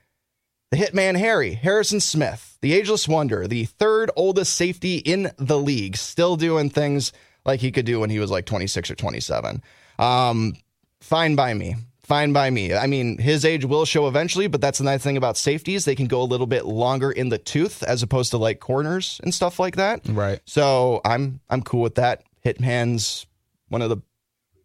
the 0.71 0.77
hitman 0.77 1.17
Harry, 1.17 1.53
Harrison 1.53 1.99
Smith, 1.99 2.57
the 2.61 2.73
ageless 2.73 3.07
wonder, 3.07 3.47
the 3.47 3.65
third 3.65 4.11
oldest 4.15 4.55
safety 4.55 4.97
in 4.97 5.31
the 5.37 5.57
league, 5.57 5.95
still 5.95 6.35
doing 6.35 6.69
things 6.69 7.13
like 7.45 7.59
he 7.59 7.71
could 7.71 7.85
do 7.85 7.99
when 7.99 8.09
he 8.09 8.19
was 8.19 8.31
like 8.31 8.45
26 8.45 8.91
or 8.91 8.95
27. 8.95 9.61
Um, 9.99 10.53
fine 11.01 11.35
by 11.35 11.53
me. 11.53 11.75
Fine 12.11 12.33
by 12.33 12.49
me. 12.49 12.73
I 12.73 12.87
mean, 12.87 13.17
his 13.17 13.45
age 13.45 13.63
will 13.63 13.85
show 13.85 14.05
eventually, 14.09 14.47
but 14.47 14.59
that's 14.59 14.79
the 14.79 14.83
nice 14.83 15.01
thing 15.01 15.15
about 15.15 15.37
safeties. 15.37 15.85
They 15.85 15.95
can 15.95 16.07
go 16.07 16.21
a 16.21 16.27
little 16.27 16.45
bit 16.45 16.65
longer 16.65 17.09
in 17.09 17.29
the 17.29 17.37
tooth 17.37 17.83
as 17.83 18.03
opposed 18.03 18.31
to 18.31 18.37
like 18.37 18.59
corners 18.59 19.21
and 19.23 19.33
stuff 19.33 19.61
like 19.61 19.77
that. 19.77 20.01
Right. 20.09 20.41
So 20.43 20.99
I'm 21.05 21.39
I'm 21.49 21.61
cool 21.61 21.79
with 21.79 21.95
that. 21.95 22.23
Hitman's 22.45 23.27
one 23.69 23.81
of 23.81 23.89
the 23.89 23.95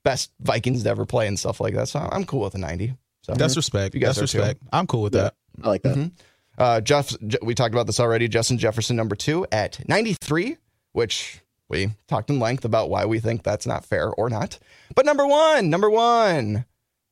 best 0.03 0.33
Vikings 0.41 0.83
to 0.83 0.91
ever 0.91 1.07
play 1.07 1.29
and 1.29 1.39
stuff 1.39 1.61
like 1.61 1.75
that. 1.75 1.87
So 1.87 2.01
I'm 2.01 2.25
cool 2.25 2.41
with 2.41 2.57
a 2.57 2.59
90. 2.59 2.97
So 3.23 3.35
That's 3.35 3.55
respect. 3.55 3.95
You 3.95 4.01
guys 4.01 4.17
That's 4.17 4.35
are 4.35 4.55
too. 4.55 4.59
I'm 4.73 4.89
cool 4.89 5.03
with 5.03 5.13
that. 5.13 5.35
I 5.63 5.69
like 5.69 5.83
that. 5.83 5.97
Mhm. 5.97 6.11
Uh, 6.59 6.81
Jeff, 6.81 7.15
we 7.43 7.55
talked 7.55 7.77
about 7.77 7.87
this 7.87 8.01
already. 8.01 8.27
Justin 8.27 8.59
Jefferson, 8.59 8.97
number 8.97 9.15
two 9.15 9.47
at 9.53 9.89
93, 9.89 10.57
which 10.95 11.43
we 11.69 11.91
talked 12.09 12.29
in 12.29 12.41
length 12.41 12.65
about 12.65 12.91
why 12.91 13.05
we 13.05 13.21
think 13.21 13.45
that's 13.45 13.69
not 13.69 13.85
fair 13.85 14.11
or 14.11 14.29
not. 14.29 14.59
But 14.97 15.07
number 15.07 15.29
one, 15.29 15.71
number 15.71 15.89
one, 15.89 16.65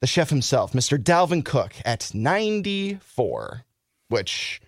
the 0.04 0.08
chef 0.08 0.28
himself, 0.28 0.74
Mr. 0.74 1.02
Dalvin 1.02 1.42
Cook 1.42 1.72
at 1.82 2.10
94, 2.12 3.64
which 4.10 4.60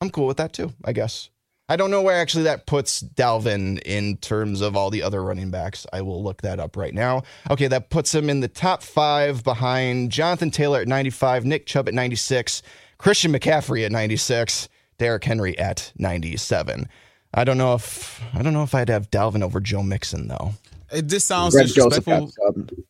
I'm 0.00 0.08
cool 0.08 0.26
with 0.26 0.38
that 0.38 0.54
too, 0.54 0.72
I 0.82 0.94
guess. 0.94 1.28
I 1.68 1.76
don't 1.76 1.90
know 1.90 2.00
where 2.00 2.18
actually 2.18 2.44
that 2.44 2.64
puts 2.64 3.02
Dalvin 3.02 3.78
in 3.84 4.16
terms 4.16 4.62
of 4.62 4.74
all 4.74 4.88
the 4.88 5.02
other 5.02 5.22
running 5.22 5.50
backs. 5.50 5.86
I 5.92 6.00
will 6.00 6.22
look 6.22 6.40
that 6.40 6.58
up 6.60 6.78
right 6.78 6.94
now. 6.94 7.24
Okay, 7.50 7.66
that 7.66 7.90
puts 7.90 8.14
him 8.14 8.30
in 8.30 8.40
the 8.40 8.48
top 8.48 8.82
five 8.82 9.44
behind 9.44 10.10
Jonathan 10.10 10.50
Taylor 10.50 10.80
at 10.80 10.88
95, 10.88 11.44
Nick 11.44 11.66
Chubb 11.66 11.86
at 11.86 11.92
96, 11.92 12.62
Christian 12.96 13.34
McCaffrey 13.34 13.84
at 13.84 13.92
96, 13.92 14.70
Derrick 14.96 15.24
Henry 15.24 15.58
at 15.58 15.92
97. 15.98 16.88
I 17.34 17.44
don't 17.44 17.58
know 17.58 17.74
if 17.74 18.22
I 18.32 18.40
don't 18.40 18.54
know 18.54 18.62
if 18.62 18.74
I'd 18.74 18.88
have 18.88 19.10
Dalvin 19.10 19.42
over 19.42 19.60
Joe 19.60 19.82
Mixon 19.82 20.28
though. 20.28 20.54
It, 20.90 21.06
this 21.06 21.26
sounds 21.26 21.54
Greg 21.54 21.66
Joseph 21.66 22.06
disrespectful. 22.06 22.84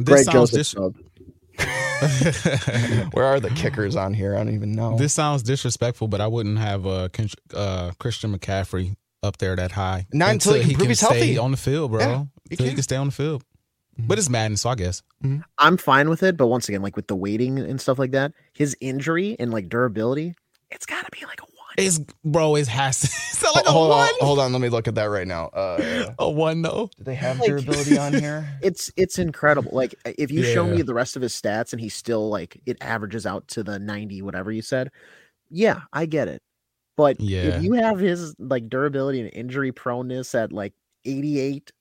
Subbed. 0.00 0.06
This 0.06 0.24
Greg 0.24 0.24
sounds 0.24 0.50
Joseph 0.50 0.94
dis- 0.94 1.08
Where 3.12 3.24
are 3.24 3.40
the 3.40 3.50
kickers 3.50 3.96
on 3.96 4.12
here? 4.14 4.34
I 4.34 4.38
don't 4.38 4.54
even 4.54 4.72
know. 4.72 4.96
this 4.98 5.12
sounds 5.12 5.42
disrespectful, 5.42 6.08
but 6.08 6.20
I 6.20 6.26
wouldn't 6.26 6.58
have 6.58 6.86
uh, 6.86 7.08
Ken- 7.12 7.28
uh, 7.54 7.92
Christian 7.98 8.36
McCaffrey 8.36 8.96
up 9.22 9.38
there 9.38 9.56
that 9.56 9.70
high 9.72 10.06
Not 10.12 10.30
until 10.32 10.54
he 10.54 10.70
can 10.70 10.74
prove 10.74 10.88
he's 10.88 10.98
stay 10.98 11.14
healthy. 11.18 11.38
on 11.38 11.50
the 11.52 11.56
field, 11.56 11.92
bro. 11.92 12.00
Yeah, 12.00 12.06
he 12.08 12.14
until 12.14 12.28
he 12.48 12.56
can. 12.56 12.66
Mm-hmm. 12.66 12.74
can 12.74 12.82
stay 12.82 12.96
on 12.96 13.06
the 13.06 13.12
field. 13.12 13.44
But 13.96 14.18
it's 14.18 14.28
Madden, 14.28 14.56
so 14.56 14.70
I 14.70 14.74
guess. 14.74 15.02
I'm 15.58 15.76
fine 15.76 16.08
with 16.10 16.24
it, 16.24 16.36
but 16.36 16.48
once 16.48 16.68
again, 16.68 16.82
like 16.82 16.96
with 16.96 17.06
the 17.06 17.14
weighting 17.14 17.58
and 17.60 17.80
stuff 17.80 17.98
like 17.98 18.10
that, 18.10 18.32
his 18.52 18.76
injury 18.80 19.36
and 19.38 19.52
like 19.52 19.68
durability, 19.68 20.34
it's 20.72 20.84
got 20.84 21.04
to 21.04 21.10
be 21.12 21.24
like 21.24 21.40
a 21.40 21.43
one. 21.43 21.43
It's 21.76 21.98
bro. 22.24 22.54
It 22.56 22.68
has 22.68 23.00
to. 23.00 23.06
It's 23.34 23.42
not 23.42 23.56
like 23.56 23.66
a 23.66 23.72
hold 23.72 23.90
one. 23.90 24.08
on, 24.08 24.14
hold 24.20 24.38
on. 24.38 24.52
Let 24.52 24.60
me 24.62 24.68
look 24.68 24.86
at 24.88 24.94
that 24.94 25.06
right 25.06 25.26
now. 25.26 25.46
Uh, 25.48 26.12
A 26.20 26.30
one 26.30 26.62
though. 26.62 26.88
do 26.96 27.04
they 27.04 27.16
have 27.16 27.40
Like- 27.40 27.48
durability 27.48 27.98
on 27.98 28.14
here? 28.20 28.48
It's 28.62 28.90
it's 28.96 29.18
incredible. 29.18 29.70
Like 29.74 29.94
if 30.04 30.30
you 30.30 30.44
show 30.44 30.64
me 30.66 30.82
the 30.82 30.94
rest 30.94 31.16
of 31.16 31.22
his 31.22 31.32
stats 31.34 31.72
and 31.72 31.80
he's 31.80 31.94
still 31.94 32.28
like 32.30 32.60
it 32.64 32.78
averages 32.80 33.26
out 33.26 33.48
to 33.48 33.62
the 33.64 33.78
90 33.78 34.22
whatever 34.22 34.52
you 34.52 34.62
said. 34.62 34.90
Yeah, 35.50 35.80
I 35.92 36.06
get 36.06 36.28
it. 36.28 36.42
But 36.96 37.20
Yeah. 37.20 37.56
if 37.56 37.62
you 37.64 37.72
have 37.72 37.98
his 37.98 38.34
like 38.38 38.68
durability 38.68 39.20
and 39.20 39.30
injury 39.32 39.72
proneness 39.72 40.34
at 40.34 40.52
like 40.52 40.74
88 41.04 41.72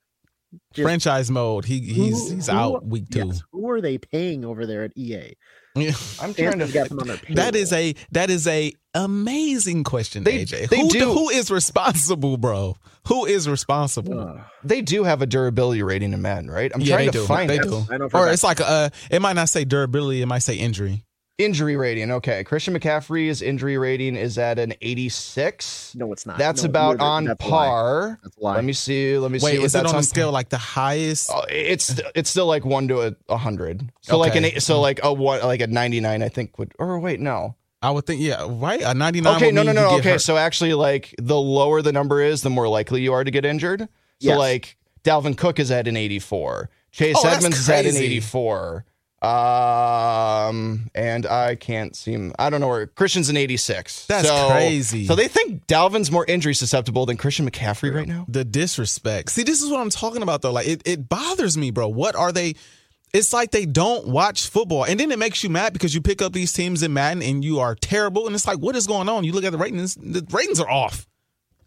just 0.74 0.84
Franchise 0.84 1.30
mode. 1.32 1.66
He 1.66 1.80
he's 1.80 2.30
who- 2.30 2.36
he's 2.36 2.48
who- 2.48 2.54
out 2.58 2.86
week 2.86 3.10
two. 3.10 3.28
yes, 3.28 3.44
who 3.52 3.70
are 3.70 3.80
they 3.80 3.98
paying 4.00 4.44
over 4.44 4.66
there 4.66 4.84
at 4.84 4.92
EA? 4.98 5.34
I'm 5.76 6.34
trying 6.34 6.34
Panthers 6.36 6.68
to. 6.72 6.74
got 6.74 6.90
them 6.90 7.00
on 7.00 7.08
their 7.08 7.20
That 7.32 7.56
is 7.56 7.74
a 7.74 7.96
that 8.12 8.30
is 8.30 8.46
a 8.48 8.74
amazing 8.94 9.84
question, 9.84 10.24
They- 10.24 10.46
AJ. 10.46 10.70
they 10.70 10.78
who, 10.80 10.90
do- 10.90 11.12
who 11.14 11.30
is 11.30 11.50
responsible, 11.50 12.38
bro? 12.38 12.78
Who 13.08 13.26
is 13.26 13.50
responsible? 13.50 14.20
Ugh. 14.20 14.40
They 14.64 14.82
do 14.82 15.04
have 15.04 15.22
a 15.22 15.26
durability 15.26 15.84
rating 15.84 16.14
in 16.14 16.22
Madden, 16.22 16.50
right? 16.50 16.72
I'm 16.74 16.82
yeah, 16.82 16.96
trying 16.96 17.06
they 17.08 17.12
to 17.12 17.18
do. 17.20 17.26
find 17.26 17.50
they 17.50 17.58
it. 17.58 17.64
do. 17.64 17.84
I 17.90 17.98
know 17.98 18.10
Or 18.14 18.30
it's 18.30 18.44
like 18.44 18.62
uh, 18.62 18.90
it 19.12 19.22
might 19.22 19.34
not 19.36 19.50
say 19.50 19.66
durability. 19.66 20.22
It 20.22 20.26
might 20.28 20.40
say 20.44 20.56
injury. 20.56 21.04
Injury 21.40 21.76
rating. 21.76 22.12
Okay. 22.12 22.44
Christian 22.44 22.78
McCaffrey's 22.78 23.42
injury 23.42 23.78
rating 23.78 24.16
is 24.16 24.38
at 24.38 24.60
an 24.60 24.74
86. 24.82 25.96
No, 25.96 26.14
it's 26.14 26.28
not. 26.28 26.38
That's 26.38 26.62
no, 26.62 26.70
about 26.70 26.98
no, 26.98 27.06
on 27.06 27.24
that's 27.26 27.44
par. 27.44 28.20
Let 28.38 28.64
me 28.64 28.74
see. 28.74 29.18
Let 29.18 29.32
me 29.32 29.40
Wait, 29.42 29.54
see. 29.54 29.58
Wait, 29.58 29.66
is 29.66 29.74
it 29.74 29.86
on 29.86 29.96
a 29.96 30.04
scale 30.04 30.28
par. 30.28 30.34
like 30.34 30.50
the 30.50 30.60
highest? 30.60 31.32
Oh, 31.34 31.44
it's 31.50 32.00
it's 32.14 32.30
still 32.30 32.46
like 32.46 32.66
one 32.66 32.88
to 32.90 33.02
a 33.02 33.16
100. 33.28 33.92
So 34.02 34.22
okay. 34.22 34.30
like 34.30 34.54
an 34.54 34.62
so 34.62 34.80
like 34.80 35.00
a 35.04 35.12
one. 35.12 35.42
like 35.42 35.62
a 35.62 35.68
99 35.68 36.22
I 36.22 36.30
think 36.30 36.60
would 36.60 36.74
or 36.78 37.00
wait, 37.00 37.20
no. 37.20 37.56
I 37.82 37.92
would 37.92 38.06
think, 38.06 38.22
yeah, 38.22 38.46
right? 38.48 38.82
A 38.82 38.94
99. 38.94 39.36
Okay, 39.36 39.52
no, 39.52 39.62
no, 39.62 39.74
no. 39.74 39.98
Okay, 39.98 40.12
hurt. 40.12 40.22
so 40.22 40.38
actually, 40.38 40.74
like, 40.74 41.14
the 41.18 41.38
lower 41.38 41.82
the 41.82 41.92
number 41.92 42.22
is, 42.22 42.42
the 42.42 42.50
more 42.50 42.70
likely 42.70 43.02
you 43.02 43.12
are 43.12 43.26
to 43.26 43.30
get 43.30 43.44
injured. 43.44 43.82
So, 43.82 43.88
yes. 44.20 44.38
like, 44.38 44.78
Dalvin 45.04 45.38
Cook 45.38 45.60
is 45.60 45.70
at 45.70 45.86
an 45.90 45.98
84. 45.98 46.70
Chase 46.92 47.18
oh, 47.20 47.28
Edmonds 47.28 47.60
is 47.60 47.70
at 47.70 47.86
an 47.86 47.98
84. 47.98 48.86
Um, 49.24 50.90
and 50.94 51.26
I 51.26 51.56
can't 51.56 51.96
seem. 51.96 52.34
I 52.38 52.50
don't 52.50 52.62
know 52.62 52.68
where 52.68 52.88
Christian's 52.88 53.30
in 53.30 53.38
eighty 53.38 53.58
six. 53.58 54.06
That's 54.06 54.30
crazy. 54.52 55.06
So 55.06 55.16
they 55.16 55.28
think 55.28 55.66
Dalvin's 55.68 56.12
more 56.12 56.26
injury 56.26 56.54
susceptible 56.54 57.06
than 57.06 57.18
Christian 57.18 57.50
McCaffrey 57.50 57.94
right 57.94 58.08
now. 58.08 58.26
the 58.28 58.44
disrespect. 58.44 59.30
See, 59.32 59.44
this 59.44 59.62
is 59.62 59.70
what 59.72 59.80
I'm 59.80 59.90
talking 59.90 60.22
about 60.22 60.42
though. 60.42 60.52
Like 60.52 60.68
it, 60.68 60.82
it 60.86 61.08
bothers 61.10 61.58
me, 61.58 61.72
bro. 61.72 61.88
What 61.88 62.16
are 62.16 62.32
they? 62.32 62.56
It's 63.14 63.32
like 63.32 63.52
they 63.52 63.66
don't 63.68 64.08
watch 64.08 64.50
football, 64.50 64.84
and 64.86 65.00
then 65.00 65.12
it 65.12 65.20
makes 65.20 65.44
you 65.44 65.50
mad 65.50 65.72
because 65.74 65.94
you 65.94 66.02
pick 66.02 66.22
up 66.22 66.34
these 66.34 66.52
teams 66.52 66.82
in 66.82 66.94
Madden 66.94 67.22
and 67.22 67.46
you 67.46 67.60
are 67.60 67.76
terrible. 67.76 68.26
And 68.26 68.36
it's 68.36 68.48
like, 68.48 68.58
what 68.58 68.76
is 68.76 68.88
going 68.88 69.08
on? 69.08 69.24
You 69.24 69.34
look 69.34 69.44
at 69.44 69.52
the 69.52 69.58
ratings; 69.58 69.96
the 69.96 70.26
ratings 70.32 70.60
are 70.60 70.70
off. 70.70 71.08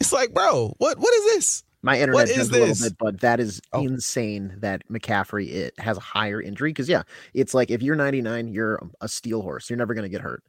It's 0.01 0.13
like, 0.13 0.35
bro, 0.35 0.75
what 0.79 0.99
what 0.99 1.15
is 1.15 1.25
this? 1.37 1.63
My 1.83 2.01
internet 2.01 2.29
is 2.29 2.49
a 2.49 2.53
little 2.53 2.75
bit, 2.75 2.97
but 2.99 3.21
that 3.21 3.39
is 3.39 3.61
Oh. 3.73 3.83
insane 3.83 4.57
that 4.61 4.83
McCaffrey 4.91 5.49
it 5.53 5.75
has 5.79 5.97
a 5.97 6.01
higher 6.01 6.41
injury 6.41 6.71
because 6.71 6.89
yeah, 6.89 7.03
it's 7.35 7.55
like 7.55 7.71
if 7.71 7.83
you're 7.83 7.97
99, 7.97 8.49
you're 8.49 8.81
a 9.01 9.09
steel 9.09 9.43
horse. 9.43 9.71
You're 9.71 9.77
never 9.77 9.95
gonna 9.95 10.09
get 10.09 10.21
hurt. 10.23 10.43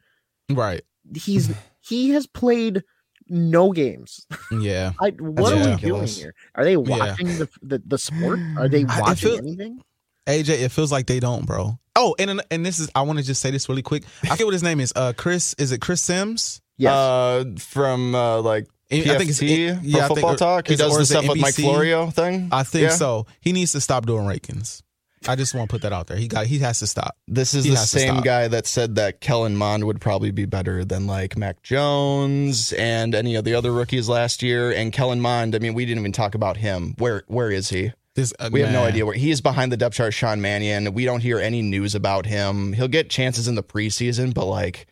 Right? 0.50 0.82
He's 1.14 1.50
he 1.80 2.10
has 2.10 2.26
played 2.26 2.82
no 3.28 3.72
games. 3.72 4.26
Yeah. 4.50 4.92
I, 5.00 5.10
what 5.10 5.52
are 5.52 5.70
we 5.70 5.76
doing 5.76 6.06
here? 6.06 6.34
Are 6.54 6.64
they 6.64 6.76
watching 6.76 7.26
the, 7.38 7.48
the 7.62 7.82
the 7.86 7.98
sport? 7.98 8.40
Are 8.56 8.68
they 8.68 8.84
watching 8.84 9.14
feel- 9.16 9.38
anything? 9.38 9.82
AJ, 10.26 10.60
it 10.62 10.68
feels 10.72 10.92
like 10.92 11.06
they 11.06 11.20
don't, 11.20 11.46
bro. 11.46 11.78
Oh, 11.96 12.14
and 12.18 12.42
and 12.50 12.64
this 12.66 12.78
is 12.78 12.90
I 12.94 13.02
want 13.02 13.18
to 13.18 13.24
just 13.24 13.40
say 13.40 13.50
this 13.50 13.68
really 13.68 13.82
quick. 13.82 14.04
I 14.24 14.28
forget 14.28 14.46
what 14.46 14.52
his 14.52 14.62
name 14.62 14.78
is. 14.80 14.92
Uh, 14.94 15.12
Chris. 15.16 15.54
Is 15.58 15.72
it 15.72 15.80
Chris 15.80 16.02
Simms? 16.02 16.60
Yes. 16.76 16.92
Uh, 16.92 17.44
from 17.58 18.14
uh, 18.14 18.40
like 18.42 18.66
I 18.90 19.00
think 19.02 19.30
it's- 19.30 19.42
yeah, 19.42 19.72
I 19.72 20.08
think- 20.08 20.08
Football 20.08 20.36
Talk. 20.36 20.68
He 20.68 20.76
does 20.76 20.96
the 20.96 21.04
stuff 21.06 21.28
with 21.28 21.38
Mike? 21.40 21.54
Florio 21.54 22.10
thing. 22.10 22.48
I 22.52 22.62
think 22.62 22.84
Yeah. 22.84 22.96
so. 22.96 23.26
He 23.40 23.52
needs 23.52 23.72
to 23.72 23.80
stop 23.80 24.06
doing 24.06 24.24
Rakins. 24.24 24.82
I 25.26 25.34
just 25.34 25.52
want 25.52 25.68
to 25.68 25.74
put 25.74 25.82
that 25.82 25.92
out 25.92 26.06
there. 26.06 26.16
He 26.16 26.28
got 26.28 26.46
he 26.46 26.60
has 26.60 26.78
to 26.78 26.86
stop. 26.86 27.16
This 27.26 27.52
is 27.52 27.64
He 27.64 27.70
the 27.72 27.76
same 27.76 28.20
guy 28.20 28.46
that 28.48 28.68
said 28.68 28.94
that 28.94 29.20
Kellen 29.20 29.56
Mond 29.56 29.82
would 29.84 30.00
probably 30.00 30.30
be 30.30 30.44
better 30.46 30.84
than 30.84 31.08
like 31.08 31.36
Mac 31.36 31.60
Jones 31.64 32.72
and 32.72 33.14
any 33.14 33.34
of 33.34 33.44
the 33.44 33.54
other 33.54 33.72
rookies 33.72 34.08
last 34.08 34.42
year. 34.44 34.70
And 34.70 34.92
Kellen 34.92 35.20
Mond, 35.20 35.54
I 35.54 35.58
mean, 35.58 35.74
we 35.74 35.84
didn't 35.84 36.00
even 36.00 36.12
talk 36.12 36.34
about 36.36 36.56
him. 36.56 36.94
Where 36.98 37.24
where 37.26 37.50
is 37.50 37.68
he? 37.70 37.92
This 38.14 38.32
uh, 38.38 38.48
We 38.52 38.60
have 38.60 38.72
no 38.72 38.84
idea 38.84 39.04
where 39.06 39.14
he 39.14 39.30
is 39.30 39.40
behind 39.40 39.70
the 39.72 39.76
depth 39.76 39.96
chart. 39.96 40.14
Sean 40.14 40.40
Mannion. 40.40 40.94
We 40.94 41.04
don't 41.04 41.20
hear 41.20 41.38
any 41.38 41.62
news 41.62 41.94
about 41.96 42.26
him. 42.26 42.72
He'll 42.72 42.88
get 42.88 43.10
chances 43.10 43.48
in 43.48 43.54
the 43.56 43.62
preseason, 43.62 44.32
but 44.32 44.46
like, 44.46 44.86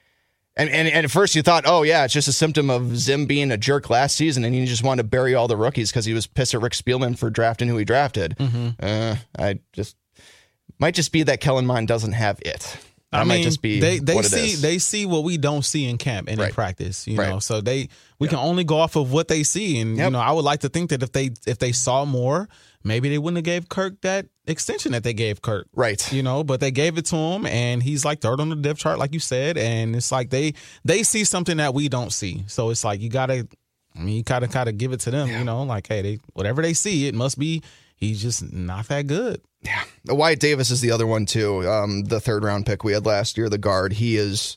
and 0.56 0.70
and, 0.70 0.88
and 0.88 1.04
at 1.04 1.10
first 1.10 1.34
you 1.34 1.42
thought, 1.42 1.64
oh 1.66 1.82
yeah, 1.82 2.04
it's 2.04 2.14
just 2.14 2.28
a 2.28 2.32
symptom 2.32 2.70
of 2.70 2.96
Zim 2.96 3.26
being 3.26 3.50
a 3.50 3.56
jerk 3.56 3.90
last 3.90 4.16
season, 4.16 4.44
and 4.44 4.54
he 4.54 4.64
just 4.66 4.82
wanted 4.82 5.02
to 5.02 5.08
bury 5.08 5.34
all 5.34 5.48
the 5.48 5.56
rookies 5.56 5.90
because 5.90 6.04
he 6.04 6.14
was 6.14 6.26
pissed 6.26 6.54
at 6.54 6.60
Rick 6.62 6.72
Spielman 6.72 7.18
for 7.18 7.30
drafting 7.30 7.68
who 7.68 7.76
he 7.76 7.84
drafted. 7.84 8.36
Mm-hmm. 8.38 8.68
Uh, 8.80 9.16
I 9.38 9.58
just 9.72 9.96
might 10.78 10.94
just 10.94 11.12
be 11.12 11.22
that 11.24 11.40
Kellen 11.40 11.66
Mond 11.66 11.88
doesn't 11.88 12.12
have 12.12 12.38
it. 12.42 12.78
That 13.12 13.20
I 13.20 13.24
might 13.24 13.34
mean, 13.36 13.44
just 13.44 13.62
be 13.62 13.78
they 13.80 13.98
they 14.00 14.14
what 14.14 14.24
it 14.24 14.30
see 14.30 14.46
is. 14.52 14.62
they 14.62 14.78
see 14.78 15.06
what 15.06 15.22
we 15.24 15.36
don't 15.38 15.64
see 15.64 15.88
in 15.88 15.96
camp 15.96 16.28
and 16.28 16.38
Right. 16.38 16.48
in 16.48 16.54
practice, 16.54 17.06
you 17.06 17.16
Right. 17.16 17.28
know. 17.30 17.38
So 17.38 17.60
they 17.60 17.88
we 18.18 18.26
can 18.26 18.38
only 18.38 18.64
go 18.64 18.78
off 18.78 18.96
of 18.96 19.12
what 19.12 19.28
they 19.28 19.42
see, 19.44 19.78
and 19.80 19.96
you 19.96 20.10
know, 20.10 20.18
I 20.18 20.32
would 20.32 20.44
like 20.44 20.60
to 20.60 20.68
think 20.68 20.90
that 20.90 21.02
if 21.02 21.12
they 21.12 21.30
if 21.46 21.58
they 21.58 21.70
saw 21.72 22.04
more, 22.04 22.48
maybe 22.86 23.08
they 23.08 23.18
wouldn't 23.18 23.36
have 23.38 23.44
gave 23.44 23.68
Kirk 23.68 24.00
that 24.02 24.26
extension 24.46 24.92
that 24.92 25.02
they 25.02 25.12
gave 25.12 25.42
Kirk. 25.42 25.66
right. 25.74 26.12
You 26.12 26.22
know, 26.22 26.44
but 26.44 26.60
they 26.60 26.70
gave 26.70 26.96
it 26.98 27.06
to 27.06 27.16
him, 27.16 27.46
and 27.46 27.82
he's 27.82 28.04
like 28.04 28.20
third 28.20 28.40
on 28.40 28.48
the 28.48 28.56
depth 28.56 28.78
chart, 28.78 28.98
like 28.98 29.12
you 29.12 29.20
said, 29.20 29.58
and 29.58 29.94
it's 29.96 30.12
like 30.12 30.30
they 30.30 30.54
they 30.84 31.02
see 31.02 31.24
something 31.24 31.56
that 31.58 31.74
we 31.74 31.88
don't 31.88 32.12
see. 32.12 32.44
So 32.46 32.70
it's 32.70 32.84
like 32.84 33.00
you 33.00 33.10
gotta, 33.10 33.46
I 33.94 33.98
mean, 33.98 34.16
you 34.16 34.22
gotta 34.22 34.48
kind 34.48 34.68
of 34.68 34.78
give 34.78 34.92
it 34.92 35.00
to 35.00 35.10
them. 35.10 35.28
You 35.28 35.44
know, 35.44 35.62
like 35.64 35.86
hey, 35.88 36.02
they 36.02 36.18
whatever 36.32 36.62
they 36.62 36.74
see, 36.74 37.08
it 37.08 37.14
must 37.14 37.38
be 37.38 37.62
he's 37.96 38.22
just 38.22 38.52
not 38.52 38.88
that 38.88 39.06
good. 39.06 39.40
Yeah. 39.62 39.82
Wyatt 40.06 40.38
Davis 40.38 40.70
is 40.70 40.80
the 40.80 40.92
other 40.92 41.06
one 41.06 41.26
too. 41.26 41.68
Um, 41.68 42.04
the 42.04 42.20
third 42.20 42.44
round 42.44 42.66
pick 42.66 42.84
we 42.84 42.92
had 42.92 43.04
last 43.04 43.36
year, 43.36 43.48
the 43.48 43.58
guard. 43.58 43.94
He 43.94 44.16
is. 44.16 44.56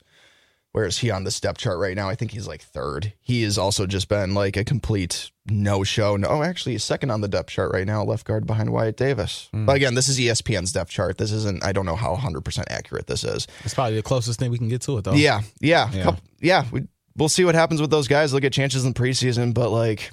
Where 0.79 0.87
is 0.87 0.99
he 0.99 1.11
on 1.11 1.25
the 1.25 1.31
step 1.31 1.57
chart 1.57 1.77
right 1.77 1.93
now? 1.93 2.07
I 2.07 2.15
think 2.15 2.31
he's 2.31 2.47
like 2.47 2.61
third. 2.61 3.11
He 3.19 3.43
has 3.43 3.57
also 3.57 3.85
just 3.85 4.07
been 4.07 4.33
like 4.33 4.55
a 4.55 4.63
complete 4.63 5.29
no 5.45 5.83
show. 5.83 6.15
No, 6.15 6.29
oh, 6.29 6.41
actually, 6.41 6.71
he's 6.71 6.85
second 6.85 7.11
on 7.11 7.19
the 7.19 7.27
depth 7.27 7.49
chart 7.49 7.73
right 7.73 7.85
now, 7.85 8.01
left 8.01 8.25
guard 8.25 8.47
behind 8.47 8.71
Wyatt 8.71 8.95
Davis. 8.95 9.49
Hmm. 9.51 9.65
But 9.65 9.75
again, 9.75 9.95
this 9.95 10.07
is 10.07 10.17
ESPN's 10.17 10.71
depth 10.71 10.89
chart. 10.89 11.17
This 11.17 11.33
isn't. 11.33 11.65
I 11.65 11.73
don't 11.73 11.85
know 11.85 11.97
how 11.97 12.11
100 12.11 12.45
percent 12.45 12.69
accurate 12.71 13.07
this 13.07 13.25
is. 13.25 13.45
It's 13.65 13.73
probably 13.73 13.97
the 13.97 14.03
closest 14.03 14.39
thing 14.39 14.51
we 14.51 14.57
can 14.57 14.69
get 14.69 14.79
to 14.83 14.97
it, 14.97 15.03
though. 15.03 15.11
Yeah, 15.15 15.41
yeah, 15.59 15.91
Yeah. 15.91 15.97
yeah. 15.97 16.15
yeah 16.39 16.65
we, 16.71 16.87
we'll 17.17 17.27
see 17.27 17.43
what 17.43 17.55
happens 17.55 17.81
with 17.81 17.89
those 17.91 18.07
guys. 18.07 18.31
They'll 18.31 18.39
get 18.39 18.53
chances 18.53 18.85
in 18.85 18.93
preseason, 18.93 19.53
but 19.53 19.71
like, 19.71 20.11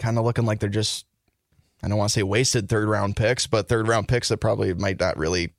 kind 0.00 0.18
of 0.18 0.24
looking 0.24 0.46
like 0.46 0.58
they're 0.58 0.68
just. 0.68 1.06
I 1.80 1.86
don't 1.86 1.96
want 1.98 2.08
to 2.10 2.12
say 2.14 2.24
wasted 2.24 2.68
third 2.68 2.88
round 2.88 3.14
picks, 3.14 3.46
but 3.46 3.68
third 3.68 3.86
round 3.86 4.08
picks 4.08 4.30
that 4.30 4.38
probably 4.38 4.74
might 4.74 4.98
not 4.98 5.16
really 5.16 5.52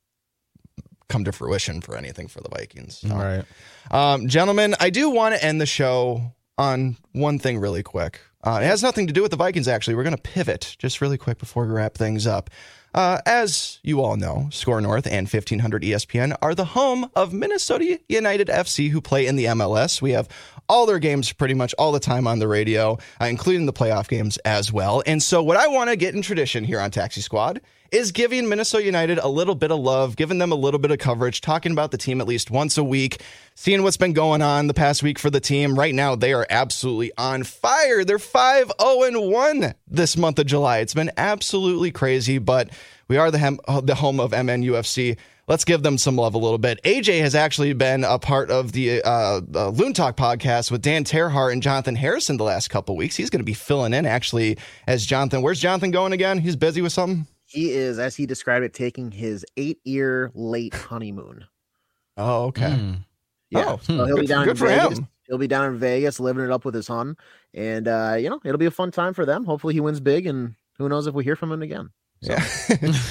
come 1.10 1.24
to 1.24 1.32
fruition 1.32 1.82
for 1.82 1.95
anything 1.95 2.28
for 2.28 2.41
the 2.41 2.49
Vikings. 2.49 2.99
So, 2.99 3.12
All 3.12 3.18
right. 3.18 3.45
um, 3.91 4.28
gentlemen, 4.28 4.76
I 4.80 4.89
do 4.89 5.10
want 5.10 5.36
to 5.36 5.43
end 5.43 5.62
the 5.62 5.66
show 5.66 6.34
on 6.58 6.97
one 7.14 7.39
thing 7.39 7.60
really 7.60 7.84
quick. 7.84 8.20
Uh, 8.43 8.60
it 8.62 8.66
has 8.66 8.84
nothing 8.84 9.08
to 9.08 9.14
do 9.14 9.22
with 9.22 9.32
the 9.32 9.38
Vikings, 9.38 9.68
actually. 9.68 9.95
We're 9.95 10.03
going 10.03 10.16
to 10.16 10.22
pivot 10.22 10.76
just 10.80 11.01
really 11.01 11.18
quick 11.18 11.38
before 11.38 11.66
we 11.66 11.74
wrap 11.74 11.95
things 11.95 12.26
up. 12.28 12.49
Uh, 12.94 13.20
as 13.26 13.80
you 13.84 14.02
all 14.02 14.16
know, 14.16 14.48
SKOR 14.52 14.82
North 14.82 15.06
and 15.06 15.28
1500 15.28 15.84
ESPN 15.84 16.36
are 16.42 16.56
the 16.56 16.66
home 16.66 17.10
of 17.16 17.34
Minnesota 17.34 18.00
United 18.10 18.48
FC, 18.48 18.90
who 18.90 19.02
play 19.02 19.28
in 19.28 19.36
the 19.36 19.46
MLS. 19.46 20.02
We 20.02 20.12
have 20.12 20.28
all 20.70 20.86
their 20.86 21.00
games 21.00 21.32
pretty 21.32 21.54
much 21.54 21.74
all 21.78 21.92
the 21.92 22.00
time 22.00 22.28
on 22.28 22.40
the 22.40 22.48
radio, 22.48 22.98
uh, 23.22 23.26
including 23.26 23.66
the 23.66 23.74
playoff 23.74 24.08
games 24.08 24.38
as 24.38 24.72
well. 24.72 25.04
And 25.06 25.22
so, 25.22 25.44
what 25.44 25.58
I 25.58 25.68
want 25.68 25.90
to 25.90 25.96
get 25.96 26.16
in 26.16 26.22
tradition 26.22 26.64
here 26.64 26.80
on 26.80 26.92
Taxi 26.92 27.22
Squad 27.22 27.62
is 27.92 28.12
giving 28.12 28.50
Minnesota 28.50 28.84
United 28.84 29.18
a 29.18 29.28
little 29.28 29.56
bit 29.56 29.72
of 29.72 29.80
love, 29.80 30.16
giving 30.16 30.40
them 30.40 30.52
a 30.52 30.56
little 30.56 30.80
bit 30.80 30.92
of 30.92 31.00
coverage, 31.00 31.42
talking 31.42 31.72
about 31.72 31.92
the 31.92 31.98
team 31.98 32.20
at 32.20 32.28
least 32.28 32.52
once 32.52 32.78
a 32.78 32.84
week, 32.84 33.22
seeing 33.56 33.84
what's 33.84 33.98
been 33.98 34.14
going 34.14 34.42
on 34.42 34.68
the 34.68 34.74
past 34.74 35.04
week 35.04 35.18
for 35.18 35.30
the 35.30 35.40
team. 35.40 35.78
Right 35.78 35.96
now, 35.96 36.16
they 36.16 36.34
are 36.34 36.46
absolutely 36.50 37.12
on 37.18 37.44
fire. 37.44 38.04
They're 38.04 38.20
5 38.20 38.72
0 38.82 39.22
1 39.22 39.74
this 39.88 40.18
month 40.18 40.40
of 40.40 40.46
July. 40.46 40.80
It's 40.80 40.94
been 40.94 41.12
absolutely 41.18 41.92
crazy, 41.92 42.40
but 42.40 42.70
we 43.08 43.18
are 43.18 43.32
the, 43.32 43.38
hem- 43.38 43.60
the 43.84 43.96
home 43.96 44.20
of 44.20 44.32
MNUFC. 44.32 45.18
Let's 45.48 45.64
give 45.64 45.82
them 45.82 45.98
some 45.98 46.18
love 46.18 46.34
a 46.34 46.38
little 46.38 46.58
bit. 46.58 46.82
AJ 46.84 47.22
has 47.22 47.34
actually 47.34 47.72
been 47.74 48.04
a 48.04 48.20
part 48.20 48.52
of 48.52 48.74
the 48.74 49.02
uh, 49.02 49.40
uh, 49.56 49.70
Loon 49.70 49.94
Talk 49.94 50.18
podcast 50.18 50.72
with 50.72 50.82
Dan 50.82 51.06
Terhart 51.06 51.54
and 51.54 51.64
Jonathan 51.64 51.96
Harrison 51.96 52.36
the 52.36 52.44
last 52.44 52.70
couple 52.70 52.98
weeks. 52.98 53.16
He's 53.16 53.30
going 53.30 53.40
to 53.40 53.46
be 53.46 53.54
filling 53.54 53.94
in 53.94 54.06
actually 54.06 54.58
as 54.88 55.06
Jonathan. 55.06 55.42
Where's 55.42 55.62
Jonathan 55.62 55.92
going 55.92 56.12
again? 56.12 56.40
He's 56.40 56.58
busy 56.58 56.82
with 56.82 56.92
something. 56.92 57.28
He 57.46 57.72
is, 57.72 57.98
as 57.98 58.14
he 58.18 58.26
described 58.26 58.66
it, 58.66 58.74
taking 58.74 59.10
his 59.10 59.46
eight 59.56 59.80
year 59.86 60.32
late 60.36 60.74
honeymoon. 60.74 61.46
Oh, 62.18 62.46
okay. 62.48 62.72
Mm. 62.72 63.06
Yeah, 63.50 63.64
Oh, 63.70 63.80
so 63.82 63.94
he'll 64.06 64.16
good 64.16 64.22
be 64.22 64.28
down 64.28 64.44
good 64.44 64.52
in 64.52 64.58
for 64.58 64.68
Vegas. 64.68 64.98
him. 65.00 65.08
He'll 65.28 65.38
be 65.38 65.48
down 65.48 65.72
in 65.72 65.78
Vegas, 65.78 66.20
living 66.20 66.44
it 66.44 66.52
up 66.52 66.66
with 66.66 66.76
his 66.76 66.88
hun, 66.90 67.16
and 67.54 67.88
uh, 67.88 68.18
you 68.20 68.30
know 68.30 68.42
it'll 68.44 68.58
be 68.58 68.66
a 68.66 68.72
fun 68.72 68.92
time 68.92 69.14
for 69.14 69.26
them. 69.26 69.46
Hopefully, 69.46 69.74
he 69.74 69.80
wins 69.80 70.02
big, 70.02 70.26
and 70.26 70.56
who 70.78 70.90
knows 70.90 71.08
if 71.08 71.14
we 71.14 71.24
hear 71.24 71.38
from 71.38 71.54
him 71.54 71.62
again. 71.62 71.92
Yeah. 72.22 72.43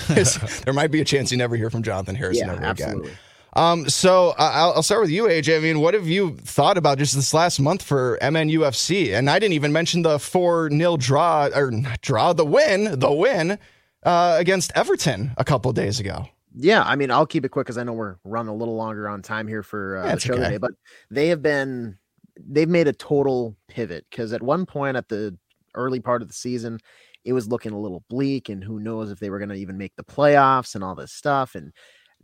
there 0.65 0.75
might 0.75 0.91
be 0.91 1.01
a 1.01 1.05
chance 1.05 1.31
you 1.31 1.37
never 1.37 1.57
hear 1.57 1.71
from 1.71 1.83
Jonathan 1.83 2.15
Harrison 2.15 2.49
yeah, 2.49 2.55
ever 2.55 2.65
absolutely. 2.65 3.09
again. 3.09 3.19
Um, 3.57 3.89
so 3.89 4.31
uh, 4.31 4.51
I'll, 4.53 4.73
I'll 4.75 4.83
start 4.83 5.01
with 5.01 5.11
you, 5.11 5.25
AJ. 5.25 5.57
I 5.57 5.61
mean, 5.61 5.81
what 5.81 5.95
have 5.95 6.07
you 6.07 6.37
thought 6.37 6.77
about 6.77 6.99
just 6.99 7.15
this 7.15 7.33
last 7.33 7.59
month 7.59 7.83
for 7.83 8.19
MNUFC? 8.21 9.15
And 9.15 9.31
I 9.31 9.39
didn't 9.39 9.55
even 9.55 9.73
mention 9.73 10.03
the 10.03 10.19
4 10.19 10.71
0 10.71 10.97
draw, 10.99 11.49
or 11.55 11.73
draw, 12.03 12.35
the 12.35 12.45
win, 12.45 12.99
the 12.99 13.11
win 13.11 13.59
uh, 14.03 14.37
against 14.39 14.73
Everton 14.75 15.33
a 15.39 15.45
couple 15.45 15.73
days 15.73 15.99
ago. 15.99 16.29
Yeah, 16.55 16.83
I 16.83 16.97
mean, 16.97 17.11
I'll 17.11 17.27
keep 17.27 17.47
it 17.47 17.49
quick 17.49 17.67
because 17.67 17.79
I 17.79 17.83
know 17.83 17.95
we're 17.95 18.17
running 18.25 18.51
a 18.51 18.55
little 18.55 18.77
longer 18.77 19.09
on 19.09 19.23
time 19.23 19.49
here 19.49 19.63
for 19.63 19.99
uh, 19.99 20.07
Yeah, 20.07 20.15
the 20.15 20.21
show 20.21 20.35
okay. 20.35 20.43
today. 20.45 20.57
But 20.59 20.73
they 21.11 21.29
have 21.29 21.43
been, 21.43 21.97
they've 22.39 22.69
made 22.69 22.89
a 22.89 22.93
total 22.93 23.57
pivot 23.69 24.05
because 24.11 24.35
at 24.35 24.43
one 24.43 24.67
point 24.67 24.99
at 24.99 25.09
the 25.09 25.37
early 25.75 26.01
part 26.01 26.21
of 26.21 26.29
the 26.29 26.35
season, 26.35 26.79
it 27.27 27.33
was 27.33 27.49
looking 27.49 27.73
a 27.73 27.79
little 27.79 28.05
bleak, 28.09 28.49
and 28.49 28.63
who 28.63 28.79
knows 28.79 29.11
if 29.11 29.19
they 29.19 29.31
were 29.31 29.39
going 29.39 29.49
to 29.51 29.57
even 29.57 29.77
make 29.77 29.95
the 29.97 30.05
playoffs 30.05 30.75
and 30.75 30.85
all 30.85 30.95
this 30.95 31.13
stuff. 31.13 31.55
And 31.55 31.73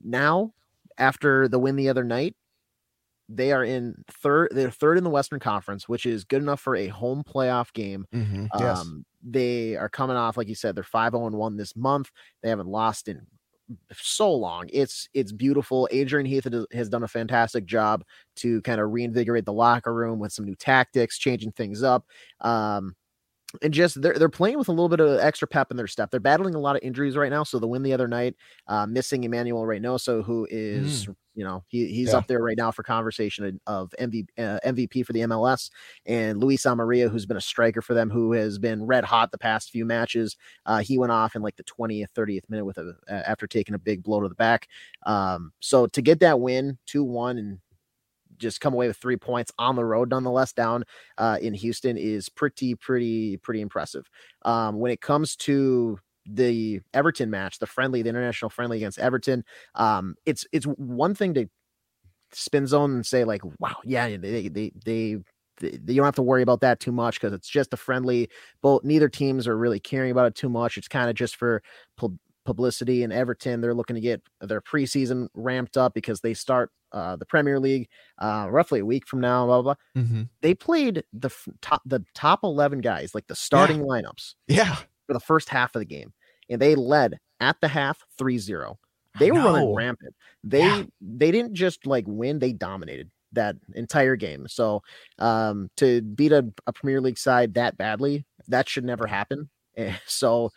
now, 0.03 0.53
after 0.97 1.49
the 1.49 1.59
win 1.59 1.77
the 1.77 1.89
other 1.89 2.05
night, 2.05 2.37
they 3.29 3.53
are 3.53 3.65
in 3.65 3.97
third. 4.09 4.51
They're 4.53 4.71
third 4.71 4.99
in 4.99 5.05
the 5.05 5.11
Western 5.11 5.41
Conference, 5.41 5.89
which 5.89 6.07
is 6.07 6.25
good 6.25 6.41
enough 6.41 6.61
for 6.61 6.77
a 6.77 6.87
home 6.87 7.25
playoff 7.25 7.73
game. 7.73 8.07
Mm-hmm. 8.15 8.47
Um, 8.63 9.05
they 9.23 9.77
are 9.77 9.89
coming 9.89 10.17
off, 10.17 10.37
like 10.37 10.49
you 10.49 10.55
said, 10.55 10.75
they're 10.75 10.85
5 10.85 11.13
0 11.13 11.31
1 11.31 11.57
this 11.57 11.77
month. 11.77 12.11
They 12.43 12.49
haven't 12.49 12.69
lost 12.69 13.09
in 13.09 13.27
so 13.93 14.33
long. 14.33 14.69
It's 14.73 15.09
it's 15.15 15.33
beautiful. 15.33 15.89
Adrian 15.91 16.27
Heath 16.27 16.45
has- 16.45 16.67
has 16.73 16.89
done 16.89 17.03
a 17.03 17.09
fantastic 17.09 17.65
job 17.67 18.05
to 18.37 18.61
kind 18.63 18.81
of 18.81 18.93
reinvigorate 18.93 19.45
the 19.45 19.53
locker 19.53 19.93
room 19.93 20.19
with 20.19 20.33
some 20.33 20.45
new 20.45 20.57
tactics, 20.57 21.19
changing 21.19 21.53
things 21.53 21.83
up. 21.83 22.07
Um, 22.41 22.95
and 23.61 23.73
just 23.75 24.01
they're 24.01 24.19
they're 24.19 24.29
playing 24.29 24.59
with 24.59 24.69
a 24.69 24.73
little 24.73 24.89
bit 24.89 25.01
of 25.01 25.19
extra 25.21 25.47
pep 25.47 25.71
in 25.71 25.77
their 25.77 25.87
step. 25.87 26.11
They're 26.11 26.21
battling 26.21 26.55
a 26.55 26.59
lot 26.61 26.77
of 26.77 26.83
injuries 26.83 27.17
right 27.17 27.31
now. 27.31 27.45
So 27.45 27.59
the 27.59 27.67
win 27.67 27.83
the 27.83 27.93
other 27.93 28.09
night, 28.09 28.35
uh, 28.67 28.87
missing 28.87 29.25
Emanuel 29.25 29.63
Reynoso, 29.63 30.25
who 30.25 30.47
is 30.51 31.07
you 31.35 31.45
know 31.45 31.65
he 31.69 31.87
he's 31.89 32.13
Yeah. 32.13 32.19
up 32.19 32.27
there 32.27 32.43
right 32.43 32.57
now 32.57 32.71
for 32.71 32.83
conversation 32.83 33.61
of 33.67 33.93
MVP 33.99 34.29
uh, 34.39 34.59
MVP 34.65 35.03
for 35.03 35.13
the 35.13 35.21
MLS, 35.21 35.71
and 36.07 36.41
Luis 36.41 36.63
Amarilla, 36.65 37.11
who's 37.11 37.27
been 37.27 37.37
a 37.37 37.41
striker 37.41 37.83
for 37.83 37.95
them, 37.95 38.11
who 38.11 38.33
has 38.33 38.59
been 38.59 38.85
red 38.85 39.05
hot 39.05 39.31
the 39.33 39.39
past 39.39 39.71
few 39.71 39.85
matches. 39.85 40.37
Uh, 40.67 40.79
he 40.79 40.99
went 40.99 41.13
off 41.13 41.35
in 41.37 41.43
like 41.43 41.57
the 41.57 41.65
20th, 41.65 42.13
30th 42.15 42.49
minute 42.49 42.65
with 42.65 42.79
a 42.79 42.95
after 43.09 43.47
taking 43.47 43.75
a 43.75 43.79
big 43.79 44.03
blow 44.03 44.21
to 44.21 44.29
the 44.29 44.35
back. 44.35 44.69
Um, 45.07 45.53
so 45.61 45.87
to 45.89 46.03
get 46.03 46.21
that 46.21 46.41
win, 46.41 46.79
two 46.87 47.05
one, 47.05 47.39
and 47.39 47.59
just 48.43 48.61
come 48.61 48.75
away 48.75 48.89
with 48.89 48.99
three 48.99 49.17
points 49.17 49.53
on 49.59 49.77
the 49.77 49.85
road, 49.85 50.11
nonetheless, 50.11 50.53
down 50.53 50.85
uh, 51.19 51.39
in 51.41 51.55
Houston 51.55 51.97
is 51.97 52.29
pretty, 52.29 52.75
pretty, 52.75 53.39
pretty 53.39 53.61
impressive. 53.63 54.09
Um, 54.45 54.79
when 54.79 54.93
it 54.93 55.01
comes 55.01 55.37
to 55.37 55.99
the 56.27 56.81
Everton 56.93 57.31
match, 57.31 57.59
the 57.59 57.67
friendly, 57.67 58.03
the 58.03 58.11
international 58.11 58.51
friendly 58.51 58.77
against 58.79 58.99
Everton, 58.99 59.45
um, 59.75 60.15
it's 60.27 60.47
it's 60.53 60.67
one 60.67 61.15
thing 61.15 61.35
to 61.35 61.49
spin 62.33 62.67
zone 62.67 62.93
and 62.95 63.07
say 63.07 63.25
like, 63.25 63.43
wow, 63.61 63.77
yeah, 63.85 64.09
they 64.09 64.17
they 64.17 64.49
they. 64.49 64.73
they 64.85 65.17
th- 65.61 65.75
you 65.87 65.97
don't 65.97 66.05
have 66.07 66.15
to 66.17 66.23
worry 66.23 66.43
about 66.43 66.61
that 66.63 66.81
too 66.81 66.93
much 66.93 67.21
because 67.21 67.33
it's 67.35 67.49
just 67.49 67.75
a 67.75 67.77
friendly. 67.77 68.29
Both 68.63 68.85
neither 68.85 69.09
teams 69.09 69.47
are 69.47 69.57
really 69.57 69.81
caring 69.81 70.11
about 70.11 70.27
it 70.27 70.35
too 70.35 70.49
much. 70.49 70.77
It's 70.79 70.89
kind 70.89 71.11
of 71.11 71.15
just 71.17 71.37
for 71.37 71.63
publicity. 72.45 73.03
And 73.03 73.13
Everton, 73.13 73.61
they're 73.61 73.75
looking 73.75 73.95
to 73.95 74.01
get 74.01 74.23
their 74.41 74.61
preseason 74.61 75.29
ramped 75.35 75.77
up 75.77 75.95
because 75.95 76.21
they 76.21 76.35
start 76.35 76.71
uh, 76.93 77.17
the 77.17 77.27
Premier 77.27 77.59
League 77.59 77.89
uh, 78.19 78.47
roughly 78.51 78.81
a 78.81 78.87
week 78.87 79.07
from 79.07 79.21
now. 79.21 79.47
Blah 79.47 79.63
blah. 79.63 79.75
blah. 79.95 80.03
Mm-hmm. 80.03 80.23
They 80.43 80.55
played 80.55 81.05
the 81.13 81.29
f- 81.29 81.49
top 81.61 81.83
the 81.87 82.05
top 82.15 82.41
eleven 82.45 82.81
guys, 82.81 83.15
like 83.15 83.27
the 83.27 83.35
starting 83.37 83.81
lineups 83.81 84.35
Yeah. 84.49 84.77
for 85.07 85.13
the 85.15 85.21
first 85.21 85.49
half 85.49 85.75
of 85.75 85.81
the 85.81 85.87
game, 85.87 86.13
and 86.51 86.61
they 86.61 86.75
led 86.75 87.19
at 87.41 87.57
the 87.61 87.69
half 87.69 88.05
3-0. 88.21 88.77
They 89.19 89.31
were 89.33 89.41
running 89.41 89.75
rampant. 89.75 90.15
They 90.45 90.61
yeah. 90.61 90.83
they 91.01 91.31
didn't 91.33 91.55
just 91.55 91.87
like 91.87 92.05
win, 92.07 92.39
they 92.39 92.53
dominated 92.53 93.11
that 93.33 93.57
entire 93.75 94.15
game. 94.17 94.47
So 94.49 94.83
um 95.19 95.71
to 95.79 96.03
beat 96.03 96.33
a, 96.33 96.47
a 96.67 96.73
Premier 96.73 97.01
League 97.01 97.19
side 97.19 97.55
that 97.55 97.77
badly, 97.77 98.25
that 98.49 98.69
should 98.69 98.85
never 98.85 99.07
happen. 99.07 99.49
So 100.07 100.51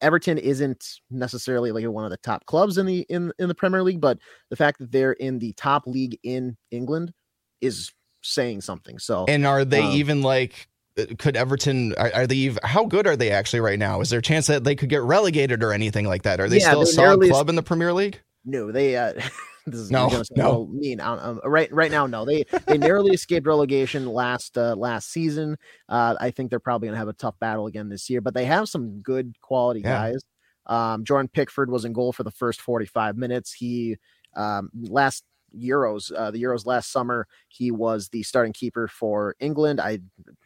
Everton 0.00 0.38
isn't 0.38 1.00
necessarily 1.10 1.72
like 1.72 1.84
one 1.86 2.04
of 2.04 2.10
the 2.10 2.16
top 2.18 2.46
clubs 2.46 2.78
in 2.78 2.86
the 2.86 3.06
in 3.08 3.32
in 3.38 3.48
the 3.48 3.54
Premier 3.54 3.82
League, 3.82 4.00
but 4.00 4.18
the 4.50 4.56
fact 4.56 4.78
that 4.78 4.92
they're 4.92 5.12
in 5.12 5.38
the 5.38 5.52
top 5.54 5.86
league 5.86 6.18
in 6.22 6.56
England 6.70 7.12
is 7.60 7.92
saying 8.22 8.60
something. 8.60 8.98
So, 8.98 9.24
and 9.26 9.46
are 9.46 9.64
they 9.64 9.82
um, 9.82 9.92
even 9.92 10.22
like? 10.22 10.68
Uh, 10.98 11.04
could 11.18 11.36
Everton 11.36 11.94
are, 11.96 12.10
are, 12.14 12.26
they 12.26 12.36
even 12.36 12.58
how 12.62 12.84
good 12.84 13.06
are 13.06 13.16
they 13.16 13.30
actually 13.30 13.60
right 13.60 13.78
now? 13.78 14.00
Is 14.00 14.10
there 14.10 14.20
a 14.20 14.22
chance 14.22 14.46
that 14.46 14.64
they 14.64 14.74
could 14.74 14.88
get 14.88 15.02
relegated 15.02 15.62
or 15.62 15.72
anything 15.72 16.06
like 16.06 16.22
that? 16.22 16.40
Are 16.40 16.48
they 16.48 16.58
yeah, 16.58 16.68
still 16.68 16.82
a 16.82 16.86
solid 16.86 17.28
club 17.28 17.50
in 17.50 17.54
the 17.54 17.62
Premier 17.62 17.92
League? 17.92 18.20
No, 18.44 18.72
they 18.72 18.96
uh 18.96 19.12
this 19.66 19.80
is 19.80 19.90
no, 19.90 20.22
no. 20.36 20.66
mean. 20.66 21.00
Um, 21.00 21.40
right, 21.44 21.72
right 21.72 21.90
now, 21.90 22.06
no. 22.06 22.24
They 22.24 22.44
they 22.66 22.78
narrowly 22.78 23.12
escaped 23.12 23.46
relegation 23.46 24.06
last 24.06 24.56
uh, 24.56 24.76
last 24.76 25.10
season. 25.10 25.56
Uh, 25.88 26.14
I 26.20 26.30
think 26.30 26.50
they're 26.50 26.60
probably 26.60 26.88
gonna 26.88 26.98
have 26.98 27.08
a 27.08 27.14
tough 27.14 27.38
battle 27.40 27.66
again 27.66 27.88
this 27.88 28.08
year, 28.08 28.20
but 28.20 28.34
they 28.34 28.44
have 28.44 28.68
some 28.68 29.00
good 29.00 29.34
quality 29.40 29.80
yeah. 29.80 30.10
guys. 30.10 30.24
Um, 30.66 31.04
Jordan 31.04 31.28
Pickford 31.28 31.70
was 31.70 31.84
in 31.84 31.92
goal 31.92 32.12
for 32.12 32.22
the 32.22 32.30
first 32.30 32.60
45 32.60 33.16
minutes. 33.16 33.52
He 33.52 33.96
um, 34.34 34.70
last 34.74 35.24
Euros, 35.56 36.12
uh, 36.14 36.30
the 36.30 36.42
Euros 36.42 36.66
last 36.66 36.92
summer, 36.92 37.26
he 37.48 37.70
was 37.70 38.08
the 38.08 38.22
starting 38.22 38.52
keeper 38.52 38.88
for 38.88 39.34
England. 39.40 39.80
I 39.80 40.00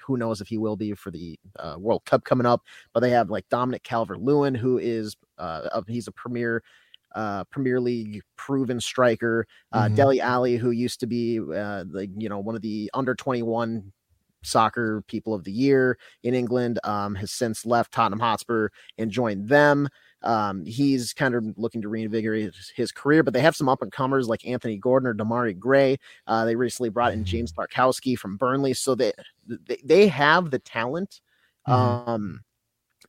who 0.07 0.17
knows 0.17 0.41
if 0.41 0.49
he 0.49 0.59
will 0.59 0.77
be 0.77 0.95
for 0.95 1.11
the 1.11 1.39
uh, 1.59 1.77
World 1.79 2.05
Cup 2.05 2.25
coming 2.25 2.47
up. 2.47 2.63
But 2.93 3.01
they 3.01 3.11
have 3.11 3.31
like 3.31 3.49
Dominic 3.49 3.83
Calvert 3.83 4.21
Lewin, 4.21 4.55
who 4.55 4.79
is 4.79 5.17
uh, 5.39 5.81
he's 5.89 6.09
a 6.09 6.13
premier 6.13 6.63
uh, 7.15 7.45
Premier 7.45 7.81
League 7.81 8.23
proven 8.37 8.81
striker. 8.81 9.47
Uh, 9.73 9.85
mm-hmm. 9.85 9.95
Dele 9.95 10.21
Alli, 10.21 10.57
who 10.57 10.71
used 10.71 11.01
to 11.01 11.07
be 11.07 11.41
uh, 11.41 11.85
like 11.91 12.11
you 12.17 12.29
know 12.29 12.39
one 12.39 12.55
of 12.55 12.63
the 12.63 12.91
under 12.95 13.15
twenty 13.15 13.43
one 13.43 13.93
soccer 14.43 15.03
people 15.07 15.35
of 15.35 15.45
the 15.45 15.53
year 15.53 15.99
in 16.23 16.35
England, 16.35 16.79
um, 16.85 17.15
has 17.15 17.31
since 17.31 17.67
left 17.67 17.93
Tottenham 17.93 18.21
Hotspur 18.21 18.69
and 18.99 19.11
joined 19.11 19.49
them. 19.49 19.89
Um, 20.23 20.65
he's 20.67 21.13
kind 21.13 21.35
of 21.35 21.45
looking 21.57 21.81
to 21.83 21.89
reinvigorate 21.89 22.55
his, 22.75 22.93
career, 22.93 23.23
but 23.23 23.33
they 23.33 23.41
have 23.41 23.57
some 23.57 23.71
up 23.71 23.81
and 23.81 23.91
comers 23.91 24.29
like 24.29 24.47
Anthony 24.47 24.77
Gordon 24.77 25.09
or 25.09 25.15
Demarai 25.15 25.59
Gray. 25.59 25.99
Uh, 26.27 26.45
they 26.45 26.57
recently 26.57 26.91
brought 26.91 27.15
in 27.15 27.25
James 27.25 27.53
mm-hmm. 27.53 27.63
Tarkowski 27.63 28.19
from 28.19 28.37
Burnley, 28.37 28.75
so 28.75 28.95
they 28.95 29.13
they, 29.47 29.79
they 29.83 30.09
have 30.09 30.51
the 30.51 30.59
talent. 30.59 31.21
Mm-hmm. 31.67 32.11
Um, 32.11 32.41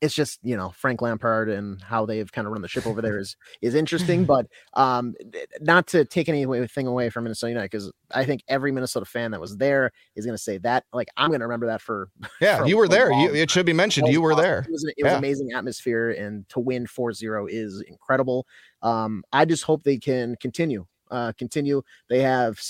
it's 0.02 0.12
just 0.12 0.40
you 0.42 0.56
know 0.56 0.70
Frank 0.70 1.00
Lampard 1.00 1.48
and 1.48 1.80
how 1.80 2.04
they've 2.04 2.30
kind 2.30 2.46
of 2.46 2.52
run 2.52 2.60
the 2.60 2.68
ship 2.68 2.86
over 2.86 3.00
there 3.00 3.18
is 3.20 3.36
is 3.62 3.74
interesting, 3.74 4.24
but 4.24 4.46
um, 4.74 5.14
not 5.60 5.86
to 5.88 6.04
take 6.04 6.28
anything 6.28 6.86
away 6.86 7.08
from 7.08 7.24
Minnesota 7.24 7.50
United 7.52 7.70
because 7.70 7.90
I 8.10 8.24
think 8.24 8.42
every 8.48 8.72
Minnesota 8.72 9.06
fan 9.06 9.30
that 9.30 9.40
was 9.40 9.56
there 9.56 9.92
is 10.16 10.26
going 10.26 10.36
to 10.36 10.42
say 10.42 10.58
that 10.58 10.84
like 10.92 11.08
I'm 11.16 11.30
going 11.30 11.40
to 11.40 11.46
remember 11.46 11.66
that 11.66 11.80
for 11.80 12.10
yeah 12.40 12.58
for 12.58 12.66
you 12.66 12.76
were 12.76 12.88
there. 12.88 13.12
You, 13.12 13.32
it 13.32 13.50
should 13.50 13.64
be 13.64 13.72
mentioned 13.72 14.08
you 14.08 14.20
were 14.20 14.32
awesome. 14.32 14.42
there. 14.42 14.58
It 14.58 14.72
was, 14.72 14.84
an, 14.84 14.92
it 14.98 15.04
was 15.04 15.12
amazing 15.14 15.52
atmosphere 15.52 16.10
and 16.10 16.48
to 16.50 16.60
win 16.60 16.86
4-0 16.86 17.46
is 17.48 17.82
incredible. 17.86 18.46
Um, 18.82 19.22
I 19.32 19.44
just 19.44 19.62
hope 19.62 19.84
they 19.84 19.98
can 19.98 20.36
continue 20.36 20.86
uh, 21.12 21.32
continue. 21.38 21.82
They 22.08 22.20
have 22.20 22.60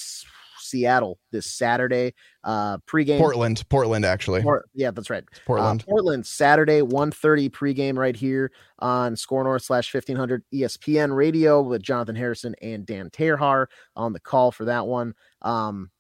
Seattle 0.73 1.19
this 1.31 1.47
Saturday. 1.47 2.15
Uh, 2.45 2.79
pregame 2.89 3.19
Portland, 3.19 3.63
Portland 3.69 4.05
actually. 4.05 4.43
Port, 4.43 4.69
yeah, 4.75 4.91
that's 4.91 5.11
right. 5.11 5.23
It's 5.31 5.41
Portland, 5.47 5.83
uh, 5.83 5.85
Portland 5.85 6.27
Saturday, 6.27 6.81
1.30 6.81 7.51
pregame 7.51 7.97
right 7.97 8.17
here 8.17 8.51
on 8.79 9.15
SKOR 9.15 9.45
North 9.45 9.63
slash 9.63 9.91
fifteen 9.91 10.17
hundred 10.17 10.43
ESPN 10.53 11.15
Radio 11.15 11.61
with 11.61 11.83
Jonathan 11.83 12.17
Harrison 12.17 12.55
and 12.63 12.87
Dan 12.87 13.11
Terhar 13.11 13.67
on 13.95 14.13
the 14.13 14.21
call 14.21 14.51
for 14.51 14.65
that 14.65 14.87
one. 14.87 15.15
Um, 15.43 15.91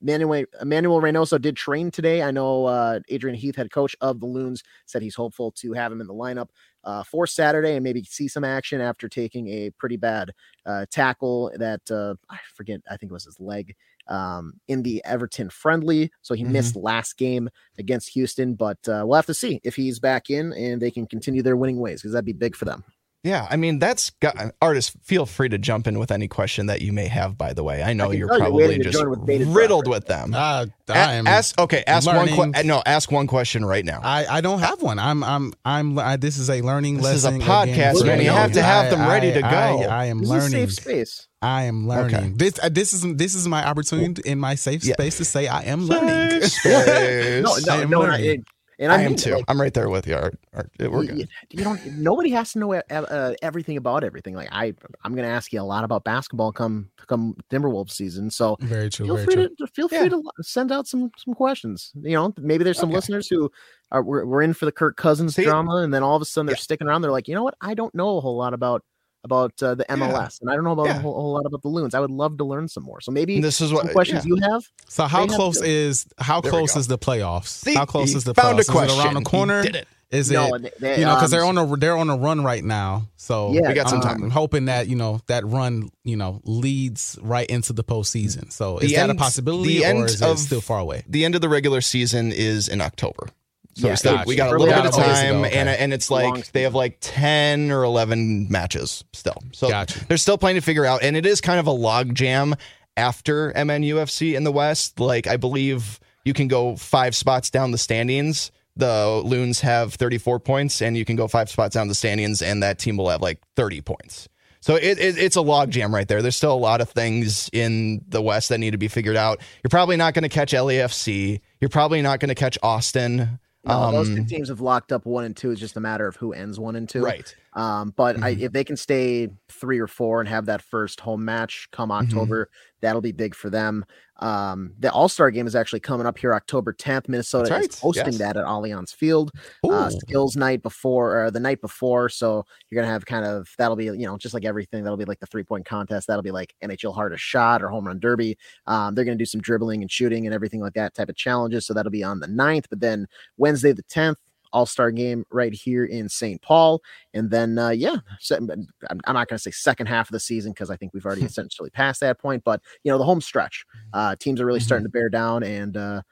Manuel, 0.00 0.44
Manuel 0.62 1.00
Reynoso 1.00 1.40
did 1.40 1.56
train 1.56 1.90
today. 1.90 2.22
I 2.22 2.30
know 2.30 2.66
uh, 2.66 3.00
Adrian 3.08 3.36
Heath, 3.36 3.56
head 3.56 3.70
coach 3.70 3.96
of 4.00 4.20
the 4.20 4.26
Loons, 4.26 4.62
said 4.84 5.02
he's 5.02 5.14
hopeful 5.14 5.52
to 5.52 5.72
have 5.72 5.90
him 5.90 6.00
in 6.00 6.06
the 6.06 6.14
lineup 6.14 6.48
uh, 6.84 7.02
for 7.02 7.26
Saturday 7.26 7.74
and 7.74 7.82
maybe 7.82 8.02
see 8.04 8.28
some 8.28 8.44
action 8.44 8.80
after 8.80 9.08
taking 9.08 9.48
a 9.48 9.70
pretty 9.78 9.96
bad 9.96 10.32
uh, 10.66 10.86
tackle 10.90 11.50
that 11.58 11.80
uh, 11.90 12.14
I 12.30 12.38
forget. 12.54 12.80
I 12.90 12.96
think 12.96 13.10
it 13.10 13.14
was 13.14 13.24
his 13.24 13.40
leg 13.40 13.74
um, 14.08 14.54
in 14.68 14.82
the 14.82 15.04
Everton 15.04 15.50
friendly. 15.50 16.10
So 16.22 16.34
he 16.34 16.42
mm-hmm. 16.42 16.52
missed 16.52 16.76
last 16.76 17.16
game 17.16 17.48
against 17.78 18.10
Houston, 18.10 18.54
but 18.54 18.78
uh, 18.88 19.04
we'll 19.06 19.16
have 19.16 19.26
to 19.26 19.34
see 19.34 19.60
if 19.64 19.76
he's 19.76 19.98
back 19.98 20.30
in 20.30 20.52
and 20.52 20.80
they 20.80 20.90
can 20.90 21.06
continue 21.06 21.42
their 21.42 21.56
winning 21.56 21.78
ways 21.78 22.00
because 22.00 22.12
that'd 22.12 22.24
be 22.24 22.32
big 22.32 22.56
for 22.56 22.64
them. 22.64 22.84
Yeah, 23.26 23.44
I 23.50 23.56
mean 23.56 23.80
that's 23.80 24.10
got 24.10 24.36
Artis. 24.62 24.90
Feel 25.02 25.26
free 25.26 25.48
to 25.48 25.58
jump 25.58 25.88
in 25.88 25.98
with 25.98 26.12
any 26.12 26.28
question 26.28 26.66
that 26.66 26.80
you 26.80 26.92
may 26.92 27.08
have. 27.08 27.36
By 27.36 27.54
the 27.54 27.64
way, 27.64 27.82
I 27.82 27.92
know 27.92 28.12
I 28.12 28.14
you're 28.14 28.28
probably 28.28 28.78
just 28.78 29.04
with 29.04 29.48
riddled 29.48 29.88
with 29.88 30.06
them. 30.06 30.32
Uh, 30.32 30.66
ask 30.88 31.58
okay. 31.58 31.82
Ask 31.88 32.06
learning. 32.06 32.36
one. 32.36 32.52
Que- 32.52 32.62
no, 32.62 32.82
ask 32.86 33.10
one 33.10 33.26
question 33.26 33.64
right 33.64 33.84
now. 33.84 34.00
I, 34.04 34.26
I 34.26 34.40
don't 34.40 34.60
have 34.60 34.80
one. 34.80 35.00
I'm 35.00 35.24
I'm 35.24 35.52
I'm. 35.64 35.98
I, 35.98 36.16
this 36.16 36.38
is 36.38 36.48
a 36.50 36.62
learning. 36.62 36.98
This 36.98 37.24
lesson 37.24 37.40
is 37.40 37.46
a 37.46 37.50
podcast, 37.50 38.06
man. 38.06 38.20
You 38.20 38.30
have 38.30 38.52
to 38.52 38.62
have 38.62 38.90
them 38.90 39.08
ready 39.08 39.32
to 39.32 39.40
go. 39.40 39.48
I, 39.48 40.04
am 40.04 40.20
this 40.20 40.28
learning. 40.28 40.50
safe 40.50 40.72
space. 40.74 41.26
I 41.42 41.64
am 41.64 41.88
learning. 41.88 42.14
Okay. 42.14 42.32
This 42.36 42.60
uh, 42.62 42.68
this 42.68 42.92
is 42.92 43.02
this 43.16 43.34
is 43.34 43.48
my 43.48 43.66
opportunity 43.66 44.22
in 44.24 44.38
my 44.38 44.54
safe 44.54 44.84
space 44.84 45.14
yeah. 45.14 45.18
to 45.18 45.24
say 45.24 45.48
I 45.48 45.62
am 45.62 45.80
learning. 45.86 46.42
no, 46.64 47.56
no, 47.66 47.84
no, 47.86 48.00
learning. 48.00 48.44
And 48.78 48.92
I, 48.92 48.98
I 48.98 49.02
am 49.02 49.16
too. 49.16 49.36
Like, 49.36 49.44
I'm 49.48 49.60
right 49.60 49.72
there 49.72 49.88
with 49.88 50.06
you. 50.06 50.14
Art, 50.14 50.38
Art, 50.52 50.70
we're 50.78 51.04
you, 51.04 51.12
good. 51.12 51.28
You 51.50 51.64
don't. 51.64 51.84
Nobody 51.98 52.30
has 52.30 52.52
to 52.52 52.58
know 52.58 52.74
uh, 52.74 53.34
everything 53.40 53.78
about 53.78 54.04
everything. 54.04 54.34
Like 54.34 54.48
I, 54.52 54.74
I'm 55.02 55.14
going 55.14 55.26
to 55.26 55.32
ask 55.32 55.52
you 55.52 55.60
a 55.60 55.62
lot 55.62 55.84
about 55.84 56.04
basketball 56.04 56.52
come 56.52 56.90
come 57.06 57.36
Timberwolves 57.50 57.92
season. 57.92 58.30
So 58.30 58.56
very 58.60 58.90
true. 58.90 59.06
Feel 59.06 59.14
very 59.16 59.24
free 59.26 59.34
true. 59.34 59.56
to 59.56 59.66
feel 59.68 59.88
free 59.88 59.98
yeah. 59.98 60.08
to 60.08 60.22
send 60.42 60.72
out 60.72 60.86
some 60.86 61.10
some 61.16 61.32
questions. 61.32 61.92
You 62.02 62.16
know, 62.16 62.34
maybe 62.38 62.64
there's 62.64 62.78
some 62.78 62.90
okay. 62.90 62.96
listeners 62.96 63.28
who 63.28 63.50
are 63.92 64.02
we're, 64.02 64.26
we're 64.26 64.42
in 64.42 64.52
for 64.52 64.66
the 64.66 64.72
Kirk 64.72 64.96
Cousins 64.96 65.36
See, 65.36 65.44
drama, 65.44 65.76
and 65.76 65.94
then 65.94 66.02
all 66.02 66.16
of 66.16 66.22
a 66.22 66.26
sudden 66.26 66.46
they're 66.46 66.54
yeah. 66.54 66.60
sticking 66.60 66.86
around. 66.86 67.00
They're 67.00 67.10
like, 67.10 67.28
you 67.28 67.34
know 67.34 67.44
what? 67.44 67.56
I 67.62 67.72
don't 67.74 67.94
know 67.94 68.18
a 68.18 68.20
whole 68.20 68.36
lot 68.36 68.52
about 68.52 68.84
about 69.26 69.62
uh, 69.62 69.74
the 69.74 69.84
MLS, 69.84 70.10
yeah. 70.10 70.28
and 70.40 70.50
I 70.50 70.54
don't 70.54 70.64
know 70.64 70.72
about 70.72 70.86
yeah. 70.86 70.96
a, 70.96 71.00
whole, 71.00 71.18
a, 71.18 71.20
whole, 71.20 71.32
lot 71.34 71.44
about 71.44 71.60
the 71.60 71.68
loons. 71.68 71.94
I 71.94 72.00
would 72.00 72.10
love 72.10 72.38
to 72.38 72.44
learn 72.44 72.68
some 72.68 72.84
more. 72.84 73.02
So 73.02 73.12
maybe 73.12 73.40
this 73.40 73.60
is 73.60 73.72
what 73.72 73.90
questions 73.92 74.24
yeah. 74.24 74.34
you 74.34 74.50
have. 74.50 74.64
So 74.88 75.04
how 75.04 75.26
close 75.26 75.60
is 75.60 76.06
how 76.16 76.40
there 76.40 76.50
close 76.50 76.76
is 76.76 76.86
the 76.86 76.96
playoffs? 76.96 77.48
See, 77.48 77.74
how 77.74 77.84
close 77.84 78.14
is 78.14 78.24
the 78.24 78.32
found 78.32 78.58
playoffs? 78.58 78.68
a 78.68 78.72
question 78.72 78.98
is 78.98 79.04
it 79.04 79.04
around 79.04 79.14
the 79.14 79.28
corner? 79.28 79.62
He 79.62 79.68
did 79.68 79.76
it. 79.76 79.88
Is 80.08 80.30
no, 80.30 80.54
it 80.54 80.78
they, 80.78 81.00
you 81.00 81.04
know 81.04 81.16
because 81.16 81.32
um, 81.32 81.38
they're 81.38 81.44
on 81.44 81.58
a 81.58 81.76
they're 81.76 81.96
on 81.96 82.08
a 82.08 82.16
run 82.16 82.44
right 82.44 82.62
now, 82.62 83.08
so 83.16 83.52
yeah, 83.52 83.66
we 83.66 83.74
got 83.74 83.88
some 83.88 84.00
time. 84.00 84.22
I'm 84.22 84.30
hoping 84.30 84.66
that 84.66 84.86
you 84.86 84.94
know 84.94 85.20
that 85.26 85.44
run 85.44 85.90
you 86.04 86.14
know 86.14 86.40
leads 86.44 87.18
right 87.20 87.46
into 87.48 87.72
the 87.72 87.82
postseason. 87.82 88.52
So 88.52 88.78
is 88.78 88.90
the 88.90 88.96
that 88.96 89.10
end, 89.10 89.18
a 89.18 89.20
possibility, 89.20 89.78
The 89.78 89.92
or 89.92 90.06
is 90.06 90.22
it 90.22 90.38
still 90.38 90.60
far 90.60 90.78
away? 90.78 91.02
The 91.08 91.24
end 91.24 91.34
of 91.34 91.40
the 91.40 91.48
regular 91.48 91.80
season 91.80 92.30
is 92.30 92.68
in 92.68 92.80
October. 92.80 93.30
So 93.76 93.88
yeah, 93.88 93.92
we, 93.92 93.96
still, 93.96 94.22
we 94.26 94.36
got 94.36 94.48
a 94.48 94.58
little 94.58 94.74
bit 94.74 94.86
of 94.86 94.96
time, 94.96 95.44
okay. 95.44 95.52
and 95.52 95.68
and 95.68 95.92
it's 95.92 96.10
like 96.10 96.50
they 96.52 96.62
have 96.62 96.74
like 96.74 96.96
ten 97.02 97.70
or 97.70 97.82
eleven 97.82 98.50
matches 98.50 99.04
still. 99.12 99.36
So 99.52 99.68
gotcha. 99.68 100.02
there's 100.06 100.22
still 100.22 100.38
plenty 100.38 100.60
to 100.60 100.64
figure 100.64 100.86
out, 100.86 101.02
and 101.02 101.14
it 101.14 101.26
is 101.26 101.42
kind 101.42 101.60
of 101.60 101.66
a 101.66 101.72
log 101.72 102.14
jam 102.14 102.54
after 102.96 103.52
MNUFC 103.52 104.34
in 104.34 104.44
the 104.44 104.50
West. 104.50 104.98
Like 104.98 105.26
I 105.26 105.36
believe 105.36 106.00
you 106.24 106.32
can 106.32 106.48
go 106.48 106.76
five 106.76 107.14
spots 107.14 107.50
down 107.50 107.70
the 107.70 107.76
standings. 107.76 108.50
The 108.76 109.20
Loons 109.22 109.60
have 109.60 109.92
34 109.92 110.40
points, 110.40 110.80
and 110.80 110.96
you 110.96 111.04
can 111.04 111.16
go 111.16 111.28
five 111.28 111.50
spots 111.50 111.74
down 111.74 111.88
the 111.88 111.94
standings, 111.94 112.40
and 112.40 112.62
that 112.62 112.78
team 112.78 112.96
will 112.96 113.10
have 113.10 113.20
like 113.20 113.42
30 113.56 113.82
points. 113.82 114.26
So 114.60 114.76
it, 114.76 114.98
it, 114.98 115.18
it's 115.18 115.36
a 115.36 115.42
log 115.42 115.70
jam 115.70 115.94
right 115.94 116.08
there. 116.08 116.22
There's 116.22 116.34
still 116.34 116.52
a 116.52 116.54
lot 116.54 116.80
of 116.80 116.88
things 116.88 117.50
in 117.52 118.02
the 118.08 118.22
West 118.22 118.48
that 118.48 118.58
need 118.58 118.72
to 118.72 118.78
be 118.78 118.88
figured 118.88 119.16
out. 119.16 119.40
You're 119.62 119.68
probably 119.68 119.96
not 119.96 120.14
going 120.14 120.22
to 120.22 120.28
catch 120.30 120.52
LAFC. 120.52 121.40
You're 121.60 121.68
probably 121.68 122.00
not 122.00 122.20
going 122.20 122.30
to 122.30 122.34
catch 122.34 122.58
Austin. 122.62 123.38
No, 123.66 123.80
um, 123.80 123.94
those 123.94 124.08
two 124.08 124.24
teams 124.24 124.48
have 124.48 124.60
locked 124.60 124.92
up 124.92 125.06
one 125.06 125.24
and 125.24 125.36
two. 125.36 125.50
It's 125.50 125.60
just 125.60 125.76
a 125.76 125.80
matter 125.80 126.06
of 126.06 126.16
who 126.16 126.32
ends 126.32 126.58
one 126.58 126.76
and 126.76 126.88
two. 126.88 127.02
Right. 127.02 127.34
Um, 127.54 127.92
but 127.96 128.16
mm-hmm. 128.16 128.24
I, 128.24 128.30
if 128.30 128.52
they 128.52 128.62
can 128.62 128.76
stay 128.76 129.28
three 129.48 129.80
or 129.80 129.88
four 129.88 130.20
and 130.20 130.28
have 130.28 130.46
that 130.46 130.62
first 130.62 131.00
home 131.00 131.24
match 131.24 131.68
come 131.72 131.90
mm-hmm. 131.90 132.06
October, 132.06 132.44
mm-hmm. 132.44 132.76
that'll 132.80 133.00
be 133.00 133.12
big 133.12 133.34
for 133.34 133.50
them. 133.50 133.84
Um, 134.18 134.72
the 134.78 134.90
All 134.90 135.08
Star 135.08 135.30
game 135.30 135.46
is 135.46 135.54
actually 135.54 135.80
coming 135.80 136.06
up 136.06 136.18
here 136.18 136.34
October 136.34 136.72
10th. 136.72 137.08
Minnesota 137.08 137.54
right. 137.54 137.68
is 137.68 137.78
hosting 137.78 138.06
yes. 138.06 138.18
that 138.18 138.36
at 138.36 138.44
Allianz 138.44 138.94
Field. 138.94 139.30
Uh, 139.68 139.90
skills 139.90 140.36
night 140.36 140.62
before 140.62 141.24
or 141.24 141.30
the 141.30 141.40
night 141.40 141.60
before, 141.60 142.08
so 142.08 142.44
you're 142.70 142.80
gonna 142.80 142.92
have 142.92 143.04
kind 143.04 143.24
of 143.26 143.48
that'll 143.58 143.76
be 143.76 143.84
you 143.84 144.06
know 144.06 144.16
just 144.16 144.34
like 144.34 144.44
everything 144.44 144.82
that'll 144.82 144.96
be 144.96 145.04
like 145.04 145.20
the 145.20 145.26
three 145.26 145.42
point 145.42 145.66
contest. 145.66 146.06
That'll 146.06 146.22
be 146.22 146.30
like 146.30 146.54
NHL 146.62 146.94
hardest 146.94 147.22
shot 147.22 147.62
or 147.62 147.68
home 147.68 147.86
run 147.86 147.98
derby. 147.98 148.38
Um, 148.66 148.94
they're 148.94 149.04
gonna 149.04 149.16
do 149.16 149.26
some 149.26 149.40
dribbling 149.40 149.82
and 149.82 149.90
shooting 149.90 150.26
and 150.26 150.34
everything 150.34 150.60
like 150.60 150.74
that 150.74 150.94
type 150.94 151.08
of 151.08 151.16
challenges. 151.16 151.66
So 151.66 151.74
that'll 151.74 151.92
be 151.92 152.04
on 152.04 152.20
the 152.20 152.28
9th. 152.28 152.66
But 152.70 152.80
then 152.80 153.06
Wednesday 153.36 153.72
the 153.72 153.82
10th, 153.84 154.16
all 154.52 154.66
Star 154.66 154.90
game 154.90 155.24
right 155.30 155.52
here 155.52 155.84
in 155.84 156.08
St. 156.08 156.40
Paul. 156.42 156.82
And 157.14 157.30
then, 157.30 157.58
uh, 157.58 157.70
yeah, 157.70 157.96
I'm 158.30 159.00
not 159.06 159.28
going 159.28 159.36
to 159.36 159.38
say 159.38 159.50
second 159.50 159.86
half 159.86 160.08
of 160.08 160.12
the 160.12 160.20
season 160.20 160.52
because 160.52 160.70
I 160.70 160.76
think 160.76 160.92
we've 160.94 161.06
already 161.06 161.22
essentially 161.24 161.70
passed 161.70 162.00
that 162.00 162.18
point. 162.18 162.44
But, 162.44 162.60
you 162.84 162.92
know, 162.92 162.98
the 162.98 163.04
home 163.04 163.20
stretch, 163.20 163.64
uh, 163.92 164.16
teams 164.16 164.40
are 164.40 164.46
really 164.46 164.60
mm-hmm. 164.60 164.66
starting 164.66 164.86
to 164.86 164.90
bear 164.90 165.08
down. 165.08 165.42
And, 165.42 165.76
uh, 165.76 166.02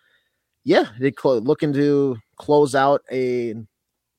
yeah, 0.64 0.86
they 0.98 1.10
clo- 1.10 1.38
looking 1.38 1.72
to 1.74 2.16
close 2.36 2.74
out 2.74 3.02
a 3.12 3.54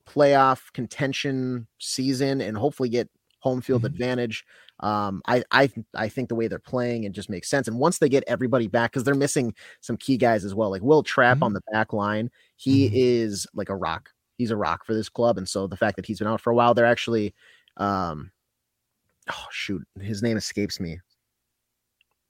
playoff 0.07 0.71
contention 0.73 1.67
season 1.79 2.41
and 2.41 2.57
hopefully 2.57 2.89
get 2.89 3.09
home 3.45 3.61
field 3.61 3.81
mm-hmm. 3.81 3.93
advantage. 3.93 4.43
Um, 4.79 5.21
I 5.27 5.43
I 5.51 5.69
I 5.93 6.09
think 6.09 6.29
the 6.29 6.35
way 6.35 6.47
they're 6.47 6.57
playing 6.57 7.03
it 7.03 7.11
just 7.11 7.29
makes 7.29 7.47
sense. 7.47 7.67
And 7.67 7.77
once 7.77 7.99
they 7.99 8.09
get 8.09 8.23
everybody 8.25 8.67
back, 8.67 8.91
because 8.91 9.03
they're 9.03 9.13
missing 9.13 9.53
some 9.81 9.97
key 9.97 10.17
guys 10.17 10.43
as 10.43 10.55
well, 10.55 10.71
like 10.71 10.81
Wil 10.81 11.03
Trapp 11.03 11.35
mm-hmm. 11.35 11.43
on 11.43 11.53
the 11.53 11.61
back 11.71 11.93
line, 11.93 12.31
he 12.55 12.87
mm-hmm. 12.87 12.95
is 12.97 13.47
like 13.53 13.69
a 13.69 13.75
rock. 13.75 14.09
He's 14.39 14.51
a 14.51 14.57
rock 14.57 14.83
for 14.83 14.95
this 14.95 15.09
club, 15.09 15.37
and 15.37 15.47
so 15.47 15.67
the 15.67 15.77
fact 15.77 15.95
that 15.95 16.07
he's 16.07 16.19
been 16.19 16.27
out 16.27 16.41
for 16.41 16.49
a 16.49 16.55
while, 16.55 16.73
they're 16.73 16.85
actually, 16.85 17.35
um, 17.77 18.31
oh 19.31 19.45
shoot, 19.51 19.87
his 20.01 20.23
name 20.23 20.37
escapes 20.37 20.79
me 20.79 20.99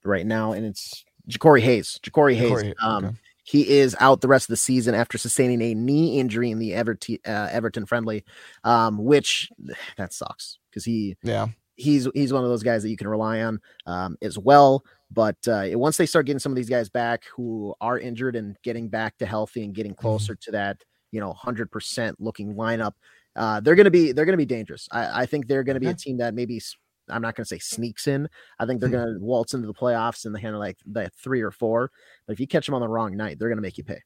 right 0.04 0.26
now, 0.26 0.52
and 0.52 0.66
it's 0.66 1.02
Jacori 1.28 1.62
Hayes. 1.62 1.98
Jacori 2.02 2.36
Hayes. 2.36 2.74
um, 2.82 3.06
okay. 3.06 3.16
He 3.42 3.78
is 3.78 3.96
out 4.00 4.22
the 4.22 4.28
rest 4.28 4.46
of 4.46 4.52
the 4.52 4.56
season 4.56 4.96
after 4.96 5.18
sustaining 5.18 5.62
a 5.62 5.72
knee 5.72 6.18
injury 6.18 6.50
in 6.50 6.58
the 6.58 6.74
Everton, 6.74 7.18
uh, 7.24 7.48
Everton 7.52 7.86
friendly, 7.86 8.24
um, 8.64 8.98
which 8.98 9.50
that 9.96 10.12
sucks 10.12 10.58
because 10.76 10.84
he 10.84 11.16
yeah 11.22 11.48
he's 11.76 12.06
he's 12.14 12.32
one 12.32 12.44
of 12.44 12.50
those 12.50 12.62
guys 12.62 12.82
that 12.82 12.90
you 12.90 12.96
can 12.96 13.08
rely 13.08 13.40
on 13.40 13.58
um, 13.86 14.16
as 14.20 14.38
well. 14.38 14.84
But 15.10 15.36
uh, 15.48 15.68
once 15.72 15.96
they 15.96 16.06
start 16.06 16.26
getting 16.26 16.40
some 16.40 16.52
of 16.52 16.56
these 16.56 16.68
guys 16.68 16.88
back 16.90 17.22
who 17.34 17.74
are 17.80 17.98
injured 17.98 18.36
and 18.36 18.56
getting 18.62 18.88
back 18.88 19.16
to 19.18 19.26
healthy 19.26 19.64
and 19.64 19.74
getting 19.74 19.92
mm-hmm. 19.92 20.00
closer 20.00 20.34
mm-hmm. 20.34 20.50
to 20.50 20.50
that, 20.52 20.82
you 21.12 21.20
know, 21.20 21.32
hundred 21.32 21.70
percent 21.70 22.20
looking 22.20 22.54
lineup, 22.54 22.92
uh, 23.36 23.60
they're 23.60 23.74
gonna 23.74 23.90
be 23.90 24.12
they're 24.12 24.26
gonna 24.26 24.36
be 24.36 24.44
dangerous. 24.44 24.88
I, 24.92 25.22
I 25.22 25.26
think 25.26 25.46
they're 25.46 25.64
gonna 25.64 25.80
be 25.80 25.86
a 25.86 25.94
team 25.94 26.18
that 26.18 26.34
maybe 26.34 26.60
I'm 27.08 27.22
not 27.22 27.36
gonna 27.36 27.46
say 27.46 27.58
sneaks 27.58 28.06
in. 28.06 28.28
I 28.58 28.66
think 28.66 28.80
they're 28.80 28.90
hmm. 28.90 28.96
gonna 28.96 29.18
waltz 29.20 29.54
into 29.54 29.66
the 29.66 29.74
playoffs 29.74 30.26
in 30.26 30.32
the 30.32 30.40
hand 30.40 30.54
of 30.54 30.60
like 30.60 30.78
the 30.84 31.10
three 31.22 31.40
or 31.40 31.52
four. 31.52 31.90
But 32.26 32.34
if 32.34 32.40
you 32.40 32.46
catch 32.46 32.66
them 32.66 32.74
on 32.74 32.80
the 32.82 32.88
wrong 32.88 33.16
night, 33.16 33.38
they're 33.38 33.48
gonna 33.48 33.62
make 33.62 33.78
you 33.78 33.84
pay. 33.84 34.02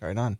Right 0.00 0.16
on. 0.16 0.38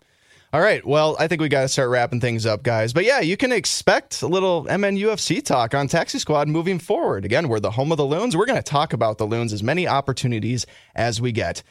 All 0.50 0.60
right. 0.60 0.84
Well, 0.86 1.14
I 1.18 1.28
think 1.28 1.42
we 1.42 1.48
got 1.50 1.62
to 1.62 1.68
start 1.68 1.90
wrapping 1.90 2.20
things 2.20 2.46
up, 2.46 2.62
guys. 2.62 2.94
But 2.94 3.04
yeah, 3.04 3.20
you 3.20 3.36
can 3.36 3.52
expect 3.52 4.22
a 4.22 4.26
little 4.26 4.64
MNUFC 4.64 5.44
talk 5.44 5.74
on 5.74 5.88
Taxi 5.88 6.18
Squad 6.18 6.48
moving 6.48 6.78
forward. 6.78 7.26
Again, 7.26 7.48
we're 7.48 7.60
the 7.60 7.72
home 7.72 7.92
of 7.92 7.98
the 7.98 8.06
Loons. 8.06 8.34
We're 8.34 8.46
going 8.46 8.56
to 8.56 8.62
talk 8.62 8.94
about 8.94 9.18
the 9.18 9.26
Loons 9.26 9.52
as 9.52 9.62
many 9.62 9.86
opportunities 9.86 10.64
as 10.94 11.20
we 11.20 11.32
get. 11.32 11.62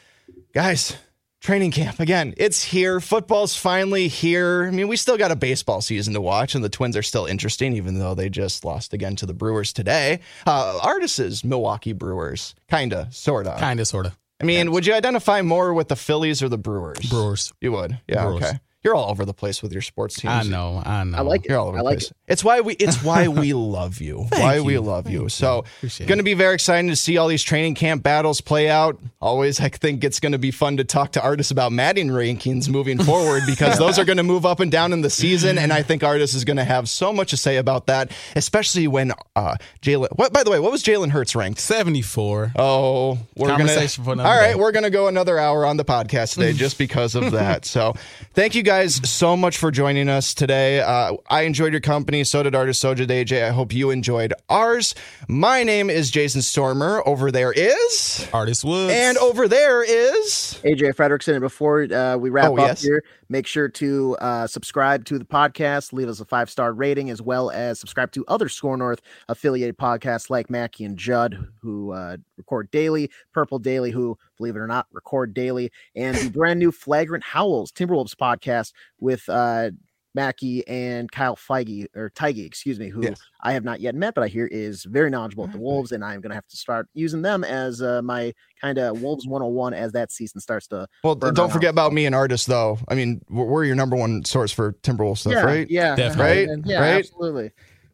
Guys, 0.54 0.96
training 1.40 1.72
camp 1.72 1.98
again. 1.98 2.34
It's 2.36 2.62
here. 2.62 3.00
Football's 3.00 3.56
finally 3.56 4.06
here. 4.06 4.66
I 4.68 4.70
mean, 4.70 4.86
we 4.86 4.96
still 4.96 5.18
got 5.18 5.32
a 5.32 5.36
baseball 5.36 5.80
season 5.80 6.14
to 6.14 6.20
watch, 6.20 6.54
and 6.54 6.62
the 6.62 6.68
Twins 6.68 6.96
are 6.96 7.02
still 7.02 7.26
interesting, 7.26 7.74
even 7.74 7.98
though 7.98 8.14
they 8.14 8.28
just 8.28 8.64
lost 8.64 8.94
again 8.94 9.16
to 9.16 9.26
the 9.26 9.34
Brewers 9.34 9.72
today. 9.72 10.20
Uh, 10.46 10.78
Artis's 10.84 11.42
Milwaukee 11.42 11.92
Brewers, 11.94 12.54
kinda, 12.70 13.08
sorta, 13.10 13.56
kinda, 13.58 13.84
sorta. 13.84 14.16
I 14.40 14.44
mean, 14.44 14.70
would 14.70 14.86
you 14.86 14.94
identify 14.94 15.42
more 15.42 15.74
with 15.74 15.88
the 15.88 15.96
Phillies 15.96 16.44
or 16.44 16.48
the 16.48 16.58
Brewers? 16.58 17.00
Brewers. 17.10 17.52
You 17.60 17.72
would. 17.72 17.98
Yeah. 18.06 18.24
Brewers. 18.24 18.44
Okay. 18.44 18.60
You're 18.88 18.94
all 18.94 19.10
over 19.10 19.26
the 19.26 19.34
place 19.34 19.62
with 19.62 19.70
your 19.70 19.82
sports 19.82 20.14
teams. 20.14 20.32
I 20.32 20.42
know, 20.44 20.82
I 20.82 21.04
know. 21.04 21.18
I 21.18 21.20
like 21.20 21.44
it. 21.44 21.50
You're 21.50 21.58
all 21.58 21.68
over 21.68 21.76
I 21.76 21.80
the 21.80 21.88
place. 21.90 22.10
It. 22.10 22.16
It's 22.26 22.42
why 22.42 22.62
we 22.62 22.72
it's 22.76 23.02
why 23.02 23.28
we 23.28 23.52
love 23.52 24.00
you. 24.00 24.26
why 24.30 24.56
you. 24.56 24.64
we 24.64 24.78
love 24.78 25.10
you. 25.10 25.28
Thank 25.28 25.30
so 25.32 25.64
you. 25.82 26.06
going 26.06 26.16
to 26.16 26.24
be 26.24 26.32
very 26.32 26.54
exciting 26.54 26.88
to 26.88 26.96
see 26.96 27.18
all 27.18 27.28
these 27.28 27.42
training 27.42 27.74
camp 27.74 28.02
battles 28.02 28.40
play 28.40 28.70
out. 28.70 28.98
Always 29.20 29.60
I 29.60 29.68
think 29.68 30.04
it's 30.04 30.20
going 30.20 30.32
to 30.32 30.38
be 30.38 30.50
fun 30.50 30.78
to 30.78 30.84
talk 30.84 31.12
to 31.12 31.22
Artis 31.22 31.50
about 31.50 31.70
Madden 31.70 32.08
rankings 32.08 32.70
moving 32.70 32.98
forward 32.98 33.42
because 33.46 33.76
those 33.78 33.98
are 33.98 34.06
going 34.06 34.16
to 34.16 34.22
move 34.22 34.46
up 34.46 34.58
and 34.58 34.72
down 34.72 34.94
in 34.94 35.02
the 35.02 35.10
season 35.10 35.58
and 35.58 35.70
I 35.70 35.82
think 35.82 36.02
Artis 36.02 36.32
is 36.32 36.46
going 36.46 36.56
to 36.56 36.64
have 36.64 36.88
so 36.88 37.12
much 37.12 37.28
to 37.28 37.36
say 37.36 37.58
about 37.58 37.88
that, 37.88 38.10
especially 38.36 38.88
when 38.88 39.12
uh 39.36 39.56
Jalen 39.82 40.08
What 40.16 40.32
by 40.32 40.44
the 40.44 40.50
way, 40.50 40.60
what 40.60 40.72
was 40.72 40.82
Jalen 40.82 41.10
Hurts 41.10 41.36
ranked? 41.36 41.60
74. 41.60 42.52
Oh, 42.56 43.18
we're 43.36 43.48
going 43.48 43.66
to 43.66 44.00
All 44.08 44.14
right, 44.16 44.56
we're 44.56 44.72
going 44.72 44.84
to 44.84 44.90
go 44.90 45.08
another 45.08 45.38
hour 45.38 45.66
on 45.66 45.76
the 45.76 45.84
podcast 45.84 46.32
today 46.34 46.52
just 46.54 46.78
because 46.78 47.14
of 47.14 47.32
that. 47.32 47.66
So, 47.66 47.94
thank 48.32 48.54
you 48.54 48.62
guys 48.62 48.77
so 48.86 49.36
much 49.36 49.58
for 49.58 49.70
joining 49.70 50.08
us 50.08 50.34
today. 50.34 50.80
Uh, 50.80 51.14
I 51.28 51.42
enjoyed 51.42 51.72
your 51.72 51.80
company. 51.80 52.22
So 52.24 52.42
did 52.42 52.54
Artis 52.54 52.78
Soja 52.78 53.06
AJ. 53.06 53.44
I 53.44 53.50
hope 53.50 53.72
you 53.72 53.90
enjoyed 53.90 54.32
ours. 54.48 54.94
My 55.26 55.62
name 55.64 55.90
is 55.90 56.10
Jason 56.10 56.42
Stormer. 56.42 57.02
Over 57.06 57.32
there 57.32 57.52
is 57.52 58.28
Artis 58.32 58.64
Woods. 58.64 58.92
And 58.92 59.18
over 59.18 59.48
there 59.48 59.82
is 59.82 60.60
AJ 60.64 60.94
Fredrickson. 60.94 61.32
And 61.32 61.40
before 61.40 61.92
uh, 61.92 62.16
we 62.16 62.30
wrap 62.30 62.50
oh, 62.50 62.58
up 62.58 62.68
yes. 62.68 62.82
here, 62.82 63.02
make 63.28 63.46
sure 63.46 63.68
to 63.68 64.16
uh, 64.20 64.46
subscribe 64.46 65.04
to 65.06 65.18
the 65.18 65.24
podcast, 65.24 65.92
leave 65.92 66.08
us 66.08 66.20
a 66.20 66.24
five 66.24 66.48
star 66.48 66.72
rating, 66.72 67.10
as 67.10 67.20
well 67.20 67.50
as 67.50 67.80
subscribe 67.80 68.12
to 68.12 68.24
other 68.28 68.48
SKOR 68.48 68.76
North 68.76 69.00
affiliated 69.28 69.76
podcasts 69.76 70.30
like 70.30 70.50
Mackey 70.50 70.84
and 70.84 70.96
Judd, 70.96 71.48
who 71.60 71.92
uh, 71.92 72.16
record 72.36 72.70
daily, 72.70 73.10
Purple 73.32 73.58
Daily, 73.58 73.90
who, 73.90 74.18
believe 74.38 74.56
it 74.56 74.60
or 74.60 74.66
not, 74.66 74.86
record 74.92 75.34
daily, 75.34 75.70
and 75.94 76.16
the 76.16 76.30
brand 76.30 76.58
new 76.58 76.72
Flagrant 76.72 77.24
Howls 77.24 77.72
Timberwolves 77.72 78.14
podcast 78.14 78.72
with 78.98 79.28
uh, 79.28 79.70
Mackey 80.14 80.66
and 80.66 81.10
Kyle 81.10 81.36
Feige 81.36 81.86
or 81.94 82.10
Teige, 82.10 82.44
excuse 82.44 82.78
me, 82.78 82.88
who 82.88 83.02
yes. 83.02 83.20
I 83.42 83.52
have 83.52 83.64
not 83.64 83.80
yet 83.80 83.94
met, 83.94 84.14
but 84.14 84.24
I 84.24 84.28
hear 84.28 84.46
is 84.46 84.84
very 84.84 85.10
knowledgeable 85.10 85.44
at 85.44 85.52
the 85.52 85.58
Wolves, 85.58 85.92
and 85.92 86.04
I'm 86.04 86.20
going 86.20 86.30
to 86.30 86.34
have 86.34 86.46
to 86.48 86.56
start 86.56 86.88
using 86.94 87.22
them 87.22 87.44
as 87.44 87.82
uh, 87.82 88.02
my 88.02 88.32
kind 88.60 88.78
of 88.78 89.00
Wolves 89.00 89.26
101 89.26 89.74
as 89.74 89.92
that 89.92 90.10
season 90.10 90.40
starts 90.40 90.66
to. 90.68 90.88
Well, 91.04 91.14
don't 91.14 91.52
forget 91.52 91.70
about 91.70 91.92
me 91.92 92.06
and 92.06 92.14
Artis, 92.14 92.46
though. 92.46 92.78
I 92.88 92.94
mean, 92.94 93.20
we're 93.28 93.64
your 93.64 93.76
number 93.76 93.96
one 93.96 94.24
source 94.24 94.50
for 94.50 94.72
Timberwolves 94.82 95.18
stuff, 95.18 95.34
yeah, 95.34 95.44
right? 95.44 95.70
Yeah, 95.70 95.94
definitely. 95.94 96.48
Right? 96.48 96.66
Yeah, 96.66 96.80
right? 96.80 96.98
absolutely. 96.98 97.52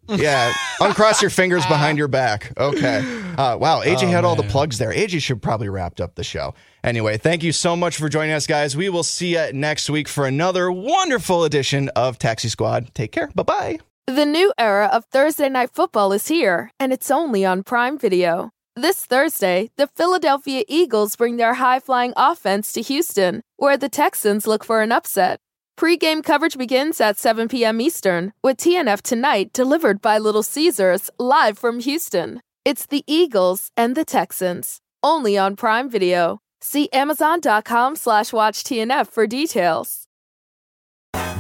Yeah, 0.09 0.52
uncross 0.80 1.20
your 1.20 1.30
fingers 1.30 1.64
behind 1.66 1.98
your 1.98 2.09
back. 2.09 2.52
Okay. 2.57 3.20
Uh, 3.34 3.57
wow, 3.57 3.82
AJ 3.82 3.94
oh, 3.94 4.07
had 4.07 4.12
man. 4.12 4.24
all 4.24 4.36
the 4.36 4.44
plugs 4.44 4.78
there. 4.78 4.92
AJ 4.92 5.20
should 5.20 5.42
probably 5.42 5.68
wrapped 5.68 6.00
up 6.00 6.14
the 6.14 6.22
show. 6.22 6.55
Anyway, 6.84 7.16
thank 7.16 7.42
you 7.42 7.50
so 7.50 7.74
much 7.74 7.96
for 7.96 8.09
joining 8.09 8.32
us, 8.32 8.46
guys. 8.46 8.76
We 8.76 8.88
will 8.88 9.02
see 9.02 9.36
you 9.36 9.52
next 9.52 9.90
week 9.90 10.07
for 10.07 10.26
another 10.26 10.70
wonderful 10.70 11.42
edition 11.42 11.88
of 11.96 12.18
Taxi 12.18 12.48
Squad. 12.48 12.94
Take 12.94 13.11
care. 13.11 13.32
Bye 13.34 13.42
bye. 13.42 13.78
The 14.07 14.26
new 14.26 14.52
era 14.59 14.88
of 14.92 15.07
Thursday 15.07 15.48
Night 15.48 15.70
Football 15.72 16.12
is 16.12 16.28
here, 16.28 16.70
and 16.78 16.92
it's 16.92 17.11
only 17.11 17.44
on 17.44 17.64
Prime 17.64 17.98
Video. 17.98 18.50
This 18.76 19.07
Thursday, 19.07 19.70
the 19.76 19.86
Philadelphia 19.86 20.62
Eagles 20.68 21.16
bring 21.16 21.36
their 21.36 21.55
high 21.55 21.80
flying 21.80 22.12
offense 22.16 22.72
to 22.72 22.82
Houston, 22.82 23.40
where 23.57 23.76
the 23.76 23.88
Texans 23.88 24.46
look 24.46 24.64
for 24.64 24.82
an 24.82 24.92
upset. 24.92 25.38
Pre-game 25.77 26.22
coverage 26.22 26.57
begins 26.57 27.01
at 27.01 27.18
7 27.18 27.49
p.m. 27.49 27.81
Eastern 27.81 28.33
with 28.43 28.59
TNF 28.59 29.03
Tonight 29.03 29.53
delivered 29.53 30.01
by 30.01 30.18
Little 30.18 30.45
Caesars 30.45 31.11
live 31.18 31.59
from 31.59 31.81
Houston. 31.81 32.41
It's 32.64 32.87
the 32.87 33.03
Eagles 33.09 33.70
and 33.77 33.97
the 33.97 34.05
Texans, 34.05 34.81
only 35.03 35.37
on 35.37 35.57
Prime 35.57 35.91
Video. 35.91 36.39
See 36.61 36.89
amazon.com 36.93 37.97
slash 37.97 38.33
watch 38.33 38.62
TNF 38.62 39.09
for 39.09 39.27
details. 39.27 40.03